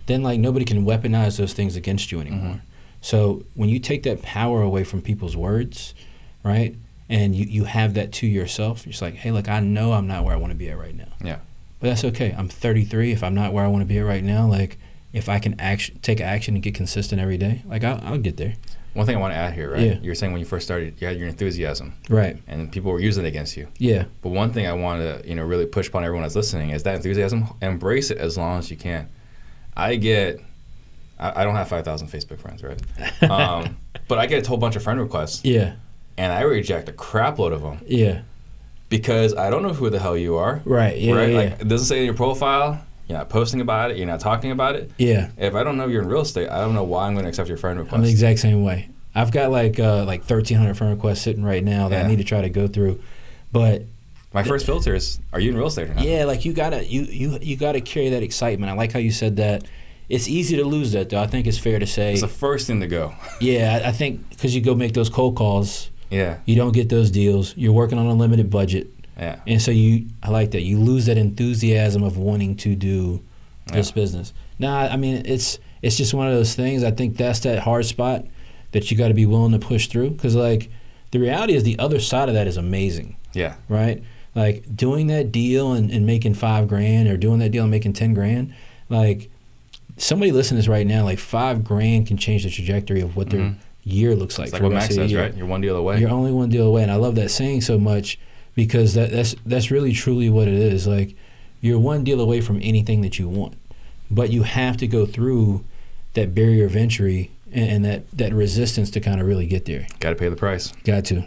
then 0.07 0.23
like 0.23 0.41
nobody 0.41 0.65
can 0.65 0.85
weaponize 0.85 1.39
those 1.39 1.53
things 1.53 1.77
against 1.77 2.11
you 2.11 2.21
anymore. 2.21 2.57
Mm-hmm. 2.57 2.67
So 3.01 3.45
when 3.55 3.69
you 3.69 3.79
take 3.79 4.03
that 4.03 4.23
power 4.23 4.63
away 4.63 4.85
from 4.85 5.03
people's 5.03 5.37
words, 5.37 5.95
right, 6.43 6.75
and 7.09 7.35
you, 7.35 7.45
you 7.45 7.65
have 7.65 7.95
that 7.95 8.13
to 8.13 8.27
yourself, 8.27 8.87
you're 8.87 8.93
just 8.93 9.03
like, 9.03 9.15
hey, 9.15 9.31
look, 9.31 9.49
I 9.49 9.61
know 9.61 9.93
I'm 9.93 10.07
not 10.07 10.25
where 10.25 10.35
I 10.35 10.39
want 10.39 10.53
to 10.53 10.57
be 10.57 10.71
at 10.71 10.79
right 10.79 10.95
now. 10.95 11.13
Yeah. 11.23 11.39
But 11.81 11.89
that's 11.89 12.05
okay. 12.05 12.35
I'm 12.37 12.49
33. 12.49 13.13
If 13.13 13.23
I'm 13.23 13.35
not 13.35 13.53
where 13.53 13.65
I 13.65 13.69
want 13.69 13.83
to 13.83 13.87
be 13.87 13.99
at 13.99 14.07
right 14.07 14.23
now, 14.23 14.47
like 14.47 14.79
if 15.13 15.29
I 15.29 15.39
can 15.39 15.59
action, 15.61 15.99
take 16.01 16.21
action 16.21 16.55
and 16.55 16.63
get 16.63 16.75
consistent 16.75 17.21
every 17.21 17.37
day, 17.37 17.63
like 17.67 17.85
I'll, 17.85 18.01
I'll 18.05 18.19
get 18.19 18.37
there. 18.37 18.55
One 18.95 19.07
thing 19.07 19.17
I 19.17 19.21
want 19.21 19.33
to 19.33 19.37
add 19.39 19.55
here, 19.55 19.71
right? 19.73 19.81
Yeah. 19.83 19.99
You're 20.03 20.15
saying 20.15 20.33
when 20.33 20.41
you 20.41 20.45
first 20.47 20.67
started, 20.67 21.01
you 21.01 21.07
had 21.07 21.17
your 21.19 21.27
enthusiasm, 21.29 21.95
Right. 22.11 22.37
and 22.47 22.71
people 22.71 22.93
were 22.93 23.01
using 23.01 23.25
it 23.25 23.29
against 23.29 23.57
you. 23.57 23.69
Yeah. 23.79 24.05
But 24.21 24.31
one 24.31 24.53
thing 24.53 24.67
I 24.67 24.75
want 24.75 25.01
to, 25.01 25.27
you 25.29 25.35
know, 25.35 25.45
really 25.45 25.65
push 25.65 25.89
upon 25.89 26.05
everyone 26.05 26.23
that's 26.25 26.37
listening 26.37 26.71
is 26.71 26.83
that 26.83 26.97
enthusiasm. 26.97 27.47
Embrace 27.63 28.11
it 28.11 28.19
as 28.19 28.37
long 28.37 28.59
as 28.59 28.71
you 28.71 28.77
can. 28.77 29.09
I 29.75 29.97
get, 29.97 30.41
I, 31.19 31.41
I 31.41 31.45
don't 31.45 31.55
have 31.55 31.69
five 31.69 31.85
thousand 31.87 32.09
Facebook 32.09 32.39
friends, 32.39 32.63
right? 32.63 33.23
um, 33.31 33.79
but 34.09 34.19
I 34.19 34.27
get 34.27 34.45
a 34.45 34.49
whole 34.49 34.59
bunch 34.59 34.77
of 34.77 34.83
friend 34.83 35.01
requests, 35.01 35.43
Yeah. 35.43 35.75
and 36.19 36.31
I 36.31 36.43
reject 36.43 36.89
a 36.91 36.93
crap 36.93 37.39
load 37.39 37.53
of 37.55 37.63
them 37.63 37.79
Yeah. 37.87 38.21
because 38.91 39.35
I 39.35 39.49
don't 39.49 39.63
know 39.63 39.73
who 39.73 39.89
the 39.89 39.99
hell 40.01 40.19
you 40.19 40.37
are. 40.37 40.61
Right. 40.67 40.99
Yeah. 40.99 41.15
right? 41.15 41.31
Yeah. 41.31 41.37
Like 41.39 41.61
it 41.63 41.69
doesn't 41.69 41.87
say 41.87 42.01
in 42.01 42.05
your 42.05 42.15
profile. 42.15 42.85
You're 43.09 43.19
not 43.19 43.29
posting 43.29 43.61
about 43.61 43.91
it. 43.91 43.97
You're 43.99 44.07
not 44.07 44.21
talking 44.21 44.51
about 44.53 44.77
it. 44.77 44.91
yeah. 44.99 45.31
If 45.37 45.55
I 45.55 45.63
don't 45.65 45.77
know 45.77 45.87
you're 45.89 46.03
in 46.03 46.09
real 46.09 46.23
estate, 46.23 46.49
I 46.49 46.61
don't 46.61 46.75
know 46.75 46.85
why 46.85 47.07
I'm 47.07 47.13
going 47.15 47.25
to 47.25 47.29
accept 47.29 47.49
your 47.49 47.59
friend 47.59 47.79
request. 47.79 47.95
I'm 47.97 48.03
the 48.03 48.11
exact 48.11 48.39
same 48.39 48.63
way. 48.65 48.89
I've 49.15 49.31
got 49.33 49.51
like 49.51 49.79
uh, 49.79 50.05
like 50.05 50.21
1,300 50.21 50.75
friend 50.77 50.93
requests 50.95 51.21
sitting 51.23 51.45
right 51.45 51.63
now 51.63 51.89
that 51.89 51.99
Yeah. 52.01 52.05
I 52.05 52.09
need 52.09 52.17
to 52.19 52.25
try 52.25 52.41
to 52.41 52.49
go 52.49 52.67
through, 52.67 53.01
but 53.53 53.83
My 54.33 54.43
first 54.43 54.65
filter 54.65 54.95
is: 54.95 55.21
Are 55.35 55.41
you 55.41 55.51
in 55.51 55.57
real 55.59 55.67
estate 55.67 55.91
or 55.91 55.95
not? 55.95 56.05
yeah, 56.05 56.25
like 56.25 56.47
you 56.47 56.55
gotta 56.55 56.83
you 56.87 57.03
you 57.03 57.39
you 57.43 57.57
gotta 57.57 57.83
carry 57.83 58.09
that 58.11 58.23
excitement. 58.23 58.71
I 58.73 58.75
like 58.75 58.93
how 58.93 58.99
you 59.01 59.11
said 59.11 59.37
that. 59.37 59.65
It's 60.09 60.29
easy 60.29 60.57
to 60.57 60.65
lose 60.65 60.93
that 60.93 61.11
though. 61.11 61.21
I 61.21 61.27
think 61.27 61.47
it's 61.47 61.59
fair 61.59 61.79
to 61.79 61.87
say. 61.87 62.13
It's 62.13 62.23
the 62.23 62.29
first 62.29 62.67
thing 62.67 62.81
to 62.81 62.87
go. 62.87 63.15
yeah, 63.41 63.81
I- 63.85 63.89
I 63.89 63.93
think 63.93 64.31
because 64.31 64.55
you 64.55 64.63
go 64.63 64.75
make 64.75 64.95
those 64.95 65.11
cold 65.11 65.37
calls, 65.37 65.91
Yeah, 66.11 66.39
you 66.47 66.57
don't 66.57 66.73
get 66.73 66.89
those 66.89 67.11
deals. 67.11 67.55
You're 67.57 67.73
working 67.75 67.99
on 67.99 68.07
a 68.07 68.15
limited 68.15 68.49
budget. 68.49 68.89
Yeah, 69.23 69.41
And 69.47 69.61
so 69.63 69.71
you, 69.71 70.07
I 70.23 70.31
like 70.31 70.51
that. 70.53 70.63
You 70.63 70.79
lose 70.79 71.07
that 71.07 71.19
enthusiasm 71.19 72.03
of 72.03 72.17
wanting 72.19 72.57
to 72.57 72.75
do 72.75 73.23
this 73.67 73.89
Yeah. 73.91 73.95
business. 73.95 74.33
Now, 74.59 74.77
I 74.79 74.97
mean, 74.97 75.23
it's 75.25 75.59
it's 75.83 75.97
just 75.97 76.15
one 76.15 76.29
of 76.29 76.35
those 76.35 76.55
things. 76.55 76.85
I 76.85 76.91
think 76.93 77.17
that's 77.17 77.41
that 77.41 77.59
hard 77.61 77.85
spot 77.87 78.25
that 78.73 78.91
you 78.91 78.97
got 78.97 79.09
to 79.09 79.15
be 79.15 79.27
willing 79.27 79.53
to 79.53 79.59
push 79.59 79.87
through. 79.89 80.11
Because 80.11 80.35
like, 80.37 80.71
the 81.11 81.19
reality 81.19 81.55
is 81.55 81.65
the 81.65 81.79
other 81.79 81.99
side 82.01 82.29
of 82.29 82.35
that 82.35 82.47
is 82.47 82.57
amazing, 82.57 83.17
yeah. 83.33 83.55
right? 83.69 84.03
Like 84.35 84.65
doing 84.75 85.09
that 85.09 85.31
deal 85.33 85.73
and, 85.73 85.91
and 85.91 86.07
making 86.07 86.35
five 86.35 86.69
grand, 86.69 87.09
or 87.09 87.17
doing 87.17 87.39
that 87.41 87.51
deal 87.51 87.63
and 87.65 87.71
making 87.71 87.93
ten 87.95 88.15
grand. 88.15 88.55
Like 88.89 89.29
somebody 89.97 90.33
listening 90.33 90.57
to 90.59 90.63
this 90.63 90.69
right 90.69 90.87
now, 90.87 91.05
like 91.05 91.19
five 91.19 91.65
grand 91.65 92.07
can 92.07 92.17
change 92.17 92.45
the 92.45 92.51
trajectory 92.51 93.01
of 93.01 93.17
what 93.17 93.31
their 93.31 93.41
Mhm. 93.41 93.55
year 93.85 94.15
looks 94.15 94.39
like. 94.39 94.47
It's 94.47 94.53
like 94.55 94.63
what 94.63 94.73
Max 94.73 94.85
rest 94.89 94.99
of 94.99 95.09
the 95.09 95.09
says, 95.09 95.15
right? 95.19 95.37
You're 95.37 95.47
one 95.47 95.61
deal 95.61 95.77
away. 95.77 95.99
You're 96.01 96.11
only 96.11 96.33
one 96.33 96.49
deal 96.49 96.67
away, 96.67 96.83
and 96.83 96.91
I 96.91 96.97
love 96.97 97.15
that 97.17 97.31
saying 97.31 97.61
so 97.63 97.79
much 97.79 98.19
because 98.55 98.95
that, 98.95 99.11
that's 99.11 99.35
that's 99.47 99.71
really 99.71 99.93
truly 99.93 100.29
what 100.31 100.49
it 100.49 100.55
is. 100.55 100.87
Like 100.87 101.17
you're 101.61 101.79
one 101.79 102.05
deal 102.05 102.21
away 102.21 102.41
from 102.41 102.59
anything 102.63 103.01
that 103.03 103.19
you 103.19 103.29
want, 103.29 103.55
but 104.11 104.31
you 104.31 104.43
have 104.43 104.77
to 104.79 104.87
go 104.87 105.07
through 105.07 105.65
that 106.15 106.35
barrier 106.35 106.67
of 106.67 106.77
entry 106.77 107.31
and, 107.53 107.71
and 107.71 107.85
that 107.85 108.11
that 108.13 108.33
resistance 108.33 108.91
to 108.91 109.01
kind 109.01 109.21
of 109.21 109.27
really 109.27 109.47
get 109.47 109.65
there. 109.65 109.87
Got 110.01 110.11
to 110.11 110.17
pay 110.17 110.29
the 110.29 110.37
price. 110.37 110.73
Got 110.85 111.05
to. 111.07 111.25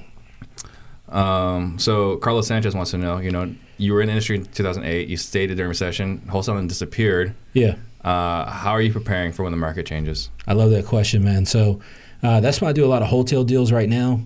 Um, 1.09 1.77
so 1.77 2.17
Carlos 2.17 2.47
Sanchez 2.47 2.75
wants 2.75 2.91
to 2.91 2.97
know. 2.97 3.17
You 3.17 3.31
know, 3.31 3.53
you 3.77 3.93
were 3.93 4.01
in 4.01 4.07
the 4.07 4.13
industry 4.13 4.37
in 4.37 4.45
2008. 4.45 5.07
You 5.07 5.17
stayed 5.17 5.55
during 5.55 5.69
recession. 5.69 6.19
Wholesaling 6.27 6.67
disappeared. 6.67 7.35
Yeah, 7.53 7.75
Uh, 8.03 8.49
how 8.49 8.71
are 8.71 8.81
you 8.81 8.91
preparing 8.91 9.31
for 9.31 9.43
when 9.43 9.51
the 9.51 9.57
market 9.57 9.85
changes? 9.85 10.29
I 10.47 10.53
love 10.53 10.71
that 10.71 10.85
question, 10.85 11.23
man. 11.23 11.45
So 11.45 11.79
uh, 12.23 12.39
that's 12.39 12.59
why 12.59 12.69
I 12.69 12.73
do 12.73 12.85
a 12.85 12.87
lot 12.87 13.01
of 13.01 13.07
wholesale 13.09 13.43
deals 13.43 13.71
right 13.71 13.87
now. 13.89 14.21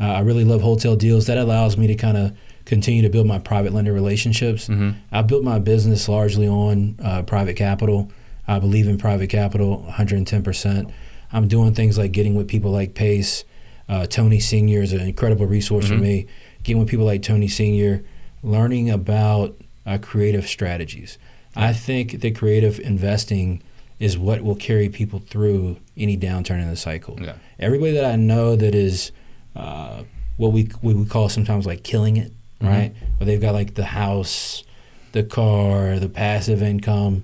Uh, 0.00 0.04
I 0.04 0.20
really 0.20 0.44
love 0.44 0.60
wholesale 0.62 0.96
deals. 0.96 1.26
That 1.26 1.38
allows 1.38 1.76
me 1.76 1.86
to 1.86 1.94
kind 1.94 2.16
of 2.16 2.36
continue 2.64 3.02
to 3.02 3.08
build 3.08 3.26
my 3.26 3.38
private 3.38 3.72
lender 3.72 3.92
relationships. 3.92 4.68
Mm-hmm. 4.68 4.90
I 5.12 5.22
built 5.22 5.44
my 5.44 5.58
business 5.58 6.08
largely 6.08 6.48
on 6.48 6.96
uh, 7.02 7.22
private 7.22 7.56
capital. 7.56 8.10
I 8.48 8.58
believe 8.58 8.88
in 8.88 8.98
private 8.98 9.28
capital 9.30 9.86
110%. 9.90 10.92
I'm 11.32 11.48
doing 11.48 11.74
things 11.74 11.98
like 11.98 12.12
getting 12.12 12.34
with 12.34 12.48
people 12.48 12.70
like 12.70 12.94
Pace. 12.94 13.44
Uh, 13.88 14.06
Tony 14.06 14.40
Senior 14.40 14.82
is 14.82 14.92
an 14.92 15.00
incredible 15.00 15.46
resource 15.46 15.88
for 15.88 15.94
Mhm. 15.94 16.00
me. 16.00 16.26
Getting 16.62 16.80
with 16.80 16.88
people 16.88 17.04
like 17.04 17.22
Tony 17.22 17.48
Senior, 17.48 18.02
learning 18.42 18.90
about 18.90 19.56
uh, 19.86 19.98
creative 20.00 20.46
strategies. 20.46 21.18
I 21.54 21.74
think 21.74 22.20
that 22.22 22.34
creative 22.34 22.80
investing 22.80 23.62
is 24.00 24.16
what 24.16 24.40
will 24.42 24.54
carry 24.56 24.88
people 24.88 25.18
through 25.18 25.76
any 25.96 26.16
downturn 26.16 26.60
in 26.62 26.68
the 26.70 26.76
cycle. 26.76 27.18
Yeah. 27.20 27.34
Everybody 27.60 27.92
that 27.92 28.04
I 28.06 28.16
know 28.16 28.56
that 28.56 28.74
is 28.74 29.12
uh, 29.56 30.02
what 30.36 30.52
we 30.52 30.68
we 30.82 30.94
would 30.94 31.08
call 31.08 31.28
sometimes 31.28 31.66
like 31.66 31.82
killing 31.82 32.16
it, 32.16 32.32
Mhm. 32.60 32.68
right? 32.68 32.92
Where 33.18 33.26
they've 33.26 33.40
got 33.40 33.54
like 33.54 33.74
the 33.74 33.84
house, 33.84 34.64
the 35.12 35.22
car, 35.22 35.98
the 35.98 36.08
passive 36.08 36.62
income. 36.62 37.22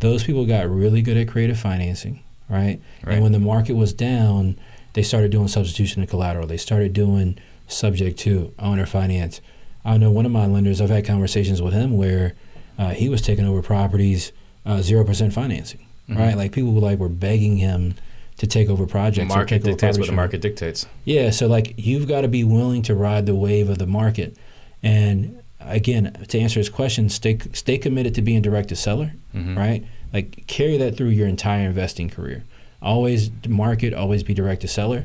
Those 0.00 0.24
people 0.24 0.44
got 0.46 0.68
really 0.68 1.00
good 1.02 1.16
at 1.16 1.28
creative 1.28 1.58
financing, 1.58 2.20
right? 2.48 2.80
Right. 3.04 3.14
And 3.14 3.22
when 3.22 3.32
the 3.32 3.38
market 3.38 3.74
was 3.74 3.92
down, 3.92 4.56
they 4.94 5.02
started 5.02 5.30
doing 5.30 5.48
substitution 5.48 6.02
of 6.02 6.08
collateral. 6.10 6.46
They 6.46 6.56
started 6.56 6.92
doing 6.92 7.36
subject 7.68 8.18
to 8.20 8.52
owner 8.58 8.84
finance. 8.84 9.40
I 9.84 9.96
know 9.96 10.10
one 10.10 10.26
of 10.26 10.32
my 10.32 10.46
lenders. 10.46 10.80
I've 10.80 10.90
had 10.90 11.06
conversations 11.06 11.62
with 11.62 11.72
him 11.72 11.96
where 11.96 12.34
uh, 12.78 12.90
he 12.90 13.08
was 13.08 13.22
taking 13.22 13.46
over 13.46 13.62
properties 13.62 14.32
zero 14.80 15.04
percent 15.04 15.32
financing, 15.32 15.80
Mhm. 16.08 16.18
right? 16.18 16.36
Like 16.36 16.52
people 16.52 16.72
were 16.72 16.80
like 16.80 16.98
were 16.98 17.08
begging 17.08 17.56
him 17.58 17.94
to 18.42 18.46
take 18.48 18.68
over 18.68 18.86
projects. 18.86 19.32
or 19.32 19.36
market 19.36 19.62
dictates 19.62 19.96
what 19.98 20.08
the 20.08 20.12
market 20.12 20.40
dictates. 20.40 20.84
Yeah, 21.04 21.30
so 21.30 21.46
like 21.46 21.74
you've 21.76 22.08
got 22.08 22.22
to 22.22 22.28
be 22.28 22.42
willing 22.42 22.82
to 22.82 22.94
ride 22.96 23.24
the 23.24 23.36
wave 23.36 23.68
of 23.70 23.78
the 23.78 23.86
market, 23.86 24.36
and 24.82 25.40
again, 25.60 26.12
to 26.26 26.40
answer 26.40 26.58
his 26.58 26.68
question, 26.68 27.08
stay 27.08 27.38
stay 27.52 27.78
committed 27.78 28.16
to 28.16 28.22
being 28.22 28.42
direct 28.42 28.68
to 28.70 28.76
seller, 28.76 29.12
Mhm. 29.32 29.56
right? 29.56 29.84
Like 30.12 30.44
carry 30.48 30.76
that 30.76 30.96
through 30.96 31.10
your 31.10 31.28
entire 31.28 31.66
investing 31.68 32.08
career. 32.10 32.42
Always 32.82 33.30
market, 33.46 33.94
always 33.94 34.24
be 34.24 34.34
direct 34.34 34.62
to 34.62 34.68
seller, 34.68 35.04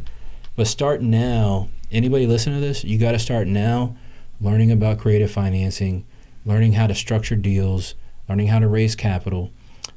but 0.55 0.65
start 0.65 1.03
now. 1.03 1.69
Anybody 1.91 2.25
listening 2.25 2.59
to 2.59 2.67
this, 2.67 2.83
you 2.83 2.97
got 2.97 3.11
to 3.11 3.19
start 3.19 3.47
now, 3.47 3.95
learning 4.41 4.71
about 4.71 4.97
creative 4.97 5.29
financing, 5.29 6.05
learning 6.43 6.73
how 6.73 6.87
to 6.87 6.95
structure 6.95 7.35
deals, 7.35 7.93
learning 8.27 8.47
how 8.47 8.57
to 8.57 8.67
raise 8.67 8.95
capital. 8.95 9.51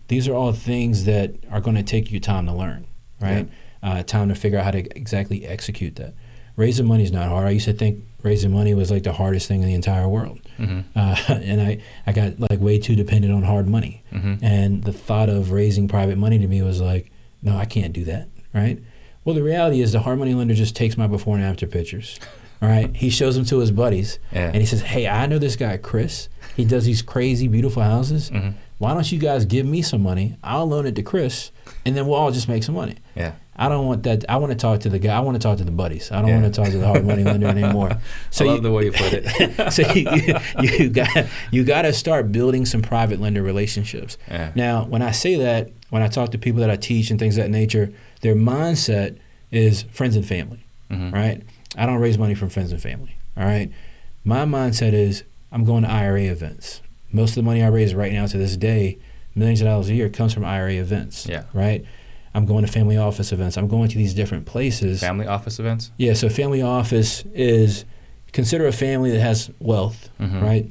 These 0.08 0.28
are 0.28 0.34
all 0.34 0.52
things 0.52 1.04
that 1.06 1.32
are 1.50 1.60
going 1.62 1.76
to 1.76 1.82
take 1.82 2.12
you 2.12 2.20
time 2.20 2.44
to 2.46 2.52
learn, 2.52 2.84
right? 3.20 3.48
Uh, 3.82 4.02
time 4.02 4.28
to 4.28 4.34
figure 4.34 4.58
out 4.58 4.64
how 4.64 4.70
to 4.72 4.80
exactly 4.96 5.46
execute 5.46 5.96
that. 5.96 6.14
Raising 6.56 6.86
money 6.86 7.02
is 7.04 7.12
not 7.12 7.28
hard. 7.28 7.46
I 7.46 7.50
used 7.50 7.64
to 7.64 7.72
think 7.72 8.04
raising 8.22 8.50
money 8.52 8.74
was 8.74 8.90
like 8.90 9.02
the 9.04 9.12
hardest 9.12 9.48
thing 9.48 9.62
in 9.62 9.68
the 9.68 9.74
entire 9.74 10.06
world, 10.08 10.40
Mhm. 10.58 10.84
uh, 10.94 11.16
and 11.32 11.60
I 11.60 11.78
I 12.06 12.12
got 12.12 12.38
like 12.38 12.60
way 12.60 12.78
too 12.78 12.94
dependent 12.94 13.32
on 13.32 13.42
hard 13.44 13.66
money. 13.66 14.02
Mhm. 14.12 14.38
And 14.42 14.84
the 14.84 14.92
thought 14.92 15.30
of 15.30 15.52
raising 15.52 15.88
private 15.88 16.18
money 16.18 16.38
to 16.38 16.46
me 16.46 16.60
was 16.60 16.80
like, 16.80 17.10
no, 17.42 17.56
I 17.56 17.64
can't 17.64 17.94
do 17.94 18.04
that, 18.04 18.28
right? 18.52 18.78
Well, 19.24 19.34
the 19.34 19.42
reality 19.42 19.80
is 19.80 19.92
the 19.92 20.00
hard 20.00 20.18
money 20.18 20.34
lender 20.34 20.54
just 20.54 20.76
takes 20.76 20.98
my 20.98 21.06
before 21.06 21.36
and 21.36 21.44
after 21.44 21.66
pictures, 21.66 22.18
all 22.62 22.68
right? 22.68 22.94
He 22.94 23.08
shows 23.08 23.36
them 23.36 23.46
to 23.46 23.58
his 23.60 23.70
buddies, 23.70 24.18
Yeah. 24.32 24.48
and 24.48 24.56
he 24.56 24.66
says, 24.66 24.82
hey, 24.82 25.06
I 25.08 25.24
know 25.26 25.38
this 25.38 25.56
guy, 25.56 25.78
Chris. 25.78 26.28
He 26.56 26.64
does 26.66 26.84
these 26.84 27.00
crazy, 27.00 27.48
beautiful 27.48 27.82
houses. 27.82 28.28
Mhm. 28.30 28.54
Why 28.80 28.94
don't 28.94 29.12
you 29.12 29.18
guys 29.18 29.44
give 29.44 29.66
me 29.66 29.82
some 29.82 30.02
money? 30.02 30.36
I'll 30.42 30.66
loan 30.66 30.86
it 30.86 30.94
to 30.96 31.02
Chris, 31.02 31.50
and 31.84 31.94
then 31.94 32.06
we'll 32.06 32.14
all 32.18 32.30
just 32.30 32.48
make 32.48 32.62
some 32.62 32.74
money. 32.74 32.96
Yeah. 33.14 33.32
I 33.54 33.68
don't 33.68 33.86
want 33.86 34.04
that. 34.04 34.24
I 34.26 34.36
want 34.38 34.52
to 34.52 34.56
talk 34.58 34.80
to 34.80 34.88
the 34.88 34.98
guy. 34.98 35.14
I 35.14 35.20
want 35.20 35.34
to 35.34 35.38
talk 35.38 35.58
to 35.58 35.64
the 35.64 35.70
buddies. 35.70 36.10
I 36.10 36.20
don't 36.22 36.28
Yeah. 36.30 36.40
want 36.40 36.54
to 36.54 36.62
talk 36.62 36.70
to 36.72 36.78
the 36.78 36.86
hard 36.86 37.04
money 37.04 37.22
lender 37.22 37.46
anymore. 37.58 37.90
I 37.90 38.44
love 38.44 38.56
you, 38.56 38.60
the 38.62 38.70
way 38.72 38.84
you 38.86 38.92
put 38.92 39.12
it. 39.12 39.72
so 39.74 39.82
you, 39.92 40.32
you, 40.62 40.84
you 40.84 40.88
got 40.88 41.26
you 41.50 41.62
got 41.62 41.82
to 41.82 41.92
start 41.92 42.32
building 42.32 42.64
some 42.64 42.80
private 42.80 43.20
lender 43.20 43.42
relationships. 43.42 44.16
Yeah. 44.28 44.52
Now, 44.54 44.84
when 44.86 45.02
I 45.02 45.10
say 45.10 45.34
that, 45.36 45.70
when 45.90 46.00
I 46.00 46.08
talk 46.08 46.30
to 46.30 46.38
people 46.38 46.60
that 46.60 46.70
I 46.70 46.76
teach 46.76 47.10
and 47.10 47.18
things 47.20 47.36
of 47.36 47.44
that 47.44 47.50
nature, 47.50 47.92
their 48.22 48.34
mindset 48.34 49.18
is 49.50 49.82
friends 49.92 50.16
and 50.16 50.24
family, 50.24 50.64
Mhm. 50.90 51.12
right? 51.12 51.42
I 51.76 51.84
don't 51.84 51.98
raise 52.00 52.16
money 52.16 52.34
from 52.34 52.48
friends 52.48 52.72
and 52.72 52.80
family. 52.80 53.14
All 53.36 53.44
right. 53.44 53.70
My 54.24 54.46
mindset 54.46 54.94
is 54.94 55.22
I'm 55.52 55.64
going 55.64 55.82
to 55.82 55.90
IRA 55.90 56.22
events. 56.22 56.80
Most 57.12 57.30
of 57.30 57.34
the 57.36 57.42
money 57.42 57.62
I 57.62 57.68
raise 57.68 57.94
right 57.94 58.12
now 58.12 58.26
to 58.26 58.38
this 58.38 58.56
day, 58.56 58.98
millions 59.34 59.60
of 59.60 59.66
dollars 59.66 59.88
a 59.88 59.94
year, 59.94 60.08
comes 60.08 60.32
from 60.32 60.44
IRA 60.44 60.74
events. 60.74 61.26
Yeah. 61.26 61.44
Right. 61.52 61.84
I'm 62.34 62.46
going 62.46 62.64
to 62.64 62.70
family 62.70 62.96
office 62.96 63.32
events. 63.32 63.56
I'm 63.56 63.66
going 63.66 63.88
to 63.88 63.98
these 63.98 64.14
different 64.14 64.46
places. 64.46 65.00
Family 65.00 65.26
office 65.26 65.58
events. 65.58 65.90
Yeah, 65.96 66.12
so 66.14 66.28
family 66.28 66.62
office 66.62 67.24
is 67.34 67.84
consider 68.32 68.66
a 68.68 68.72
family 68.72 69.10
that 69.10 69.20
has 69.20 69.50
wealth, 69.58 70.08
Mhm. 70.20 70.40
right? 70.40 70.70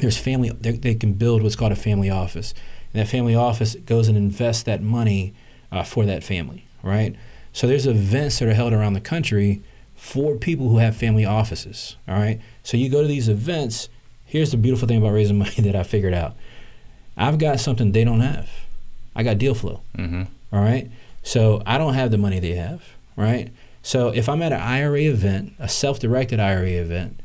There's 0.00 0.16
family 0.16 0.50
they, 0.60 0.72
they 0.72 0.94
can 0.94 1.12
build 1.12 1.42
what's 1.42 1.56
called 1.56 1.72
a 1.72 1.76
family 1.76 2.08
office, 2.08 2.54
and 2.94 3.02
that 3.02 3.08
family 3.08 3.34
office 3.34 3.74
goes 3.84 4.08
and 4.08 4.16
invests 4.16 4.62
that 4.62 4.80
money 4.80 5.34
uh, 5.70 5.82
for 5.82 6.06
that 6.06 6.24
family, 6.24 6.64
right? 6.82 7.14
So 7.52 7.66
there's 7.66 7.86
events 7.86 8.38
that 8.38 8.48
are 8.48 8.54
held 8.54 8.72
around 8.72 8.94
the 8.94 9.00
country 9.00 9.60
for 9.94 10.36
people 10.36 10.70
who 10.70 10.78
have 10.78 10.96
family 10.96 11.26
offices, 11.26 11.96
all 12.06 12.14
right? 12.14 12.40
So 12.62 12.76
you 12.78 12.88
go 12.88 13.02
to 13.02 13.08
these 13.08 13.28
events. 13.28 13.90
Here's 14.28 14.50
the 14.52 14.56
beautiful 14.56 14.86
thing 14.86 14.98
about 14.98 15.12
raising 15.12 15.38
money 15.44 15.54
that 15.58 15.74
I 15.74 15.82
figured 15.82 16.14
out. 16.14 16.36
I've 17.16 17.38
got 17.38 17.58
something 17.60 17.92
they 17.92 18.04
don't 18.04 18.20
have. 18.20 18.48
I 19.16 19.22
got 19.24 19.38
deal 19.38 19.54
flow. 19.54 19.80
Mm-hmm. 19.96 20.22
All 20.52 20.60
right. 20.60 20.88
So 21.22 21.62
I 21.66 21.78
don't 21.78 21.94
have 21.94 22.10
the 22.10 22.18
money 22.18 22.38
they 22.38 22.54
have. 22.54 22.82
Right. 23.16 23.50
So 23.82 24.08
if 24.10 24.28
I'm 24.28 24.42
at 24.42 24.52
an 24.52 24.60
IRA 24.60 25.00
event, 25.02 25.54
a 25.58 25.68
self-directed 25.68 26.38
IRA 26.38 26.68
event, 26.68 27.20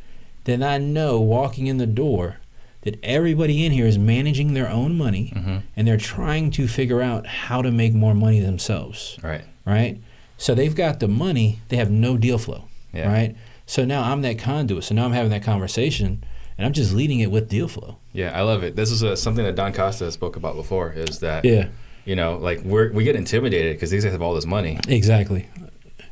then 0.45 0.64
I 0.64 0.78
know 0.78 1.22
walking 1.22 1.68
in 1.68 1.78
the 1.78 1.86
door 1.86 2.38
that 2.82 2.99
everybody 3.04 3.66
in 3.66 3.72
here 3.72 3.86
is 3.86 3.97
managing 3.97 4.54
their 4.54 4.70
own 4.70 4.97
money 4.97 5.32
Mm-hmm. 5.36 5.58
and 5.76 5.88
they're 5.88 5.97
trying 5.97 6.51
to 6.51 6.68
figure 6.68 7.01
out 7.01 7.26
how 7.28 7.62
to 7.62 7.72
make 7.72 7.93
more 7.93 8.14
money 8.16 8.39
themselves. 8.39 9.18
Right. 9.24 9.43
Right. 9.66 10.01
So 10.38 10.54
they've 10.56 10.76
got 10.76 10.99
the 10.99 11.08
money, 11.08 11.60
they 11.70 11.78
have 11.78 11.91
no 11.91 12.18
deal 12.18 12.38
flow. 12.38 12.66
Yeah. 12.91 13.10
Right. 13.12 13.36
So 13.66 13.86
now 13.86 14.01
I'm 14.12 14.22
that 14.24 14.38
conduit. 14.39 14.84
So 14.84 14.95
now 14.95 15.06
I'm 15.06 15.14
having 15.14 15.32
that 15.32 15.43
conversation 15.43 16.24
and 16.58 16.66
I'm 16.66 16.74
just 16.74 16.93
leading 16.93 17.20
it 17.20 17.32
with 17.32 17.49
deal 17.49 17.68
flow. 17.68 17.97
Yeah, 18.14 18.38
I 18.38 18.41
love 18.41 18.64
it. 18.64 18.76
This 18.76 18.91
is 18.91 19.01
a, 19.04 19.16
something 19.18 19.43
that 19.45 19.56
Don 19.56 19.74
Costa 19.74 20.12
spoke 20.12 20.36
about 20.36 20.56
before. 20.56 20.91
Is 20.93 21.20
that 21.20 21.45
Yeah. 21.45 21.68
you 22.06 22.16
know 22.16 22.38
like 22.38 22.62
we're 22.64 22.91
we 22.91 23.04
get 23.04 23.16
intimidated 23.16 23.76
because 23.76 23.89
these 23.91 24.04
guys 24.04 24.12
have 24.14 24.22
all 24.22 24.34
this 24.34 24.45
money, 24.45 24.80
Exactly. 24.88 25.47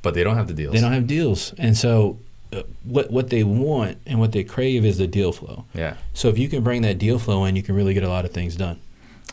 but 0.01 0.13
they 0.13 0.23
don't 0.23 0.35
have 0.35 0.47
the 0.47 0.53
deals. 0.53 0.73
They 0.73 0.81
don't 0.81 0.93
have 0.93 1.07
deals, 1.07 1.53
and 1.57 1.77
so 1.77 2.17
uh, 2.53 2.63
what 2.83 3.11
what 3.11 3.29
they 3.29 3.43
want 3.43 3.97
and 4.05 4.19
what 4.19 4.31
they 4.31 4.43
crave 4.43 4.83
is 4.85 4.97
the 4.97 5.07
deal 5.07 5.31
flow. 5.31 5.65
Yeah. 5.73 5.95
So 6.13 6.27
if 6.29 6.37
you 6.37 6.49
can 6.49 6.63
bring 6.63 6.81
that 6.83 6.97
deal 6.97 7.19
flow 7.19 7.45
in, 7.45 7.55
you 7.55 7.63
can 7.63 7.75
really 7.75 7.93
get 7.93 8.03
a 8.03 8.09
lot 8.09 8.25
of 8.25 8.31
things 8.31 8.55
done. 8.55 8.79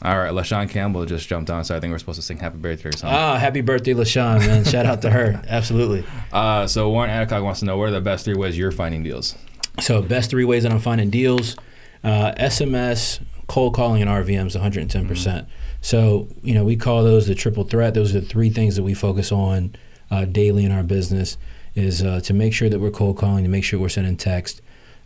All 0.00 0.16
right, 0.16 0.30
LaShawn 0.30 0.70
Campbell 0.70 1.04
just 1.06 1.26
jumped 1.28 1.50
on, 1.50 1.64
so 1.64 1.76
I 1.76 1.80
think 1.80 1.90
we're 1.90 1.98
supposed 1.98 2.20
to 2.20 2.22
sing 2.24 2.38
"Happy 2.38 2.56
Birthday" 2.58 2.90
or 2.90 2.92
something. 2.92 3.18
Ah, 3.18 3.36
happy 3.36 3.62
birthday, 3.62 3.94
LaShawn, 3.94 4.38
man! 4.46 4.62
Shout 4.64 4.86
out 4.86 5.02
to 5.02 5.10
her. 5.10 5.42
Absolutely. 5.48 6.04
Uh, 6.32 6.68
so 6.68 6.88
Warren 6.90 7.10
Adcock 7.10 7.42
wants 7.42 7.58
to 7.60 7.66
know 7.66 7.76
what 7.76 7.88
are 7.88 7.90
the 7.92 8.00
best 8.00 8.24
three 8.24 8.34
ways 8.36 8.56
you're 8.56 8.70
finding 8.70 9.02
deals. 9.02 9.34
So 9.80 10.02
best 10.02 10.30
three 10.30 10.44
ways 10.44 10.62
that 10.64 10.72
I'm 10.72 10.80
finding 10.80 11.10
deals: 11.10 11.56
uh, 12.04 12.32
SMS, 12.38 13.20
cold 13.46 13.74
calling, 13.74 14.02
and 14.02 14.10
RVMs. 14.10 14.54
110 14.54 15.08
percent. 15.08 15.48
So 15.80 16.28
you 16.42 16.54
know 16.54 16.64
we 16.64 16.76
call 16.76 17.04
those 17.04 17.26
the 17.26 17.34
triple 17.34 17.64
threat. 17.64 17.94
Those 17.94 18.14
are 18.14 18.20
the 18.20 18.26
three 18.26 18.50
things 18.50 18.76
that 18.76 18.82
we 18.82 18.94
focus 18.94 19.30
on 19.32 19.74
uh, 20.10 20.24
daily 20.24 20.64
in 20.64 20.72
our 20.72 20.82
business. 20.82 21.36
Is 21.74 22.02
uh, 22.02 22.20
to 22.24 22.34
make 22.34 22.52
sure 22.52 22.68
that 22.68 22.80
we're 22.80 22.90
cold 22.90 23.18
calling, 23.18 23.44
to 23.44 23.50
make 23.50 23.62
sure 23.62 23.78
we're 23.78 23.88
sending 23.88 24.16
text, 24.16 24.60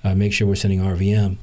uh, 0.05 0.15
make 0.15 0.33
sure 0.33 0.47
we're 0.47 0.55
sending 0.55 0.81
RVM. 0.81 1.37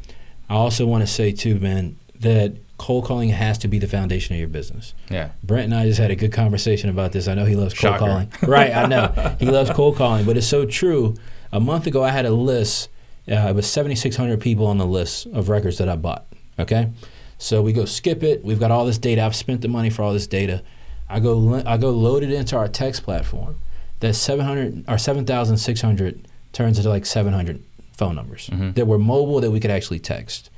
I 0.49 0.55
also 0.55 0.88
want 0.88 1.03
to 1.03 1.07
say 1.07 1.32
too, 1.32 1.59
man, 1.59 1.97
that 2.19 2.55
cold 2.80 3.05
calling 3.05 3.30
has 3.30 3.59
to 3.59 3.67
be 3.67 3.77
the 3.77 3.88
foundation 3.88 4.34
of 4.34 4.39
your 4.39 4.47
business. 4.47 4.95
Yeah. 5.09 5.30
Brent 5.43 5.65
and 5.65 5.75
I 5.75 5.86
just 5.86 5.99
had 5.99 6.09
a 6.09 6.15
good 6.15 6.34
conversation 6.34 6.89
about 6.89 7.11
this. 7.11 7.27
I 7.27 7.36
know 7.36 7.45
he 7.45 7.55
loves 7.55 7.75
cold 7.75 7.93
Shocker. 7.93 7.99
calling. 7.99 8.32
Right, 8.41 8.73
I 8.75 8.88
know. 8.88 9.36
He 9.39 9.45
loves 9.45 9.69
cold 9.69 9.97
calling, 9.97 10.25
but 10.25 10.36
it's 10.38 10.47
so 10.47 10.65
true. 10.65 11.15
A 11.51 11.59
month 11.59 11.86
ago, 11.86 12.03
I 12.03 12.09
had 12.09 12.25
a 12.25 12.32
list. 12.32 12.89
Uh, 13.30 13.49
it 13.49 13.55
was 13.55 13.67
7,600 13.69 14.39
people 14.41 14.65
on 14.65 14.77
the 14.77 14.86
list 14.86 15.27
of 15.27 15.49
records 15.49 15.77
that 15.77 15.88
I 15.89 15.95
bought. 15.95 16.25
Okay? 16.57 16.89
So 17.38 17.61
we 17.61 17.71
go 17.73 17.86
skip 17.86 18.23
it. 18.23 18.43
We've 18.43 18.59
got 18.59 18.71
all 18.71 18.86
this 18.86 18.97
data. 18.97 19.23
I've 19.23 19.36
spent 19.36 19.61
the 19.61 19.67
money 19.67 19.89
for 19.89 20.01
all 20.03 20.13
this 20.13 20.27
data. 20.27 20.63
I 21.09 21.19
go, 21.19 21.61
I 21.65 21.77
go 21.77 21.89
load 21.91 22.23
it 22.23 22.32
into 22.32 22.57
our 22.57 22.67
text 22.67 23.03
platform. 23.03 23.57
That 23.99 24.13
700 24.15 24.86
or 24.88 24.97
7,600 24.97 26.27
turns 26.53 26.77
into 26.77 26.89
like 26.89 27.05
700 27.05 27.61
phone 27.93 28.15
numbers 28.15 28.49
Mhm. 28.51 28.75
that 28.75 28.88
were 28.88 28.97
mobile 28.97 29.39
that 29.41 29.51
we 29.51 29.59
could 29.59 29.71
actually 29.71 29.99
text. 29.99 30.49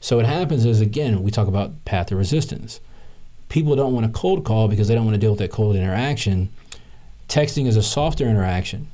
So 0.00 0.16
what 0.16 0.26
happens 0.26 0.64
is, 0.64 0.80
again, 0.80 1.22
we 1.22 1.30
talk 1.30 1.48
about 1.48 1.84
path 1.84 2.10
of 2.12 2.18
resistance 2.18 2.80
people 3.50 3.76
don't 3.76 3.92
want 3.92 4.04
a 4.06 4.08
cold 4.08 4.42
call 4.44 4.66
because 4.68 4.88
they 4.88 4.94
don't 4.94 5.04
want 5.04 5.14
to 5.14 5.20
deal 5.20 5.30
with 5.30 5.38
that 5.38 5.50
cold 5.50 5.76
interaction. 5.76 6.48
Texting 7.28 7.66
is 7.66 7.76
a 7.76 7.82
softer 7.82 8.26
interaction, 8.28 8.88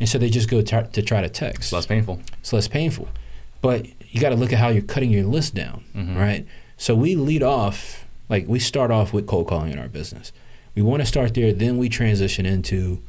and 0.00 0.08
so 0.08 0.18
they 0.18 0.28
just 0.30 0.48
go 0.48 0.60
to 0.62 1.02
try 1.02 1.20
to 1.20 1.28
text. 1.28 1.60
It's 1.60 1.72
less 1.72 1.86
painful. 1.86 2.20
It's 2.40 2.52
less 2.52 2.68
painful, 2.68 3.08
but 3.62 3.86
you 4.10 4.20
got 4.20 4.30
to 4.30 4.36
look 4.36 4.52
at 4.52 4.58
how 4.58 4.68
you're 4.68 4.82
cutting 4.82 5.10
your 5.10 5.24
list 5.24 5.54
down, 5.54 5.84
Mhm. 5.94 6.16
right? 6.16 6.46
So 6.76 6.94
we 6.94 7.14
lead 7.16 7.42
off 7.42 8.06
like 8.28 8.46
we 8.48 8.58
start 8.58 8.90
off 8.90 9.12
with 9.12 9.26
cold 9.26 9.46
calling 9.48 9.72
in 9.72 9.78
our 9.78 9.88
business. 9.88 10.32
We 10.74 10.82
want 10.82 11.00
to 11.02 11.06
start 11.06 11.34
there, 11.34 11.52
then 11.52 11.78
we 11.78 11.88
transition 11.88 12.44
into 12.46 13.00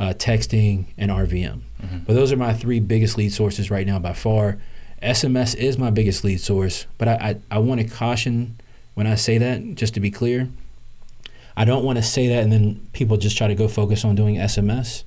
uh, 0.00 0.12
texting 0.14 0.86
and 0.98 1.08
RVM. 1.12 1.62
Mhm. 1.80 2.04
But 2.06 2.14
those 2.14 2.32
are 2.32 2.36
my 2.36 2.52
three 2.52 2.80
biggest 2.80 3.16
lead 3.16 3.32
sources 3.32 3.70
right 3.70 3.86
now 3.86 4.00
by 4.00 4.12
far. 4.12 4.58
SMS 5.00 5.54
is 5.54 5.78
my 5.78 5.90
biggest 5.90 6.24
lead 6.24 6.40
source, 6.40 6.86
but 6.98 7.06
I, 7.06 7.12
I, 7.12 7.36
I 7.56 7.58
want 7.58 7.80
to 7.80 7.86
caution 7.86 8.56
when 8.94 9.06
I 9.06 9.14
say 9.14 9.38
that, 9.38 9.76
just 9.76 9.94
to 9.94 10.00
be 10.00 10.10
clear. 10.10 10.48
I 11.56 11.64
don't 11.64 11.84
want 11.84 11.96
to 11.98 12.02
say 12.02 12.26
that 12.28 12.42
and 12.42 12.50
then 12.52 12.80
people 12.92 13.16
just 13.16 13.36
try 13.36 13.46
to 13.46 13.54
go 13.54 13.68
focus 13.68 14.04
on 14.04 14.16
doing 14.16 14.36
SMS. 14.36 15.04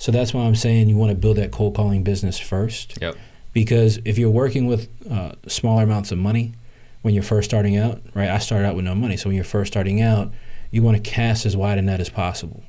So 0.00 0.10
that's 0.10 0.32
why 0.32 0.42
I'm 0.44 0.54
saying 0.54 0.88
you 0.88 0.96
want 0.96 1.10
to 1.10 1.16
build 1.16 1.36
that 1.36 1.50
cold 1.52 1.74
calling 1.76 2.02
business 2.02 2.38
first. 2.38 2.96
Yep. 3.02 3.16
Because 3.52 3.98
if 4.06 4.16
you're 4.16 4.30
working 4.30 4.66
with 4.66 4.88
uh, 5.10 5.32
smaller 5.46 5.82
amounts 5.82 6.10
of 6.10 6.16
money 6.18 6.54
when 7.02 7.12
you're 7.12 7.22
first 7.22 7.50
starting 7.50 7.76
out, 7.76 8.00
right? 8.14 8.30
I 8.30 8.38
started 8.38 8.66
out 8.66 8.76
with 8.76 8.86
no 8.86 8.94
money. 8.94 9.18
So 9.18 9.28
when 9.28 9.36
you're 9.36 9.44
first 9.44 9.70
starting 9.72 10.00
out, 10.00 10.32
you 10.70 10.82
want 10.82 10.96
to 10.96 11.02
cast 11.10 11.44
as 11.44 11.54
wide 11.54 11.76
a 11.76 11.82
net 11.82 12.00
as 12.00 12.08
possible. 12.08 12.62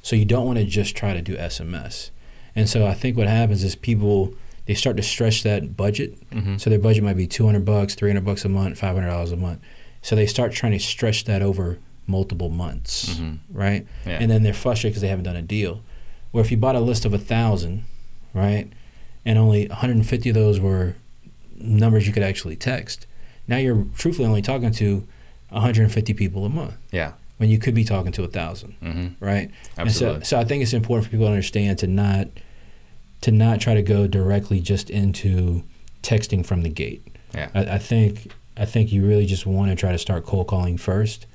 So 0.00 0.16
you 0.16 0.24
don't 0.24 0.46
want 0.46 0.58
to 0.58 0.64
just 0.64 0.96
try 0.96 1.12
to 1.12 1.20
do 1.20 1.36
SMS. 1.36 2.10
And 2.56 2.66
so 2.68 2.86
I 2.86 2.94
think 2.94 3.18
what 3.18 3.26
happens 3.26 3.62
is 3.64 3.76
people 3.76 4.32
they 4.64 4.74
start 4.74 4.96
to 4.96 5.02
stretch 5.02 5.42
that 5.42 5.76
budget. 5.76 6.18
Mm-hmm. 6.30 6.56
So 6.56 6.70
their 6.70 6.78
budget 6.78 7.04
might 7.04 7.16
be 7.16 7.26
200 7.26 7.64
bucks, 7.66 7.94
300 7.94 8.24
bucks 8.24 8.44
a 8.46 8.48
month, 8.48 8.80
$500 8.80 9.32
a 9.32 9.36
month. 9.36 9.60
So 10.00 10.16
they 10.16 10.26
start 10.26 10.52
trying 10.52 10.72
to 10.72 10.78
stretch 10.78 11.24
that 11.24 11.42
over 11.42 11.78
multiple 12.06 12.48
months, 12.48 13.14
Mhm. 13.18 13.38
right? 13.50 13.86
Yeah. 14.06 14.18
And 14.20 14.30
then 14.30 14.42
they're 14.42 14.54
frustrated 14.54 14.92
because 14.92 15.02
they 15.02 15.08
haven't 15.08 15.24
done 15.24 15.36
a 15.36 15.42
deal. 15.42 15.82
Where 16.38 16.44
if 16.44 16.52
you 16.52 16.56
bought 16.56 16.76
a 16.76 16.80
list 16.80 17.04
of 17.04 17.12
a 17.12 17.18
thousand, 17.18 17.82
right, 18.32 18.68
and 19.24 19.36
only 19.36 19.66
150 19.66 20.28
of 20.28 20.34
those 20.36 20.60
were 20.60 20.94
numbers 21.56 22.06
you 22.06 22.12
could 22.12 22.22
actually 22.22 22.54
text, 22.54 23.08
now 23.48 23.56
you're 23.56 23.86
truthfully 23.96 24.28
only 24.28 24.40
talking 24.40 24.70
to 24.70 25.04
150 25.48 26.14
people 26.14 26.44
a 26.44 26.48
month 26.48 26.76
yeah. 26.92 27.14
when 27.38 27.50
you 27.50 27.58
could 27.58 27.74
be 27.74 27.82
talking 27.82 28.12
to 28.12 28.22
a 28.22 28.28
thousand, 28.28 28.76
Mm-hmm. 28.80 29.24
right? 29.24 29.50
Absolutely. 29.76 30.16
And 30.18 30.26
so, 30.26 30.36
so 30.36 30.40
I 30.40 30.44
think 30.44 30.62
it's 30.62 30.72
important 30.72 31.06
for 31.06 31.10
people 31.10 31.26
to 31.26 31.32
understand 31.32 31.76
to 31.80 31.88
not 31.88 32.28
to 33.22 33.32
not 33.32 33.60
try 33.60 33.74
to 33.74 33.82
go 33.82 34.06
directly 34.06 34.60
just 34.60 34.90
into 34.90 35.64
texting 36.04 36.46
from 36.46 36.62
the 36.62 36.68
gate. 36.68 37.04
Yeah. 37.34 37.48
I, 37.52 37.64
I 37.64 37.78
think 37.78 38.30
I 38.56 38.64
think 38.64 38.92
you 38.92 39.04
really 39.04 39.26
just 39.26 39.44
want 39.44 39.72
to 39.72 39.74
try 39.74 39.90
to 39.90 39.98
start 39.98 40.24
cold 40.24 40.46
calling 40.46 40.76
first, 40.78 41.26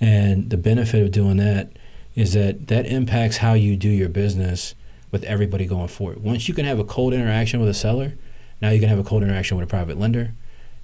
and 0.00 0.50
the 0.50 0.56
benefit 0.56 1.04
of 1.04 1.12
doing 1.12 1.36
that 1.36 1.70
is 2.14 2.32
that 2.34 2.68
that 2.68 2.86
impacts 2.86 3.38
how 3.38 3.54
you 3.54 3.76
do 3.76 3.88
your 3.88 4.08
business 4.08 4.74
with 5.10 5.24
everybody 5.24 5.66
going 5.66 5.88
forward. 5.88 6.22
Once 6.22 6.48
you 6.48 6.54
can 6.54 6.64
have 6.64 6.78
a 6.78 6.84
cold 6.84 7.12
interaction 7.12 7.60
with 7.60 7.68
a 7.68 7.74
seller, 7.74 8.14
now 8.60 8.70
you 8.70 8.80
can 8.80 8.88
have 8.88 8.98
a 8.98 9.04
cold 9.04 9.22
interaction 9.22 9.56
with 9.56 9.64
a 9.64 9.68
private 9.70 9.98
lender. 9.98 10.32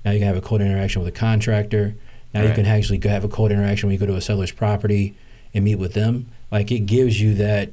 Now 0.05 0.13
you 0.13 0.19
can 0.19 0.29
have 0.29 0.37
a 0.37 0.41
cold 0.41 0.61
interaction 0.61 1.03
with 1.03 1.09
a 1.15 1.17
contractor. 1.17 1.95
Now 2.35 2.43
you 2.43 2.53
can 2.53 2.67
actually 2.67 3.01
have 3.09 3.25
a 3.25 3.29
cold 3.29 3.51
interaction 3.51 3.89
when 3.89 3.95
you 3.95 3.99
go 3.99 4.07
to 4.07 4.15
a 4.17 4.21
seller's 4.21 4.53
property 4.53 5.17
and 5.55 5.65
meet 5.65 5.77
with 5.77 5.95
them. 5.95 6.29
Like 6.51 6.71
it 6.71 6.81
gives 6.81 7.21
you 7.21 7.35
that 7.35 7.71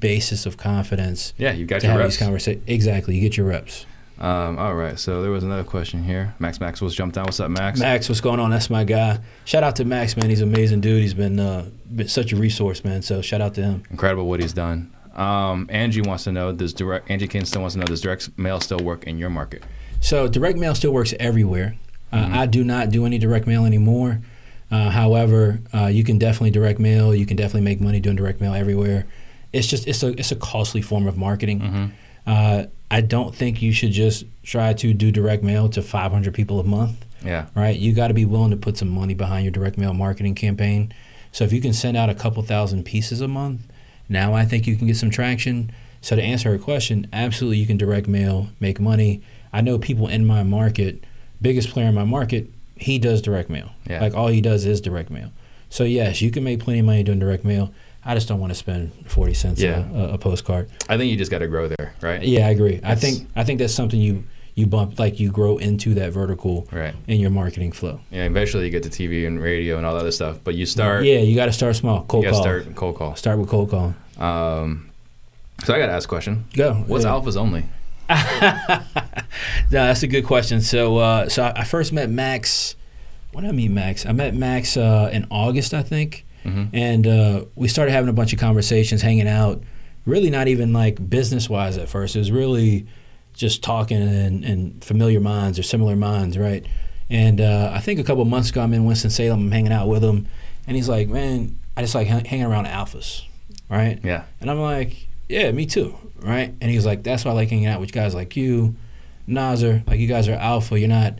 basis 0.00 0.46
of 0.46 0.56
confidence 0.56 1.32
Yeah, 1.38 1.52
you 1.52 1.66
got 1.66 1.80
to 1.80 1.86
your 1.86 1.92
have 1.92 2.00
reps. 2.00 2.14
these 2.16 2.22
conversations. 2.24 2.64
Exactly, 2.66 3.14
you 3.14 3.20
get 3.20 3.36
your 3.36 3.46
reps. 3.46 3.86
Um, 4.22 4.56
all 4.56 4.74
right, 4.76 4.96
so 4.98 5.20
there 5.20 5.32
was 5.32 5.42
another 5.42 5.64
question 5.64 6.04
here. 6.04 6.32
Max 6.38 6.60
Maxwell's 6.60 6.94
jumped 6.94 7.18
on. 7.18 7.24
What's 7.24 7.40
up, 7.40 7.50
Max? 7.50 7.80
Max, 7.80 8.08
what's 8.08 8.20
going 8.20 8.38
on? 8.38 8.50
That's 8.50 8.70
my 8.70 8.84
guy. 8.84 9.18
Shout 9.44 9.64
out 9.64 9.74
to 9.76 9.84
Max, 9.84 10.16
man. 10.16 10.30
He's 10.30 10.40
an 10.40 10.48
amazing 10.54 10.80
dude. 10.80 11.02
He's 11.02 11.12
been, 11.12 11.40
uh, 11.40 11.66
been 11.94 12.06
such 12.06 12.32
a 12.32 12.36
resource, 12.36 12.84
man. 12.84 13.02
So 13.02 13.20
shout 13.20 13.40
out 13.40 13.54
to 13.54 13.62
him. 13.62 13.82
Incredible 13.90 14.28
what 14.28 14.38
he's 14.40 14.52
done. 14.52 14.92
Um, 15.16 15.66
Angie 15.70 16.02
wants 16.02 16.22
to 16.24 16.32
know 16.32 16.52
does 16.52 16.72
direct 16.72 17.10
Angie 17.10 17.26
Kinston 17.26 17.60
wants 17.60 17.74
to 17.74 17.80
know 17.80 17.86
does 17.86 18.00
direct 18.00 18.30
mail 18.38 18.60
still 18.60 18.78
work 18.78 19.04
in 19.04 19.18
your 19.18 19.28
market? 19.28 19.64
So 20.00 20.28
direct 20.28 20.56
mail 20.56 20.74
still 20.76 20.92
works 20.92 21.12
everywhere. 21.18 21.74
Uh, 22.12 22.26
Mhm. 22.26 22.32
I 22.34 22.46
do 22.46 22.62
not 22.64 22.90
do 22.90 23.04
any 23.04 23.18
direct 23.18 23.46
mail 23.48 23.66
anymore. 23.66 24.20
Uh, 24.70 24.88
however, 24.90 25.60
uh, 25.74 25.86
you 25.86 26.04
can 26.04 26.18
definitely 26.18 26.50
direct 26.52 26.78
mail. 26.78 27.12
You 27.14 27.26
can 27.26 27.36
definitely 27.36 27.62
make 27.62 27.80
money 27.80 27.98
doing 28.00 28.16
direct 28.16 28.40
mail 28.40 28.54
everywhere. 28.54 29.04
It's 29.52 29.66
just 29.66 29.86
it's 29.88 30.02
a 30.02 30.08
it's 30.18 30.30
a 30.32 30.36
costly 30.36 30.80
form 30.80 31.06
of 31.08 31.16
marketing. 31.18 31.60
Mm-hmm. 31.60 31.84
Uh, 32.26 32.64
I 32.90 33.00
don't 33.00 33.34
think 33.34 33.62
you 33.62 33.72
should 33.72 33.92
just 33.92 34.24
try 34.42 34.72
to 34.74 34.92
do 34.92 35.10
direct 35.10 35.42
mail 35.42 35.68
to 35.70 35.82
500 35.82 36.34
people 36.34 36.60
a 36.60 36.64
month. 36.64 37.04
Yeah. 37.24 37.46
right? 37.54 37.76
You 37.76 37.92
got 37.92 38.08
to 38.08 38.14
be 38.14 38.24
willing 38.24 38.50
to 38.50 38.56
put 38.56 38.76
some 38.76 38.88
money 38.88 39.14
behind 39.14 39.44
your 39.44 39.52
direct 39.52 39.78
mail 39.78 39.94
marketing 39.94 40.34
campaign. 40.34 40.92
So 41.30 41.44
if 41.44 41.52
you 41.52 41.60
can 41.60 41.72
send 41.72 41.96
out 41.96 42.10
a 42.10 42.14
couple 42.14 42.42
thousand 42.42 42.84
pieces 42.84 43.20
a 43.20 43.28
month, 43.28 43.62
now 44.08 44.34
I 44.34 44.44
think 44.44 44.66
you 44.66 44.76
can 44.76 44.88
get 44.88 44.96
some 44.96 45.10
traction. 45.10 45.70
So 46.00 46.16
to 46.16 46.22
answer 46.22 46.50
her 46.50 46.58
question, 46.58 47.06
absolutely 47.12 47.58
you 47.58 47.66
can 47.66 47.76
direct 47.78 48.08
mail, 48.08 48.48
make 48.58 48.80
money. 48.80 49.22
I 49.52 49.60
know 49.60 49.78
people 49.78 50.08
in 50.08 50.26
my 50.26 50.42
market, 50.42 51.04
biggest 51.40 51.70
player 51.70 51.86
in 51.86 51.94
my 51.94 52.04
market, 52.04 52.50
he 52.74 52.98
does 52.98 53.22
direct 53.22 53.48
mail. 53.48 53.70
Yeah. 53.88 54.00
Like 54.00 54.14
all 54.14 54.26
he 54.28 54.40
does 54.40 54.64
is 54.66 54.80
direct 54.80 55.10
mail. 55.10 55.30
So 55.70 55.84
yes, 55.84 56.20
you 56.20 56.30
can 56.30 56.44
make 56.44 56.60
plenty 56.60 56.80
of 56.80 56.86
money 56.86 57.02
doing 57.02 57.20
direct 57.20 57.44
mail. 57.44 57.72
I 58.04 58.14
just 58.14 58.28
don't 58.28 58.40
want 58.40 58.50
to 58.50 58.54
spend 58.56 58.92
40 59.06 59.34
cents 59.34 59.60
Yeah. 59.60 59.84
a, 59.94 60.14
a, 60.14 60.18
postcard. 60.18 60.68
I 60.88 60.96
think 60.96 61.10
you 61.10 61.16
just 61.16 61.30
got 61.30 61.38
to 61.38 61.46
grow 61.46 61.68
there, 61.68 61.94
right? 62.00 62.22
Yeah, 62.22 62.46
I 62.46 62.50
agree. 62.50 62.80
I 62.82 62.94
think 62.94 63.28
I 63.36 63.44
think 63.44 63.58
that's 63.60 63.74
something 63.74 64.00
you 64.00 64.24
you 64.54 64.66
bump 64.66 64.98
like 64.98 65.18
you 65.20 65.30
grow 65.30 65.56
into 65.58 65.94
that 65.94 66.12
vertical 66.12 66.68
Right. 66.72 66.94
in 67.06 67.20
your 67.20 67.30
marketing 67.30 67.72
flow. 67.72 68.00
Yeah. 68.10 68.24
Eventually, 68.24 68.64
you 68.64 68.70
get 68.70 68.82
to 68.82 68.90
TV 68.90 69.26
and 69.26 69.40
radio 69.40 69.76
and 69.76 69.86
all 69.86 69.94
that 69.94 70.00
other 70.00 70.12
stuff, 70.12 70.40
but 70.42 70.54
you 70.54 70.66
start. 70.66 71.04
Yeah, 71.04 71.18
you 71.18 71.34
got 71.36 71.46
to 71.46 71.52
start 71.52 71.76
small. 71.76 72.04
Cold 72.04 72.24
you 72.24 72.30
got 72.30 72.42
to 72.42 72.42
call. 72.42 72.60
start 72.60 72.76
cold 72.76 72.96
call. 72.96 73.16
Start 73.16 73.38
with 73.38 73.48
cold 73.48 73.70
calling. 73.70 73.94
Um, 74.18 74.90
so 75.64 75.72
I 75.74 75.78
got 75.78 75.86
to 75.86 75.92
ask 75.92 76.08
a 76.08 76.08
question. 76.08 76.44
Go. 76.54 76.74
What's 76.74 77.04
yeah. 77.04 77.12
alphas 77.12 77.36
only? 77.36 77.64
no, 78.10 79.86
that's 79.86 80.02
a 80.02 80.08
good 80.08 80.26
question. 80.26 80.60
So, 80.60 80.98
uh, 80.98 81.28
so 81.28 81.44
I 81.44 81.60
I 81.60 81.64
first 81.64 81.92
met 81.92 82.10
Max 82.10 82.74
when 83.32 83.44
did 83.44 83.50
I 83.50 83.52
meet 83.52 83.70
Max? 83.70 84.04
I 84.06 84.12
met 84.12 84.34
Max 84.34 84.76
uh, 84.76 85.10
in 85.12 85.26
August, 85.30 85.72
I 85.72 85.82
think, 85.82 86.24
Mhm. 86.44 86.68
and 86.72 87.06
uh, 87.06 87.44
we 87.54 87.68
started 87.68 87.92
having 87.92 88.08
a 88.08 88.12
bunch 88.12 88.32
of 88.32 88.38
conversations, 88.38 89.02
hanging 89.02 89.28
out. 89.28 89.62
Really, 90.06 90.30
not 90.30 90.48
even 90.48 90.72
like 90.72 91.08
business 91.08 91.48
wise 91.48 91.78
at 91.78 91.88
first. 91.88 92.16
It 92.16 92.18
was 92.18 92.32
really 92.32 92.86
just 93.34 93.62
talking 93.62 94.02
and, 94.02 94.44
and 94.44 94.84
familiar 94.84 95.20
minds 95.20 95.58
or 95.58 95.62
similar 95.62 95.94
minds, 95.96 96.36
right? 96.36 96.66
And 97.08 97.40
uh, 97.40 97.70
I 97.72 97.78
think 97.80 98.00
a 98.00 98.04
couple 98.04 98.24
months 98.24 98.50
ago, 98.50 98.60
I'm 98.62 98.74
in 98.74 98.84
Winston 98.84 99.10
Salem, 99.10 99.40
I'm 99.46 99.50
hanging 99.52 99.72
out 99.72 99.86
with 99.88 100.02
him, 100.02 100.26
and 100.66 100.76
he's 100.76 100.88
like, 100.88 101.08
"Man, 101.08 101.56
I 101.76 101.82
just 101.82 101.94
like 101.94 102.06
hang- 102.08 102.24
hanging 102.24 102.46
around 102.46 102.66
alphas, 102.66 103.22
right?" 103.70 103.98
Yeah. 104.02 104.24
And 104.40 104.50
I'm 104.50 104.60
like, 104.60 105.08
yeah, 105.28 105.50
me 105.52 105.66
too, 105.66 105.94
right? 106.20 106.52
And 106.60 106.70
he's 106.70 106.84
like, 106.84 107.02
that's 107.04 107.24
why 107.24 107.30
I 107.30 107.34
like 107.34 107.50
hanging 107.50 107.66
out 107.66 107.80
with 107.80 107.92
guys 107.92 108.14
like 108.14 108.36
you, 108.36 108.74
Nazar. 109.26 109.82
Like 109.86 110.00
you 110.00 110.08
guys 110.08 110.28
are 110.28 110.34
alpha. 110.34 110.78
You're 110.78 110.88
not 110.88 111.14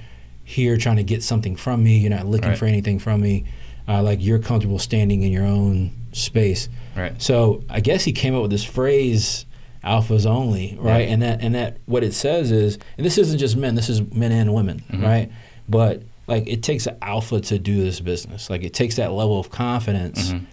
here 0.44 0.76
trying 0.76 0.96
to 0.96 1.04
get 1.04 1.22
something 1.22 1.56
from 1.56 1.82
me. 1.84 1.98
You're 1.98 2.10
not 2.10 2.26
looking 2.26 2.50
Right. 2.50 2.58
for 2.58 2.66
anything 2.66 2.98
from 2.98 3.20
me. 3.20 3.44
Uh, 3.88 4.02
like 4.02 4.22
you're 4.22 4.38
comfortable 4.38 4.78
standing 4.78 5.22
in 5.22 5.32
your 5.32 5.44
own 5.44 5.90
space. 6.12 6.68
Right. 6.96 7.20
So 7.20 7.62
I 7.68 7.80
guess 7.80 8.04
he 8.04 8.12
came 8.12 8.34
up 8.34 8.42
with 8.42 8.50
this 8.50 8.64
phrase, 8.64 9.44
"alphas 9.84 10.24
only," 10.26 10.76
right? 10.80 11.06
Yeah. 11.08 11.12
And 11.14 11.22
that 11.22 11.42
and 11.42 11.54
that 11.54 11.78
what 11.86 12.04
it 12.04 12.14
says 12.14 12.50
is, 12.52 12.78
and 12.96 13.04
this 13.04 13.18
isn't 13.18 13.38
just 13.38 13.56
men. 13.56 13.74
This 13.74 13.88
is 13.88 14.00
men 14.12 14.30
and 14.32 14.54
women, 14.54 14.82
Mhm. 14.92 15.02
right? 15.02 15.30
But 15.68 16.02
like 16.28 16.44
it 16.46 16.62
takes 16.62 16.86
an 16.86 16.96
alpha 17.02 17.40
to 17.40 17.58
do 17.58 17.82
this 17.82 17.98
business. 18.00 18.48
Like 18.48 18.62
it 18.62 18.72
takes 18.72 18.96
that 18.96 19.12
level 19.12 19.38
of 19.40 19.50
confidence 19.50 20.32
Mhm. 20.32 20.46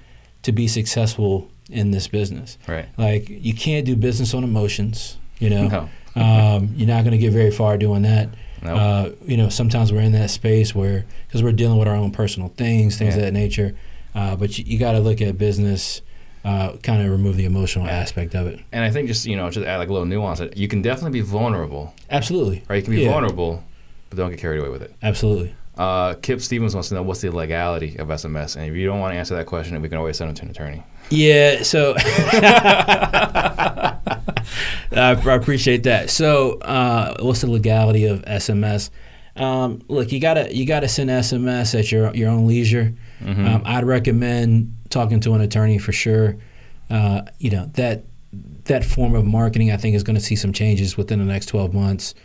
to 0.43 0.51
be 0.51 0.67
successful 0.67 1.47
in 1.69 1.91
this 1.91 2.07
business. 2.07 2.57
Right. 2.67 2.85
Like 2.97 3.29
you 3.29 3.53
can't 3.53 3.85
do 3.85 3.95
business 3.95 4.33
on 4.33 4.43
emotions. 4.43 5.17
You 5.39 5.51
know, 5.51 5.67
No. 6.15 6.21
um, 6.21 6.73
you're 6.75 6.87
not 6.87 7.03
going 7.03 7.11
to 7.11 7.17
get 7.19 7.31
very 7.31 7.51
far 7.51 7.77
doing 7.77 8.01
that. 8.01 8.29
No. 8.63 8.75
Uh, 8.75 9.11
you 9.25 9.37
know, 9.37 9.49
sometimes 9.49 9.91
we're 9.93 10.01
in 10.01 10.11
that 10.13 10.29
space 10.29 10.73
where 10.75 11.05
because 11.27 11.43
we're 11.43 11.51
dealing 11.51 11.77
with 11.77 11.87
our 11.87 11.95
own 11.95 12.11
personal 12.11 12.49
things, 12.57 12.97
things 12.97 13.15
Yeah. 13.15 13.19
of 13.21 13.25
that 13.25 13.31
nature. 13.33 13.75
Uh, 14.15 14.35
but 14.35 14.57
you, 14.57 14.65
you 14.67 14.79
got 14.79 14.93
to 14.93 14.99
look 14.99 15.21
at 15.21 15.37
business, 15.37 16.01
uh, 16.43 16.73
kind 16.83 17.01
of 17.01 17.09
remove 17.11 17.37
the 17.37 17.45
emotional 17.45 17.87
aspect 17.87 18.33
of 18.35 18.47
it. 18.47 18.59
and 18.71 18.83
I 18.83 18.89
think 18.91 19.07
just 19.07 19.25
you 19.25 19.35
know 19.37 19.49
just 19.49 19.65
add 19.65 19.77
like 19.77 19.89
a 19.89 19.93
little 19.93 20.07
nuance. 20.07 20.39
that 20.39 20.57
You 20.57 20.67
can 20.67 20.81
definitely 20.81 21.19
be 21.19 21.25
vulnerable, 21.25 21.93
Absolutely, 22.09 22.63
right? 22.67 22.77
You 22.77 22.81
can 22.83 22.93
be 22.95 23.01
Yeah. 23.03 23.11
vulnerable, 23.11 23.63
but 24.09 24.17
don't 24.17 24.31
get 24.31 24.39
carried 24.39 24.59
away 24.59 24.69
with 24.69 24.81
it. 24.81 24.93
absolutely. 25.03 25.53
Uh, 25.77 26.15
Kip 26.15 26.41
Stevens 26.41 26.73
wants 26.73 26.89
to 26.89 26.95
know 26.95 27.03
what's 27.03 27.21
the 27.21 27.29
legality 27.31 27.95
of 27.99 28.09
SMS, 28.09 28.57
and 28.57 28.65
if 28.65 28.75
you 28.75 28.85
don't 28.85 28.99
want 28.99 29.13
to 29.13 29.17
answer 29.17 29.35
that 29.35 29.45
question, 29.45 29.81
we 29.81 29.87
can 29.87 29.97
always 29.97 30.17
send 30.17 30.29
him 30.29 30.35
to 30.35 30.41
an 30.43 30.49
attorney. 30.49 30.83
Yeah, 31.09 31.63
so 31.63 31.93
I, 34.91 35.11
I 35.11 35.33
appreciate 35.35 35.83
that. 35.83 36.09
So, 36.09 36.53
uh, 36.59 37.15
what's 37.21 37.41
the 37.41 37.49
legality 37.51 38.05
of 38.05 38.21
SMS? 38.25 38.89
Um, 39.35 39.81
look, 39.87 40.11
you 40.11 40.19
gotta 40.19 40.53
you 40.53 40.65
gotta 40.65 40.87
send 40.87 41.09
SMS 41.09 41.77
at 41.77 41.91
your 41.91 42.13
your 42.15 42.29
own 42.29 42.47
leisure. 42.47 42.93
Mhm. 43.23 43.45
Um, 43.47 43.61
I'd 43.65 43.85
recommend 43.85 44.73
talking 44.89 45.19
to 45.21 45.33
an 45.33 45.41
attorney 45.41 45.77
for 45.77 45.91
sure. 45.91 46.35
Uh, 46.89 47.21
you 47.37 47.49
know 47.51 47.69
that 47.75 48.03
that 48.65 48.83
form 48.83 49.15
of 49.15 49.25
marketing, 49.25 49.71
I 49.71 49.77
think, 49.77 49.95
is 49.95 50.03
going 50.03 50.15
to 50.17 50.21
see 50.21 50.35
some 50.35 50.53
changes 50.53 50.97
within 50.97 51.19
the 51.19 51.25
next 51.25 51.45
twelve 51.47 51.73
months. 51.73 52.15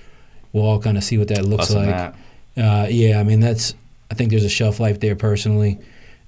We'll 0.53 0.65
all 0.65 0.81
kind 0.81 0.97
of 0.97 1.05
see 1.05 1.19
what 1.19 1.29
that 1.29 1.45
looks 1.45 1.71
Less 1.71 1.87
like. 1.87 1.89
that. 1.89 2.15
Uh, 2.57 2.87
yeah, 2.89 3.21
I 3.21 3.23
mean 3.25 3.41
that's. 3.41 3.75
I 4.11 4.15
think 4.15 4.31
there's 4.31 4.45
a 4.45 4.49
shelf 4.51 4.81
life 4.81 5.01
there. 5.01 5.15
Personally, 5.17 5.79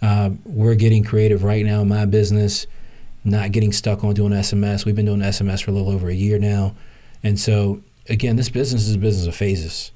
uh, 0.02 0.30
we're 0.44 0.74
getting 0.74 1.02
creative 1.04 1.42
right 1.44 1.64
now 1.64 1.82
in 1.82 1.88
my 1.88 2.04
business, 2.04 2.66
not 3.26 3.52
getting 3.52 3.72
stuck 3.72 4.04
on 4.04 4.14
doing 4.14 4.32
SMS. 4.32 4.84
We've 4.84 4.94
been 4.96 5.06
doing 5.06 5.20
SMS 5.20 5.62
for 5.62 5.70
a 5.70 5.74
little 5.74 5.90
over 5.92 6.08
a 6.08 6.14
year 6.14 6.38
now, 6.38 6.74
and 7.22 7.38
so 7.38 7.82
again, 8.08 8.36
this 8.36 8.48
business 8.48 8.86
is 8.88 8.94
a 8.94 8.98
business 8.98 9.26
of 9.26 9.34
phases. 9.34 9.92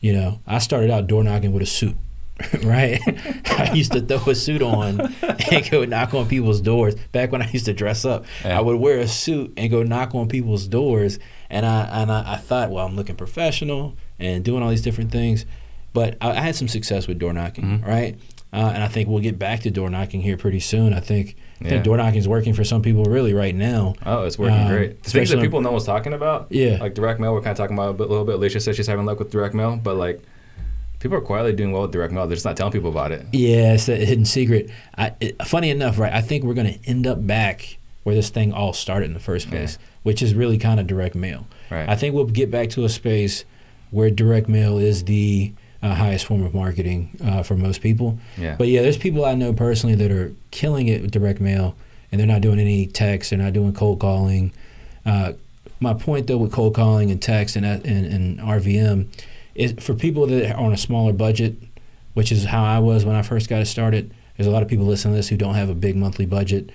You 0.00 0.12
know, 0.14 0.40
I 0.46 0.58
started 0.58 0.90
out 0.90 1.06
door 1.08 1.22
knocking 1.24 1.52
with 1.52 1.62
a 1.62 1.66
suit, 1.66 1.96
right? 2.62 2.98
I 3.46 3.72
used 3.74 3.92
to 3.92 4.00
throw 4.00 4.32
a 4.32 4.34
suit 4.34 4.62
on 4.62 5.00
and 5.50 5.70
go 5.70 5.84
knock 5.84 6.14
on 6.14 6.26
people's 6.28 6.60
doors. 6.60 6.94
Back 7.12 7.32
when 7.32 7.42
I 7.42 7.50
used 7.50 7.66
to 7.66 7.74
dress 7.74 8.04
up, 8.06 8.24
Yeah. 8.44 8.56
I 8.58 8.60
would 8.62 8.76
wear 8.76 8.98
a 8.98 9.08
suit 9.08 9.52
and 9.58 9.70
go 9.70 9.82
knock 9.82 10.14
on 10.14 10.28
people's 10.28 10.66
doors. 10.68 11.18
And 11.50 11.66
I 11.66 11.82
and 12.02 12.10
I, 12.10 12.34
I 12.34 12.36
thought, 12.36 12.70
well, 12.70 12.86
I'm 12.86 12.96
looking 12.96 13.16
professional 13.16 13.94
and 14.18 14.42
doing 14.44 14.62
all 14.62 14.70
these 14.70 14.80
different 14.82 15.10
things. 15.12 15.44
But 15.92 16.16
I, 16.20 16.30
I 16.30 16.40
had 16.40 16.54
some 16.56 16.68
success 16.68 17.06
with 17.08 17.18
door 17.18 17.32
knocking, 17.34 17.64
Mhm. 17.80 17.86
right? 17.86 18.16
Uh, 18.52 18.70
and 18.74 18.82
I 18.82 18.88
think 18.88 19.08
we'll 19.08 19.20
get 19.22 19.38
back 19.38 19.60
to 19.60 19.70
door 19.70 19.90
knocking 19.90 20.22
here 20.22 20.36
pretty 20.36 20.60
soon. 20.60 20.92
I 20.94 21.00
think, 21.00 21.36
I 21.60 21.64
Yeah. 21.64 21.70
think 21.70 21.84
door 21.84 21.96
knocking 21.98 22.18
is 22.18 22.26
working 22.28 22.54
for 22.54 22.64
some 22.64 22.80
people 22.80 23.04
really 23.04 23.34
right 23.34 23.54
now. 23.54 23.94
Oh, 24.06 24.24
it's 24.24 24.38
working 24.38 24.56
Um, 24.60 24.68
great. 24.68 24.90
Things 24.94 25.06
especially 25.08 25.36
that 25.36 25.42
people 25.42 25.60
know 25.60 25.72
what's 25.72 25.84
talking 25.84 26.14
about. 26.14 26.46
Yeah. 26.50 26.78
Like 26.80 26.94
direct 26.94 27.20
mail, 27.20 27.32
we're 27.34 27.42
kind 27.42 27.50
of 27.52 27.58
talking 27.58 27.76
about 27.76 27.90
a 27.90 27.92
bit- 27.94 28.08
little 28.08 28.24
bit. 28.24 28.36
Alicia 28.36 28.60
says 28.60 28.76
she's 28.76 28.86
having 28.86 29.04
luck 29.04 29.18
with 29.18 29.30
direct 29.30 29.54
mail, 29.54 29.78
but 29.82 29.96
like 29.96 30.22
people 31.00 31.16
are 31.18 31.20
quietly 31.22 31.52
doing 31.52 31.72
well 31.72 31.82
with 31.82 31.90
direct 31.92 32.12
mail. 32.12 32.26
They're 32.26 32.36
just 32.36 32.46
not 32.46 32.56
telling 32.56 32.72
people 32.72 32.88
about 32.90 33.12
it. 33.12 33.26
Yeah, 33.32 33.74
it's 33.74 33.86
that 33.86 34.00
hidden 34.00 34.24
secret. 34.24 34.70
I, 34.96 35.12
it, 35.20 35.42
funny 35.46 35.70
enough, 35.70 35.98
right? 35.98 36.12
I 36.12 36.20
think 36.22 36.44
we're 36.44 36.54
going 36.54 36.72
to 36.74 36.88
end 36.88 37.06
up 37.06 37.26
back 37.26 37.76
where 38.04 38.14
this 38.14 38.30
thing 38.30 38.52
all 38.52 38.72
started 38.72 39.06
in 39.06 39.12
the 39.14 39.20
first 39.20 39.46
Yeah. 39.46 39.50
place, 39.58 39.78
which 40.02 40.22
is 40.22 40.34
really 40.34 40.56
kind 40.56 40.80
of 40.80 40.86
direct 40.86 41.14
mail. 41.14 41.46
Right. 41.70 41.86
I 41.88 41.94
think 41.94 42.14
we'll 42.14 42.24
get 42.24 42.50
back 42.50 42.70
to 42.70 42.84
a 42.84 42.88
space 42.88 43.44
where 43.90 44.08
direct 44.10 44.48
mail 44.48 44.78
is 44.78 45.04
the 45.04 45.52
uh, 45.82 45.94
highest 45.94 46.26
form 46.26 46.44
of 46.44 46.54
marketing 46.54 47.10
uh, 47.24 47.42
for 47.42 47.56
most 47.56 47.80
people. 47.80 48.18
yeah. 48.36 48.56
But 48.56 48.68
yeah, 48.68 48.82
there's 48.82 48.98
people 48.98 49.24
I 49.24 49.34
know 49.34 49.52
personally 49.52 49.94
that 49.96 50.10
are 50.10 50.32
killing 50.50 50.88
it 50.88 51.02
with 51.02 51.10
direct 51.10 51.40
mail, 51.40 51.74
and 52.10 52.20
they're 52.20 52.26
not 52.26 52.40
doing 52.40 52.58
any 52.58 52.86
text. 52.86 53.30
They're 53.30 53.38
not 53.38 53.52
doing 53.52 53.72
cold 53.72 54.00
calling. 54.00 54.52
Uh, 55.06 55.32
my 55.80 55.94
point 55.94 56.26
though 56.26 56.36
with 56.36 56.52
cold 56.52 56.74
calling 56.74 57.10
and 57.10 57.20
text 57.20 57.56
and, 57.56 57.64
and, 57.64 57.86
and 57.86 58.38
RVM 58.38 59.06
is 59.54 59.72
for 59.78 59.94
people 59.94 60.26
that 60.26 60.54
are 60.54 60.58
on 60.58 60.72
a 60.72 60.76
smaller 60.76 61.12
budget, 61.12 61.56
which 62.14 62.30
is 62.30 62.44
how 62.44 62.62
I 62.64 62.78
was 62.78 63.04
when 63.04 63.16
I 63.16 63.22
first 63.22 63.48
got 63.48 63.62
it 63.62 63.66
started. 63.66 64.12
There's 64.36 64.46
a 64.46 64.50
lot 64.50 64.62
of 64.62 64.68
people 64.68 64.84
listening 64.84 65.14
to 65.14 65.16
this 65.18 65.28
who 65.28 65.36
don't 65.36 65.54
have 65.54 65.68
a 65.70 65.74
big 65.74 65.96
monthly 65.96 66.26
budget. 66.26 66.70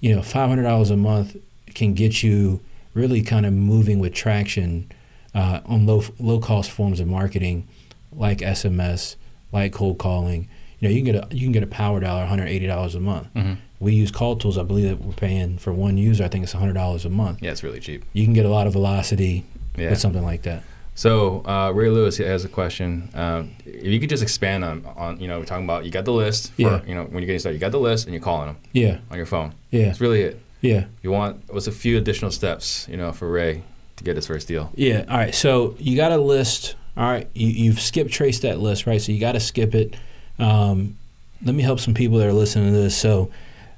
You 0.00 0.16
know, 0.16 0.22
five 0.22 0.48
hundred 0.48 0.64
dollars 0.64 0.90
a 0.90 0.96
month 0.96 1.36
can 1.74 1.94
get 1.94 2.22
you 2.22 2.60
really 2.94 3.22
kind 3.22 3.46
of 3.46 3.52
moving 3.52 3.98
with 3.98 4.12
traction 4.12 4.90
uh, 5.34 5.60
on 5.64 5.86
low 5.86 6.02
low 6.18 6.38
cost 6.38 6.70
forms 6.70 7.00
of 7.00 7.06
marketing, 7.06 7.66
like 8.14 8.38
SMS, 8.38 9.16
like 9.52 9.72
cold 9.72 9.98
calling. 9.98 10.48
You 10.80 10.88
know, 10.88 10.94
you 10.94 11.02
can 11.02 11.12
get 11.12 11.32
a 11.32 11.34
you 11.36 11.42
can 11.46 11.52
get 11.52 11.62
a 11.62 11.66
power 11.68 12.00
dialer, 12.00 12.20
one 12.20 12.28
hundred 12.28 12.46
eighty 12.48 12.66
dollars 12.66 12.94
a 12.94 13.00
month. 13.00 13.28
Mhm. 13.34 13.56
We 13.80 13.94
use 13.94 14.12
CallTools. 14.12 14.58
I 14.58 14.62
believe 14.64 14.88
that 14.88 15.00
we're 15.04 15.12
paying 15.12 15.58
for 15.58 15.72
one 15.72 15.96
user. 15.98 16.24
I 16.24 16.28
think 16.28 16.42
it's 16.44 16.52
hundred 16.52 16.74
dollars 16.74 17.04
a 17.04 17.10
month. 17.10 17.38
Yeah, 17.42 17.50
it's 17.50 17.62
really 17.62 17.80
cheap. 17.80 18.04
You 18.12 18.24
can 18.24 18.32
get 18.34 18.46
a 18.46 18.48
lot 18.48 18.66
of 18.66 18.72
velocity 18.72 19.44
Yeah. 19.76 19.90
with 19.90 19.98
something 19.98 20.22
like 20.22 20.42
that. 20.42 20.62
So 20.94 21.42
uh, 21.46 21.72
Ray 21.74 21.88
Lewis 21.88 22.18
has 22.18 22.44
a 22.44 22.48
question. 22.48 23.08
Um, 23.14 23.52
if 23.64 23.86
you 23.86 23.98
could 23.98 24.10
just 24.10 24.22
expand 24.22 24.62
on, 24.64 24.84
on 24.96 25.18
you 25.20 25.26
know, 25.26 25.38
we're 25.38 25.46
talking 25.46 25.64
about 25.64 25.84
you 25.86 25.90
got 25.90 26.04
the 26.04 26.12
list. 26.12 26.52
For, 26.52 26.62
Yeah. 26.62 26.80
You 26.86 26.94
know, 26.94 27.04
when 27.04 27.14
you're 27.22 27.26
getting 27.26 27.38
started, 27.38 27.56
you 27.56 27.60
got 27.60 27.72
the 27.72 27.80
list 27.80 28.04
and 28.06 28.12
you're 28.12 28.22
calling 28.22 28.48
them 28.48 28.56
Yeah, 28.72 28.98
on 29.10 29.16
your 29.16 29.24
phone. 29.26 29.54
yeah, 29.70 29.86
That's 29.86 30.00
really 30.02 30.20
it. 30.22 30.40
yeah. 30.60 30.84
You 31.02 31.10
want 31.10 31.42
what's 31.48 31.66
a 31.66 31.72
few 31.72 31.96
additional 31.96 32.30
steps, 32.30 32.86
you 32.90 32.96
know, 32.98 33.10
for 33.12 33.28
Ray 33.30 33.62
to 33.96 34.04
get 34.04 34.16
his 34.16 34.26
first 34.26 34.48
deal. 34.48 34.70
Yeah. 34.74 35.04
All 35.08 35.16
right. 35.16 35.34
So 35.34 35.74
you 35.78 35.96
got 35.96 36.12
a 36.12 36.18
list. 36.18 36.74
All 36.96 37.04
right. 37.04 37.28
You, 37.34 37.48
you've 37.48 37.80
skip 37.80 38.10
traced 38.10 38.42
that 38.42 38.60
list, 38.60 38.86
right? 38.86 39.00
So 39.00 39.12
you 39.12 39.20
got 39.20 39.32
to 39.32 39.40
skip 39.40 39.74
it. 39.74 39.96
Um, 40.38 40.96
let 41.44 41.54
me 41.54 41.62
help 41.62 41.80
some 41.80 41.94
people 41.94 42.18
that 42.18 42.28
are 42.28 42.32
listening 42.32 42.72
to 42.72 42.78
this. 42.78 42.96
So 42.96 43.30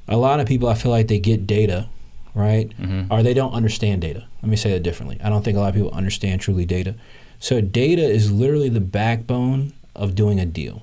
a 0.08 0.16
lot 0.16 0.40
of 0.40 0.46
people, 0.46 0.68
I 0.68 0.74
feel 0.74 0.90
like 0.90 1.08
they 1.08 1.18
get 1.18 1.46
data, 1.46 1.88
right? 2.34 2.70
Mm-hmm. 2.78 3.12
Or 3.12 3.22
they 3.22 3.34
don't 3.34 3.52
understand 3.52 4.02
data. 4.02 4.26
Let 4.42 4.50
me 4.50 4.56
say 4.56 4.72
that 4.72 4.82
differently. 4.82 5.18
I 5.22 5.28
don't 5.28 5.42
think 5.42 5.56
a 5.56 5.60
lot 5.60 5.68
of 5.68 5.74
people 5.74 5.90
understand 5.92 6.40
truly 6.40 6.64
data. 6.64 6.94
So 7.38 7.60
data 7.60 8.02
is 8.02 8.32
literally 8.32 8.68
the 8.68 8.80
backbone 8.80 9.72
of 9.94 10.14
doing 10.14 10.40
a 10.40 10.46
deal. 10.46 10.82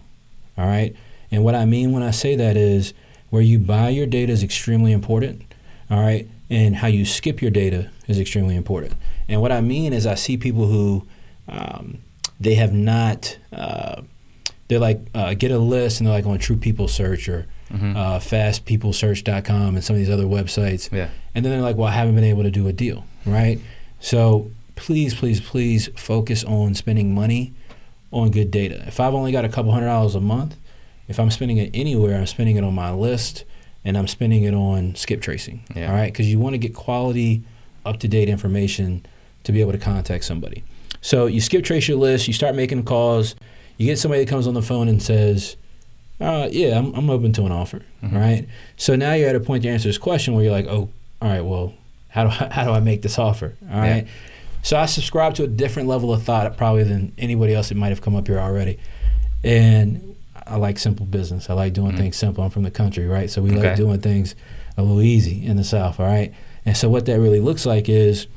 All 0.57 0.65
right. 0.65 0.95
And 1.31 1.43
what 1.43 1.55
I 1.55 1.65
mean 1.65 1.91
when 1.91 2.03
I 2.03 2.11
say 2.11 2.35
that 2.35 2.57
is 2.57 2.93
where 3.29 3.41
you 3.41 3.59
buy 3.59 3.89
your 3.89 4.05
data 4.05 4.31
is 4.31 4.43
extremely 4.43 4.91
important. 4.91 5.43
All 5.89 5.99
right. 5.99 6.27
And 6.49 6.75
how 6.75 6.87
you 6.87 7.05
skip 7.05 7.41
your 7.41 7.51
data 7.51 7.89
is 8.07 8.19
extremely 8.19 8.55
important. 8.55 8.93
And 9.27 9.41
what 9.41 9.51
I 9.51 9.61
mean 9.61 9.93
is 9.93 10.05
I 10.05 10.15
see 10.15 10.37
people 10.37 10.67
who 10.67 11.07
um, 11.47 11.99
they 12.41 12.55
have 12.55 12.73
not, 12.73 13.37
uh, 13.53 14.01
they're 14.67 14.79
like, 14.79 14.99
uh, 15.13 15.33
get 15.33 15.51
a 15.51 15.59
list 15.59 15.99
and 15.99 16.07
they're 16.07 16.13
like 16.15 16.25
on 16.25 16.37
True 16.39 16.57
People 16.57 16.87
Search 16.87 17.27
or 17.29 17.45
Mhm. 17.71 17.95
uh, 17.95 18.19
fastpeoplesearch.com 18.19 19.75
and 19.75 19.83
some 19.83 19.95
of 19.95 19.99
these 19.99 20.09
other 20.09 20.25
websites. 20.25 20.91
Yeah. 20.91 21.09
And 21.35 21.45
then 21.45 21.51
they're 21.53 21.61
like, 21.61 21.77
well, 21.77 21.87
I 21.87 21.91
haven't 21.93 22.15
been 22.15 22.23
able 22.23 22.43
to 22.43 22.51
do 22.51 22.67
a 22.67 22.73
deal, 22.73 23.05
right? 23.25 23.59
So 23.99 24.49
please, 24.75 25.13
please, 25.13 25.39
please 25.39 25.89
focus 25.95 26.43
on 26.43 26.73
spending 26.73 27.13
money 27.13 27.53
on 28.11 28.29
good 28.31 28.51
data. 28.51 28.83
If 28.87 28.99
I've 28.99 29.13
only 29.13 29.31
got 29.31 29.45
a 29.45 29.49
couple 29.49 29.71
hundred 29.71 29.85
dollars 29.87 30.15
a 30.15 30.19
month, 30.21 30.55
if 31.07 31.19
I'm 31.19 31.31
spending 31.31 31.57
it 31.57 31.69
anywhere, 31.73 32.17
I'm 32.17 32.25
spending 32.27 32.57
it 32.57 32.63
on 32.63 32.73
my 32.73 32.91
list 32.91 33.43
and 33.85 33.97
I'm 33.97 34.07
spending 34.07 34.43
it 34.43 34.53
on 34.53 34.95
skip 34.95 35.21
tracing. 35.21 35.61
Yeah. 35.75 35.87
All 35.89 35.93
right. 35.95 36.11
Because 36.11 36.27
you 36.29 36.39
want 36.39 36.53
to 36.53 36.57
get 36.57 36.73
quality, 36.73 37.43
up 37.85 37.99
to 38.01 38.07
date 38.07 38.29
information 38.29 39.03
to 39.43 39.51
be 39.51 39.59
able 39.61 39.71
to 39.71 39.77
contact 39.77 40.23
somebody. 40.23 40.63
So 41.01 41.25
you 41.25 41.41
skip 41.41 41.63
trace 41.63 41.87
your 41.87 41.97
list, 41.97 42.27
you 42.27 42.33
start 42.33 42.55
making 42.55 42.83
calls, 42.83 43.35
you 43.77 43.87
get 43.87 43.97
somebody 43.99 44.23
that 44.23 44.29
comes 44.29 44.47
on 44.47 44.53
the 44.53 44.61
phone 44.61 44.87
and 44.87 45.01
says, 45.01 45.55
uh, 46.19 46.47
yeah, 46.51 46.77
I'm, 46.77 46.93
I'm 46.93 47.09
open 47.09 47.33
to 47.33 47.45
an 47.45 47.51
offer, 47.51 47.81
Mhm. 48.03 48.13
right? 48.13 48.47
So 48.77 48.95
now 48.95 49.13
you're 49.13 49.29
at 49.29 49.35
a 49.35 49.39
point 49.39 49.63
to 49.63 49.69
answer 49.69 49.89
this 49.89 49.97
question 49.97 50.35
where 50.35 50.43
you're 50.43 50.51
like, 50.53 50.67
oh, 50.67 50.89
all 51.21 51.29
right, 51.29 51.41
well, 51.41 51.73
how 52.09 52.23
do 52.25 52.29
I, 52.29 52.47
how 52.51 52.63
do 52.65 52.71
I 52.71 52.79
make 52.79 53.01
this 53.01 53.17
offer? 53.17 53.55
All 53.71 53.77
Yeah. 53.83 53.91
right. 53.93 54.07
So 54.63 54.77
I 54.77 54.85
subscribe 54.85 55.33
to 55.35 55.43
a 55.43 55.47
different 55.47 55.89
level 55.89 56.13
of 56.13 56.21
thought 56.21 56.55
probably 56.55 56.83
than 56.83 57.13
anybody 57.17 57.55
else 57.55 57.69
that 57.69 57.75
might 57.75 57.89
have 57.89 58.01
come 58.01 58.15
up 58.15 58.27
here 58.27 58.37
already, 58.39 58.77
and 59.43 60.15
I 60.45 60.57
like 60.57 60.77
simple 60.77 61.05
business. 61.07 61.49
I 61.49 61.53
like 61.53 61.73
doing 61.73 61.93
Mhm. 61.93 61.97
things 61.97 62.15
simple. 62.17 62.43
I'm 62.43 62.51
from 62.51 62.63
the 62.63 62.69
country, 62.71 63.07
right? 63.07 63.29
So 63.29 63.41
we 63.41 63.51
Okay. 63.51 63.69
like 63.69 63.75
doing 63.75 63.99
things 64.01 64.35
a 64.77 64.83
little 64.83 65.01
easy 65.01 65.43
in 65.45 65.57
the 65.57 65.63
South, 65.63 65.99
all 65.99 66.05
right? 66.05 66.31
And 66.63 66.77
so 66.77 66.89
what 66.89 67.07
that 67.07 67.19
really 67.19 67.39
looks 67.39 67.65
like 67.65 67.89
is 67.89 68.27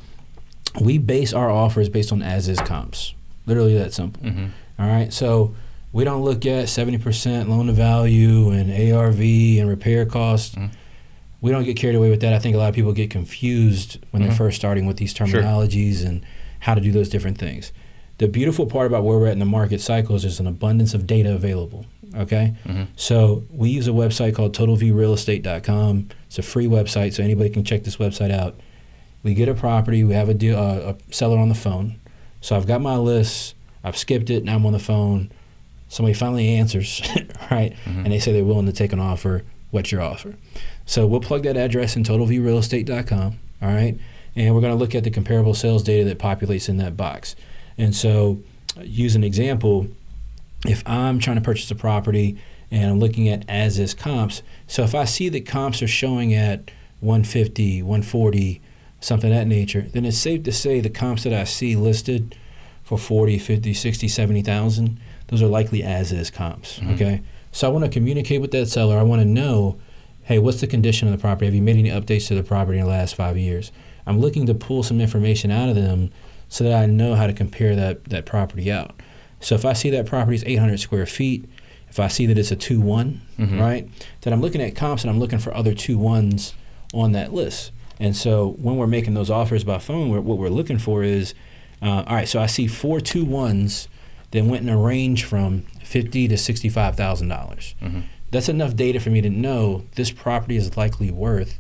we 0.80 0.98
base 0.98 1.32
our 1.32 1.50
offers 1.50 1.88
based 1.88 2.12
on 2.12 2.22
as 2.22 2.48
is 2.48 2.58
comps. 2.60 3.14
Literally 3.46 3.76
that 3.78 3.92
simple. 3.92 4.22
Mm-hmm. 4.22 4.46
All 4.78 4.88
right. 4.88 5.12
So 5.12 5.54
we 5.92 6.02
don't 6.04 6.22
look 6.22 6.44
at 6.46 6.66
70% 6.66 7.48
loan 7.48 7.66
to 7.66 7.72
value 7.72 8.50
and 8.50 8.70
ARV 8.92 9.20
and 9.20 9.68
repair 9.68 10.04
costs. 10.06 10.54
Mhm. 10.56 10.70
We 11.40 11.50
don't 11.50 11.64
get 11.64 11.76
carried 11.76 11.94
away 11.94 12.10
with 12.10 12.20
that. 12.22 12.32
I 12.32 12.38
think 12.38 12.56
a 12.56 12.58
lot 12.58 12.70
of 12.70 12.74
people 12.74 12.92
get 12.92 13.10
confused 13.10 13.98
when 14.10 14.22
Mhm. 14.22 14.26
they're 14.28 14.34
first 14.36 14.56
starting 14.56 14.86
with 14.86 14.96
these 14.96 15.12
Sure. 15.14 15.26
terminologies 15.26 16.04
and 16.04 16.22
how 16.60 16.74
to 16.74 16.80
do 16.80 16.90
those 16.90 17.08
different 17.10 17.36
things. 17.38 17.70
The 18.18 18.28
beautiful 18.28 18.66
part 18.66 18.86
about 18.86 19.04
where 19.04 19.18
we're 19.18 19.26
at 19.26 19.32
in 19.34 19.40
the 19.40 19.44
market 19.44 19.80
cycle 19.80 20.16
is 20.16 20.22
there's 20.22 20.40
an 20.40 20.46
abundance 20.46 20.94
of 20.94 21.06
data 21.06 21.34
available. 21.34 21.84
Okay. 22.16 22.54
Mm-hmm. 22.66 22.82
So 22.96 23.42
we 23.52 23.70
use 23.70 23.86
a 23.88 23.90
website 23.90 24.34
called 24.34 24.54
TotalViewRealEstate.com. 24.56 26.08
It's 26.26 26.38
a 26.38 26.42
free 26.42 26.66
website, 26.66 27.12
so 27.12 27.22
anybody 27.22 27.50
can 27.50 27.64
check 27.64 27.84
this 27.84 27.96
website 27.96 28.30
out. 28.30 28.58
We 29.24 29.34
get 29.34 29.48
a 29.48 29.54
property. 29.54 30.04
We 30.04 30.14
have 30.14 30.28
a 30.28 30.34
deal, 30.34 30.56
uh, 30.58 30.92
a 30.94 31.12
seller 31.12 31.38
on 31.38 31.48
the 31.48 31.54
phone. 31.56 31.96
So 32.40 32.54
I've 32.54 32.66
got 32.66 32.80
my 32.80 32.96
list. 32.96 33.54
I've 33.82 33.96
skipped 33.96 34.30
it. 34.30 34.44
Now 34.44 34.54
I'm 34.56 34.66
on 34.66 34.72
the 34.72 34.78
phone. 34.78 35.32
Somebody 35.88 36.14
finally 36.14 36.48
answers, 36.50 37.00
right? 37.50 37.74
Mhm. 37.86 38.04
And 38.04 38.12
they 38.12 38.18
say 38.20 38.32
they're 38.32 38.44
willing 38.44 38.66
to 38.66 38.72
take 38.72 38.92
an 38.92 39.00
offer. 39.00 39.42
What's 39.70 39.90
your 39.90 40.02
offer? 40.02 40.34
So 40.86 41.06
we'll 41.06 41.20
plug 41.20 41.42
that 41.44 41.56
address 41.56 41.96
in 41.96 42.04
TotalViewRealEstate.com. 42.04 43.38
All 43.62 43.68
right, 43.68 43.96
and 44.36 44.54
we're 44.54 44.60
going 44.60 44.72
to 44.72 44.78
look 44.78 44.94
at 44.94 45.04
the 45.04 45.10
comparable 45.10 45.54
sales 45.54 45.82
data 45.82 46.04
that 46.04 46.18
populates 46.18 46.68
in 46.68 46.76
that 46.76 46.96
box. 46.96 47.34
And 47.78 47.94
so, 47.94 48.40
uh, 48.78 48.82
use 48.82 49.16
an 49.16 49.24
example. 49.24 49.86
If 50.66 50.82
I'm 50.86 51.18
trying 51.18 51.36
to 51.36 51.42
purchase 51.42 51.70
a 51.70 51.74
property 51.74 52.36
and 52.70 52.90
I'm 52.90 53.00
looking 53.00 53.28
at 53.28 53.44
as 53.48 53.78
is 53.78 53.94
comps, 53.94 54.42
so 54.66 54.82
if 54.82 54.94
I 54.94 55.06
see 55.06 55.28
that 55.30 55.46
comps 55.46 55.82
are 55.82 55.88
showing 55.88 56.34
at 56.34 56.70
150, 57.00 57.82
140, 57.82 58.60
something 59.04 59.30
of 59.30 59.36
that 59.36 59.46
nature, 59.46 59.86
then 59.92 60.04
it's 60.04 60.16
safe 60.18 60.42
to 60.44 60.52
say 60.52 60.80
the 60.80 60.88
comps 60.90 61.24
that 61.24 61.32
I 61.32 61.44
see 61.44 61.76
listed 61.76 62.34
for 62.82 62.98
40, 62.98 63.38
50, 63.38 63.74
60, 63.74 64.08
70,000, 64.08 64.98
those 65.28 65.42
are 65.42 65.46
likely 65.46 65.82
as 65.82 66.12
is 66.12 66.30
comps. 66.30 66.78
Mhm. 66.80 66.94
Okay. 66.94 67.20
So 67.52 67.68
I 67.68 67.70
want 67.70 67.84
to 67.84 67.90
communicate 67.90 68.40
with 68.40 68.50
that 68.52 68.66
seller. 68.66 68.98
I 68.98 69.02
want 69.02 69.20
to 69.22 69.26
know, 69.28 69.76
hey, 70.22 70.38
what's 70.38 70.60
the 70.60 70.66
condition 70.66 71.06
of 71.08 71.12
the 71.12 71.18
property? 71.20 71.46
Have 71.46 71.54
you 71.54 71.62
made 71.62 71.76
any 71.76 71.90
updates 71.90 72.26
to 72.28 72.34
the 72.34 72.42
property 72.42 72.78
in 72.78 72.84
the 72.84 72.90
last 72.90 73.14
five 73.14 73.38
years? 73.38 73.70
I'm 74.06 74.20
looking 74.20 74.46
to 74.46 74.54
pull 74.54 74.82
some 74.82 75.00
information 75.00 75.50
out 75.50 75.68
of 75.68 75.76
them 75.76 76.10
so 76.48 76.64
that 76.64 76.72
I 76.74 76.86
know 76.86 77.14
how 77.14 77.26
to 77.26 77.32
compare 77.32 77.74
that, 77.76 78.04
that 78.06 78.26
property 78.26 78.70
out. 78.70 78.94
So 79.40 79.54
if 79.54 79.64
I 79.64 79.72
see 79.72 79.90
that 79.90 80.06
property 80.06 80.36
is 80.36 80.44
800 80.46 80.78
square 80.80 81.06
feet, 81.06 81.44
if 81.88 82.00
I 82.00 82.08
see 82.08 82.26
that 82.26 82.36
it's 82.38 82.50
a 82.50 82.56
2 82.56 82.80
one 82.80 83.20
Mhm. 83.38 83.60
right, 83.60 83.88
then 84.22 84.32
I'm 84.32 84.40
looking 84.40 84.60
at 84.60 84.74
comps 84.74 85.02
and 85.04 85.10
I'm 85.10 85.18
looking 85.20 85.38
for 85.38 85.54
other 85.54 85.74
2 85.74 85.96
ones 85.96 86.54
on 86.92 87.12
that 87.12 87.32
list. 87.32 87.70
And 88.04 88.14
so 88.14 88.50
when 88.60 88.76
we're 88.76 88.86
making 88.86 89.14
those 89.14 89.30
offers 89.30 89.64
by 89.64 89.78
phone, 89.78 90.10
we're, 90.10 90.20
what 90.20 90.36
we're 90.36 90.50
looking 90.50 90.78
for 90.78 91.02
is, 91.02 91.32
uh, 91.80 92.04
all 92.06 92.14
right, 92.16 92.28
so 92.28 92.38
I 92.38 92.44
see 92.46 92.66
four 92.66 93.00
two 93.00 93.24
ones 93.24 93.88
that 94.32 94.44
went 94.44 94.62
in 94.62 94.68
a 94.68 94.76
range 94.76 95.24
from 95.24 95.62
fifty 95.82 96.28
to 96.28 96.36
sixty-five 96.36 96.96
thousand 96.96 97.28
dollars. 97.28 97.74
Mhm. 97.82 98.02
That's 98.30 98.48
enough 98.50 98.76
data 98.76 99.00
for 99.00 99.08
me 99.10 99.22
to 99.22 99.30
know 99.30 99.84
this 99.94 100.10
property 100.10 100.56
is 100.56 100.76
likely 100.76 101.10
worth 101.10 101.58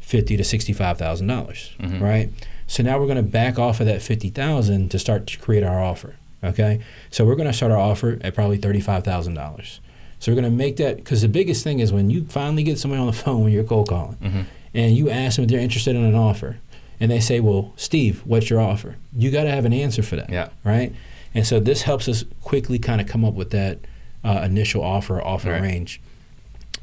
fifty 0.00 0.36
to 0.36 0.42
sixty-five 0.42 0.98
thousand 0.98 1.28
dollars, 1.28 1.70
Mhm. 1.80 2.00
right? 2.00 2.30
So 2.66 2.82
now 2.82 2.98
we're 2.98 3.06
going 3.06 3.16
to 3.18 3.22
back 3.22 3.56
off 3.58 3.78
of 3.78 3.86
that 3.86 4.02
fifty 4.02 4.30
thousand 4.30 4.90
to 4.90 4.98
start 4.98 5.26
to 5.28 5.38
create 5.38 5.62
our 5.62 5.80
offer. 5.80 6.16
Okay, 6.42 6.80
so 7.10 7.24
we're 7.24 7.36
going 7.36 7.46
to 7.48 7.52
start 7.52 7.70
our 7.70 7.78
offer 7.78 8.18
at 8.22 8.34
probably 8.34 8.56
thirty-five 8.56 9.04
thousand 9.04 9.34
dollars. 9.34 9.78
So 10.18 10.32
we're 10.32 10.40
going 10.40 10.50
to 10.52 10.56
make 10.56 10.76
that 10.78 10.96
because 10.96 11.22
the 11.22 11.28
biggest 11.28 11.62
thing 11.62 11.78
is 11.80 11.92
when 11.92 12.10
you 12.10 12.24
finally 12.26 12.64
get 12.64 12.78
somebody 12.80 13.00
on 13.00 13.06
the 13.06 13.12
phone 13.24 13.44
when 13.44 13.52
you're 13.52 13.62
cold 13.64 13.88
calling 13.88 14.16
Mhm. 14.16 14.44
And 14.74 14.96
you 14.96 15.10
ask 15.10 15.36
them 15.36 15.44
if 15.44 15.50
they're 15.50 15.60
interested 15.60 15.94
in 15.96 16.04
an 16.04 16.14
offer, 16.14 16.58
and 17.00 17.10
they 17.10 17.20
say, 17.20 17.40
"Well, 17.40 17.72
Steve, 17.76 18.22
what's 18.24 18.48
your 18.50 18.60
offer?" 18.60 18.96
You 19.16 19.30
got 19.30 19.44
to 19.44 19.50
have 19.50 19.64
an 19.64 19.72
answer 19.72 20.02
for 20.02 20.16
that, 20.16 20.30
Yeah. 20.30 20.48
right? 20.64 20.92
And 21.34 21.46
so 21.46 21.60
this 21.60 21.82
helps 21.82 22.08
us 22.08 22.24
quickly 22.42 22.78
kind 22.78 23.00
of 23.00 23.06
come 23.06 23.24
up 23.24 23.34
with 23.34 23.50
that 23.50 23.78
uh, 24.24 24.42
initial 24.44 24.82
offer 24.82 25.20
offer 25.20 25.50
Right. 25.50 25.62
range. 25.62 26.00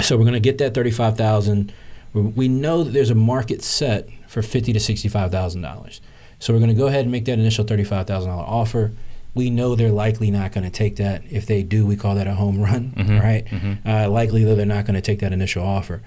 So 0.02 0.16
we're 0.18 0.24
going 0.24 0.34
to 0.34 0.40
get 0.40 0.58
that 0.60 0.74
thirty-five 0.74 1.18
thousand. 1.18 1.72
We 2.14 2.48
know 2.48 2.84
that 2.84 2.92
there's 2.92 3.12
a 3.12 3.16
market 3.16 3.62
set 3.62 4.10
for 4.28 4.42
fifty 4.42 4.74
to 4.74 4.80
sixty-five 4.80 5.32
thousand 5.32 5.62
dollars. 5.62 6.02
So 6.40 6.54
we're 6.54 6.60
going 6.60 6.70
to 6.72 6.76
go 6.78 6.88
ahead 6.88 7.02
and 7.02 7.12
make 7.12 7.26
that 7.26 7.38
initial 7.40 7.64
thirty-five 7.66 8.08
thousand 8.08 8.30
dollar 8.32 8.44
offer. 8.44 8.92
We 9.36 9.50
know 9.52 9.76
they're 9.76 9.92
likely 9.92 10.32
not 10.32 10.52
going 10.54 10.64
to 10.64 10.72
take 10.72 10.96
that. 10.96 11.22
If 11.30 11.46
they 11.46 11.62
do, 11.62 11.86
we 11.86 11.96
call 11.96 12.16
that 12.16 12.26
a 12.28 12.34
home 12.34 12.60
run, 12.62 12.94
Mhm. 12.98 13.22
right? 13.24 13.46
Mhm. 13.46 13.78
Uh, 13.86 14.10
likely 14.10 14.44
that 14.44 14.56
they're 14.56 14.66
not 14.66 14.86
going 14.86 14.96
to 14.96 15.02
take 15.02 15.20
that 15.20 15.32
initial 15.32 15.64
offer. 15.64 16.02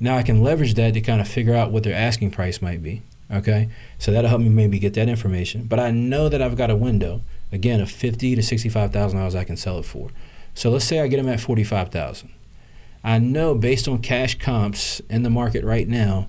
Now 0.00 0.16
I 0.16 0.22
can 0.22 0.42
leverage 0.42 0.74
that 0.74 0.94
to 0.94 1.00
kind 1.00 1.20
of 1.20 1.28
figure 1.28 1.54
out 1.54 1.72
what 1.72 1.82
their 1.82 1.94
asking 1.94 2.30
price 2.30 2.62
might 2.62 2.82
be. 2.82 3.02
Okay, 3.30 3.68
so 3.98 4.10
that'll 4.10 4.30
help 4.30 4.40
me 4.40 4.48
maybe 4.48 4.78
get 4.78 4.94
that 4.94 5.08
information. 5.08 5.64
But 5.64 5.78
I 5.78 5.90
know 5.90 6.28
that 6.30 6.40
I've 6.40 6.56
got 6.56 6.70
a 6.70 6.76
window 6.76 7.20
again 7.52 7.80
of 7.80 7.90
fifty 7.90 8.34
to 8.34 8.42
sixty-five 8.42 8.90
thousand 8.92 9.18
dollars 9.18 9.34
I 9.34 9.44
can 9.44 9.56
sell 9.56 9.78
it 9.78 9.84
for. 9.84 10.10
So 10.54 10.70
let's 10.70 10.86
say 10.86 11.00
I 11.00 11.08
get 11.08 11.18
them 11.18 11.28
at 11.28 11.38
forty-five 11.40 11.90
thousand. 11.90 12.30
I 13.04 13.18
know 13.18 13.54
based 13.54 13.86
on 13.86 13.98
cash 13.98 14.38
comps 14.38 15.00
in 15.10 15.24
the 15.24 15.30
market 15.30 15.62
right 15.62 15.86
now, 15.86 16.28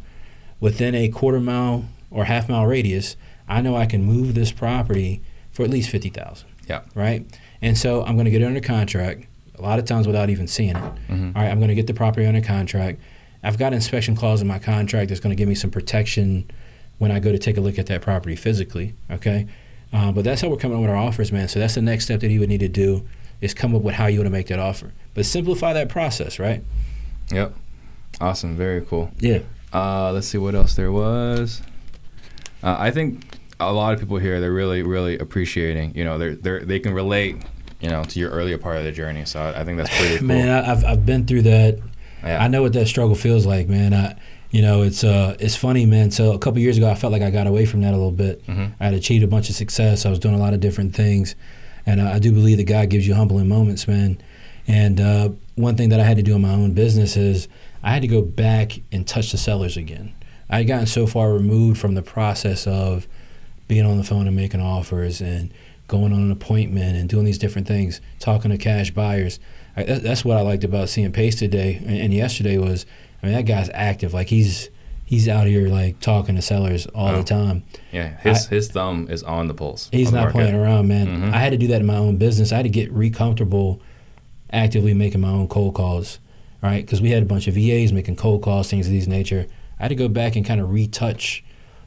within 0.59 0.93
a 0.93 1.07
quarter 1.09 1.39
mile 1.39 1.85
or 2.11 2.25
half 2.25 2.49
mile 2.49 2.65
radius, 2.65 3.15
I 3.47 3.61
know 3.61 3.75
I 3.77 3.85
can 3.85 4.03
move 4.03 4.33
this 4.35 4.51
property 4.51 5.21
for 5.51 5.63
at 5.63 5.69
least 5.69 5.89
fifty 5.89 6.09
thousand. 6.09 6.49
Yeah. 6.67 6.81
Right. 6.95 7.25
And 7.61 7.77
so 7.77 8.03
I'm 8.03 8.15
going 8.15 8.25
to 8.25 8.31
get 8.31 8.41
it 8.41 8.45
under 8.45 8.59
contract. 8.61 9.25
A 9.57 9.61
lot 9.61 9.79
of 9.79 9.85
times 9.85 10.05
without 10.05 10.29
even 10.29 10.47
seeing 10.47 10.75
it. 10.75 10.93
Mhm. 11.09 11.35
All 11.35 11.41
right, 11.41 11.49
I'm 11.51 11.59
going 11.59 11.67
to 11.69 11.75
get 11.75 11.87
the 11.87 11.93
property 11.93 12.25
under 12.25 12.41
contract. 12.41 12.99
I've 13.43 13.57
got 13.57 13.67
an 13.67 13.73
inspection 13.75 14.15
clause 14.15 14.41
in 14.41 14.47
my 14.47 14.59
contract 14.59 15.09
that's 15.09 15.21
going 15.21 15.31
to 15.31 15.35
give 15.35 15.47
me 15.47 15.55
some 15.55 15.71
protection 15.71 16.49
when 16.97 17.11
I 17.11 17.19
go 17.19 17.31
to 17.31 17.39
take 17.39 17.57
a 17.57 17.61
look 17.61 17.79
at 17.79 17.87
that 17.87 18.01
property 18.01 18.35
physically. 18.35 18.95
Okay, 19.09 19.47
uh, 19.93 20.11
but 20.11 20.23
that's 20.23 20.41
how 20.41 20.49
we're 20.49 20.57
coming 20.57 20.77
up 20.77 20.81
with 20.81 20.89
our 20.89 20.97
offers, 20.97 21.31
man. 21.31 21.47
So 21.47 21.59
that's 21.59 21.75
the 21.75 21.81
next 21.81 22.05
step 22.05 22.19
that 22.21 22.29
you 22.29 22.39
would 22.39 22.49
need 22.49 22.59
to 22.59 22.67
do 22.67 23.07
is 23.41 23.53
come 23.53 23.73
up 23.73 23.81
with 23.81 23.95
how 23.95 24.07
you 24.07 24.19
want 24.19 24.27
to 24.27 24.31
make 24.31 24.47
that 24.47 24.59
offer, 24.59 24.91
but 25.13 25.25
simplify 25.25 25.71
that 25.73 25.87
process, 25.87 26.39
right? 26.39 26.63
Yep. 27.31 27.53
Awesome. 28.19 28.57
Very 28.57 28.81
cool. 28.81 29.11
Yeah. 29.19 29.39
Uh, 29.71 30.11
let's 30.11 30.27
see 30.27 30.37
what 30.37 30.55
else 30.55 30.75
there 30.75 30.91
was. 30.91 31.61
Uh, 32.61 32.75
I 32.77 32.91
think 32.91 33.37
a 33.59 33.71
lot 33.71 33.93
of 33.93 33.99
people 33.99 34.17
here 34.17 34.41
they're 34.41 34.51
really 34.51 34.83
really 34.83 35.17
appreciating. 35.17 35.95
You 35.95 36.03
know, 36.03 36.17
they're 36.17 36.35
they're 36.35 36.59
they 36.65 36.79
can 36.79 36.93
relate. 36.93 37.37
You 37.81 37.89
know, 37.89 38.03
to 38.03 38.19
your 38.19 38.29
earlier 38.31 38.57
part 38.57 38.75
of 38.75 38.83
the 38.83 38.91
journey. 38.91 39.23
So 39.23 39.39
I, 39.39 39.61
I 39.61 39.63
think 39.63 39.77
that's 39.77 39.97
pretty 39.97 40.17
cool. 40.17 40.27
Man, 40.27 40.49
I, 40.49 40.69
I've 40.69 40.83
I've 40.83 41.05
been 41.05 41.25
through 41.25 41.43
that. 41.43 41.79
Yeah. 42.23 42.43
I 42.43 42.47
know 42.47 42.61
what 42.61 42.73
that 42.73 42.87
struggle 42.87 43.15
feels 43.15 43.45
like, 43.45 43.67
man. 43.67 43.93
I, 43.93 44.15
you 44.51 44.61
know, 44.61 44.81
it's 44.81 45.03
uh, 45.03 45.35
it's 45.39 45.55
funny, 45.55 45.85
man. 45.85 46.11
So 46.11 46.31
a 46.33 46.39
couple 46.39 46.59
years 46.59 46.77
ago, 46.77 46.89
I 46.89 46.95
felt 46.95 47.13
like 47.13 47.21
I 47.21 47.29
got 47.29 47.47
away 47.47 47.65
from 47.65 47.81
that 47.81 47.93
a 47.93 47.97
little 47.97 48.11
bit. 48.11 48.45
Mhm. 48.47 48.71
I 48.79 48.85
had 48.85 48.93
achieved 48.93 49.23
a 49.23 49.27
bunch 49.27 49.49
of 49.49 49.55
success. 49.55 50.05
I 50.05 50.09
was 50.09 50.19
doing 50.19 50.35
a 50.35 50.39
lot 50.39 50.53
of 50.53 50.59
different 50.59 50.95
things, 50.95 51.35
and 51.85 52.01
uh, 52.01 52.05
I 52.11 52.19
do 52.19 52.31
believe 52.31 52.57
that 52.57 52.63
God 52.65 52.89
gives 52.89 53.07
you 53.07 53.13
humbling 53.13 53.47
moments, 53.47 53.87
man. 53.87 54.17
And 54.67 54.99
uh, 55.01 55.29
one 55.55 55.75
thing 55.75 55.89
that 55.89 55.99
I 55.99 56.03
had 56.03 56.17
to 56.17 56.23
do 56.23 56.35
in 56.35 56.41
my 56.41 56.51
own 56.53 56.73
business 56.73 57.15
is 57.17 57.47
I 57.83 57.91
had 57.91 58.01
to 58.01 58.07
go 58.07 58.21
back 58.21 58.79
and 58.91 59.07
touch 59.07 59.31
the 59.31 59.37
sellers 59.37 59.77
again. 59.77 60.13
I 60.49 60.57
had 60.57 60.67
gotten 60.67 60.85
so 60.87 61.05
far 61.07 61.31
removed 61.31 61.79
from 61.79 61.93
the 61.95 62.01
process 62.01 62.65
of 62.67 63.07
being 63.67 63.85
on 63.85 63.97
the 63.97 64.03
phone 64.03 64.25
and 64.27 64.35
making 64.35 64.61
offers 64.61 65.21
and 65.21 65.51
going 65.87 66.11
on 66.13 66.19
an 66.21 66.31
appointment 66.31 66.95
and 66.97 67.07
doing 67.07 67.25
these 67.25 67.37
different 67.37 67.67
things, 67.67 68.01
talking 68.19 68.49
to 68.51 68.57
cash 68.57 68.89
buyers. 68.91 69.39
I, 69.79 69.83
that's 69.99 70.23
what 70.25 70.37
I 70.37 70.41
liked 70.41 70.63
about 70.63 70.89
seeing 70.89 71.11
Pace 71.11 71.35
today 71.35 71.75
and, 71.85 71.97
and 71.97 72.13
yesterday 72.13 72.57
was, 72.57 72.85
I 73.21 73.27
mean, 73.27 73.35
that 73.35 73.43
guy's 73.45 73.69
active. 73.73 74.13
Like 74.13 74.27
he's 74.27 74.69
he's 75.05 75.27
out 75.27 75.47
here 75.47 75.67
like 75.69 75.99
talking 75.99 76.35
to 76.35 76.41
sellers 76.41 76.85
all 76.87 77.07
Wow. 77.07 77.17
the 77.17 77.23
time. 77.23 77.63
yeah. 77.91 78.17
His 78.21 78.47
his 78.47 78.67
thumb 78.69 79.07
is 79.09 79.23
on 79.23 79.47
the 79.47 79.53
pulse. 79.53 79.89
He's 79.91 80.11
not 80.11 80.31
playing 80.31 80.55
around, 80.55 80.87
man. 80.87 81.07
Mhm. 81.07 81.33
I 81.33 81.39
had 81.39 81.51
to 81.51 81.57
do 81.57 81.67
that 81.67 81.81
in 81.81 81.87
my 81.87 81.95
own 81.97 82.17
business. 82.17 82.51
I 82.51 82.57
had 82.57 82.63
to 82.63 82.69
get 82.69 82.91
re-comfortable 82.91 83.81
actively 84.51 84.93
making 84.93 85.21
my 85.21 85.29
own 85.29 85.47
cold 85.47 85.75
calls, 85.75 86.19
right? 86.61 86.83
Because 86.85 87.01
we 87.01 87.11
had 87.11 87.21
a 87.23 87.25
bunch 87.25 87.47
of 87.47 87.53
VAs 87.55 87.91
making 87.93 88.15
cold 88.15 88.41
calls, 88.41 88.69
things 88.69 88.87
of 88.87 88.91
these 88.91 89.07
nature. 89.07 89.45
I 89.79 89.83
had 89.83 89.89
to 89.89 89.95
go 89.95 90.07
back 90.07 90.35
and 90.35 90.45
kind 90.45 90.59
of 90.59 90.71
retouch 90.71 91.43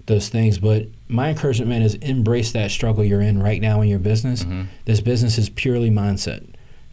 those 0.07 0.29
things. 0.29 0.59
But 0.59 0.87
my 1.09 1.31
encouragement, 1.31 1.69
man, 1.71 1.83
is 1.83 1.95
embrace 1.97 2.53
that 2.53 2.71
struggle 2.71 3.05
you're 3.05 3.21
in 3.21 3.43
right 3.43 3.61
now 3.61 3.81
in 3.83 3.89
your 3.89 3.99
business. 3.99 4.45
Mhm. 4.45 4.67
This 4.85 5.01
business 5.01 5.39
is 5.39 5.49
purely 5.49 5.91
mindset. 5.91 6.45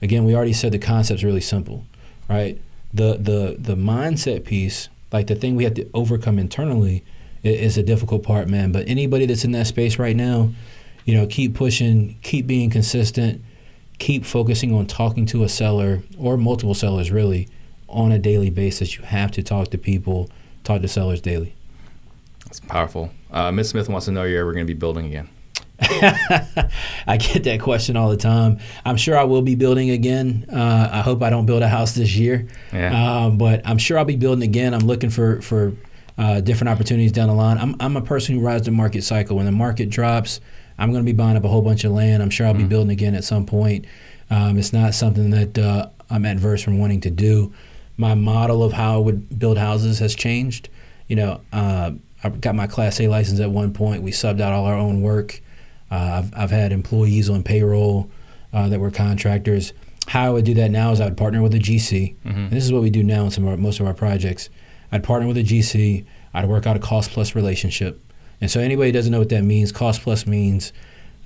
Again, 0.01 0.23
we 0.23 0.35
already 0.35 0.53
said 0.53 0.71
the 0.71 0.79
concept's 0.79 1.23
really 1.23 1.41
simple, 1.41 1.85
right? 2.29 2.59
The 2.93 3.17
the 3.17 3.55
the 3.59 3.75
mindset 3.75 4.45
piece, 4.45 4.89
like 5.11 5.27
the 5.27 5.35
thing 5.35 5.55
we 5.55 5.63
have 5.65 5.75
to 5.75 5.89
overcome 5.93 6.39
internally, 6.39 7.03
is 7.43 7.77
a 7.77 7.83
difficult 7.83 8.23
part, 8.23 8.47
man. 8.47 8.71
But 8.71 8.87
anybody 8.87 9.25
that's 9.25 9.43
in 9.43 9.51
that 9.51 9.67
space 9.67 9.99
right 9.99 10.15
now, 10.15 10.51
you 11.05 11.13
know, 11.15 11.27
keep 11.27 11.53
pushing, 11.53 12.17
keep 12.21 12.47
being 12.47 12.69
consistent, 12.69 13.41
keep 13.99 14.25
focusing 14.25 14.73
on 14.73 14.87
talking 14.87 15.25
to 15.27 15.43
a 15.43 15.49
seller 15.49 16.01
or 16.17 16.37
multiple 16.37 16.73
sellers 16.73 17.11
really 17.11 17.47
on 17.87 18.11
a 18.11 18.19
daily 18.19 18.49
basis. 18.49 18.97
You 18.97 19.03
have 19.03 19.31
to 19.31 19.43
talk 19.43 19.69
to 19.69 19.77
people, 19.77 20.29
talk 20.63 20.81
to 20.81 20.87
sellers 20.87 21.21
daily. 21.21 21.53
It's 22.45 22.59
powerful. 22.59 23.11
Uh, 23.31 23.51
Miss 23.51 23.69
Smith 23.69 23.89
wants 23.89 24.05
to 24.05 24.11
know 24.11 24.23
you're 24.23 24.41
ever 24.41 24.53
going 24.53 24.65
to 24.65 24.73
be 24.73 24.77
building 24.77 25.05
again. 25.05 25.29
I 27.07 27.17
get 27.17 27.43
that 27.45 27.59
question 27.61 27.95
all 27.97 28.09
the 28.09 28.17
time. 28.17 28.59
I'm 28.85 28.97
sure 28.97 29.17
I 29.17 29.23
will 29.23 29.41
be 29.41 29.55
building 29.55 29.89
again. 29.89 30.45
Uh, 30.51 30.89
I 30.91 31.01
hope 31.01 31.21
I 31.23 31.29
don't 31.29 31.45
build 31.45 31.61
a 31.61 31.67
house 31.67 31.93
this 31.93 32.15
year, 32.15 32.47
Yeah. 32.73 33.25
um, 33.25 33.37
but 33.37 33.61
I'm 33.65 33.77
sure 33.77 33.97
I'll 33.97 34.05
be 34.05 34.15
building 34.15 34.43
again. 34.43 34.73
I'm 34.73 34.85
looking 34.85 35.09
for 35.09 35.41
for 35.41 35.73
uh, 36.17 36.41
different 36.41 36.69
opportunities 36.69 37.11
down 37.11 37.27
the 37.29 37.33
line. 37.33 37.57
I'm 37.57 37.75
I'm 37.79 37.95
a 37.97 38.01
person 38.01 38.35
who 38.35 38.41
rides 38.41 38.65
the 38.65 38.71
market 38.71 39.03
cycle. 39.03 39.37
When 39.37 39.45
the 39.45 39.51
market 39.51 39.89
drops, 39.89 40.41
I'm 40.77 40.91
going 40.91 41.03
to 41.03 41.09
be 41.09 41.15
buying 41.15 41.37
up 41.37 41.43
a 41.45 41.47
whole 41.47 41.61
bunch 41.61 41.83
of 41.83 41.91
land. 41.91 42.21
I'm 42.21 42.29
sure 42.29 42.45
I'll 42.47 42.53
be 42.53 42.63
building 42.65 42.91
again 42.91 43.15
at 43.15 43.23
some 43.23 43.45
point. 43.45 43.85
Um, 44.29 44.57
it's 44.57 44.73
not 44.73 44.93
something 44.93 45.29
that 45.31 45.57
uh, 45.57 45.87
I'm 46.09 46.25
adverse 46.25 46.61
from 46.61 46.77
wanting 46.79 47.01
to 47.01 47.09
do. 47.09 47.53
My 47.97 48.13
model 48.15 48.63
of 48.63 48.73
how 48.73 48.95
I 48.95 48.97
would 48.97 49.39
build 49.39 49.57
houses 49.57 49.99
has 49.99 50.13
changed. 50.15 50.69
You 51.07 51.15
know, 51.15 51.41
uh, 51.51 51.91
I 52.23 52.29
got 52.29 52.53
my 52.55 52.67
Class 52.67 52.99
A 53.01 53.07
license 53.07 53.39
at 53.39 53.49
one 53.49 53.73
point. 53.73 54.03
We 54.03 54.11
subbed 54.11 54.39
out 54.39 54.53
all 54.53 54.65
our 54.65 54.75
own 54.77 55.01
work. 55.01 55.41
Uh, 55.91 56.21
I've, 56.23 56.33
I've 56.35 56.51
had 56.51 56.71
employees 56.71 57.29
on 57.29 57.43
payroll 57.43 58.09
uh, 58.53 58.69
that 58.69 58.79
were 58.79 58.91
contractors. 58.91 59.73
How 60.07 60.25
I 60.25 60.29
would 60.29 60.45
do 60.45 60.53
that 60.55 60.71
now 60.71 60.91
is 60.91 60.99
I 61.01 61.05
would 61.05 61.17
partner 61.17 61.41
with 61.41 61.53
a 61.53 61.59
GC. 61.59 62.15
And 62.23 62.51
this 62.51 62.63
is 62.63 62.73
what 62.73 62.81
we 62.81 62.89
do 62.89 63.03
now 63.03 63.25
in 63.25 63.31
some 63.31 63.43
of 63.43 63.51
our, 63.51 63.57
most 63.57 63.79
of 63.79 63.85
our 63.85 63.93
projects. 63.93 64.49
I'd 64.91 65.03
partner 65.03 65.27
with 65.27 65.37
a 65.37 65.43
GC. 65.43 66.05
I'd 66.33 66.47
work 66.49 66.65
out 66.65 66.75
a 66.75 66.79
cost 66.79 67.11
plus 67.11 67.35
relationship. 67.35 68.01
And 68.41 68.49
so 68.49 68.59
anybody 68.59 68.89
who 68.89 68.93
doesn't 68.93 69.11
know 69.11 69.19
what 69.19 69.29
that 69.29 69.43
means, 69.43 69.71
cost 69.71 70.01
plus 70.01 70.25
means 70.25 70.73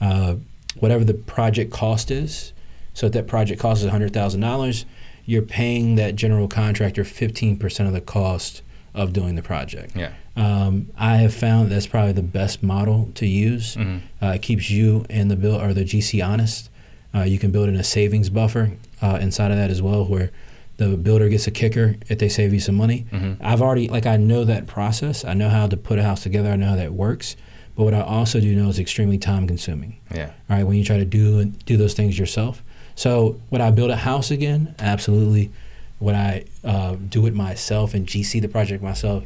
uh, 0.02 0.36
whatever 0.80 1.04
the 1.04 1.14
project 1.14 1.72
cost 1.72 2.12
is. 2.12 2.52
So 2.94 3.08
if 3.08 3.14
that 3.14 3.28
project 3.28 3.62
cost 3.62 3.84
is 3.84 3.92
$100,000, 3.92 4.86
you're 5.26 5.42
paying 5.42 5.96
that 5.96 6.16
general 6.16 6.48
contractor 6.48 7.04
15% 7.04 7.88
of 7.88 7.94
the 7.94 8.02
cost 8.02 8.62
of 8.94 9.14
doing 9.14 9.36
the 9.36 9.42
project. 9.42 9.96
Yeah. 9.96 10.14
Um, 10.36 10.88
I 10.98 11.18
have 11.18 11.34
found 11.34 11.72
that's 11.72 11.86
probably 11.88 12.14
the 12.14 12.24
best 12.24 12.64
model 12.64 13.10
to 13.16 13.28
use. 13.28 13.76
Mhm. 13.76 14.00
Uh, 14.22 14.28
it 14.30 14.42
keeps 14.42 14.70
you 14.72 15.06
and 15.10 15.30
the 15.30 15.36
bill 15.36 15.56
or 15.62 15.74
the 15.74 15.84
GC 15.86 16.22
honest. 16.22 16.70
Uh, 17.14 17.22
you 17.22 17.38
can 17.38 17.52
build 17.52 17.70
in 17.70 17.76
a 17.76 17.84
savings 17.84 18.30
buffer 18.30 18.72
uh, 19.02 19.20
inside 19.22 19.52
of 19.52 19.58
that 19.58 19.70
as 19.70 19.82
well, 19.82 20.06
where 20.06 20.32
the 20.78 20.98
builder 20.98 21.30
gets 21.30 21.46
a 21.46 21.52
kicker 21.52 21.98
if 22.10 22.18
they 22.18 22.30
save 22.30 22.52
you 22.54 22.60
some 22.60 22.74
money. 22.76 23.06
Mhm. 23.12 23.38
I've 23.42 23.62
already 23.62 23.88
like 23.88 24.08
I 24.08 24.18
know 24.18 24.44
that 24.46 24.66
process. 24.66 25.24
I 25.24 25.34
know 25.36 25.50
how 25.50 25.68
to 25.68 25.78
put 25.78 26.00
a 26.00 26.04
house 26.04 26.24
together. 26.24 26.50
I 26.50 26.56
know 26.56 26.68
how 26.70 26.76
that 26.78 26.94
works. 26.94 27.36
But 27.76 27.84
what 27.86 27.94
I 27.94 28.02
also 28.02 28.40
do 28.40 28.56
know 28.56 28.70
is 28.70 28.78
extremely 28.80 29.18
time 29.18 29.48
consuming. 29.48 29.96
Yeah. 30.14 30.26
All 30.50 30.58
right, 30.58 30.64
when 30.64 30.78
you 30.78 30.84
try 30.84 30.98
to 30.98 31.06
do 31.06 31.46
do 31.66 31.78
those 31.78 31.94
things 31.94 32.18
yourself. 32.18 32.64
So 32.96 33.38
would 33.52 33.62
I 33.62 33.70
build 33.72 33.90
a 33.92 33.96
house 33.98 34.32
again? 34.32 34.74
Absolutely. 34.80 35.52
Would 36.00 36.16
I 36.16 36.44
uh, 36.64 36.96
do 37.10 37.26
it 37.28 37.34
myself 37.36 37.94
and 37.94 38.06
GC 38.08 38.40
the 38.42 38.48
project 38.48 38.84
myself? 38.84 39.24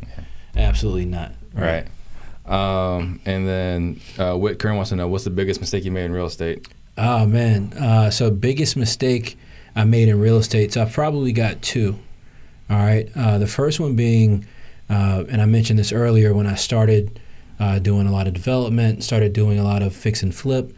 Absolutely 0.58 1.06
not. 1.06 1.32
Right. 1.54 1.88
Um, 2.46 3.20
and 3.26 3.48
then 3.48 4.02
uh, 4.18 4.38
Whit 4.38 4.60
Kern 4.60 4.76
wants 4.76 4.90
to 4.90 4.96
know 4.96 5.08
what's 5.08 5.26
the 5.26 5.30
biggest 5.30 5.60
mistake 5.60 5.84
you 5.84 5.92
made 5.92 6.06
in 6.06 6.14
real 6.14 6.26
estate? 6.26 6.68
Oh 6.98 7.26
man. 7.26 7.74
Uh, 7.74 8.10
so 8.10 8.32
biggest 8.32 8.76
mistake 8.76 9.38
I 9.76 9.84
made 9.84 10.08
in 10.08 10.20
real 10.20 10.38
estate. 10.38 10.74
So 10.74 10.82
I've 10.82 10.94
probably 10.94 11.34
got 11.34 11.62
two. 11.62 12.00
All 12.70 12.78
right. 12.78 13.10
Uh, 13.16 13.38
the 13.38 13.48
first 13.48 13.80
one 13.80 13.96
being, 13.96 14.46
uh, 14.90 15.26
and 15.30 15.42
I 15.42 15.46
mentioned 15.46 15.78
this 15.78 15.92
earlier 15.92 16.34
when 16.34 16.48
I 16.48 16.56
started 16.56 17.20
uh, 17.60 17.80
doing 17.80 18.08
a 18.08 18.12
lot 18.12 18.28
of 18.28 18.34
development, 18.34 19.04
started 19.04 19.34
doing 19.34 19.60
a 19.60 19.64
lot 19.64 19.82
of 19.82 19.96
fix 19.96 20.24
and 20.24 20.34
flip. 20.34 20.74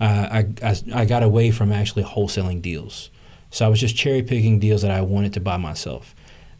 Uh, 0.00 0.28
I, 0.30 0.46
I 0.62 0.76
I 0.94 1.04
got 1.04 1.22
away 1.22 1.50
from 1.50 1.72
actually 1.72 2.04
wholesaling 2.04 2.60
deals. 2.60 3.10
So 3.50 3.64
I 3.64 3.68
was 3.68 3.80
just 3.80 3.94
cherry 3.96 4.22
picking 4.22 4.58
deals 4.58 4.82
that 4.82 4.90
I 4.90 5.02
wanted 5.02 5.32
to 5.34 5.40
buy 5.40 5.56
myself. 5.56 6.14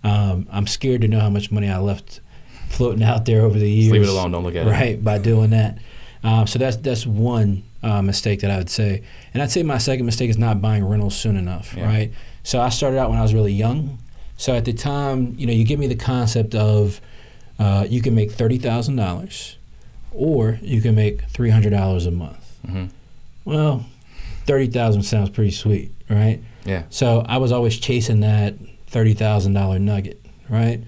Um, 0.05 0.47
I'm 0.51 0.67
scared 0.67 1.01
to 1.03 1.09
know 1.09 1.21
how 1.21 1.31
much 1.31 1.51
money 1.51 1.69
I 1.69 1.79
left 1.79 2.21
floating 2.73 3.03
out 3.03 3.25
there 3.27 3.43
over 3.43 3.59
the 3.59 3.69
years. 3.71 3.85
Just 3.87 3.93
leave 3.93 4.03
it 4.03 4.09
alone. 4.09 4.33
Don't 4.33 4.43
look 4.45 4.55
at 4.57 4.67
it. 4.67 4.71
right 4.71 5.03
by 5.03 5.19
doing 5.19 5.51
that. 5.51 5.79
Um, 6.25 6.47
so 6.47 6.59
that's 6.59 6.77
that's 6.77 7.05
one 7.07 7.63
uh, 7.83 8.01
mistake 8.03 8.41
that 8.41 8.51
I 8.51 8.59
would 8.59 8.71
say, 8.71 9.03
and 9.35 9.43
I'd 9.43 9.51
say 9.51 9.63
my 9.63 9.79
second 9.79 10.07
mistake 10.07 10.31
is 10.31 10.39
not 10.39 10.61
buying 10.63 10.85
rentals 10.85 11.17
soon 11.17 11.37
enough. 11.37 11.75
Yeah. 11.77 11.87
Right. 11.87 12.13
So 12.45 12.61
I 12.61 12.69
started 12.69 12.99
out 12.99 13.11
when 13.11 13.19
I 13.19 13.23
was 13.23 13.35
really 13.35 13.53
young. 13.53 13.99
So 14.37 14.55
at 14.55 14.65
the 14.65 14.73
time, 14.73 15.35
you 15.39 15.47
know, 15.47 15.53
you 15.53 15.65
give 15.65 15.79
me 15.79 15.87
the 15.89 15.97
concept 15.97 16.55
of 16.55 17.01
uh, 17.59 17.87
you 17.89 18.01
can 18.03 18.15
make 18.15 18.33
thirty 18.33 18.59
thousand 18.59 18.97
dollars, 18.97 19.57
or 20.13 20.59
you 20.63 20.81
can 20.81 20.95
make 20.95 21.23
three 21.31 21.51
hundred 21.51 21.71
dollars 21.71 22.07
a 22.07 22.11
month. 22.13 22.57
hmm 22.67 22.87
Well, 23.45 23.85
thirty 24.47 24.69
thousand 24.69 25.03
sounds 25.03 25.31
pretty 25.31 25.51
sweet, 25.53 25.91
right? 26.09 26.41
Yeah. 26.65 26.85
So 26.91 27.25
I 27.29 27.39
was 27.39 27.51
always 27.53 27.77
chasing 27.79 28.21
that 28.21 28.55
thirty 28.87 29.15
thousand 29.15 29.55
dollar 29.55 29.79
nugget, 29.81 30.25
right? 30.49 30.81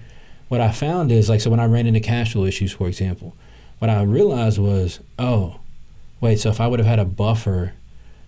What 0.47 0.61
I 0.61 0.71
found 0.71 1.11
is 1.11 1.27
like 1.29 1.41
so 1.41 1.49
when 1.49 1.59
I 1.59 1.65
ran 1.65 1.87
into 1.87 1.99
cash 1.99 2.33
flow 2.33 2.45
issues, 2.45 2.71
for 2.71 2.87
example, 2.87 3.35
what 3.79 3.89
I 3.89 4.01
realized 4.03 4.57
was, 4.59 4.99
oh, 5.17 5.59
wait, 6.21 6.39
so 6.39 6.49
if 6.49 6.61
I 6.61 6.67
would 6.67 6.79
have 6.79 6.87
had 6.87 6.99
a 6.99 7.05
buffer 7.05 7.73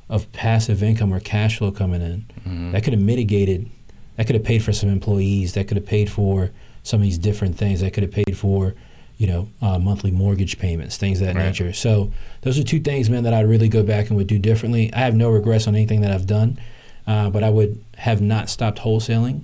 of 0.09 0.31
passive 0.31 0.81
income 0.81 1.13
or 1.13 1.19
cash 1.19 1.57
flow 1.57 1.71
coming 1.71 2.01
in, 2.01 2.25
hmm 2.43 2.71
that 2.71 2.83
could 2.83 2.91
have 2.93 3.01
mitigated, 3.01 3.69
that 4.17 4.25
could 4.27 4.35
have 4.35 4.43
paid 4.43 4.61
for 4.61 4.73
some 4.73 4.89
employees, 4.89 5.53
that 5.53 5.67
could 5.69 5.77
have 5.77 5.85
paid 5.85 6.09
for 6.09 6.51
some 6.83 6.99
of 6.99 7.03
these 7.03 7.17
different 7.17 7.57
things, 7.57 7.79
that 7.79 7.93
could 7.93 8.03
have 8.03 8.11
paid 8.11 8.37
for, 8.37 8.73
you 9.17 9.25
know, 9.27 9.47
uh, 9.61 9.79
monthly 9.79 10.11
mortgage 10.11 10.59
payments, 10.59 10.97
things 10.97 11.21
of 11.21 11.27
that 11.27 11.35
Right. 11.35 11.45
nature. 11.45 11.71
So 11.71 12.11
those 12.41 12.59
are 12.59 12.63
two 12.63 12.79
things, 12.81 13.09
man, 13.09 13.23
that 13.23 13.33
I'd 13.33 13.47
really 13.47 13.69
go 13.69 13.83
back 13.83 14.09
and 14.09 14.17
would 14.17 14.27
do 14.27 14.37
differently. 14.37 14.93
I 14.93 14.99
have 14.99 15.15
no 15.15 15.29
regrets 15.29 15.65
on 15.67 15.75
anything 15.75 16.01
that 16.01 16.11
I've 16.11 16.27
done, 16.27 16.57
uh, 17.05 17.29
but 17.29 17.41
I 17.43 17.49
would 17.49 17.79
have 17.97 18.21
not 18.21 18.49
stopped 18.49 18.79
wholesaling 18.79 19.41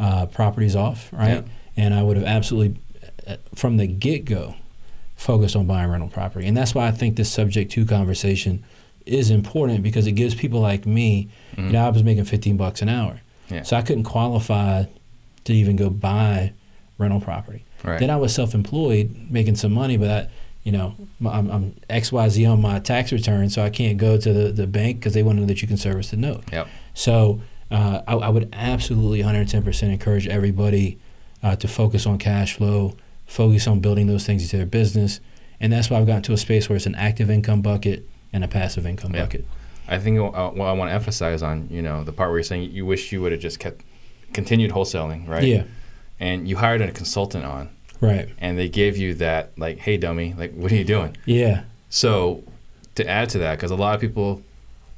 uh, 0.00 0.26
properties 0.26 0.74
off, 0.76 1.10
right? 1.12 1.44
And 1.76 1.94
I 1.94 2.02
would 2.02 2.16
have 2.16 2.26
absolutely, 2.26 2.80
uh, 3.26 3.36
from 3.54 3.76
the 3.78 3.86
get 3.86 4.24
go, 4.24 4.54
focused 5.16 5.54
on 5.56 5.66
buying 5.66 5.88
rental 5.90 6.08
property. 6.08 6.46
And 6.46 6.56
that's 6.56 6.74
why 6.74 6.86
I 6.88 6.90
think 6.90 7.16
this 7.16 7.30
subject 7.30 7.70
to 7.72 7.86
conversation 7.86 8.64
is 9.06 9.30
important 9.30 9.82
because 9.82 10.06
it 10.06 10.12
gives 10.12 10.34
people 10.34 10.60
like 10.60 10.86
me, 10.86 11.28
Mhm. 11.56 11.66
you 11.66 11.72
know, 11.72 11.84
I 11.86 11.88
was 11.88 12.02
making 12.02 12.24
15 12.24 12.56
bucks 12.56 12.82
an 12.82 12.88
hour. 12.88 13.20
Yeah. 13.50 13.62
So 13.62 13.76
I 13.76 13.82
couldn't 13.82 14.04
qualify 14.04 14.84
to 15.44 15.52
even 15.52 15.76
go 15.76 15.90
buy 15.90 16.52
rental 16.98 17.20
property. 17.20 17.64
Right. 17.84 17.98
Then 17.98 18.10
I 18.10 18.16
was 18.16 18.32
self-employed, 18.34 19.14
making 19.30 19.56
some 19.56 19.72
money, 19.72 19.96
but 19.96 20.10
I, 20.10 20.28
you 20.62 20.70
know, 20.72 20.94
I'm, 21.26 21.50
I'm 21.50 21.74
XYZ 21.90 22.46
on 22.50 22.60
my 22.60 22.78
tax 22.78 23.10
return, 23.12 23.50
so 23.50 23.64
I 23.64 23.70
can't 23.70 23.98
go 23.98 24.16
to 24.16 24.32
the, 24.32 24.52
the 24.52 24.66
bank 24.68 24.98
because 25.00 25.14
they 25.14 25.22
want 25.24 25.36
to 25.38 25.40
know 25.40 25.46
that 25.48 25.62
you 25.62 25.66
can 25.68 25.76
service 25.76 26.10
the 26.10 26.16
note. 26.16 26.44
Yep. 26.52 26.68
So 26.94 27.40
uh, 27.72 28.02
I, 28.06 28.14
I 28.14 28.28
would 28.28 28.48
absolutely 28.52 29.22
110% 29.22 29.82
encourage 29.90 30.28
everybody 30.28 30.98
uh, 31.42 31.56
to 31.56 31.68
focus 31.68 32.06
on 32.06 32.18
cash 32.18 32.54
flow, 32.56 32.96
focus 33.26 33.66
on 33.66 33.80
building 33.80 34.06
those 34.06 34.24
things 34.26 34.42
into 34.42 34.56
their 34.56 34.66
business, 34.66 35.20
and 35.60 35.72
that's 35.72 35.90
why 35.90 35.98
I've 35.98 36.06
gotten 36.06 36.22
to 36.24 36.32
a 36.32 36.36
space 36.36 36.68
where 36.68 36.76
it's 36.76 36.86
an 36.86 36.94
active 36.94 37.30
income 37.30 37.62
bucket 37.62 38.08
and 38.32 38.42
a 38.44 38.48
passive 38.48 38.86
income 38.86 39.14
Yeah. 39.14 39.22
bucket. 39.24 39.44
I 39.88 39.98
think 39.98 40.18
uh, 40.18 40.50
what 40.50 40.66
I 40.66 40.72
want 40.72 40.90
to 40.90 40.94
emphasize 40.94 41.42
on, 41.42 41.68
you 41.70 41.82
know, 41.82 42.04
the 42.04 42.12
part 42.12 42.30
where 42.30 42.38
you're 42.38 42.44
saying 42.44 42.70
you 42.70 42.86
wish 42.86 43.12
you 43.12 43.20
would 43.20 43.32
have 43.32 43.40
just 43.40 43.58
kept 43.58 43.82
continued 44.32 44.70
wholesaling, 44.70 45.28
right? 45.28 45.42
Yeah. 45.44 45.64
And 46.20 46.48
you 46.48 46.56
hired 46.56 46.80
a 46.80 46.90
consultant 46.92 47.44
on, 47.44 47.68
Right. 48.00 48.28
and 48.38 48.56
they 48.58 48.68
gave 48.68 48.96
you 48.96 49.14
that, 49.14 49.50
like, 49.58 49.78
hey, 49.78 49.96
dummy, 49.96 50.34
like, 50.38 50.54
what 50.54 50.70
are 50.72 50.76
you 50.76 50.84
doing? 50.84 51.16
Yeah. 51.26 51.62
So, 51.90 52.42
to 52.94 53.06
add 53.08 53.28
to 53.30 53.38
that, 53.38 53.56
because 53.56 53.70
a 53.70 53.76
lot 53.76 53.94
of 53.94 54.00
people 54.00 54.42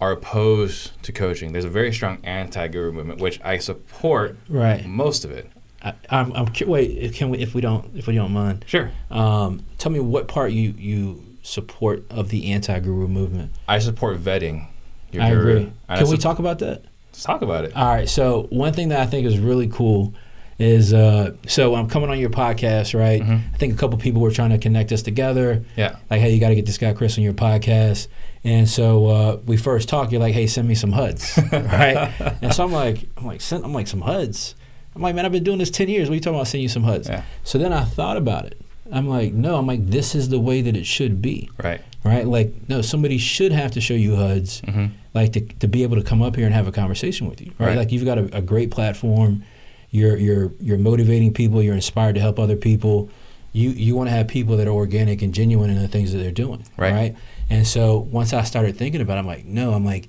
are 0.00 0.12
opposed 0.12 1.02
to 1.02 1.12
coaching, 1.12 1.52
there's 1.52 1.64
a 1.64 1.70
very 1.70 1.92
strong 1.92 2.18
anti-guru 2.24 2.92
movement, 2.92 3.20
which 3.20 3.40
I 3.42 3.58
support 3.58 4.36
Right. 4.48 4.84
most 4.86 5.24
of 5.24 5.30
it. 5.30 5.50
I, 5.84 5.92
I'm, 6.10 6.32
I'm 6.32 6.46
wait. 6.66 7.12
Can 7.14 7.30
we, 7.30 7.38
if 7.38 7.54
we 7.54 7.60
don't, 7.60 7.94
if 7.96 8.06
we 8.06 8.14
don't 8.14 8.32
mind, 8.32 8.64
Sure. 8.66 8.90
um, 9.10 9.64
tell 9.78 9.92
me 9.92 10.00
what 10.00 10.28
part 10.28 10.52
you 10.52 10.74
you 10.78 11.22
support 11.42 12.04
of 12.10 12.30
the 12.30 12.52
anti-guru 12.52 13.06
movement. 13.06 13.52
I 13.68 13.78
support 13.78 14.18
vetting. 14.18 14.66
Your 15.12 15.22
I 15.22 15.30
guru. 15.30 15.40
agree. 15.50 15.62
And 15.64 15.74
I 15.88 15.96
Can 15.98 16.06
we 16.08 16.12
sup- 16.16 16.20
talk 16.22 16.38
about 16.38 16.58
that? 16.60 16.84
Let's 17.12 17.22
talk 17.22 17.42
about 17.42 17.64
it. 17.66 17.76
All 17.76 17.86
right. 17.86 18.08
So 18.08 18.46
one 18.50 18.72
thing 18.72 18.88
that 18.88 19.00
I 19.00 19.06
think 19.06 19.26
is 19.26 19.38
really 19.38 19.68
cool 19.68 20.14
is 20.58 20.94
uh, 20.94 21.32
so 21.46 21.74
I'm 21.74 21.88
coming 21.88 22.08
on 22.10 22.18
your 22.18 22.30
podcast, 22.30 22.98
right? 22.98 23.20
Mhm. 23.20 23.40
I 23.52 23.56
think 23.58 23.74
a 23.74 23.76
couple 23.76 23.98
people 23.98 24.22
were 24.22 24.30
trying 24.30 24.50
to 24.50 24.58
connect 24.58 24.90
us 24.92 25.02
together. 25.02 25.64
Yeah. 25.76 25.96
Like, 26.10 26.20
hey, 26.22 26.32
you 26.32 26.40
got 26.40 26.48
to 26.48 26.54
get 26.54 26.64
this 26.66 26.78
guy 26.78 26.92
Chris 26.94 27.18
on 27.18 27.24
your 27.24 27.34
podcast. 27.34 28.08
And 28.42 28.68
so 28.68 29.06
uh, 29.06 29.36
we 29.46 29.56
first 29.56 29.88
talked. 29.88 30.12
You're 30.12 30.20
like, 30.20 30.34
hey, 30.34 30.46
send 30.46 30.66
me 30.68 30.74
some 30.74 30.92
HUDs, 30.92 31.36
right? 31.52 32.12
and 32.42 32.54
so 32.54 32.64
I'm 32.64 32.72
like, 32.72 33.00
I'm 33.16 33.26
like, 33.26 33.40
send, 33.40 33.64
I'm 33.64 33.72
like 33.74 33.86
some 33.86 34.00
HUDs. 34.02 34.54
I'm 34.94 35.02
like, 35.02 35.14
man, 35.14 35.24
I've 35.26 35.32
been 35.32 35.44
doing 35.44 35.58
this 35.58 35.70
ten 35.70 35.88
years. 35.88 36.08
What 36.08 36.12
are 36.12 36.16
you 36.16 36.20
talking 36.20 36.36
about? 36.36 36.46
Sending 36.48 36.62
you 36.62 36.68
some 36.68 36.84
HUDs. 36.84 37.08
Yeah. 37.08 37.22
So 37.42 37.58
then 37.58 37.72
I 37.72 37.84
thought 37.84 38.16
about 38.16 38.44
it. 38.46 38.60
I'm 38.92 39.08
like, 39.08 39.32
no. 39.32 39.56
I'm 39.56 39.66
like, 39.66 39.86
this 39.86 40.14
is 40.14 40.28
the 40.28 40.38
way 40.38 40.60
that 40.60 40.76
it 40.76 40.86
should 40.86 41.20
be, 41.22 41.50
Right. 41.62 41.80
right? 42.04 42.26
Like, 42.26 42.52
no, 42.68 42.82
somebody 42.82 43.16
should 43.18 43.50
have 43.50 43.70
to 43.72 43.80
show 43.80 43.94
you 43.94 44.14
HUDs 44.16 44.60
hmm 44.60 44.86
like 45.14 45.32
to, 45.34 45.40
to 45.40 45.68
be 45.68 45.84
able 45.84 45.94
to 45.96 46.02
come 46.02 46.20
up 46.22 46.34
here 46.34 46.44
and 46.44 46.52
have 46.52 46.66
a 46.66 46.72
conversation 46.72 47.28
with 47.30 47.40
you 47.40 47.52
right, 47.60 47.68
Right. 47.68 47.76
like 47.78 47.92
you've 47.92 48.04
got 48.04 48.18
a, 48.18 48.38
a 48.38 48.42
great 48.42 48.72
platform 48.72 49.44
you're 49.92 50.16
you're 50.16 50.50
you're 50.60 50.76
motivating 50.76 51.32
people 51.32 51.62
you're 51.62 51.76
inspired 51.76 52.16
to 52.16 52.20
help 52.20 52.36
other 52.40 52.56
people 52.56 53.08
you 53.52 53.70
you 53.70 53.94
want 53.94 54.08
to 54.08 54.10
have 54.10 54.26
people 54.26 54.56
that 54.56 54.66
are 54.66 54.72
organic 54.72 55.22
and 55.22 55.32
genuine 55.32 55.70
in 55.70 55.80
the 55.80 55.86
things 55.86 56.10
that 56.10 56.18
they're 56.18 56.32
doing 56.32 56.66
Right. 56.76 57.14
and 57.48 57.64
so 57.64 57.98
once 57.98 58.32
i 58.32 58.42
started 58.42 58.76
thinking 58.76 59.00
about 59.02 59.18
it 59.18 59.20
i'm 59.20 59.26
like 59.28 59.44
no 59.44 59.72
i'm 59.72 59.84
like 59.84 60.08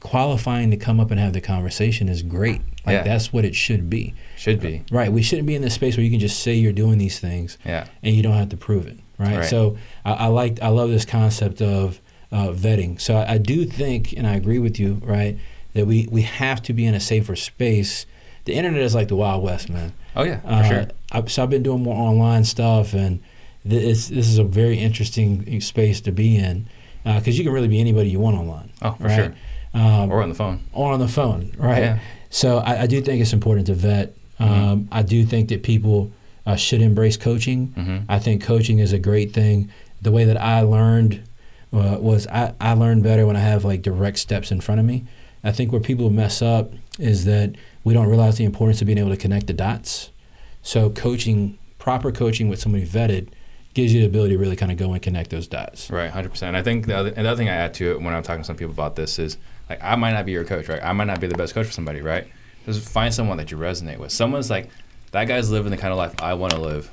qualifying 0.00 0.70
to 0.70 0.76
come 0.76 0.98
up 0.98 1.10
and 1.10 1.20
have 1.20 1.32
the 1.32 1.40
conversation 1.40 2.08
is 2.08 2.22
great 2.22 2.60
like 2.86 2.94
Yeah. 2.94 3.02
that's 3.02 3.32
what 3.32 3.44
it 3.44 3.54
should 3.54 3.90
be 3.90 4.14
Should 4.36 4.60
be. 4.60 4.82
right 4.90 5.12
we 5.12 5.22
shouldn't 5.22 5.46
be 5.46 5.54
in 5.54 5.62
this 5.62 5.74
space 5.74 5.96
where 5.96 6.04
you 6.04 6.10
can 6.10 6.20
just 6.20 6.40
say 6.40 6.54
you're 6.54 6.72
doing 6.72 6.98
these 6.98 7.18
things 7.20 7.58
Yeah. 7.64 7.86
and 8.02 8.14
you 8.16 8.22
don't 8.22 8.34
have 8.36 8.48
to 8.50 8.56
prove 8.56 8.86
it 8.86 8.98
right, 9.18 9.36
Right. 9.38 9.44
so 9.48 9.76
I, 10.04 10.12
I 10.12 10.26
like 10.28 10.60
i 10.62 10.68
love 10.68 10.90
this 10.90 11.04
concept 11.04 11.60
of 11.62 12.00
uh, 12.32 12.48
vetting. 12.52 13.00
So 13.00 13.16
I, 13.16 13.32
I 13.32 13.38
do 13.38 13.64
think, 13.66 14.14
and 14.16 14.24
I 14.24 14.36
agree 14.36 14.60
with 14.60 14.78
you, 14.78 15.02
right, 15.04 15.36
that 15.74 15.84
we 15.88 16.06
we 16.12 16.22
have 16.22 16.62
to 16.62 16.72
be 16.72 16.86
in 16.86 16.94
a 16.94 17.00
safer 17.00 17.34
space. 17.34 18.06
The 18.44 18.54
internet 18.54 18.82
is 18.82 18.94
like 18.94 19.08
the 19.08 19.16
wild 19.16 19.42
west, 19.42 19.68
man. 19.68 19.92
Oh 20.14 20.22
yeah, 20.22 20.38
for 20.42 20.46
Uh, 20.46 20.62
sure. 20.68 20.86
I, 21.10 21.24
so 21.26 21.42
I've 21.42 21.50
been 21.50 21.64
doing 21.64 21.82
more 21.82 21.96
online 21.96 22.44
stuff, 22.44 22.94
and 22.94 23.18
this 23.64 24.06
this 24.06 24.28
is 24.28 24.38
a 24.38 24.44
very 24.44 24.78
interesting 24.78 25.60
space 25.60 26.00
to 26.02 26.12
be 26.12 26.36
in 26.36 26.68
because 27.04 27.36
you 27.36 27.42
can 27.42 27.52
really 27.52 27.66
be 27.66 27.80
anybody 27.80 28.10
you 28.10 28.20
want 28.20 28.36
online. 28.36 28.70
Oh, 28.80 28.92
for 28.92 29.02
right? 29.08 29.16
sure. 29.16 29.34
Um, 29.74 30.10
Or 30.10 30.22
on 30.22 30.28
the 30.28 30.34
phone. 30.34 30.60
or 30.72 30.92
on 30.92 30.98
the 31.00 31.08
phone, 31.08 31.52
right? 31.56 31.82
Yeah. 31.82 31.98
So 32.30 32.58
I, 32.58 32.82
I 32.82 32.86
do 32.86 33.00
think 33.00 33.20
it's 33.20 33.32
important 33.32 33.66
to 33.68 33.74
vet. 33.74 34.14
Mm-hmm. 34.40 34.52
Um, 34.52 34.88
I 34.90 35.02
do 35.02 35.24
think 35.24 35.48
that 35.50 35.62
people 35.62 36.10
uh, 36.46 36.56
should 36.56 36.80
embrace 36.82 37.16
coaching. 37.16 37.66
hmm 37.68 37.98
I 38.08 38.18
think 38.18 38.42
coaching 38.42 38.78
is 38.78 38.92
a 38.92 38.98
great 38.98 39.32
thing. 39.32 39.70
The 40.02 40.10
way 40.10 40.24
that 40.24 40.40
I 40.40 40.62
learned 40.62 41.22
uh, 41.72 41.98
was 42.00 42.26
I, 42.28 42.52
I 42.60 42.72
learn 42.74 43.00
better 43.02 43.26
when 43.26 43.36
I 43.36 43.40
have 43.40 43.64
like 43.64 43.82
direct 43.82 44.18
steps 44.18 44.50
in 44.50 44.60
front 44.60 44.80
of 44.80 44.86
me. 44.86 45.04
I 45.44 45.52
think 45.52 45.70
where 45.72 45.80
people 45.80 46.10
mess 46.10 46.42
up 46.42 46.72
is 46.98 47.24
that 47.26 47.54
we 47.84 47.94
don't 47.94 48.08
realize 48.08 48.36
the 48.38 48.44
importance 48.44 48.80
of 48.80 48.86
being 48.86 48.98
able 48.98 49.10
to 49.10 49.16
connect 49.16 49.46
the 49.46 49.52
dots. 49.52 50.10
So 50.62 50.90
coaching, 50.90 51.58
proper 51.78 52.10
coaching 52.12 52.48
with 52.48 52.60
somebody 52.60 52.84
vetted, 52.86 53.28
gives 53.72 53.94
you 53.94 54.00
the 54.00 54.06
ability 54.06 54.34
to 54.34 54.38
really 54.38 54.56
kind 54.56 54.72
of 54.72 54.78
go 54.78 54.92
and 54.92 55.00
connect 55.00 55.30
those 55.30 55.46
dots. 55.46 55.88
Right, 55.90 56.10
hundred 56.10 56.30
percent. 56.30 56.56
I 56.56 56.62
think 56.62 56.86
the 56.86 56.96
other, 56.96 57.10
another 57.16 57.36
thing 57.36 57.48
I 57.48 57.54
add 57.54 57.72
to 57.74 57.92
it 57.92 58.02
when 58.02 58.12
I'm 58.14 58.22
talking 58.22 58.42
to 58.42 58.46
some 58.46 58.56
people 58.56 58.72
about 58.72 58.96
this 58.96 59.18
is 59.18 59.38
like 59.70 59.82
I 59.82 59.96
might 59.96 60.12
not 60.12 60.26
be 60.26 60.32
your 60.32 60.44
coach, 60.44 60.68
right? 60.68 60.82
I 60.82 60.92
might 60.92 61.06
not 61.06 61.20
be 61.20 61.26
the 61.26 61.36
best 61.36 61.54
coach 61.54 61.66
for 61.66 61.72
somebody, 61.72 62.02
right? 62.02 62.26
Just 62.66 62.86
find 62.86 63.14
someone 63.14 63.38
that 63.38 63.50
you 63.50 63.56
resonate 63.56 63.98
with. 63.98 64.12
Someone's 64.12 64.50
like, 64.50 64.68
that 65.12 65.24
guy's 65.24 65.50
living 65.50 65.70
the 65.70 65.76
kind 65.76 65.92
of 65.92 65.98
life 65.98 66.14
I 66.20 66.34
want 66.34 66.52
to 66.52 66.60
live. 66.60 66.90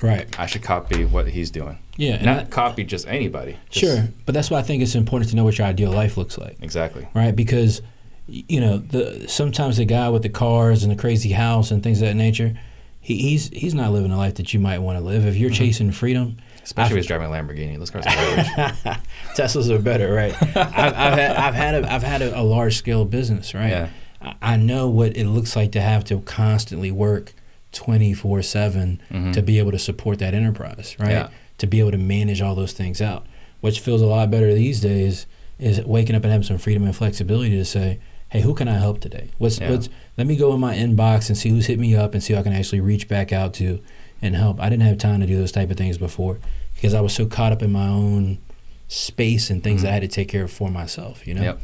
Right. 0.00 0.38
I 0.38 0.46
should 0.46 0.62
copy 0.62 1.04
what 1.04 1.28
he's 1.28 1.50
doing. 1.50 1.78
Yeah. 1.96 2.14
and 2.14 2.24
Not 2.24 2.36
that- 2.36 2.50
copy 2.50 2.84
just 2.84 3.08
anybody. 3.08 3.56
Just- 3.70 3.84
sure. 3.84 4.08
But 4.24 4.34
that's 4.34 4.50
why 4.50 4.58
I 4.58 4.62
think 4.62 4.82
it's 4.82 4.94
important 4.94 5.30
to 5.30 5.36
know 5.36 5.44
what 5.44 5.58
your 5.58 5.66
ideal 5.66 5.90
life 5.90 6.16
looks 6.16 6.38
like. 6.38 6.58
Exactly. 6.60 7.08
right? 7.14 7.34
Because 7.34 7.82
you 8.30 8.60
know, 8.60 8.78
the 8.78 9.26
sometimes 9.28 9.78
the 9.78 9.84
guy 9.84 10.08
with 10.08 10.22
the 10.22 10.28
cars 10.28 10.84
and 10.84 10.92
the 10.92 10.96
crazy 10.96 11.32
house 11.32 11.72
and 11.72 11.82
things 11.82 12.00
of 12.00 12.06
that 12.06 12.14
nature, 12.14 12.56
he, 13.00 13.16
he's 13.18 13.48
he's 13.48 13.74
not 13.74 13.90
living 13.90 14.12
a 14.12 14.16
life 14.16 14.36
that 14.36 14.54
you 14.54 14.60
might 14.60 14.78
want 14.78 14.98
to 14.98 15.04
live. 15.04 15.26
If 15.26 15.34
you're 15.34 15.50
mm-hmm. 15.50 15.56
chasing 15.56 15.90
freedom, 15.90 16.36
Especially 16.70 16.84
I've- 16.90 16.94
if 16.94 17.02
he's 17.04 17.06
driving 17.06 17.26
a 17.26 17.30
Lamborghini. 17.30 17.78
Those 17.78 17.90
cars 17.90 18.06
are 18.06 18.14
garbage. 18.14 18.98
Teslas 19.36 19.70
are 19.70 19.78
better, 19.80 20.12
right? 20.12 20.34
I've, 20.56 20.56
I've 20.56 21.14
had 21.14 21.36
I've 21.36 21.54
had 21.54 21.74
a, 21.74 21.92
I've 21.92 22.02
had 22.02 22.22
a, 22.22 22.38
a 22.40 22.42
large 22.42 22.76
scale 22.76 23.04
business, 23.04 23.54
right? 23.54 23.70
Yeah. 23.70 23.88
I, 24.22 24.34
I 24.40 24.56
know 24.56 24.88
what 24.88 25.16
it 25.16 25.26
looks 25.26 25.56
like 25.56 25.72
to 25.72 25.80
have 25.80 26.04
to 26.04 26.20
constantly 26.20 26.90
work 26.90 27.32
twenty 27.72 28.14
four 28.14 28.40
seven 28.42 29.00
Mhm. 29.10 29.32
to 29.32 29.42
be 29.42 29.58
able 29.58 29.72
to 29.72 29.78
support 29.78 30.18
that 30.20 30.32
enterprise, 30.34 30.96
right? 30.98 31.10
Yeah. 31.10 31.28
To 31.58 31.66
be 31.66 31.80
able 31.80 31.90
to 31.90 31.98
manage 31.98 32.40
all 32.40 32.54
those 32.54 32.72
things 32.72 33.00
out, 33.02 33.26
which 33.60 33.80
feels 33.80 34.00
a 34.00 34.06
lot 34.06 34.30
better 34.30 34.54
these 34.54 34.80
days. 34.80 35.26
Is 35.58 35.78
waking 35.84 36.16
up 36.16 36.22
and 36.22 36.32
having 36.32 36.46
some 36.46 36.56
freedom 36.56 36.84
and 36.84 36.96
flexibility 36.96 37.50
to 37.50 37.66
say, 37.66 37.98
"Hey, 38.30 38.40
who 38.40 38.54
can 38.54 38.66
I 38.66 38.78
help 38.78 39.00
today? 39.00 39.28
What's 39.36 39.58
Yeah. 39.60 39.70
what's 39.72 39.90
let 40.16 40.26
me 40.26 40.34
go 40.36 40.54
in 40.54 40.60
my 40.60 40.74
inbox 40.74 41.28
and 41.28 41.36
see 41.36 41.50
who's 41.50 41.66
hit 41.66 41.78
me 41.78 41.94
up 41.94 42.14
and 42.14 42.22
see 42.22 42.32
who 42.32 42.38
I 42.38 42.42
can 42.42 42.54
actually 42.54 42.80
reach 42.80 43.08
back 43.08 43.30
out 43.30 43.52
to 43.54 43.78
and 44.22 44.34
help." 44.34 44.58
I 44.58 44.70
didn't 44.70 44.84
have 44.84 44.96
time 44.96 45.20
to 45.20 45.26
do 45.26 45.36
those 45.36 45.52
type 45.52 45.70
of 45.70 45.76
things 45.76 45.98
before 45.98 46.38
because 46.80 46.94
I 46.94 47.00
was 47.02 47.12
so 47.12 47.26
caught 47.26 47.52
up 47.52 47.62
in 47.62 47.70
my 47.70 47.86
own 47.86 48.38
space 48.88 49.50
and 49.50 49.62
things 49.62 49.80
Mhm. 49.80 49.84
that 49.84 49.90
I 49.90 49.92
had 49.94 50.02
to 50.02 50.08
take 50.08 50.28
care 50.28 50.44
of 50.44 50.50
for 50.50 50.70
myself. 50.70 51.26
You 51.26 51.34
know. 51.34 51.42
Yep. 51.42 51.60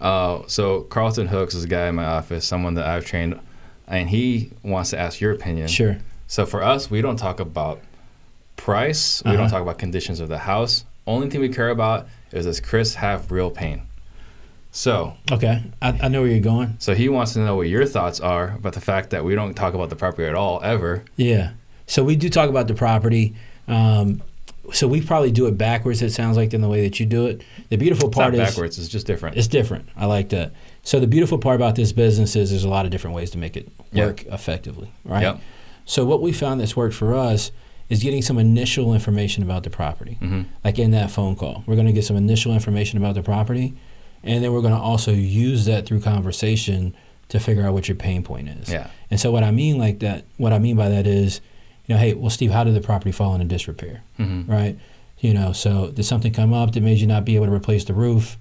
Uh, 0.00 0.38
so 0.46 0.82
Carlton 0.82 1.26
Hooks 1.28 1.54
is 1.54 1.64
a 1.64 1.68
guy 1.68 1.88
in 1.88 1.94
my 1.96 2.04
office, 2.04 2.44
someone 2.44 2.74
that 2.74 2.86
I've 2.86 3.04
trained, 3.04 3.38
and 3.88 4.10
he 4.10 4.50
wants 4.62 4.90
to 4.90 4.98
ask 4.98 5.20
your 5.20 5.32
opinion. 5.32 5.68
Sure. 5.68 5.98
So 6.26 6.46
for 6.46 6.62
us, 6.62 6.90
we 6.90 7.02
don't 7.02 7.16
talk 7.16 7.40
about 7.40 7.80
price. 8.56 9.22
We 9.24 9.30
Uh-huh. 9.32 9.40
don't 9.40 9.50
talk 9.50 9.62
about 9.62 9.78
conditions 9.78 10.20
of 10.20 10.28
the 10.28 10.38
house. 10.38 10.84
Only 11.06 11.28
thing 11.28 11.40
we 11.40 11.48
care 11.48 11.70
about 11.70 12.06
is 12.32 12.46
does 12.46 12.60
Chris 12.60 12.94
have 12.96 13.30
real 13.30 13.50
pain? 13.50 13.82
So, 14.70 15.14
Okay. 15.30 15.62
I, 15.82 15.98
I 16.02 16.08
know 16.08 16.22
where 16.22 16.30
you're 16.30 16.40
going. 16.40 16.76
so 16.78 16.94
he 16.94 17.08
wants 17.08 17.34
to 17.34 17.38
know 17.40 17.56
what 17.56 17.68
your 17.68 17.84
thoughts 17.86 18.20
are 18.20 18.54
about 18.58 18.72
the 18.72 18.80
fact 18.80 19.10
that 19.10 19.24
we 19.24 19.34
don't 19.34 19.54
talk 19.54 19.74
about 19.74 19.90
the 19.90 19.96
property 19.96 20.26
at 20.26 20.34
all 20.34 20.60
ever. 20.64 21.04
Yeah. 21.16 21.50
So 21.86 22.02
we 22.02 22.16
do 22.16 22.28
talk 22.28 22.48
about 22.48 22.66
the 22.68 22.74
property. 22.74 23.34
Um, 23.68 24.22
so 24.72 24.88
we 24.88 25.00
probably 25.00 25.30
do 25.30 25.46
it 25.46 25.58
backwards. 25.58 26.00
It 26.02 26.10
sounds 26.12 26.36
like 26.36 26.50
than 26.50 26.60
the 26.60 26.68
way 26.68 26.82
that 26.82 26.98
you 26.98 27.06
do 27.06 27.26
it. 27.26 27.42
The 27.68 27.76
beautiful 27.76 28.08
It's 28.08 28.16
not 28.16 28.22
part 28.22 28.34
is 28.34 28.40
backwards. 28.40 28.78
It's 28.78 28.88
just 28.88 29.06
different. 29.06 29.36
it's 29.36 29.46
different. 29.48 29.88
I 29.96 30.06
like 30.06 30.30
that. 30.30 30.52
So 30.82 31.00
the 31.00 31.06
beautiful 31.06 31.38
part 31.38 31.56
about 31.56 31.74
this 31.76 31.92
business 31.92 32.36
is 32.36 32.50
there's 32.50 32.64
a 32.64 32.68
lot 32.68 32.84
of 32.84 32.90
different 32.90 33.16
ways 33.16 33.30
to 33.32 33.38
make 33.38 33.56
it 33.56 33.68
Yeah. 33.92 34.06
work 34.06 34.24
effectively, 34.26 34.90
right? 35.04 35.22
Yep. 35.22 35.40
So 35.86 36.04
what 36.04 36.22
we 36.22 36.32
found 36.32 36.60
that's 36.60 36.76
worked 36.76 36.94
for 36.94 37.14
us 37.14 37.52
is 37.90 38.02
getting 38.02 38.22
some 38.22 38.38
initial 38.38 38.94
information 38.94 39.42
about 39.42 39.62
the 39.64 39.70
property, 39.70 40.14
hmm 40.20 40.42
like 40.64 40.78
in 40.78 40.90
that 40.92 41.10
phone 41.10 41.36
call. 41.36 41.62
We're 41.66 41.74
going 41.74 41.86
to 41.86 41.92
get 41.92 42.04
some 42.04 42.16
initial 42.16 42.54
information 42.54 42.96
about 42.98 43.14
the 43.14 43.22
property, 43.22 43.74
and 44.22 44.42
then 44.42 44.52
we're 44.54 44.62
going 44.62 44.72
to 44.72 44.80
also 44.80 45.12
use 45.12 45.66
that 45.66 45.84
through 45.84 46.00
conversation 46.00 46.94
to 47.28 47.38
figure 47.38 47.66
out 47.66 47.74
what 47.74 47.88
your 47.88 47.94
pain 47.96 48.22
point 48.22 48.48
is. 48.48 48.70
Yeah. 48.70 48.88
And 49.10 49.20
so 49.20 49.30
what 49.30 49.42
I 49.44 49.50
mean 49.50 49.78
like 49.78 49.98
that, 50.00 50.24
what 50.38 50.52
I 50.54 50.58
mean 50.58 50.76
by 50.76 50.88
that 50.88 51.06
is, 51.06 51.40
you 51.86 51.94
know, 51.94 52.00
hey, 52.00 52.14
well, 52.14 52.30
Steve, 52.30 52.50
how 52.50 52.64
did 52.64 52.74
the 52.74 52.80
property 52.80 53.12
fall 53.12 53.34
into 53.34 53.46
disrepair? 53.46 54.02
hmm 54.16 54.42
right? 54.46 54.78
You 55.18 55.32
know, 55.34 55.52
so 55.52 55.90
did 55.90 56.04
something 56.04 56.32
come 56.32 56.52
up 56.52 56.72
that 56.72 56.82
made 56.82 56.98
you 56.98 57.06
not 57.06 57.24
be 57.24 57.36
able 57.36 57.46
to 57.46 57.52
replace 57.52 57.84
the 57.84 57.94
roof, 57.94 58.36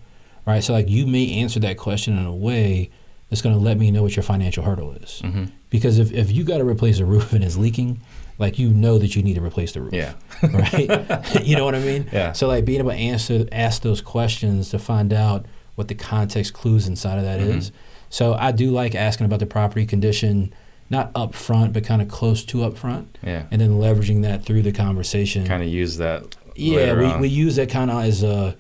right? 0.46 0.64
So 0.64 0.74
like 0.74 0.90
you 0.90 1.06
may 1.08 1.32
answer 1.42 1.60
that 1.62 1.78
question 1.78 2.18
in 2.18 2.26
a 2.26 2.36
way 2.36 2.90
that's 3.30 3.42
going 3.42 3.56
to 3.56 3.62
let 3.62 3.78
me 3.78 3.90
know 3.92 4.02
what 4.04 4.16
your 4.16 4.24
financial 4.24 4.64
hurdle 4.64 4.92
is. 4.94 5.20
hmm 5.22 5.46
Because 5.70 5.98
if, 6.00 6.12
if 6.12 6.32
you 6.32 6.44
got 6.44 6.58
to 6.58 6.66
replace 6.66 7.00
a 7.00 7.06
roof 7.14 7.32
and 7.34 7.44
it's 7.44 7.56
leaking, 7.58 8.02
like 8.40 8.58
you 8.60 8.70
know 8.70 8.98
that 8.98 9.16
you 9.16 9.24
need 9.24 9.36
to 9.36 9.42
replace 9.44 9.72
the 9.74 9.82
roof, 9.82 9.94
Yeah. 9.94 10.14
right? 10.44 11.42
you 11.44 11.56
know 11.56 11.64
what 11.66 11.76
I 11.76 11.80
mean? 11.80 12.10
Yeah. 12.12 12.34
So 12.34 12.48
like 12.48 12.66
being 12.66 12.80
able 12.80 12.90
to 12.92 12.98
answer 12.98 13.46
ask 13.52 13.82
those 13.82 14.02
questions 14.02 14.70
to 14.70 14.80
find 14.80 15.14
out 15.14 15.46
what 15.76 15.88
the 15.88 15.96
context 15.96 16.54
clues 16.54 16.88
inside 16.88 17.18
of 17.18 17.24
that 17.26 17.40
is. 17.40 17.70
Mhm. 17.70 17.74
So 18.10 18.34
I 18.34 18.52
do 18.52 18.72
like 18.72 18.94
asking 18.94 19.26
about 19.26 19.40
the 19.40 19.46
property 19.48 19.86
condition, 19.86 20.54
not 20.90 21.12
up 21.16 21.34
front, 21.34 21.74
but 21.74 21.84
kind 21.84 22.02
of 22.02 22.08
close 22.08 22.44
to 22.46 22.64
up 22.64 22.78
front, 22.78 23.18
Yeah. 23.24 23.44
and 23.52 23.60
then 23.62 23.72
leveraging 23.80 24.22
that 24.24 24.44
through 24.46 24.62
the 24.64 24.72
conversation. 24.72 25.46
Kind 25.48 25.64
of 25.64 25.70
use 25.70 25.98
that. 25.98 26.36
Yeah, 26.56 26.94
we, 26.96 27.06
on. 27.06 27.20
we 27.22 27.28
use 27.30 27.56
that 27.56 27.70
kind 27.70 27.90
of 27.90 28.04
as 28.04 28.22
a 28.24 28.56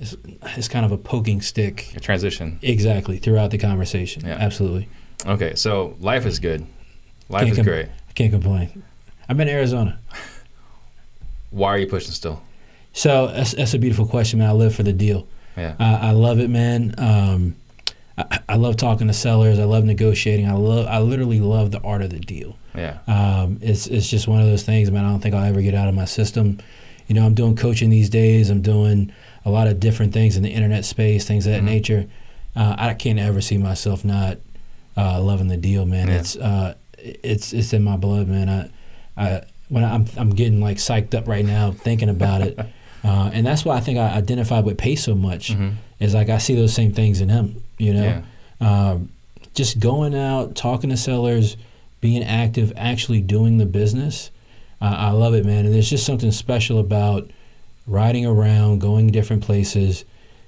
as, 0.00 0.16
as 0.56 0.68
kind 0.68 0.84
of 0.84 0.92
a 0.92 0.98
poking 0.98 1.40
stick. 1.40 1.92
A 1.96 2.00
transition. 2.00 2.58
Exactly 2.62 3.16
throughout 3.18 3.50
the 3.50 3.58
conversation. 3.58 4.24
Yeah. 4.26 4.34
Absolutely, 4.38 4.88
Okay, 5.26 5.54
so 5.54 5.96
life 6.00 6.26
is 6.26 6.38
good. 6.38 6.66
Life 7.28 7.40
Can't 7.40 7.50
is 7.52 7.56
com- 7.58 7.64
great. 7.64 7.86
I 8.08 8.12
can't 8.12 8.30
complain. 8.30 8.82
I'm 9.28 9.40
in 9.40 9.48
Arizona, 9.48 9.98
Why 11.50 11.68
are 11.70 11.78
you 11.78 11.86
pushing 11.86 12.12
still? 12.12 12.42
so 12.92 13.26
that's, 13.28 13.52
that's 13.52 13.74
a 13.74 13.78
beautiful 13.78 14.06
question, 14.06 14.38
man. 14.38 14.48
I 14.48 14.52
live 14.52 14.74
for 14.74 14.82
the 14.82 14.92
deal. 14.92 15.26
Yeah. 15.56 15.74
Uh, 15.80 15.98
I 16.02 16.10
love 16.12 16.38
it, 16.38 16.48
man. 16.48 16.94
Um, 16.98 17.56
I, 18.18 18.40
I 18.48 18.56
love 18.56 18.76
talking 18.76 19.06
to 19.08 19.12
sellers. 19.12 19.58
I 19.58 19.64
love 19.64 19.84
negotiating. 19.84 20.46
I 20.48 20.52
love. 20.54 20.86
I 20.86 21.00
literally 21.00 21.40
love 21.40 21.70
the 21.70 21.80
art 21.82 22.02
of 22.02 22.10
the 22.10 22.18
deal. 22.20 22.56
Yeah. 22.74 22.98
Um, 23.06 23.58
it's 23.60 23.86
it's 23.86 24.08
just 24.08 24.26
one 24.28 24.40
of 24.40 24.46
those 24.46 24.62
things, 24.62 24.90
man. 24.90 25.04
I 25.04 25.10
don't 25.10 25.20
think 25.20 25.34
I'll 25.34 25.44
ever 25.44 25.60
get 25.62 25.74
out 25.74 25.88
of 25.88 25.94
my 25.94 26.06
system. 26.06 26.58
You 27.08 27.14
know, 27.14 27.24
I'm 27.26 27.34
doing 27.34 27.56
coaching 27.56 27.90
these 27.90 28.08
days. 28.10 28.48
I'm 28.50 28.62
doing 28.62 29.12
a 29.44 29.50
lot 29.50 29.68
of 29.68 29.78
different 29.78 30.12
things 30.12 30.36
in 30.36 30.42
the 30.42 30.50
internet 30.50 30.84
space, 30.84 31.24
things 31.26 31.46
of 31.46 31.52
that 31.52 31.60
Mhm. 31.62 31.66
nature. 31.66 32.06
Uh, 32.56 32.74
I 32.78 32.94
can't 32.94 33.18
ever 33.18 33.40
see 33.40 33.58
myself 33.58 34.04
not 34.04 34.38
uh, 34.96 35.20
loving 35.20 35.48
the 35.48 35.56
deal, 35.58 35.84
man. 35.84 36.08
Yeah. 36.08 36.14
It's 36.14 36.36
uh, 36.36 36.74
it's 36.98 37.52
it's 37.52 37.72
in 37.72 37.84
my 37.84 37.96
blood, 37.96 38.28
man. 38.28 38.48
I, 38.48 38.70
I 39.22 39.42
when 39.68 39.84
I'm 39.84 40.06
I'm 40.16 40.30
getting 40.30 40.60
like 40.60 40.78
psyched 40.78 41.14
up 41.14 41.28
right 41.28 41.44
now 41.44 41.72
thinking 41.72 42.08
about 42.08 42.40
it, 42.40 42.58
uh, 43.04 43.30
and 43.32 43.46
that's 43.46 43.64
why 43.64 43.76
I 43.76 43.80
think 43.80 43.98
I 43.98 44.08
identified 44.14 44.64
with 44.64 44.78
Pace 44.78 45.04
so 45.04 45.14
much. 45.14 45.52
hmm 45.52 45.70
Is 46.00 46.14
like 46.14 46.28
I 46.30 46.38
see 46.38 46.54
those 46.54 46.72
same 46.72 46.92
things 46.92 47.20
in 47.20 47.28
him. 47.28 47.62
You 47.78 47.92
know, 47.94 48.22
Yeah. 48.60 48.90
um, 48.90 49.10
just 49.54 49.78
going 49.80 50.14
out, 50.14 50.54
talking 50.54 50.90
to 50.90 50.96
sellers, 50.96 51.56
being 52.00 52.22
active, 52.22 52.72
actually 52.76 53.20
doing 53.20 53.58
the 53.58 53.66
business. 53.66 54.30
Uh, 54.80 54.94
I 54.98 55.10
love 55.10 55.34
it, 55.34 55.44
man. 55.46 55.64
And 55.64 55.74
there's 55.74 55.88
just 55.90 56.04
something 56.04 56.30
special 56.30 56.78
about 56.78 57.30
riding 57.86 58.26
around, 58.26 58.80
going 58.80 59.08
different 59.08 59.42
places, 59.42 60.04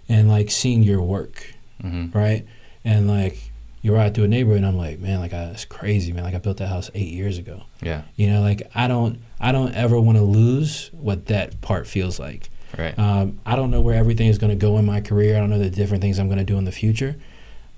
and 0.08 0.28
like 0.28 0.50
seeing 0.50 0.82
your 0.82 1.00
work, 1.02 1.46
hmm 1.80 2.06
right? 2.12 2.44
And 2.84 3.08
like 3.08 3.50
you 3.80 3.94
ride 3.94 4.14
through 4.14 4.24
a 4.24 4.28
neighborhood, 4.28 4.58
and 4.58 4.66
I'm 4.66 4.76
like, 4.76 4.98
man, 4.98 5.20
like 5.20 5.32
I, 5.32 5.44
it's 5.44 5.64
crazy, 5.64 6.12
man. 6.12 6.24
Like 6.24 6.34
I 6.34 6.38
built 6.38 6.56
that 6.58 6.66
house 6.68 6.90
eight 6.94 7.12
years 7.12 7.38
ago. 7.38 7.62
Yeah. 7.80 8.02
You 8.16 8.30
know, 8.30 8.40
like 8.40 8.62
I 8.74 8.88
don't, 8.88 9.20
I 9.40 9.52
don't 9.52 9.72
ever 9.74 10.00
want 10.00 10.18
to 10.18 10.24
lose 10.24 10.90
what 10.92 11.26
that 11.26 11.60
part 11.60 11.86
feels 11.86 12.18
like. 12.18 12.50
Right. 12.76 12.98
Um, 12.98 13.38
I 13.46 13.56
don't 13.56 13.70
know 13.70 13.80
where 13.80 13.94
everything 13.94 14.28
is 14.28 14.38
going 14.38 14.50
to 14.50 14.56
go 14.56 14.76
in 14.78 14.84
my 14.84 15.00
career. 15.00 15.36
I 15.36 15.40
don't 15.40 15.50
know 15.50 15.58
the 15.58 15.70
different 15.70 16.02
things 16.02 16.18
I'm 16.18 16.26
going 16.28 16.38
to 16.38 16.44
do 16.44 16.58
in 16.58 16.64
the 16.64 16.72
future. 16.72 17.16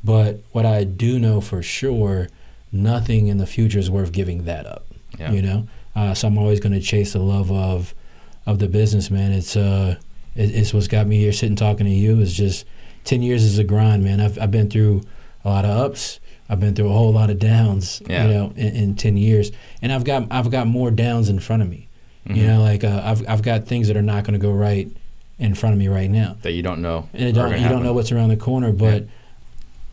But 0.03 0.41
what 0.53 0.65
I 0.67 0.85
do 0.85 1.19
know 1.19 1.41
for 1.41 1.63
sure, 1.63 2.29
nothing 2.73 3.29
in 3.29 3.39
the 3.39 3.47
future 3.47 3.79
is 3.79 3.91
worth 3.91 4.13
giving 4.13 4.45
that 4.45 4.67
up. 4.67 4.87
yeah. 5.19 5.31
You 5.31 5.43
know, 5.43 5.69
uh, 5.95 6.15
so 6.15 6.29
I'm 6.29 6.39
always 6.39 6.61
going 6.61 6.73
to 6.73 6.81
chase 6.81 7.13
the 7.13 7.19
love 7.21 7.51
of 7.53 7.95
of 8.47 8.59
the 8.59 8.69
business, 8.69 9.11
man. 9.11 9.33
It's 9.33 9.57
uh, 9.57 9.97
it, 10.35 10.55
it's 10.55 10.73
what's 10.73 10.89
got 10.89 11.07
me 11.07 11.19
here 11.19 11.33
sitting 11.33 11.57
talking 11.57 11.87
to 11.87 11.93
you. 11.93 12.19
Is 12.21 12.35
just 12.35 12.65
ten 13.05 13.23
years 13.23 13.45
is 13.45 13.59
a 13.59 13.65
grind, 13.65 14.03
man. 14.03 14.21
I've 14.21 14.39
I've 14.39 14.51
been 14.51 14.71
through 14.71 15.03
a 15.45 15.49
lot 15.49 15.65
of 15.65 15.71
ups. 15.71 16.19
I've 16.49 16.59
been 16.61 16.75
through 16.75 16.89
a 16.89 16.93
whole 16.93 17.13
lot 17.13 17.31
of 17.31 17.39
downs. 17.39 18.03
Yeah. 18.09 18.27
You 18.27 18.33
know, 18.33 18.53
in, 18.57 18.75
in 18.77 18.95
ten 18.97 19.17
years, 19.17 19.53
and 19.83 19.93
I've 19.93 20.05
got 20.05 20.27
I've 20.31 20.51
got 20.51 20.67
more 20.67 20.91
downs 20.91 21.29
in 21.29 21.39
front 21.41 21.63
of 21.63 21.69
me. 21.69 21.89
Mhm. 22.27 22.37
You 22.37 22.47
know, 22.47 22.63
like 22.63 22.85
uh, 22.85 23.01
I've 23.05 23.29
I've 23.29 23.43
got 23.43 23.67
things 23.67 23.89
that 23.89 23.97
are 23.97 24.03
not 24.03 24.25
going 24.25 24.39
to 24.39 24.45
go 24.45 24.53
right 24.53 24.89
in 25.39 25.55
front 25.55 25.73
of 25.73 25.79
me 25.79 25.89
right 25.89 26.11
now. 26.11 26.37
that 26.43 26.53
you 26.53 26.63
don't 26.63 26.83
know. 26.83 27.09
And 27.15 27.35
don't, 27.35 27.59
you 27.61 27.69
don't 27.69 27.83
know 27.83 27.95
what's 27.95 28.13
around 28.13 28.29
the 28.29 28.37
corner, 28.37 28.73
but 28.73 29.05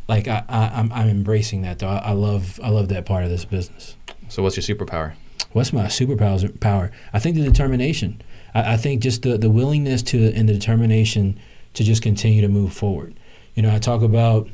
like 0.09 0.27
I, 0.27 0.43
I, 0.49 0.67
I'm, 0.75 0.91
I'm 0.91 1.07
embracing 1.07 1.61
that 1.61 1.79
though. 1.79 1.87
I, 1.87 1.97
I 1.97 2.11
love, 2.11 2.59
I 2.61 2.69
love 2.69 2.89
that 2.89 3.05
part 3.05 3.23
of 3.23 3.29
this 3.29 3.45
business. 3.45 3.95
So 4.29 4.43
what's 4.43 4.57
your 4.57 4.63
superpower? 4.77 5.13
What's 5.53 5.71
my 5.71 5.85
superpower? 5.85 6.59
Power. 6.59 6.91
I 7.13 7.19
think 7.19 7.37
the 7.37 7.43
determination. 7.43 8.21
I, 8.53 8.73
I 8.73 8.77
think 8.77 9.01
just 9.01 9.21
the, 9.21 9.37
the 9.37 9.49
willingness 9.49 10.01
to 10.03 10.33
and 10.33 10.49
the 10.49 10.53
determination 10.53 11.39
to 11.75 11.83
just 11.83 12.01
continue 12.01 12.41
to 12.41 12.49
move 12.49 12.73
forward. 12.73 13.15
You 13.55 13.63
know, 13.63 13.73
I 13.73 13.79
talk 13.79 14.01
about. 14.01 14.49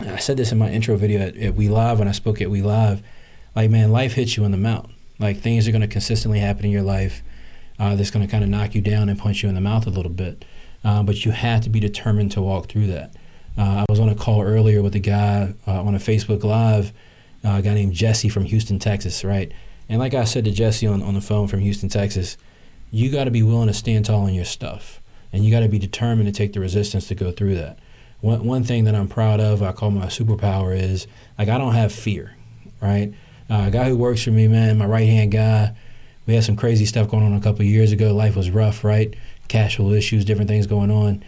I 0.00 0.16
said 0.16 0.38
this 0.38 0.50
in 0.52 0.56
my 0.58 0.70
intro 0.70 0.96
video 0.96 1.20
at, 1.20 1.36
at 1.36 1.54
We 1.54 1.68
Live 1.68 1.98
when 1.98 2.08
I 2.08 2.12
spoke 2.12 2.40
at 2.40 2.50
We 2.50 2.62
Live. 2.62 3.02
Like, 3.54 3.70
man, 3.70 3.92
life 3.92 4.14
hits 4.14 4.38
you 4.38 4.44
in 4.44 4.50
the 4.52 4.56
mouth. 4.56 4.90
Like, 5.22 5.38
things 5.38 5.66
are 5.66 5.70
going 5.70 5.82
to 5.82 5.88
consistently 5.88 6.40
happen 6.40 6.64
in 6.64 6.70
your 6.70 6.82
life 6.82 7.22
uh, 7.78 7.94
that's 7.94 8.10
going 8.10 8.26
to 8.26 8.30
kind 8.30 8.44
of 8.44 8.50
knock 8.50 8.74
you 8.74 8.80
down 8.80 9.08
and 9.08 9.18
punch 9.18 9.42
you 9.42 9.48
in 9.48 9.54
the 9.54 9.60
mouth 9.60 9.86
a 9.86 9.90
little 9.90 10.12
bit. 10.12 10.44
Uh, 10.84 11.02
but 11.02 11.24
you 11.24 11.30
have 11.30 11.62
to 11.62 11.70
be 11.70 11.80
determined 11.80 12.32
to 12.32 12.42
walk 12.42 12.68
through 12.68 12.88
that. 12.88 13.14
Uh, 13.56 13.84
I 13.84 13.84
was 13.88 14.00
on 14.00 14.08
a 14.08 14.14
call 14.14 14.42
earlier 14.42 14.82
with 14.82 14.94
a 14.94 15.00
guy 15.00 15.54
uh, 15.66 15.82
on 15.82 15.94
a 15.94 15.98
Facebook 15.98 16.42
Live, 16.42 16.92
uh, 17.44 17.56
a 17.58 17.62
guy 17.62 17.74
named 17.74 17.92
Jesse 17.92 18.28
from 18.28 18.44
Houston, 18.44 18.78
Texas, 18.78 19.24
right? 19.24 19.52
And 19.88 19.98
like 19.98 20.14
I 20.14 20.24
said 20.24 20.44
to 20.46 20.50
Jesse 20.50 20.86
on, 20.86 21.02
on 21.02 21.14
the 21.14 21.20
phone 21.20 21.48
from 21.48 21.60
Houston, 21.60 21.88
Texas, 21.88 22.36
you 22.90 23.10
got 23.10 23.24
to 23.24 23.30
be 23.30 23.42
willing 23.42 23.68
to 23.68 23.74
stand 23.74 24.06
tall 24.06 24.22
on 24.22 24.34
your 24.34 24.44
stuff. 24.44 25.00
And 25.32 25.44
you 25.44 25.50
got 25.50 25.60
to 25.60 25.68
be 25.68 25.78
determined 25.78 26.26
to 26.26 26.32
take 26.32 26.52
the 26.52 26.60
resistance 26.60 27.08
to 27.08 27.14
go 27.14 27.30
through 27.30 27.54
that. 27.56 27.78
One, 28.20 28.44
one 28.44 28.64
thing 28.64 28.84
that 28.84 28.94
I'm 28.94 29.08
proud 29.08 29.40
of, 29.40 29.62
I 29.62 29.72
call 29.72 29.90
my 29.90 30.06
superpower, 30.06 30.76
is 30.78 31.06
like 31.38 31.48
I 31.48 31.58
don't 31.58 31.74
have 31.74 31.92
fear, 31.92 32.36
right? 32.80 33.12
Uh, 33.52 33.66
a 33.66 33.70
guy 33.70 33.88
who 33.90 33.96
works 33.96 34.22
for 34.22 34.30
me, 34.30 34.48
man, 34.48 34.78
my 34.78 34.86
right 34.86 35.06
hand 35.08 35.30
guy, 35.30 35.74
we 36.26 36.34
had 36.34 36.42
some 36.42 36.56
crazy 36.56 36.86
stuff 36.86 37.10
going 37.10 37.22
on 37.22 37.34
a 37.34 37.40
couple 37.40 37.60
of 37.60 37.66
years 37.66 37.92
ago. 37.92 38.14
Life 38.14 38.34
was 38.34 38.48
rough, 38.50 38.82
right? 38.82 39.12
Cash 39.48 39.76
flow 39.76 39.92
issues, 39.92 40.24
different 40.24 40.48
things 40.48 40.66
going 40.66 40.90
on. 40.90 41.22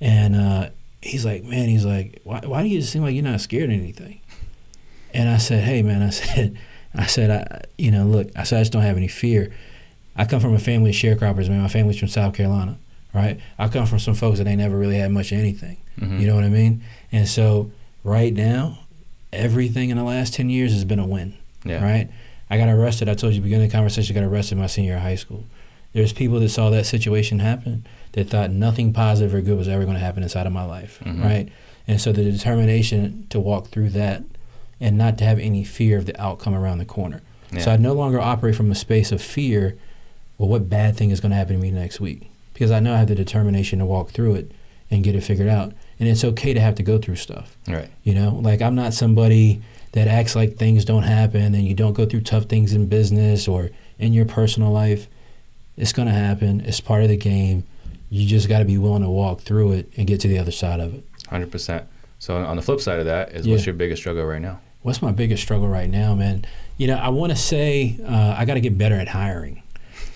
And 0.00 0.34
uh, 0.34 0.70
he's 1.00 1.24
like, 1.24 1.44
man, 1.44 1.68
he's 1.68 1.84
like, 1.84 2.20
why, 2.24 2.40
why 2.44 2.62
do 2.62 2.68
you 2.68 2.80
just 2.80 2.92
seem 2.92 3.02
like 3.02 3.14
you're 3.14 3.22
not 3.22 3.40
scared 3.40 3.70
of 3.70 3.78
anything? 3.78 4.20
And 5.14 5.28
I 5.28 5.36
said, 5.36 5.62
hey, 5.62 5.82
man, 5.82 6.02
I 6.02 6.10
said, 6.10 6.58
I 6.94 7.06
said, 7.06 7.30
I, 7.30 7.64
you 7.76 7.90
know, 7.92 8.06
look, 8.06 8.28
I 8.34 8.42
said, 8.42 8.58
I 8.58 8.60
just 8.62 8.72
don't 8.72 8.82
have 8.82 8.96
any 8.96 9.08
fear. 9.08 9.52
I 10.16 10.24
come 10.24 10.40
from 10.40 10.54
a 10.54 10.58
family 10.58 10.90
of 10.90 10.96
sharecroppers, 10.96 11.48
man. 11.48 11.62
My 11.62 11.68
family's 11.68 11.98
from 11.98 12.08
South 12.08 12.34
Carolina, 12.34 12.76
right? 13.14 13.38
I 13.56 13.68
come 13.68 13.86
from 13.86 14.00
some 14.00 14.14
folks 14.14 14.38
that 14.38 14.48
ain't 14.48 14.58
never 14.58 14.76
really 14.76 14.96
had 14.98 15.12
much 15.12 15.30
of 15.30 15.38
anything. 15.38 15.76
Mhm. 16.00 16.18
You 16.18 16.26
know 16.26 16.34
what 16.34 16.42
I 16.44 16.48
mean? 16.48 16.82
And 17.12 17.28
so 17.28 17.70
right 18.02 18.34
now, 18.34 18.80
everything 19.32 19.90
in 19.90 19.96
the 19.96 20.02
last 20.02 20.34
10 20.34 20.50
years 20.50 20.72
has 20.72 20.84
been 20.84 20.98
a 20.98 21.06
win, 21.06 21.34
Yeah. 21.64 21.82
right? 21.84 22.08
I 22.50 22.56
got 22.56 22.68
arrested. 22.68 23.08
I 23.08 23.14
told 23.14 23.34
you 23.34 23.40
beginning 23.40 23.66
of 23.66 23.70
the 23.72 23.76
conversation, 23.76 24.16
I 24.16 24.20
got 24.20 24.26
arrested 24.26 24.54
in 24.54 24.60
my 24.60 24.66
senior 24.68 24.90
year 24.90 24.96
of 24.96 25.02
high 25.02 25.16
school. 25.16 25.44
There's 25.92 26.12
people 26.12 26.40
that 26.40 26.48
saw 26.50 26.70
that 26.70 26.86
situation 26.86 27.38
happen 27.40 27.86
that 28.12 28.28
thought 28.30 28.50
nothing 28.50 28.92
positive 28.92 29.34
or 29.34 29.40
good 29.40 29.58
was 29.58 29.68
ever 29.68 29.84
going 29.84 29.94
to 29.96 30.00
happen 30.00 30.22
inside 30.22 30.46
of 30.46 30.52
my 30.52 30.64
life, 30.64 31.00
Mhm. 31.04 31.22
right? 31.22 31.48
And 31.86 32.00
so 32.00 32.12
the 32.12 32.24
determination 32.24 33.26
to 33.30 33.40
walk 33.40 33.68
through 33.68 33.90
that 33.90 34.22
and 34.80 34.96
not 34.96 35.18
to 35.18 35.24
have 35.24 35.38
any 35.38 35.64
fear 35.64 35.98
of 35.98 36.06
the 36.06 36.18
outcome 36.20 36.54
around 36.54 36.78
the 36.78 36.84
corner. 36.84 37.22
Yeah. 37.52 37.60
So 37.60 37.70
I 37.72 37.76
no 37.76 37.92
longer 37.94 38.20
operate 38.20 38.54
from 38.54 38.70
a 38.70 38.74
space 38.74 39.10
of 39.12 39.20
fear, 39.22 39.76
well, 40.36 40.48
what 40.48 40.68
bad 40.70 40.96
thing 40.96 41.10
is 41.10 41.20
going 41.20 41.30
to 41.30 41.36
happen 41.36 41.56
to 41.56 41.62
me 41.62 41.70
next 41.70 42.00
week? 42.00 42.30
Because 42.54 42.70
I 42.70 42.80
know 42.80 42.94
I 42.94 42.98
have 42.98 43.08
the 43.08 43.14
determination 43.14 43.78
to 43.78 43.86
walk 43.86 44.10
through 44.10 44.34
it 44.34 44.52
and 44.90 45.02
get 45.02 45.14
it 45.14 45.22
figured 45.22 45.48
out. 45.48 45.72
And 45.98 46.08
it's 46.08 46.24
okay 46.24 46.54
to 46.54 46.60
have 46.60 46.74
to 46.76 46.82
go 46.82 46.98
through 46.98 47.16
stuff. 47.16 47.56
Right. 47.66 47.88
You 48.04 48.14
know, 48.14 48.38
like 48.42 48.62
I'm 48.62 48.74
not 48.74 48.94
somebody 48.94 49.60
that 49.92 50.06
acts 50.08 50.36
like 50.36 50.56
things 50.56 50.84
don't 50.84 51.02
happen 51.04 51.54
and 51.54 51.64
you 51.66 51.74
don't 51.74 51.94
go 51.94 52.04
through 52.06 52.20
tough 52.22 52.44
things 52.44 52.72
in 52.72 52.86
business 52.86 53.48
or 53.48 53.70
in 53.98 54.12
your 54.12 54.24
personal 54.26 54.70
life. 54.70 55.08
It's 55.76 55.92
going 55.92 56.08
to 56.08 56.14
happen. 56.14 56.60
It's 56.60 56.80
part 56.80 57.02
of 57.02 57.08
the 57.08 57.16
game. 57.16 57.64
You 58.10 58.26
just 58.26 58.48
got 58.48 58.58
to 58.60 58.64
be 58.64 58.78
willing 58.78 59.02
to 59.02 59.08
walk 59.10 59.40
through 59.40 59.72
it 59.72 59.92
and 59.96 60.06
get 60.06 60.20
to 60.20 60.28
the 60.28 60.38
other 60.38 60.50
side 60.50 60.80
of 60.80 60.94
it. 60.94 61.04
Hundred 61.28 61.50
percent. 61.52 61.86
So 62.18 62.36
on 62.36 62.56
the 62.56 62.62
flip 62.62 62.80
side 62.80 62.98
of 62.98 63.04
that 63.06 63.32
is 63.32 63.46
Yeah. 63.46 63.54
what's 63.54 63.66
your 63.66 63.74
biggest 63.74 64.02
struggle 64.02 64.24
right 64.24 64.40
now? 64.42 64.60
What's 64.82 65.02
my 65.02 65.12
biggest 65.12 65.42
struggle 65.42 65.68
right 65.68 65.90
now, 65.90 66.14
man? 66.14 66.44
You 66.78 66.86
know, 66.88 66.96
I 66.96 67.08
want 67.10 67.30
to 67.30 67.36
say 67.36 67.98
uh, 68.04 68.34
I 68.36 68.44
got 68.44 68.54
to 68.54 68.60
get 68.60 68.76
better 68.78 68.94
at 68.94 69.08
hiring. 69.08 69.62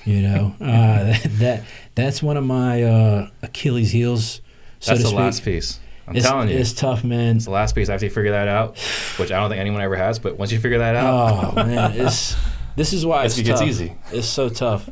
You 0.05 0.23
know, 0.23 0.55
uh, 0.61 0.65
that, 0.65 1.21
that 1.39 1.65
that's 1.95 2.23
one 2.23 2.37
of 2.37 2.45
my 2.45 2.83
uh, 2.83 3.29
Achilles 3.43 3.93
heels. 3.93 4.41
So 4.81 4.91
That's 4.93 5.03
the 5.03 5.09
speak. 5.11 5.19
last 5.19 5.45
piece. 5.45 5.79
I'm 6.07 6.17
it's, 6.17 6.27
telling 6.27 6.49
you. 6.49 6.57
it's 6.59 6.73
tough, 6.73 7.05
man. 7.05 7.37
It's 7.37 7.45
the 7.45 7.51
last 7.53 7.75
piece. 7.75 7.89
After 7.89 8.07
you 8.07 8.11
figure 8.11 8.33
that 8.33 8.49
out, 8.49 8.79
which 9.19 9.31
I 9.31 9.39
don't 9.41 9.51
think 9.51 9.61
anyone 9.61 9.81
ever 9.83 9.97
has, 9.97 10.19
but 10.19 10.37
once 10.39 10.51
you 10.53 10.59
figure 10.59 10.79
that 10.79 10.97
out, 10.97 11.55
Oh 11.55 11.65
man, 11.65 11.93
it's 11.93 12.35
this 12.77 12.93
is 12.93 13.07
why 13.07 13.25
it's, 13.25 13.39
it 13.39 13.45
gets 13.45 13.61
tough. 13.61 13.69
easy. 13.69 13.95
It's 14.13 14.27
so 14.27 14.49
tough. 14.49 14.89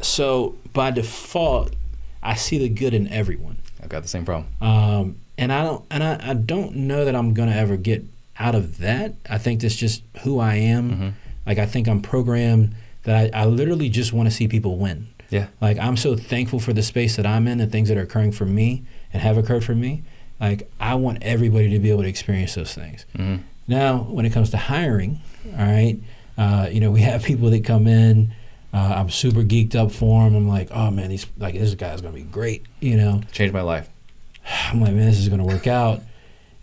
so 0.00 0.56
by 0.72 0.90
default, 0.90 1.74
I 2.22 2.34
see 2.34 2.58
the 2.58 2.68
good 2.68 2.94
in 2.94 3.08
everyone, 3.08 3.58
I've 3.82 3.88
got 3.88 4.02
the 4.02 4.08
same 4.08 4.24
problem. 4.24 4.48
um, 4.60 5.16
and 5.38 5.52
I 5.52 5.62
don't 5.64 5.84
and 5.90 6.02
I, 6.02 6.30
I 6.30 6.34
don't 6.34 6.74
know 6.74 7.04
that 7.04 7.14
I'm 7.14 7.34
gonna 7.34 7.54
ever 7.54 7.76
get 7.76 8.02
out 8.38 8.54
of 8.54 8.78
that. 8.78 9.14
I 9.28 9.36
think 9.38 9.60
that's 9.60 9.76
just 9.76 10.02
who 10.22 10.38
I 10.40 10.54
am. 10.56 10.90
Mhm. 10.90 11.12
Like 11.46 11.58
I 11.58 11.66
think 11.66 11.86
I'm 11.88 12.00
programmed 12.00 12.74
that 13.04 13.34
I, 13.34 13.42
I 13.42 13.44
literally 13.44 13.88
just 13.90 14.12
want 14.14 14.28
to 14.28 14.34
see 14.34 14.48
people 14.48 14.78
win. 14.78 15.08
Yeah. 15.30 15.48
Like 15.60 15.78
I'm 15.78 15.96
so 15.98 16.16
thankful 16.16 16.58
for 16.58 16.72
the 16.72 16.82
space 16.82 17.16
that 17.16 17.26
I'm 17.26 17.46
in 17.48 17.60
and 17.60 17.70
things 17.70 17.88
that 17.90 17.98
are 17.98 18.02
occurring 18.02 18.32
for 18.32 18.46
me 18.46 18.84
and 19.12 19.22
have 19.22 19.36
occurred 19.36 19.62
for 19.64 19.74
me. 19.74 20.04
Like 20.40 20.70
I 20.80 20.94
want 20.96 21.22
everybody 21.22 21.70
to 21.70 21.78
be 21.78 21.90
able 21.90 22.02
to 22.02 22.08
experience 22.08 22.54
those 22.54 22.74
things. 22.74 23.06
hmm 23.16 23.36
Now, 23.68 23.98
when 23.98 24.26
it 24.26 24.32
comes 24.32 24.50
to 24.50 24.56
hiring, 24.56 25.20
all 25.46 25.64
right, 25.64 25.98
uh, 26.38 26.68
you 26.70 26.80
know, 26.80 26.90
we 26.90 27.00
have 27.02 27.24
people 27.24 27.50
that 27.50 27.64
come 27.64 27.86
in. 27.86 28.32
Uh, 28.74 28.94
I'm 28.96 29.08
super 29.10 29.40
geeked 29.42 29.74
up 29.74 29.90
for 29.92 30.24
them. 30.24 30.34
I'm 30.36 30.48
like, 30.48 30.68
oh 30.70 30.90
man, 30.90 31.08
these 31.08 31.26
like 31.38 31.54
this 31.54 31.74
guy's 31.74 32.00
gonna 32.00 32.14
be 32.14 32.22
great. 32.22 32.64
You 32.80 32.96
know, 32.96 33.22
Changed 33.32 33.54
my 33.54 33.62
life. 33.62 33.88
I'm 34.68 34.80
like, 34.80 34.92
man, 34.92 35.06
this 35.06 35.18
is 35.18 35.28
gonna 35.28 35.44
work 35.46 35.66
out, 35.66 36.02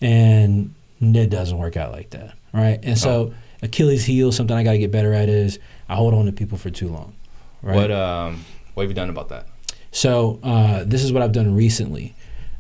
and 0.02 0.74
it 1.02 1.30
doesn't 1.30 1.58
work 1.58 1.76
out 1.78 1.92
like 1.92 2.12
that, 2.12 2.36
right? 2.54 2.80
And 2.84 2.98
so 2.98 3.34
Achilles 3.62 4.06
heel, 4.06 4.32
something 4.32 4.56
I 4.56 4.64
got 4.64 4.74
to 4.74 4.78
get 4.78 4.92
better 4.92 5.14
at 5.14 5.30
is 5.30 5.60
I 5.90 5.96
hold 5.96 6.14
on 6.14 6.26
to 6.26 6.32
people 6.32 6.58
for 6.58 6.70
too 6.70 6.90
long, 6.90 7.16
right? 7.62 7.76
What 7.76 7.92
um 7.92 8.46
what 8.74 8.84
have 8.84 8.90
you 8.92 8.96
done 8.96 9.10
about 9.10 9.30
that? 9.30 9.48
So 9.92 10.40
uh, 10.44 10.84
this 10.86 11.04
is 11.04 11.12
what 11.14 11.22
I've 11.24 11.32
done 11.32 11.56
recently, 11.56 12.16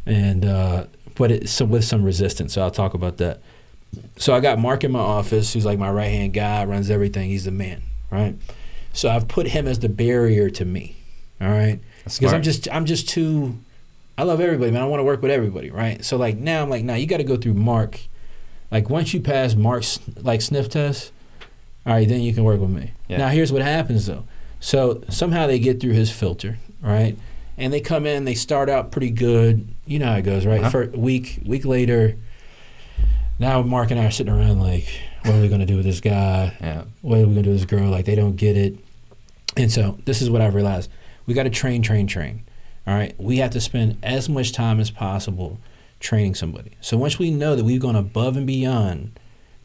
and 0.05 0.45
uh, 0.45 0.85
but 1.15 1.31
it, 1.31 1.49
so 1.49 1.65
with 1.65 1.83
some 1.83 2.03
resistance. 2.03 2.53
So 2.53 2.61
I'll 2.61 2.71
talk 2.71 2.93
about 2.93 3.17
that. 3.17 3.41
So 4.17 4.33
I 4.33 4.39
got 4.39 4.59
Mark 4.59 4.83
in 4.83 4.91
my 4.91 4.99
office, 4.99 5.53
who's 5.53 5.65
like 5.65 5.77
my 5.77 5.91
right 5.91 6.09
hand 6.09 6.33
guy, 6.33 6.65
runs 6.65 6.89
everything. 6.89 7.29
He's 7.29 7.45
the 7.45 7.51
man, 7.51 7.83
right? 8.11 8.35
So 8.93 9.09
I've 9.09 9.27
put 9.27 9.47
him 9.47 9.67
as 9.67 9.79
the 9.79 9.89
barrier 9.89 10.49
to 10.51 10.65
me, 10.65 10.97
all 11.41 11.49
right? 11.49 11.79
Because. 12.03 12.33
I'm 12.33 12.41
just 12.41 12.67
I'm 12.71 12.85
just 12.85 13.09
too. 13.09 13.57
I 14.17 14.23
love 14.23 14.39
everybody, 14.41 14.71
man. 14.71 14.81
I 14.81 14.85
want 14.85 14.99
to 14.99 15.03
work 15.03 15.21
with 15.21 15.31
everybody, 15.31 15.71
right? 15.71 16.03
So 16.03 16.17
like 16.17 16.37
now 16.37 16.61
I'm 16.61 16.69
like, 16.69 16.83
now 16.83 16.95
you 16.95 17.07
got 17.07 17.17
to 17.17 17.23
go 17.23 17.37
through 17.37 17.55
Mark. 17.55 17.99
Like 18.71 18.89
once 18.89 19.13
you 19.13 19.21
pass 19.21 19.55
Mark's 19.55 19.99
like 20.21 20.41
sniff 20.41 20.69
test, 20.69 21.11
all 21.85 21.93
right, 21.93 22.07
then 22.07 22.21
you 22.21 22.33
can 22.33 22.43
work 22.43 22.59
with 22.59 22.69
me. 22.69 22.91
Yeah. 23.07 23.17
Now 23.17 23.29
here's 23.29 23.51
what 23.51 23.61
happens 23.61 24.05
though. 24.05 24.25
So 24.59 25.03
somehow 25.09 25.47
they 25.47 25.59
get 25.59 25.79
through 25.79 25.91
his 25.91 26.11
filter, 26.11 26.57
right? 26.81 27.17
And 27.57 27.71
they 27.71 27.81
come 27.81 28.05
in, 28.05 28.25
they 28.25 28.33
start 28.33 28.69
out 28.69 28.91
pretty 28.91 29.11
good. 29.11 29.67
You 29.85 29.99
know 29.99 30.07
how 30.07 30.15
it 30.15 30.23
goes, 30.23 30.45
right? 30.45 30.61
Uh-huh. 30.61 30.69
For 30.69 30.83
a 30.83 30.97
week, 30.97 31.41
week 31.45 31.65
later, 31.65 32.17
now 33.39 33.61
Mark 33.61 33.91
and 33.91 33.99
I 33.99 34.05
are 34.05 34.11
sitting 34.11 34.33
around 34.33 34.59
like, 34.59 34.87
what 35.23 35.35
are 35.35 35.41
we 35.41 35.49
gonna 35.49 35.65
do 35.65 35.77
with 35.77 35.85
this 35.85 36.01
guy? 36.01 36.55
yeah. 36.59 36.83
What 37.01 37.19
are 37.19 37.27
we 37.27 37.33
gonna 37.33 37.43
do 37.43 37.51
with 37.51 37.59
this 37.59 37.69
girl? 37.69 37.89
Like 37.89 38.05
they 38.05 38.15
don't 38.15 38.35
get 38.35 38.57
it. 38.57 38.77
And 39.55 39.71
so 39.71 39.99
this 40.05 40.21
is 40.21 40.29
what 40.29 40.41
I've 40.41 40.55
realized. 40.55 40.89
We 41.25 41.33
gotta 41.33 41.49
train, 41.49 41.81
train, 41.81 42.07
train. 42.07 42.43
All 42.87 42.93
right. 42.93 43.15
We 43.17 43.37
have 43.37 43.51
to 43.51 43.61
spend 43.61 43.97
as 44.03 44.27
much 44.27 44.51
time 44.51 44.79
as 44.79 44.91
possible 44.91 45.59
training 45.99 46.35
somebody. 46.35 46.71
So 46.81 46.97
once 46.97 47.17
we 47.17 47.31
know 47.31 47.55
that 47.55 47.63
we've 47.63 47.79
gone 47.79 47.95
above 47.95 48.35
and 48.35 48.45
beyond 48.45 49.17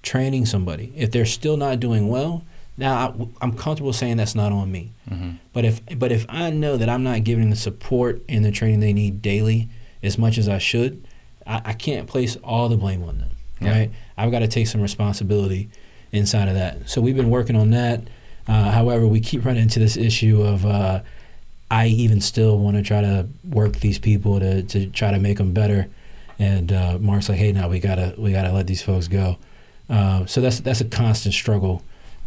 training 0.02 0.46
somebody, 0.46 0.92
if 0.96 1.10
they're 1.10 1.26
still 1.26 1.56
not 1.56 1.80
doing 1.80 2.08
well, 2.08 2.44
now 2.78 2.94
I, 2.96 3.28
I'm 3.42 3.52
comfortable 3.54 3.92
saying 3.92 4.16
that's 4.16 4.34
not 4.34 4.52
on 4.52 4.70
me. 4.72 4.92
hmm 5.08 5.32
But 5.52 5.64
if 5.64 5.80
but 5.98 6.10
if 6.12 6.24
I 6.28 6.50
know 6.50 6.76
that 6.78 6.88
I'm 6.88 7.02
not 7.02 7.24
giving 7.24 7.50
the 7.50 7.56
support 7.56 8.22
and 8.28 8.44
the 8.44 8.50
training 8.50 8.80
they 8.80 8.92
need 8.94 9.20
daily 9.20 9.68
as 10.02 10.16
much 10.16 10.38
as 10.38 10.48
I 10.48 10.58
should, 10.58 11.06
I, 11.46 11.60
I 11.66 11.72
can't 11.74 12.06
place 12.08 12.36
all 12.36 12.68
the 12.68 12.76
blame 12.76 13.02
on 13.02 13.18
them. 13.18 13.30
Yeah. 13.60 13.72
Right? 13.72 13.90
I've 14.16 14.30
got 14.30 14.38
to 14.40 14.48
take 14.48 14.68
some 14.68 14.80
responsibility 14.80 15.68
inside 16.12 16.48
of 16.48 16.54
that. 16.54 16.88
So 16.88 17.00
we've 17.00 17.16
been 17.16 17.30
working 17.30 17.56
on 17.56 17.70
that. 17.70 18.02
Uh, 18.46 18.70
however, 18.70 19.06
we 19.06 19.20
keep 19.20 19.44
running 19.44 19.62
into 19.62 19.78
this 19.80 19.96
issue 19.96 20.42
of 20.42 20.64
uh, 20.64 21.00
I 21.70 21.88
even 21.88 22.20
still 22.20 22.58
want 22.58 22.76
to 22.76 22.82
try 22.82 23.00
to 23.02 23.28
work 23.44 23.76
these 23.80 23.98
people 23.98 24.38
to, 24.40 24.62
to 24.62 24.86
try 24.86 25.10
to 25.10 25.18
make 25.18 25.36
them 25.38 25.52
better. 25.52 25.88
And 26.38 26.72
uh, 26.72 26.98
Mark's 27.00 27.28
like, 27.28 27.38
hey, 27.38 27.50
now 27.52 27.68
we 27.68 27.80
gotta 27.80 28.14
we 28.16 28.30
gotta 28.32 28.52
let 28.52 28.66
these 28.68 28.80
folks 28.80 29.08
go. 29.08 29.36
Uh, 29.90 30.24
so 30.26 30.40
that's 30.40 30.60
that's 30.60 30.80
a 30.80 30.84
constant 30.84 31.34
struggle 31.34 31.82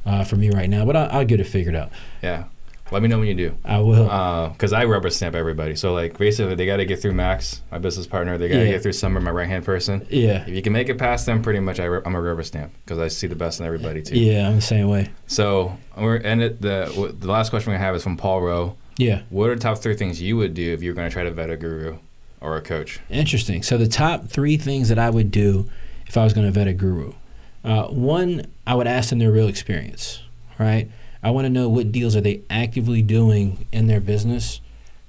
uh, 0.05 0.23
for 0.23 0.35
me 0.35 0.49
right 0.49 0.69
now. 0.69 0.85
But 0.85 0.95
I, 0.95 1.05
I'll 1.07 1.25
get 1.25 1.39
it 1.39 1.45
figured 1.45 1.75
out. 1.75 1.91
Yeah. 2.21 2.45
Let 2.91 3.01
me 3.01 3.07
know 3.07 3.19
when 3.19 3.27
you 3.29 3.35
do. 3.35 3.55
I 3.63 3.79
will. 3.79 4.49
Because 4.49 4.73
I 4.73 4.83
rubber 4.83 5.09
stamp 5.09 5.33
everybody. 5.33 5.77
So, 5.77 5.93
like, 5.93 6.17
basically, 6.17 6.55
they 6.55 6.65
got 6.65 6.75
to 6.77 6.85
get 6.85 7.01
through 7.01 7.13
Max, 7.13 7.61
my 7.71 7.77
business 7.77 8.05
partner. 8.05 8.37
They 8.37 8.49
got 8.49 8.55
to 8.57 8.65
Yeah. 8.65 8.71
get 8.71 8.83
through 8.83 8.91
Summer, 8.91 9.21
my 9.21 9.31
right 9.31 9.47
hand 9.47 9.63
person. 9.63 10.05
yeah. 10.09 10.41
If 10.41 10.49
you 10.49 10.61
can 10.61 10.73
make 10.73 10.89
it 10.89 10.97
past 10.97 11.25
them, 11.25 11.41
pretty 11.41 11.61
much, 11.61 11.79
I, 11.79 11.85
I'm 11.85 12.15
a 12.15 12.21
rubber 12.21 12.43
stamp 12.43 12.73
because 12.83 12.99
I 12.99 13.07
see 13.07 13.27
the 13.27 13.35
best 13.35 13.61
in 13.61 13.65
everybody, 13.65 14.01
too. 14.01 14.19
Yeah, 14.19 14.45
I'm 14.49 14.55
the 14.57 14.61
same 14.61 14.89
way. 14.89 15.09
So, 15.25 15.77
we're, 15.97 16.17
and 16.17 16.41
it, 16.43 16.61
the, 16.61 16.87
w- 16.89 17.13
the 17.17 17.31
last 17.31 17.49
question 17.49 17.71
we 17.71 17.77
have 17.79 17.95
is 17.95 18.03
from 18.03 18.17
Paul 18.17 18.41
Rowe. 18.41 18.75
Yeah. 18.97 19.21
What 19.29 19.49
are 19.49 19.55
the 19.55 19.61
top 19.61 19.77
three 19.77 19.95
things 19.95 20.21
you 20.21 20.35
would 20.35 20.53
do 20.53 20.73
if 20.73 20.83
you 20.83 20.89
were 20.91 20.95
going 20.95 21.07
to 21.09 21.13
try 21.13 21.23
to 21.23 21.31
vet 21.31 21.49
a 21.49 21.55
guru 21.55 21.97
or 22.41 22.57
a 22.57 22.61
coach? 22.61 22.99
Interesting. 23.09 23.63
So 23.63 23.77
the 23.77 23.87
top 23.87 24.27
three 24.27 24.57
things 24.57 24.89
that 24.89 24.99
I 24.99 25.09
would 25.09 25.31
do 25.31 25.69
if 26.07 26.17
I 26.17 26.25
was 26.25 26.33
going 26.33 26.45
to 26.45 26.51
vet 26.51 26.67
a 26.67 26.73
guru. 26.73 27.13
Uh, 27.63 27.87
one, 27.87 28.45
I 28.65 28.75
would 28.75 28.87
ask 28.87 29.09
them 29.09 29.19
their 29.19 29.31
real 29.31 29.47
experience, 29.47 30.21
right? 30.59 30.89
I 31.23 31.29
want 31.31 31.45
to 31.45 31.49
know 31.49 31.69
what 31.69 31.91
deals 31.91 32.15
are 32.15 32.21
they 32.21 32.41
actively 32.49 33.01
doing 33.01 33.67
in 33.71 33.87
their 33.87 33.99
business 34.01 34.61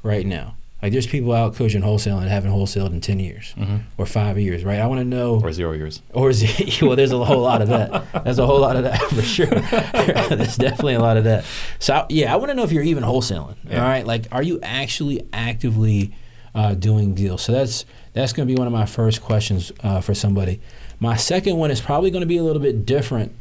right 0.03 0.27
now. 0.27 0.57
Like 0.83 0.91
there's 0.93 1.07
people 1.07 1.33
out 1.33 1.55
coaching 1.55 1.81
wholesale 1.81 2.19
and 2.19 2.29
haven't 2.29 2.51
wholesaled 2.51 2.91
in 2.91 3.01
ten 3.01 3.21
years 3.21 3.55
Mm-hmm. 3.57 3.77
or 3.97 4.05
five 4.05 4.37
years, 4.39 4.65
right? 4.65 4.81
I 4.81 4.87
want 4.87 4.99
to 5.01 5.05
know 5.05 5.41
Or 5.41 5.53
zero 5.53 5.73
years. 5.73 6.03
or 6.13 6.31
it, 6.35 6.83
well, 6.83 6.97
there's 6.97 7.13
a 7.13 7.25
whole 7.25 7.41
lot 7.41 7.63
of 7.63 7.69
that. 7.69 8.25
There's 8.25 8.41
a 8.41 8.45
whole 8.47 8.59
lot 8.61 8.75
of 8.77 8.83
that 8.83 9.01
for 9.11 9.23
sure. 9.23 9.47
there's 10.37 10.57
definitely 10.57 10.95
a 10.95 11.01
lot 11.01 11.17
of 11.17 11.25
that. 11.25 11.45
So 11.79 12.05
yeah, 12.09 12.33
I 12.33 12.37
want 12.37 12.51
to 12.51 12.55
know 12.55 12.65
if 12.65 12.73
you're 12.73 12.83
even 12.83 13.05
wholesaling. 13.05 13.55
Yeah. 13.65 13.81
All 13.83 13.89
right, 13.89 14.05
like 14.07 14.27
are 14.33 14.43
you 14.43 14.59
actually 14.63 15.27
actively 15.33 16.15
uh, 16.55 16.75
doing 16.75 17.15
deals? 17.15 17.43
So 17.43 17.53
that's 17.53 17.85
that's 18.13 18.33
going 18.33 18.47
to 18.49 18.53
be 18.53 18.59
one 18.59 18.67
of 18.67 18.73
my 18.73 18.85
first 18.87 19.23
questions 19.23 19.71
uh, 19.85 20.01
for 20.01 20.15
somebody. 20.15 20.61
My 21.03 21.17
second 21.17 21.57
one 21.57 21.73
is 21.73 21.81
probably 21.81 22.13
going 22.13 22.21
to 22.21 22.29
be 22.29 22.37
a 22.37 22.45
little 22.45 22.63
bit 22.63 22.87
different 22.87 23.33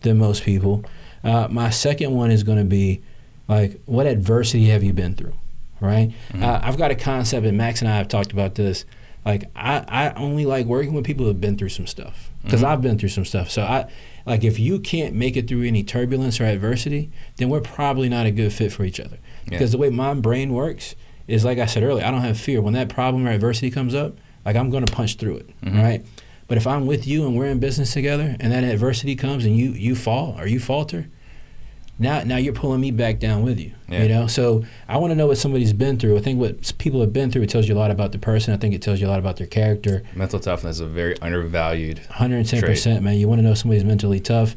than 0.00 0.16
most 0.16 0.42
people. 0.42 0.86
Uh, 1.22 1.48
my 1.50 1.68
second 1.68 2.12
one 2.14 2.30
is 2.30 2.42
going 2.44 2.56
to 2.56 2.64
be 2.64 3.02
like, 3.46 3.78
what 3.84 4.06
adversity 4.06 4.64
have 4.68 4.82
you 4.82 4.94
been 4.94 5.14
through? 5.14 5.34
Right? 5.82 6.14
Uh, 6.34 6.60
I've 6.62 6.78
got 6.78 6.90
a 6.90 6.94
concept, 6.94 7.44
and 7.46 7.58
Max 7.58 7.82
and 7.82 7.90
I 7.90 7.98
have 7.98 8.08
talked 8.08 8.32
about 8.32 8.54
this. 8.54 8.86
Like, 9.26 9.50
I, 9.54 9.84
I 9.86 10.12
only 10.14 10.46
like 10.46 10.64
working 10.64 10.94
with 10.94 11.04
people 11.04 11.24
who 11.24 11.28
have 11.28 11.42
been 11.42 11.58
through 11.58 11.68
some 11.68 11.86
stuff 11.86 12.30
because 12.42 12.64
I've 12.64 12.80
been 12.80 12.98
through 12.98 13.10
some 13.10 13.26
stuff. 13.26 13.50
So 13.50 13.64
I 13.64 13.90
like 14.24 14.42
if 14.42 14.58
you 14.58 14.78
can't 14.80 15.14
make 15.14 15.36
it 15.36 15.46
through 15.46 15.64
any 15.64 15.82
turbulence 15.82 16.40
or 16.40 16.44
adversity, 16.46 17.10
then 17.36 17.50
we're 17.50 17.60
probably 17.60 18.08
not 18.08 18.24
a 18.24 18.30
good 18.30 18.50
fit 18.50 18.72
for 18.72 18.84
each 18.84 18.98
other. 18.98 19.18
Because 19.44 19.72
the 19.72 19.78
way 19.78 19.90
my 19.90 20.14
brain 20.14 20.54
works 20.54 20.94
is 21.28 21.44
like 21.44 21.58
I 21.58 21.66
said 21.66 21.82
earlier, 21.82 22.02
I 22.06 22.10
don't 22.10 22.22
have 22.22 22.40
fear. 22.40 22.62
When 22.62 22.72
that 22.72 22.88
problem 22.88 23.26
or 23.28 23.30
adversity 23.30 23.70
comes 23.70 23.94
up, 23.94 24.16
like 24.46 24.56
I'm 24.56 24.70
going 24.70 24.86
to 24.86 24.92
punch 24.92 25.16
through 25.16 25.36
it, 25.36 25.60
Mhm. 25.62 25.82
right? 25.82 26.06
But 26.50 26.58
if 26.58 26.66
I'm 26.66 26.84
with 26.84 27.06
you 27.06 27.28
and 27.28 27.38
we're 27.38 27.46
in 27.46 27.60
business 27.60 27.92
together, 27.92 28.34
and 28.40 28.52
that 28.52 28.64
adversity 28.64 29.14
comes 29.14 29.44
and 29.44 29.56
you 29.56 29.70
you 29.70 29.94
fall 29.94 30.34
or 30.36 30.48
you 30.48 30.58
falter, 30.58 31.08
now 31.96 32.24
now 32.24 32.38
you're 32.38 32.52
pulling 32.52 32.80
me 32.80 32.90
back 32.90 33.20
down 33.20 33.44
with 33.44 33.60
you. 33.60 33.70
Yeah. 33.88 34.02
You 34.02 34.08
know, 34.08 34.26
so 34.26 34.64
I 34.88 34.96
want 34.96 35.12
to 35.12 35.14
know 35.14 35.28
what 35.28 35.38
somebody's 35.38 35.72
been 35.72 35.96
through. 35.96 36.18
I 36.18 36.20
think 36.20 36.40
what 36.40 36.72
people 36.78 37.02
have 37.02 37.12
been 37.12 37.30
through 37.30 37.42
it 37.42 37.50
tells 37.50 37.68
you 37.68 37.76
a 37.76 37.78
lot 37.78 37.92
about 37.92 38.10
the 38.10 38.18
person. 38.18 38.52
I 38.52 38.56
think 38.56 38.74
it 38.74 38.82
tells 38.82 39.00
you 39.00 39.06
a 39.06 39.10
lot 39.10 39.20
about 39.20 39.36
their 39.36 39.46
character. 39.46 40.02
Mental 40.12 40.40
toughness 40.40 40.78
is 40.78 40.80
a 40.80 40.86
very 40.86 41.16
undervalued. 41.20 41.98
110 42.08 42.62
percent, 42.62 43.04
man. 43.04 43.14
You 43.14 43.28
want 43.28 43.38
to 43.38 43.44
know 43.44 43.54
somebody's 43.54 43.84
mentally 43.84 44.18
tough. 44.18 44.56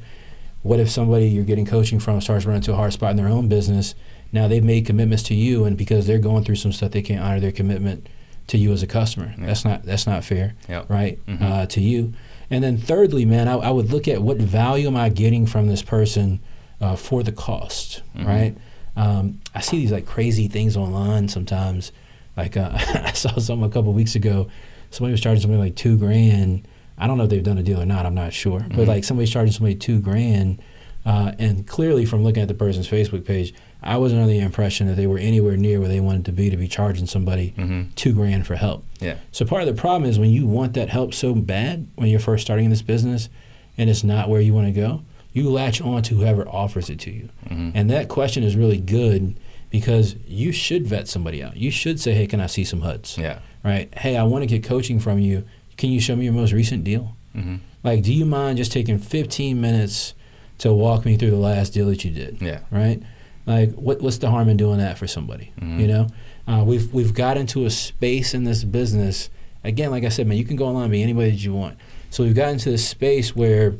What 0.64 0.80
if 0.80 0.90
somebody 0.90 1.28
you're 1.28 1.44
getting 1.44 1.68
coaching 1.68 2.00
from 2.00 2.22
starts 2.22 2.46
running 2.46 2.62
into 2.62 2.74
a 2.74 2.76
hard 2.76 2.94
spot 2.94 3.12
in 3.12 3.18
their 3.18 3.28
own 3.28 3.50
business? 3.50 3.94
Now 4.32 4.48
they've 4.48 4.64
made 4.64 4.88
commitments 4.88 5.22
to 5.26 5.36
you, 5.36 5.66
and 5.66 5.78
because 5.78 6.08
they're 6.08 6.18
going 6.18 6.44
through 6.44 6.56
some 6.56 6.72
stuff, 6.72 6.90
they 6.90 7.04
can't 7.04 7.22
honor 7.22 7.40
their 7.40 7.52
commitment 7.52 8.10
to 8.48 8.58
you 8.58 8.72
as 8.74 8.84
a 8.84 8.88
customer. 8.88 9.34
Yeah. 9.38 9.46
That's 9.48 9.64
not 9.66 9.84
that's 9.84 10.06
not 10.08 10.24
fair, 10.24 10.54
Yep. 10.70 10.90
right? 10.90 11.20
Mhm. 11.28 11.42
Uh, 11.42 11.66
to 11.68 11.82
you. 11.82 12.14
And 12.50 12.64
then 12.64 12.78
thirdly, 12.78 13.26
man, 13.26 13.48
I, 13.48 13.54
I 13.56 13.70
would 13.72 13.92
look 13.92 14.08
at 14.08 14.22
what 14.22 14.38
value 14.38 14.88
am 14.88 14.96
I 14.98 15.10
getting 15.10 15.46
from 15.46 15.68
this 15.68 15.82
person 15.82 16.40
uh, 16.82 16.96
for 16.96 17.24
the 17.24 17.32
cost, 17.32 18.02
Mhm. 18.18 18.26
right? 18.26 18.58
Um, 18.96 19.40
I 19.56 19.62
see 19.62 19.78
these 19.80 19.92
like 19.92 20.06
crazy 20.06 20.48
things 20.48 20.76
online 20.78 21.28
sometimes. 21.30 21.92
Like 22.38 22.58
uh, 22.58 22.70
I 22.76 23.12
saw 23.14 23.38
something 23.40 23.64
a 23.68 23.70
couple 23.74 23.94
weeks 23.94 24.16
ago. 24.16 24.48
Somebody 24.92 25.12
was 25.14 25.22
charging 25.22 25.42
somebody 25.42 25.62
like 25.62 25.76
two 25.76 25.98
grand. 25.98 26.68
I 26.98 27.08
don't 27.08 27.18
know 27.18 27.24
if 27.24 27.30
they've 27.32 27.42
done 27.44 27.58
a 27.58 27.64
deal 27.64 27.82
or 27.82 27.86
not. 27.86 28.06
I'm 28.06 28.14
not 28.14 28.34
sure. 28.34 28.60
But 28.60 28.86
Mhm. 28.86 28.88
like 28.88 29.04
somebody's 29.04 29.32
charging 29.32 29.52
somebody 29.54 29.76
two 29.76 30.00
grand, 30.00 30.60
uh, 31.06 31.32
and 31.40 31.66
clearly 31.66 32.06
from 32.06 32.24
looking 32.24 32.42
at 32.44 32.48
the 32.48 32.54
person's 32.54 32.88
Facebook 32.88 33.26
page, 33.26 33.54
I 33.84 33.98
wasn't 33.98 34.22
under 34.22 34.32
the 34.34 34.40
impression 34.40 34.88
that 34.88 34.96
they 34.96 35.08
were 35.08 35.18
anywhere 35.18 35.58
near 35.58 35.80
where 35.80 35.90
they 35.90 36.00
wanted 36.00 36.26
to 36.26 36.32
be 36.32 36.50
to 36.50 36.58
be 36.58 36.68
charging 36.68 37.06
somebody 37.08 37.54
Mm-hmm. 37.58 37.92
two 37.96 38.14
grand 38.14 38.46
for 38.48 38.56
help. 38.56 38.84
Yeah. 39.00 39.16
So 39.32 39.46
part 39.46 39.62
of 39.68 39.76
the 39.76 39.80
problem 39.80 40.10
is 40.10 40.18
when 40.20 40.30
you 40.32 40.46
want 40.48 40.74
that 40.74 40.90
help 40.90 41.14
so 41.14 41.34
bad 41.36 41.88
when 41.96 42.08
you're 42.10 42.20
first 42.20 42.44
starting 42.44 42.66
in 42.66 42.72
this 42.72 42.82
business, 42.82 43.30
and 43.78 43.90
it's 43.90 44.04
not 44.04 44.30
where 44.30 44.42
you 44.42 44.54
want 44.54 44.68
to 44.68 44.74
go, 44.74 45.02
you 45.34 45.50
latch 45.50 45.82
on 45.82 46.04
to 46.04 46.16
whoever 46.16 46.48
offers 46.48 46.90
it 46.90 47.00
to 47.02 47.12
you. 47.12 47.30
Mm-hmm. 47.50 47.72
And 47.74 47.90
that 47.90 48.08
question 48.08 48.44
is 48.44 48.56
really 48.56 48.78
good 48.80 49.36
because 49.72 50.16
you 50.28 50.52
should 50.52 50.86
vet 50.86 51.08
somebody 51.08 51.42
out. 51.44 51.58
You 51.58 51.72
should 51.72 52.00
say, 52.00 52.14
"Hey, 52.14 52.28
can 52.28 52.40
I 52.40 52.46
see 52.46 52.64
some 52.64 52.82
HUDs?" 52.82 53.18
Yeah. 53.18 53.40
Right? 53.64 53.92
Hey, 53.98 54.16
I 54.18 54.24
want 54.24 54.44
to 54.44 54.46
get 54.46 54.64
coaching 54.64 55.00
from 55.00 55.18
you. 55.20 55.44
Can 55.78 55.90
you 55.90 56.00
show 56.00 56.16
me 56.16 56.26
your 56.26 56.34
most 56.34 56.52
recent 56.54 56.84
deal? 56.84 57.16
Mm-hmm. 57.36 57.56
Like, 57.84 58.04
do 58.04 58.14
you 58.14 58.26
mind 58.26 58.58
just 58.58 58.72
taking 58.72 59.00
15 59.00 59.60
minutes 59.60 60.14
to 60.60 60.72
walk 60.72 61.04
me 61.06 61.18
through 61.18 61.32
the 61.32 61.38
last 61.38 61.74
deal 61.74 61.88
that 61.88 62.06
you 62.06 62.12
did? 62.12 62.40
Yeah. 62.42 62.60
Right? 62.70 63.02
Like, 63.46 63.72
what, 63.74 64.02
what's 64.02 64.18
the 64.20 64.30
harm 64.30 64.48
in 64.50 64.58
doing 64.58 64.78
that 64.80 64.98
for 64.98 65.08
somebody? 65.08 65.52
Mhm. 65.62 65.80
You 65.80 65.88
know, 65.88 66.08
uh, 66.48 66.64
we've 66.66 66.94
we've 66.94 67.14
got 67.14 67.38
into 67.38 67.66
a 67.66 67.70
space 67.70 68.34
in 68.34 68.44
this 68.46 68.64
business. 68.64 69.30
Again, 69.64 69.92
like 69.92 70.04
I 70.04 70.10
said, 70.10 70.28
man, 70.28 70.38
you 70.38 70.46
can 70.46 70.56
go 70.56 70.66
online 70.66 70.84
and 70.84 70.92
be 70.92 71.04
anybody 71.04 71.32
that 71.32 71.44
you 71.44 71.54
want. 71.54 71.78
So 72.10 72.24
we've 72.24 72.36
gotten 72.36 72.58
to 72.60 72.70
this 72.72 72.88
space 72.88 73.36
where 73.36 73.76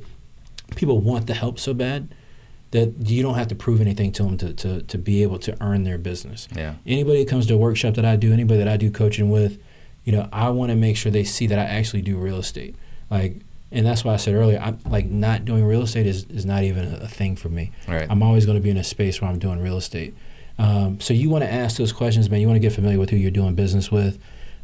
people 0.76 1.00
want 1.00 1.28
the 1.28 1.34
help 1.34 1.60
so 1.60 1.74
bad 1.74 2.14
that 2.72 2.94
you 3.08 3.22
don't 3.22 3.36
have 3.36 3.48
to 3.50 3.56
prove 3.56 3.80
anything 3.82 4.12
to 4.14 4.24
them 4.24 4.38
to, 4.38 4.54
to, 4.54 4.82
to 4.82 4.98
be 4.98 5.22
able 5.22 5.38
to 5.40 5.56
earn 5.62 5.84
their 5.84 5.98
business. 6.00 6.48
Yeah. 6.56 6.76
Anybody 6.88 7.24
that 7.24 7.30
comes 7.30 7.46
to 7.48 7.54
a 7.54 7.58
workshop 7.58 7.94
that 7.96 8.06
I 8.06 8.16
do, 8.16 8.34
anybody 8.34 8.58
that 8.58 8.68
I 8.68 8.78
do 8.78 8.90
coaching 8.90 9.30
with, 9.30 9.60
you 10.06 10.12
know, 10.12 10.28
I 10.34 10.50
want 10.50 10.72
to 10.72 10.76
make 10.76 10.98
sure 10.98 11.12
they 11.12 11.24
see 11.24 11.46
that 11.48 11.60
I 11.60 11.64
actually 11.66 12.02
do 12.02 12.18
real 12.18 12.38
estate. 12.40 12.76
Like, 13.12 13.42
and 13.74 13.86
that's 13.86 14.06
why 14.06 14.14
I 14.14 14.18
said 14.18 14.36
earlier, 14.36 14.60
I'm 14.60 14.80
like 14.86 15.06
not 15.06 15.46
doing 15.46 15.66
real 15.66 15.82
estate 15.82 16.06
is, 16.06 16.26
is 16.26 16.46
not 16.46 16.64
even 16.64 16.94
a, 16.96 17.08
thing 17.08 17.36
for 17.36 17.50
me. 17.50 17.72
Right. 17.88 18.08
I'm 18.10 18.22
always 18.22 18.46
going 18.46 18.58
to 18.58 18.62
be 18.62 18.70
in 18.70 18.78
a 18.78 18.84
space 18.84 19.20
where 19.20 19.30
I'm 19.30 19.40
doing 19.40 19.60
real 19.60 19.78
estate. 19.78 20.16
Um, 20.60 21.00
so 21.00 21.14
you 21.14 21.30
want 21.30 21.44
to 21.44 21.52
ask 21.52 21.78
those 21.78 21.92
questions, 21.92 22.30
man. 22.30 22.40
You 22.40 22.48
want 22.48 22.56
to 22.58 22.62
get 22.62 22.74
familiar 22.74 23.00
with 23.00 23.10
who 23.10 23.18
you're 23.18 23.32
doing 23.32 23.56
business 23.56 23.92
with, 23.92 24.20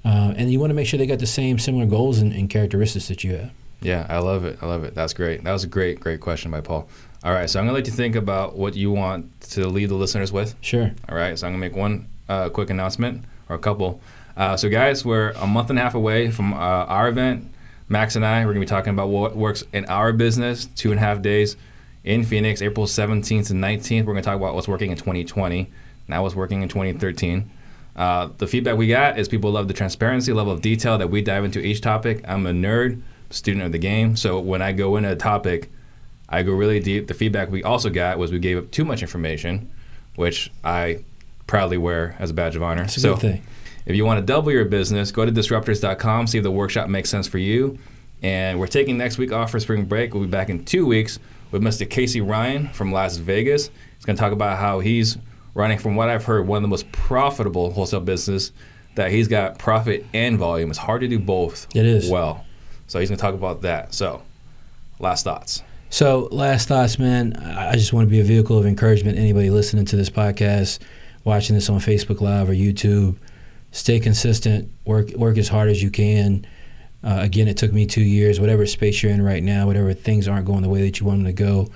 uh, 0.06 0.34
and 0.38 0.52
you 0.52 0.60
want 0.60 0.69
to 0.69 0.76
make 0.76 0.88
sure 0.88 0.98
they 0.98 1.07
got 1.07 1.19
the 1.19 1.26
same 1.26 1.57
similar 1.60 1.86
goals 1.86 2.19
and, 2.19 2.31
and 2.31 2.49
characteristics 2.49 3.07
that 3.07 3.23
you 3.23 3.36
have. 3.36 3.52
Yeah, 3.81 4.06
I 4.10 4.19
love 4.19 4.45
it. 4.45 4.60
I 4.61 4.68
love 4.68 4.84
it. 4.84 4.94
That's 4.94 5.14
great. 5.14 5.44
That 5.44 5.53
was 5.53 5.64
a 5.64 5.68
great, 5.68 5.99
great 5.99 6.19
question 6.19 6.52
by 6.52 6.61
Paul. 6.61 6.88
All 7.23 7.34
right, 7.34 7.49
so 7.49 7.60
I'm 7.60 7.65
gonna 7.65 7.76
let 7.76 7.88
you 7.88 7.94
think 7.94 8.15
about 8.15 8.56
what 8.56 8.76
you 8.76 8.91
want 8.91 9.41
to 9.41 9.68
leave 9.68 9.90
the 9.90 9.95
listeners 9.95 10.31
with. 10.31 10.56
Sure. 10.61 10.91
All 11.10 11.15
right, 11.15 11.38
so 11.38 11.48
I'm 11.48 11.53
gonna 11.53 11.61
make 11.61 11.76
one 11.76 12.07
uh, 12.27 12.49
quick 12.49 12.69
announcement 12.69 13.26
or 13.49 13.56
a 13.56 13.60
couple. 13.60 14.02
Uh, 14.38 14.56
so, 14.56 14.69
guys, 14.69 15.03
we're 15.03 15.31
a 15.31 15.48
month 15.48 15.69
and 15.69 15.77
a 15.80 15.81
half 15.81 15.95
away 15.95 16.31
from 16.31 16.53
uh, 16.53 16.57
our 16.57 17.10
event. 17.10 17.52
Max 17.90 18.16
and 18.16 18.26
I, 18.26 18.45
we're 18.45 18.53
gonna 18.53 18.61
be 18.61 18.68
talking 18.68 18.94
about 18.94 19.10
what 19.10 19.36
works 19.36 19.64
in 19.74 19.86
our 19.86 20.14
business. 20.14 20.66
Two 20.66 20.91
and 20.91 20.99
a 20.99 21.03
half 21.03 21.22
days 21.22 21.57
in 22.03 22.24
Phoenix, 22.24 22.61
April 22.61 22.86
17th 22.86 23.49
and 23.49 23.64
19th. 23.64 24.06
We're 24.06 24.14
gonna 24.14 24.22
talk 24.22 24.36
about 24.36 24.53
what's 24.53 24.68
working 24.68 24.91
in 24.91 24.98
2020. 24.98 25.70
Now, 26.07 26.24
what's 26.24 26.36
working 26.36 26.61
in 26.61 26.70
2013. 26.70 27.49
Uh, 27.95 28.30
the 28.38 28.48
feedback 28.48 28.78
we 28.78 28.88
got 28.88 29.20
is 29.20 29.28
people 29.28 29.52
love 29.52 29.68
the 29.68 29.74
transparency, 29.74 30.32
level 30.32 30.53
of 30.53 30.61
detail 30.61 30.98
that 30.98 31.10
we 31.10 31.22
dive 31.22 31.44
into 31.44 31.60
each 31.60 31.82
topic. 31.82 32.24
I'm 32.28 32.45
a 32.45 32.52
nerd, 32.52 33.02
student 33.30 33.66
of 33.66 33.72
the 33.72 33.78
game, 33.78 34.16
so 34.16 34.40
when 34.40 34.61
I 34.61 34.72
go 34.72 34.95
into 34.95 35.11
a 35.11 35.16
topic, 35.16 35.70
I 36.30 36.44
go 36.44 36.53
really 36.53 36.80
deep. 36.80 37.07
The 37.07 37.14
feedback 37.14 37.52
we 37.52 37.64
also 37.64 37.90
got 37.90 38.18
was 38.18 38.32
we 38.32 38.40
gave 38.40 38.57
up 38.57 38.72
too 38.72 38.86
much 38.86 39.02
information, 39.02 39.70
which 40.16 40.52
I 40.64 41.03
proudly 41.48 41.78
wear 41.78 42.16
as 42.20 42.30
a 42.30 42.34
badge 42.34 42.56
of 42.56 42.64
honor. 42.64 42.84
It's 42.84 42.98
a 42.98 43.02
so 43.02 43.14
good 43.16 43.22
thing. 43.22 43.44
If 43.90 43.95
you 43.95 44.06
want 44.06 44.20
to 44.20 44.26
double 44.26 44.52
your 44.52 44.66
business, 44.66 45.11
go 45.11 45.26
to 45.26 45.32
disruptors.com, 45.32 46.28
see 46.28 46.38
if 46.38 46.44
the 46.44 46.52
workshop 46.52 46.88
makes 46.90 47.10
sense 47.10 47.28
for 47.28 47.40
you. 47.40 47.78
And 48.22 48.60
we're 48.60 48.68
taking 48.68 48.98
next 48.98 49.18
week 49.18 49.32
off 49.32 49.52
for 49.52 49.60
spring 49.60 49.86
break. 49.86 50.14
We'll 50.14 50.24
be 50.24 50.30
back 50.30 50.49
in 50.49 50.64
two 50.64 50.86
weeks 50.86 51.20
with 51.52 51.61
Mr. 51.61 51.90
Casey 51.90 52.22
Ryan 52.22 52.68
from 52.70 52.91
Las 52.91 53.18
Vegas. 53.18 53.72
He's 53.98 54.06
going 54.06 54.16
to 54.16 54.22
talk 54.22 54.32
about 54.32 54.60
how 54.60 54.80
he's 54.80 55.18
running, 55.56 55.80
from 55.80 55.95
what 55.95 56.07
I've 56.10 56.26
heard, 56.26 56.45
one 56.48 56.57
of 56.57 56.61
the 56.61 56.68
most 56.68 56.91
profitable 56.91 57.72
wholesale 57.72 57.99
business 58.02 58.52
that 58.95 59.11
he's 59.11 59.28
got 59.28 59.57
profit 59.57 60.06
and 60.14 60.38
volume. 60.38 60.70
It's 60.70 60.78
hard 60.80 61.02
to 61.02 61.07
do 61.07 61.18
both 61.18 61.68
It 61.76 61.86
is. 61.86 62.10
well. 62.10 62.45
So 62.88 62.99
he's 62.99 63.10
going 63.10 63.18
to 63.18 63.22
talk 63.22 63.34
about 63.34 63.61
that. 63.61 63.94
So, 63.94 64.22
last 64.99 65.24
thoughts. 65.24 65.64
So, 65.90 66.28
last 66.32 66.68
thoughts, 66.68 66.99
man. 66.99 67.36
I 67.38 67.72
I 67.72 67.74
just 67.74 67.94
want 67.94 68.06
to 68.07 68.11
be 68.11 68.20
a 68.20 68.24
vehicle 68.24 68.57
of 68.57 68.66
encouragement. 68.66 69.18
Anybody 69.18 69.49
listening 69.49 69.86
to 69.86 69.95
this 69.95 70.10
podcast, 70.10 70.80
watching 71.24 71.56
this 71.56 71.70
on 71.70 71.80
Facebook 71.80 72.22
Live 72.22 72.49
or 72.49 72.53
YouTube, 72.53 73.16
stay 73.72 74.00
consistent. 74.00 74.72
Work 74.86 75.12
work 75.12 75.38
as 75.38 75.48
hard 75.48 75.70
as 75.70 75.82
you 75.82 75.90
can. 75.91 76.46
Uh, 77.04 77.20
again, 77.22 77.48
it 77.48 77.58
took 77.58 77.72
me 77.72 77.86
two 77.86 78.02
years. 78.02 78.40
Whatever 78.40 78.66
space 78.66 79.02
you're 79.02 79.12
in 79.12 79.22
right 79.22 79.41
now, 79.44 79.68
whatever 79.68 79.94
things 79.94 80.28
aren't 80.28 80.46
going 80.46 80.62
the 80.64 80.70
way 80.70 80.82
that 80.82 81.00
you 81.00 81.06
want 81.06 81.20
them 81.20 81.28
to 81.28 81.34
go, 81.34 81.70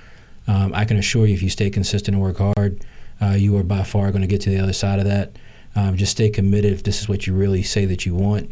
um, 0.48 0.74
I 0.74 0.84
can 0.86 0.98
assure 0.98 1.26
you, 1.26 1.34
if 1.34 1.42
you 1.42 1.50
stay 1.50 1.70
consistent 1.70 2.16
and 2.16 2.22
work 2.22 2.38
hard, 2.38 2.84
uh, 3.22 3.32
you 3.38 3.56
are 3.58 3.64
by 3.64 3.84
far 3.84 4.12
going 4.12 4.22
to 4.22 4.28
get 4.28 4.42
to 4.42 4.50
the 4.50 4.60
other 4.60 4.74
side 4.74 5.00
of 5.00 5.06
that. 5.06 5.32
Um, 5.76 5.96
just 5.96 6.12
stay 6.12 6.30
committed. 6.30 6.74
If 6.74 6.84
this 6.84 7.00
is 7.02 7.08
what 7.08 7.26
you 7.26 7.34
really 7.34 7.64
say 7.64 7.86
that 7.86 8.06
you 8.06 8.14
want, 8.14 8.52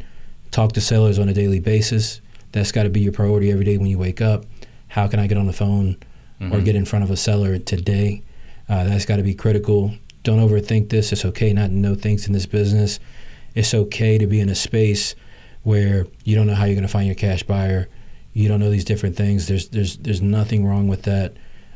talk 0.52 0.72
to 0.74 0.82
sellers 0.82 1.20
on 1.20 1.28
a 1.28 1.34
daily 1.34 1.60
basis. 1.60 2.22
That's 2.54 2.72
got 2.72 2.84
to 2.84 2.90
be 2.90 3.02
your 3.02 3.14
priority 3.14 3.52
every 3.52 3.66
day 3.66 3.78
when 3.78 3.88
you 3.88 3.98
wake 3.98 4.22
up. 4.22 4.46
How 4.88 5.08
can 5.08 5.20
I 5.20 5.28
get 5.28 5.38
on 5.38 5.46
the 5.48 5.54
phone 5.54 5.98
or 6.40 6.58
Mhm. 6.58 6.66
get 6.66 6.76
in 6.76 6.86
front 6.86 7.04
of 7.04 7.12
a 7.12 7.18
seller 7.18 7.58
today? 7.60 8.22
Uh, 8.70 8.86
that's 8.86 9.06
got 9.06 9.18
to 9.18 9.24
be 9.24 9.34
critical. 9.34 9.94
Don't 10.24 10.40
overthink 10.40 10.90
this. 10.90 11.12
It's 11.12 11.26
okay 11.26 11.52
not 11.54 11.68
to 11.68 11.76
know 11.76 11.96
things 11.96 12.28
in 12.28 12.34
this 12.34 12.46
business. 12.46 13.00
It's 13.56 13.74
okay 13.74 14.18
to 14.18 14.28
be 14.28 14.40
in 14.40 14.50
a 14.50 14.56
space 14.56 15.16
where 15.64 16.08
you 16.24 16.36
don't 16.36 16.48
know 16.48 16.56
how 16.56 16.66
you're 16.66 16.76
going 16.76 16.82
to 16.88 16.92
find 16.92 17.06
your 17.06 17.16
cash 17.16 17.44
buyer. 17.44 17.88
You 18.34 18.48
don't 18.48 18.60
know 18.60 18.72
these 18.72 18.86
different 18.86 19.16
things. 19.16 19.48
There's 19.48 19.70
there's 19.70 19.98
there's 19.98 20.22
nothing 20.22 20.66
wrong 20.66 20.88
with 20.88 21.04
that. 21.04 21.34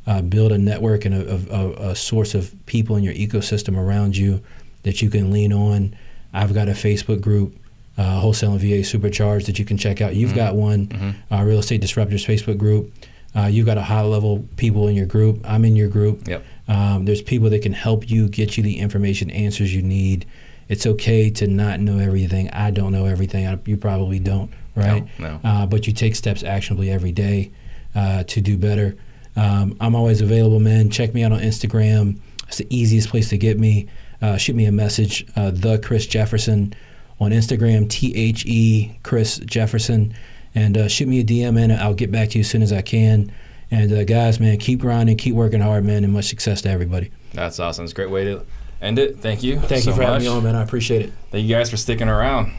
Uh, 0.07 0.21
build 0.21 0.51
a 0.51 0.57
network 0.57 1.03
and 1.05 1.15
a, 1.15 1.55
a, 1.55 1.89
a, 1.89 1.95
source 1.95 2.35
of 2.35 2.53
people 2.67 2.95
in 2.95 3.03
your 3.03 3.13
ecosystem 3.15 3.75
around 3.75 4.15
you 4.15 4.39
that 4.83 5.01
you 5.01 5.09
can 5.09 5.31
lean 5.31 5.51
on. 5.51 5.95
I've 6.31 6.53
got 6.53 6.67
a 6.69 6.73
Facebook 6.73 7.21
group, 7.21 7.55
uh, 7.97 8.19
Wholesale 8.19 8.51
and 8.51 8.61
VA 8.61 8.83
Supercharged, 8.83 9.47
that 9.47 9.57
you 9.57 9.65
can 9.65 9.77
check 9.79 10.01
out. 10.01 10.13
You've 10.15 10.29
Mm-hmm. 10.29 10.37
got 10.37 10.55
one, 10.55 11.15
uh, 11.31 11.41
Real 11.43 11.57
Estate 11.57 11.81
Disruptors 11.81 12.23
Facebook 12.23 12.59
group. 12.59 12.93
Uh, 13.35 13.47
you've 13.47 13.65
got 13.65 13.79
a 13.79 13.81
high 13.81 14.03
level 14.03 14.47
people 14.57 14.87
in 14.87 14.95
your 14.95 15.07
group. 15.07 15.41
I'm 15.43 15.65
in 15.65 15.75
your 15.75 15.89
group. 15.89 16.27
Yep. 16.27 16.45
Um, 16.67 17.05
there's 17.05 17.23
people 17.23 17.49
that 17.49 17.63
can 17.63 17.73
help 17.73 18.07
you 18.07 18.29
get 18.29 18.57
you 18.57 18.63
the 18.63 18.77
information, 18.77 19.31
answers 19.31 19.73
you 19.73 19.81
need. 19.81 20.27
It's 20.67 20.85
okay 20.85 21.29
to 21.31 21.47
not 21.47 21.79
know 21.79 21.99
everything. 21.99 22.49
I 22.49 22.71
don't 22.71 22.91
know 22.91 23.05
everything. 23.05 23.47
I, 23.47 23.59
you 23.65 23.77
probably 23.77 24.19
don't, 24.19 24.51
right? 24.75 25.05
No, 25.19 25.39
no. 25.43 25.49
Uh, 25.49 25.65
but 25.65 25.87
you 25.87 25.93
take 25.93 26.15
steps 26.15 26.43
actionably 26.43 26.89
every 26.89 27.11
day 27.11 27.51
uh, 27.93 28.23
to 28.23 28.41
do 28.41 28.57
better. 28.57 28.95
Um, 29.35 29.75
I'm 29.79 29.95
always 29.95 30.21
available, 30.21 30.59
man. 30.59 30.89
Check 30.89 31.13
me 31.13 31.23
out 31.23 31.31
on 31.31 31.39
Instagram. 31.39 32.19
It's 32.47 32.57
the 32.57 32.67
easiest 32.69 33.09
place 33.09 33.29
to 33.29 33.37
get 33.37 33.59
me. 33.59 33.87
Uh, 34.21 34.37
shoot 34.37 34.55
me 34.55 34.65
a 34.65 34.71
message, 34.71 35.25
uh, 35.35 35.51
the 35.51 35.77
Chris 35.79 36.07
Jefferson 36.07 36.73
on 37.19 37.31
Instagram, 37.31 37.89
T 37.89 38.15
H 38.15 38.45
E 38.45 38.97
Chris 39.03 39.37
Jefferson, 39.39 40.13
and 40.53 40.77
uh, 40.77 40.87
shoot 40.87 41.07
me 41.07 41.19
a 41.19 41.23
DM, 41.23 41.59
and 41.59 41.73
I'll 41.73 41.93
get 41.93 42.11
back 42.11 42.29
to 42.29 42.37
you 42.37 42.41
as 42.41 42.49
soon 42.49 42.61
as 42.61 42.71
I 42.71 42.81
can. 42.81 43.31
And 43.71 43.91
uh, 43.91 44.03
guys, 44.03 44.39
man, 44.39 44.57
keep 44.57 44.79
grinding, 44.79 45.17
keep 45.17 45.35
working 45.35 45.59
hard, 45.59 45.83
man, 45.83 46.03
and 46.03 46.13
much 46.13 46.25
success 46.25 46.61
to 46.61 46.69
everybody. 46.69 47.11
That's 47.33 47.59
awesome. 47.59 47.83
It's 47.83 47.93
a 47.93 47.95
great 47.95 48.09
way 48.09 48.23
to 48.25 48.45
end 48.85 48.99
it. 48.99 49.19
Thank 49.19 49.43
you. 49.43 49.59
Thank 49.59 49.83
so 49.83 49.89
you 49.89 49.95
for 49.95 50.01
much. 50.01 50.09
having 50.23 50.27
me 50.27 50.27
on, 50.29 50.43
man. 50.43 50.55
I 50.55 50.63
appreciate 50.63 51.01
it. 51.01 51.13
Thank 51.31 51.47
you 51.47 51.55
guys 51.55 51.69
for 51.69 51.77
sticking 51.77 52.07
around. 52.09 52.53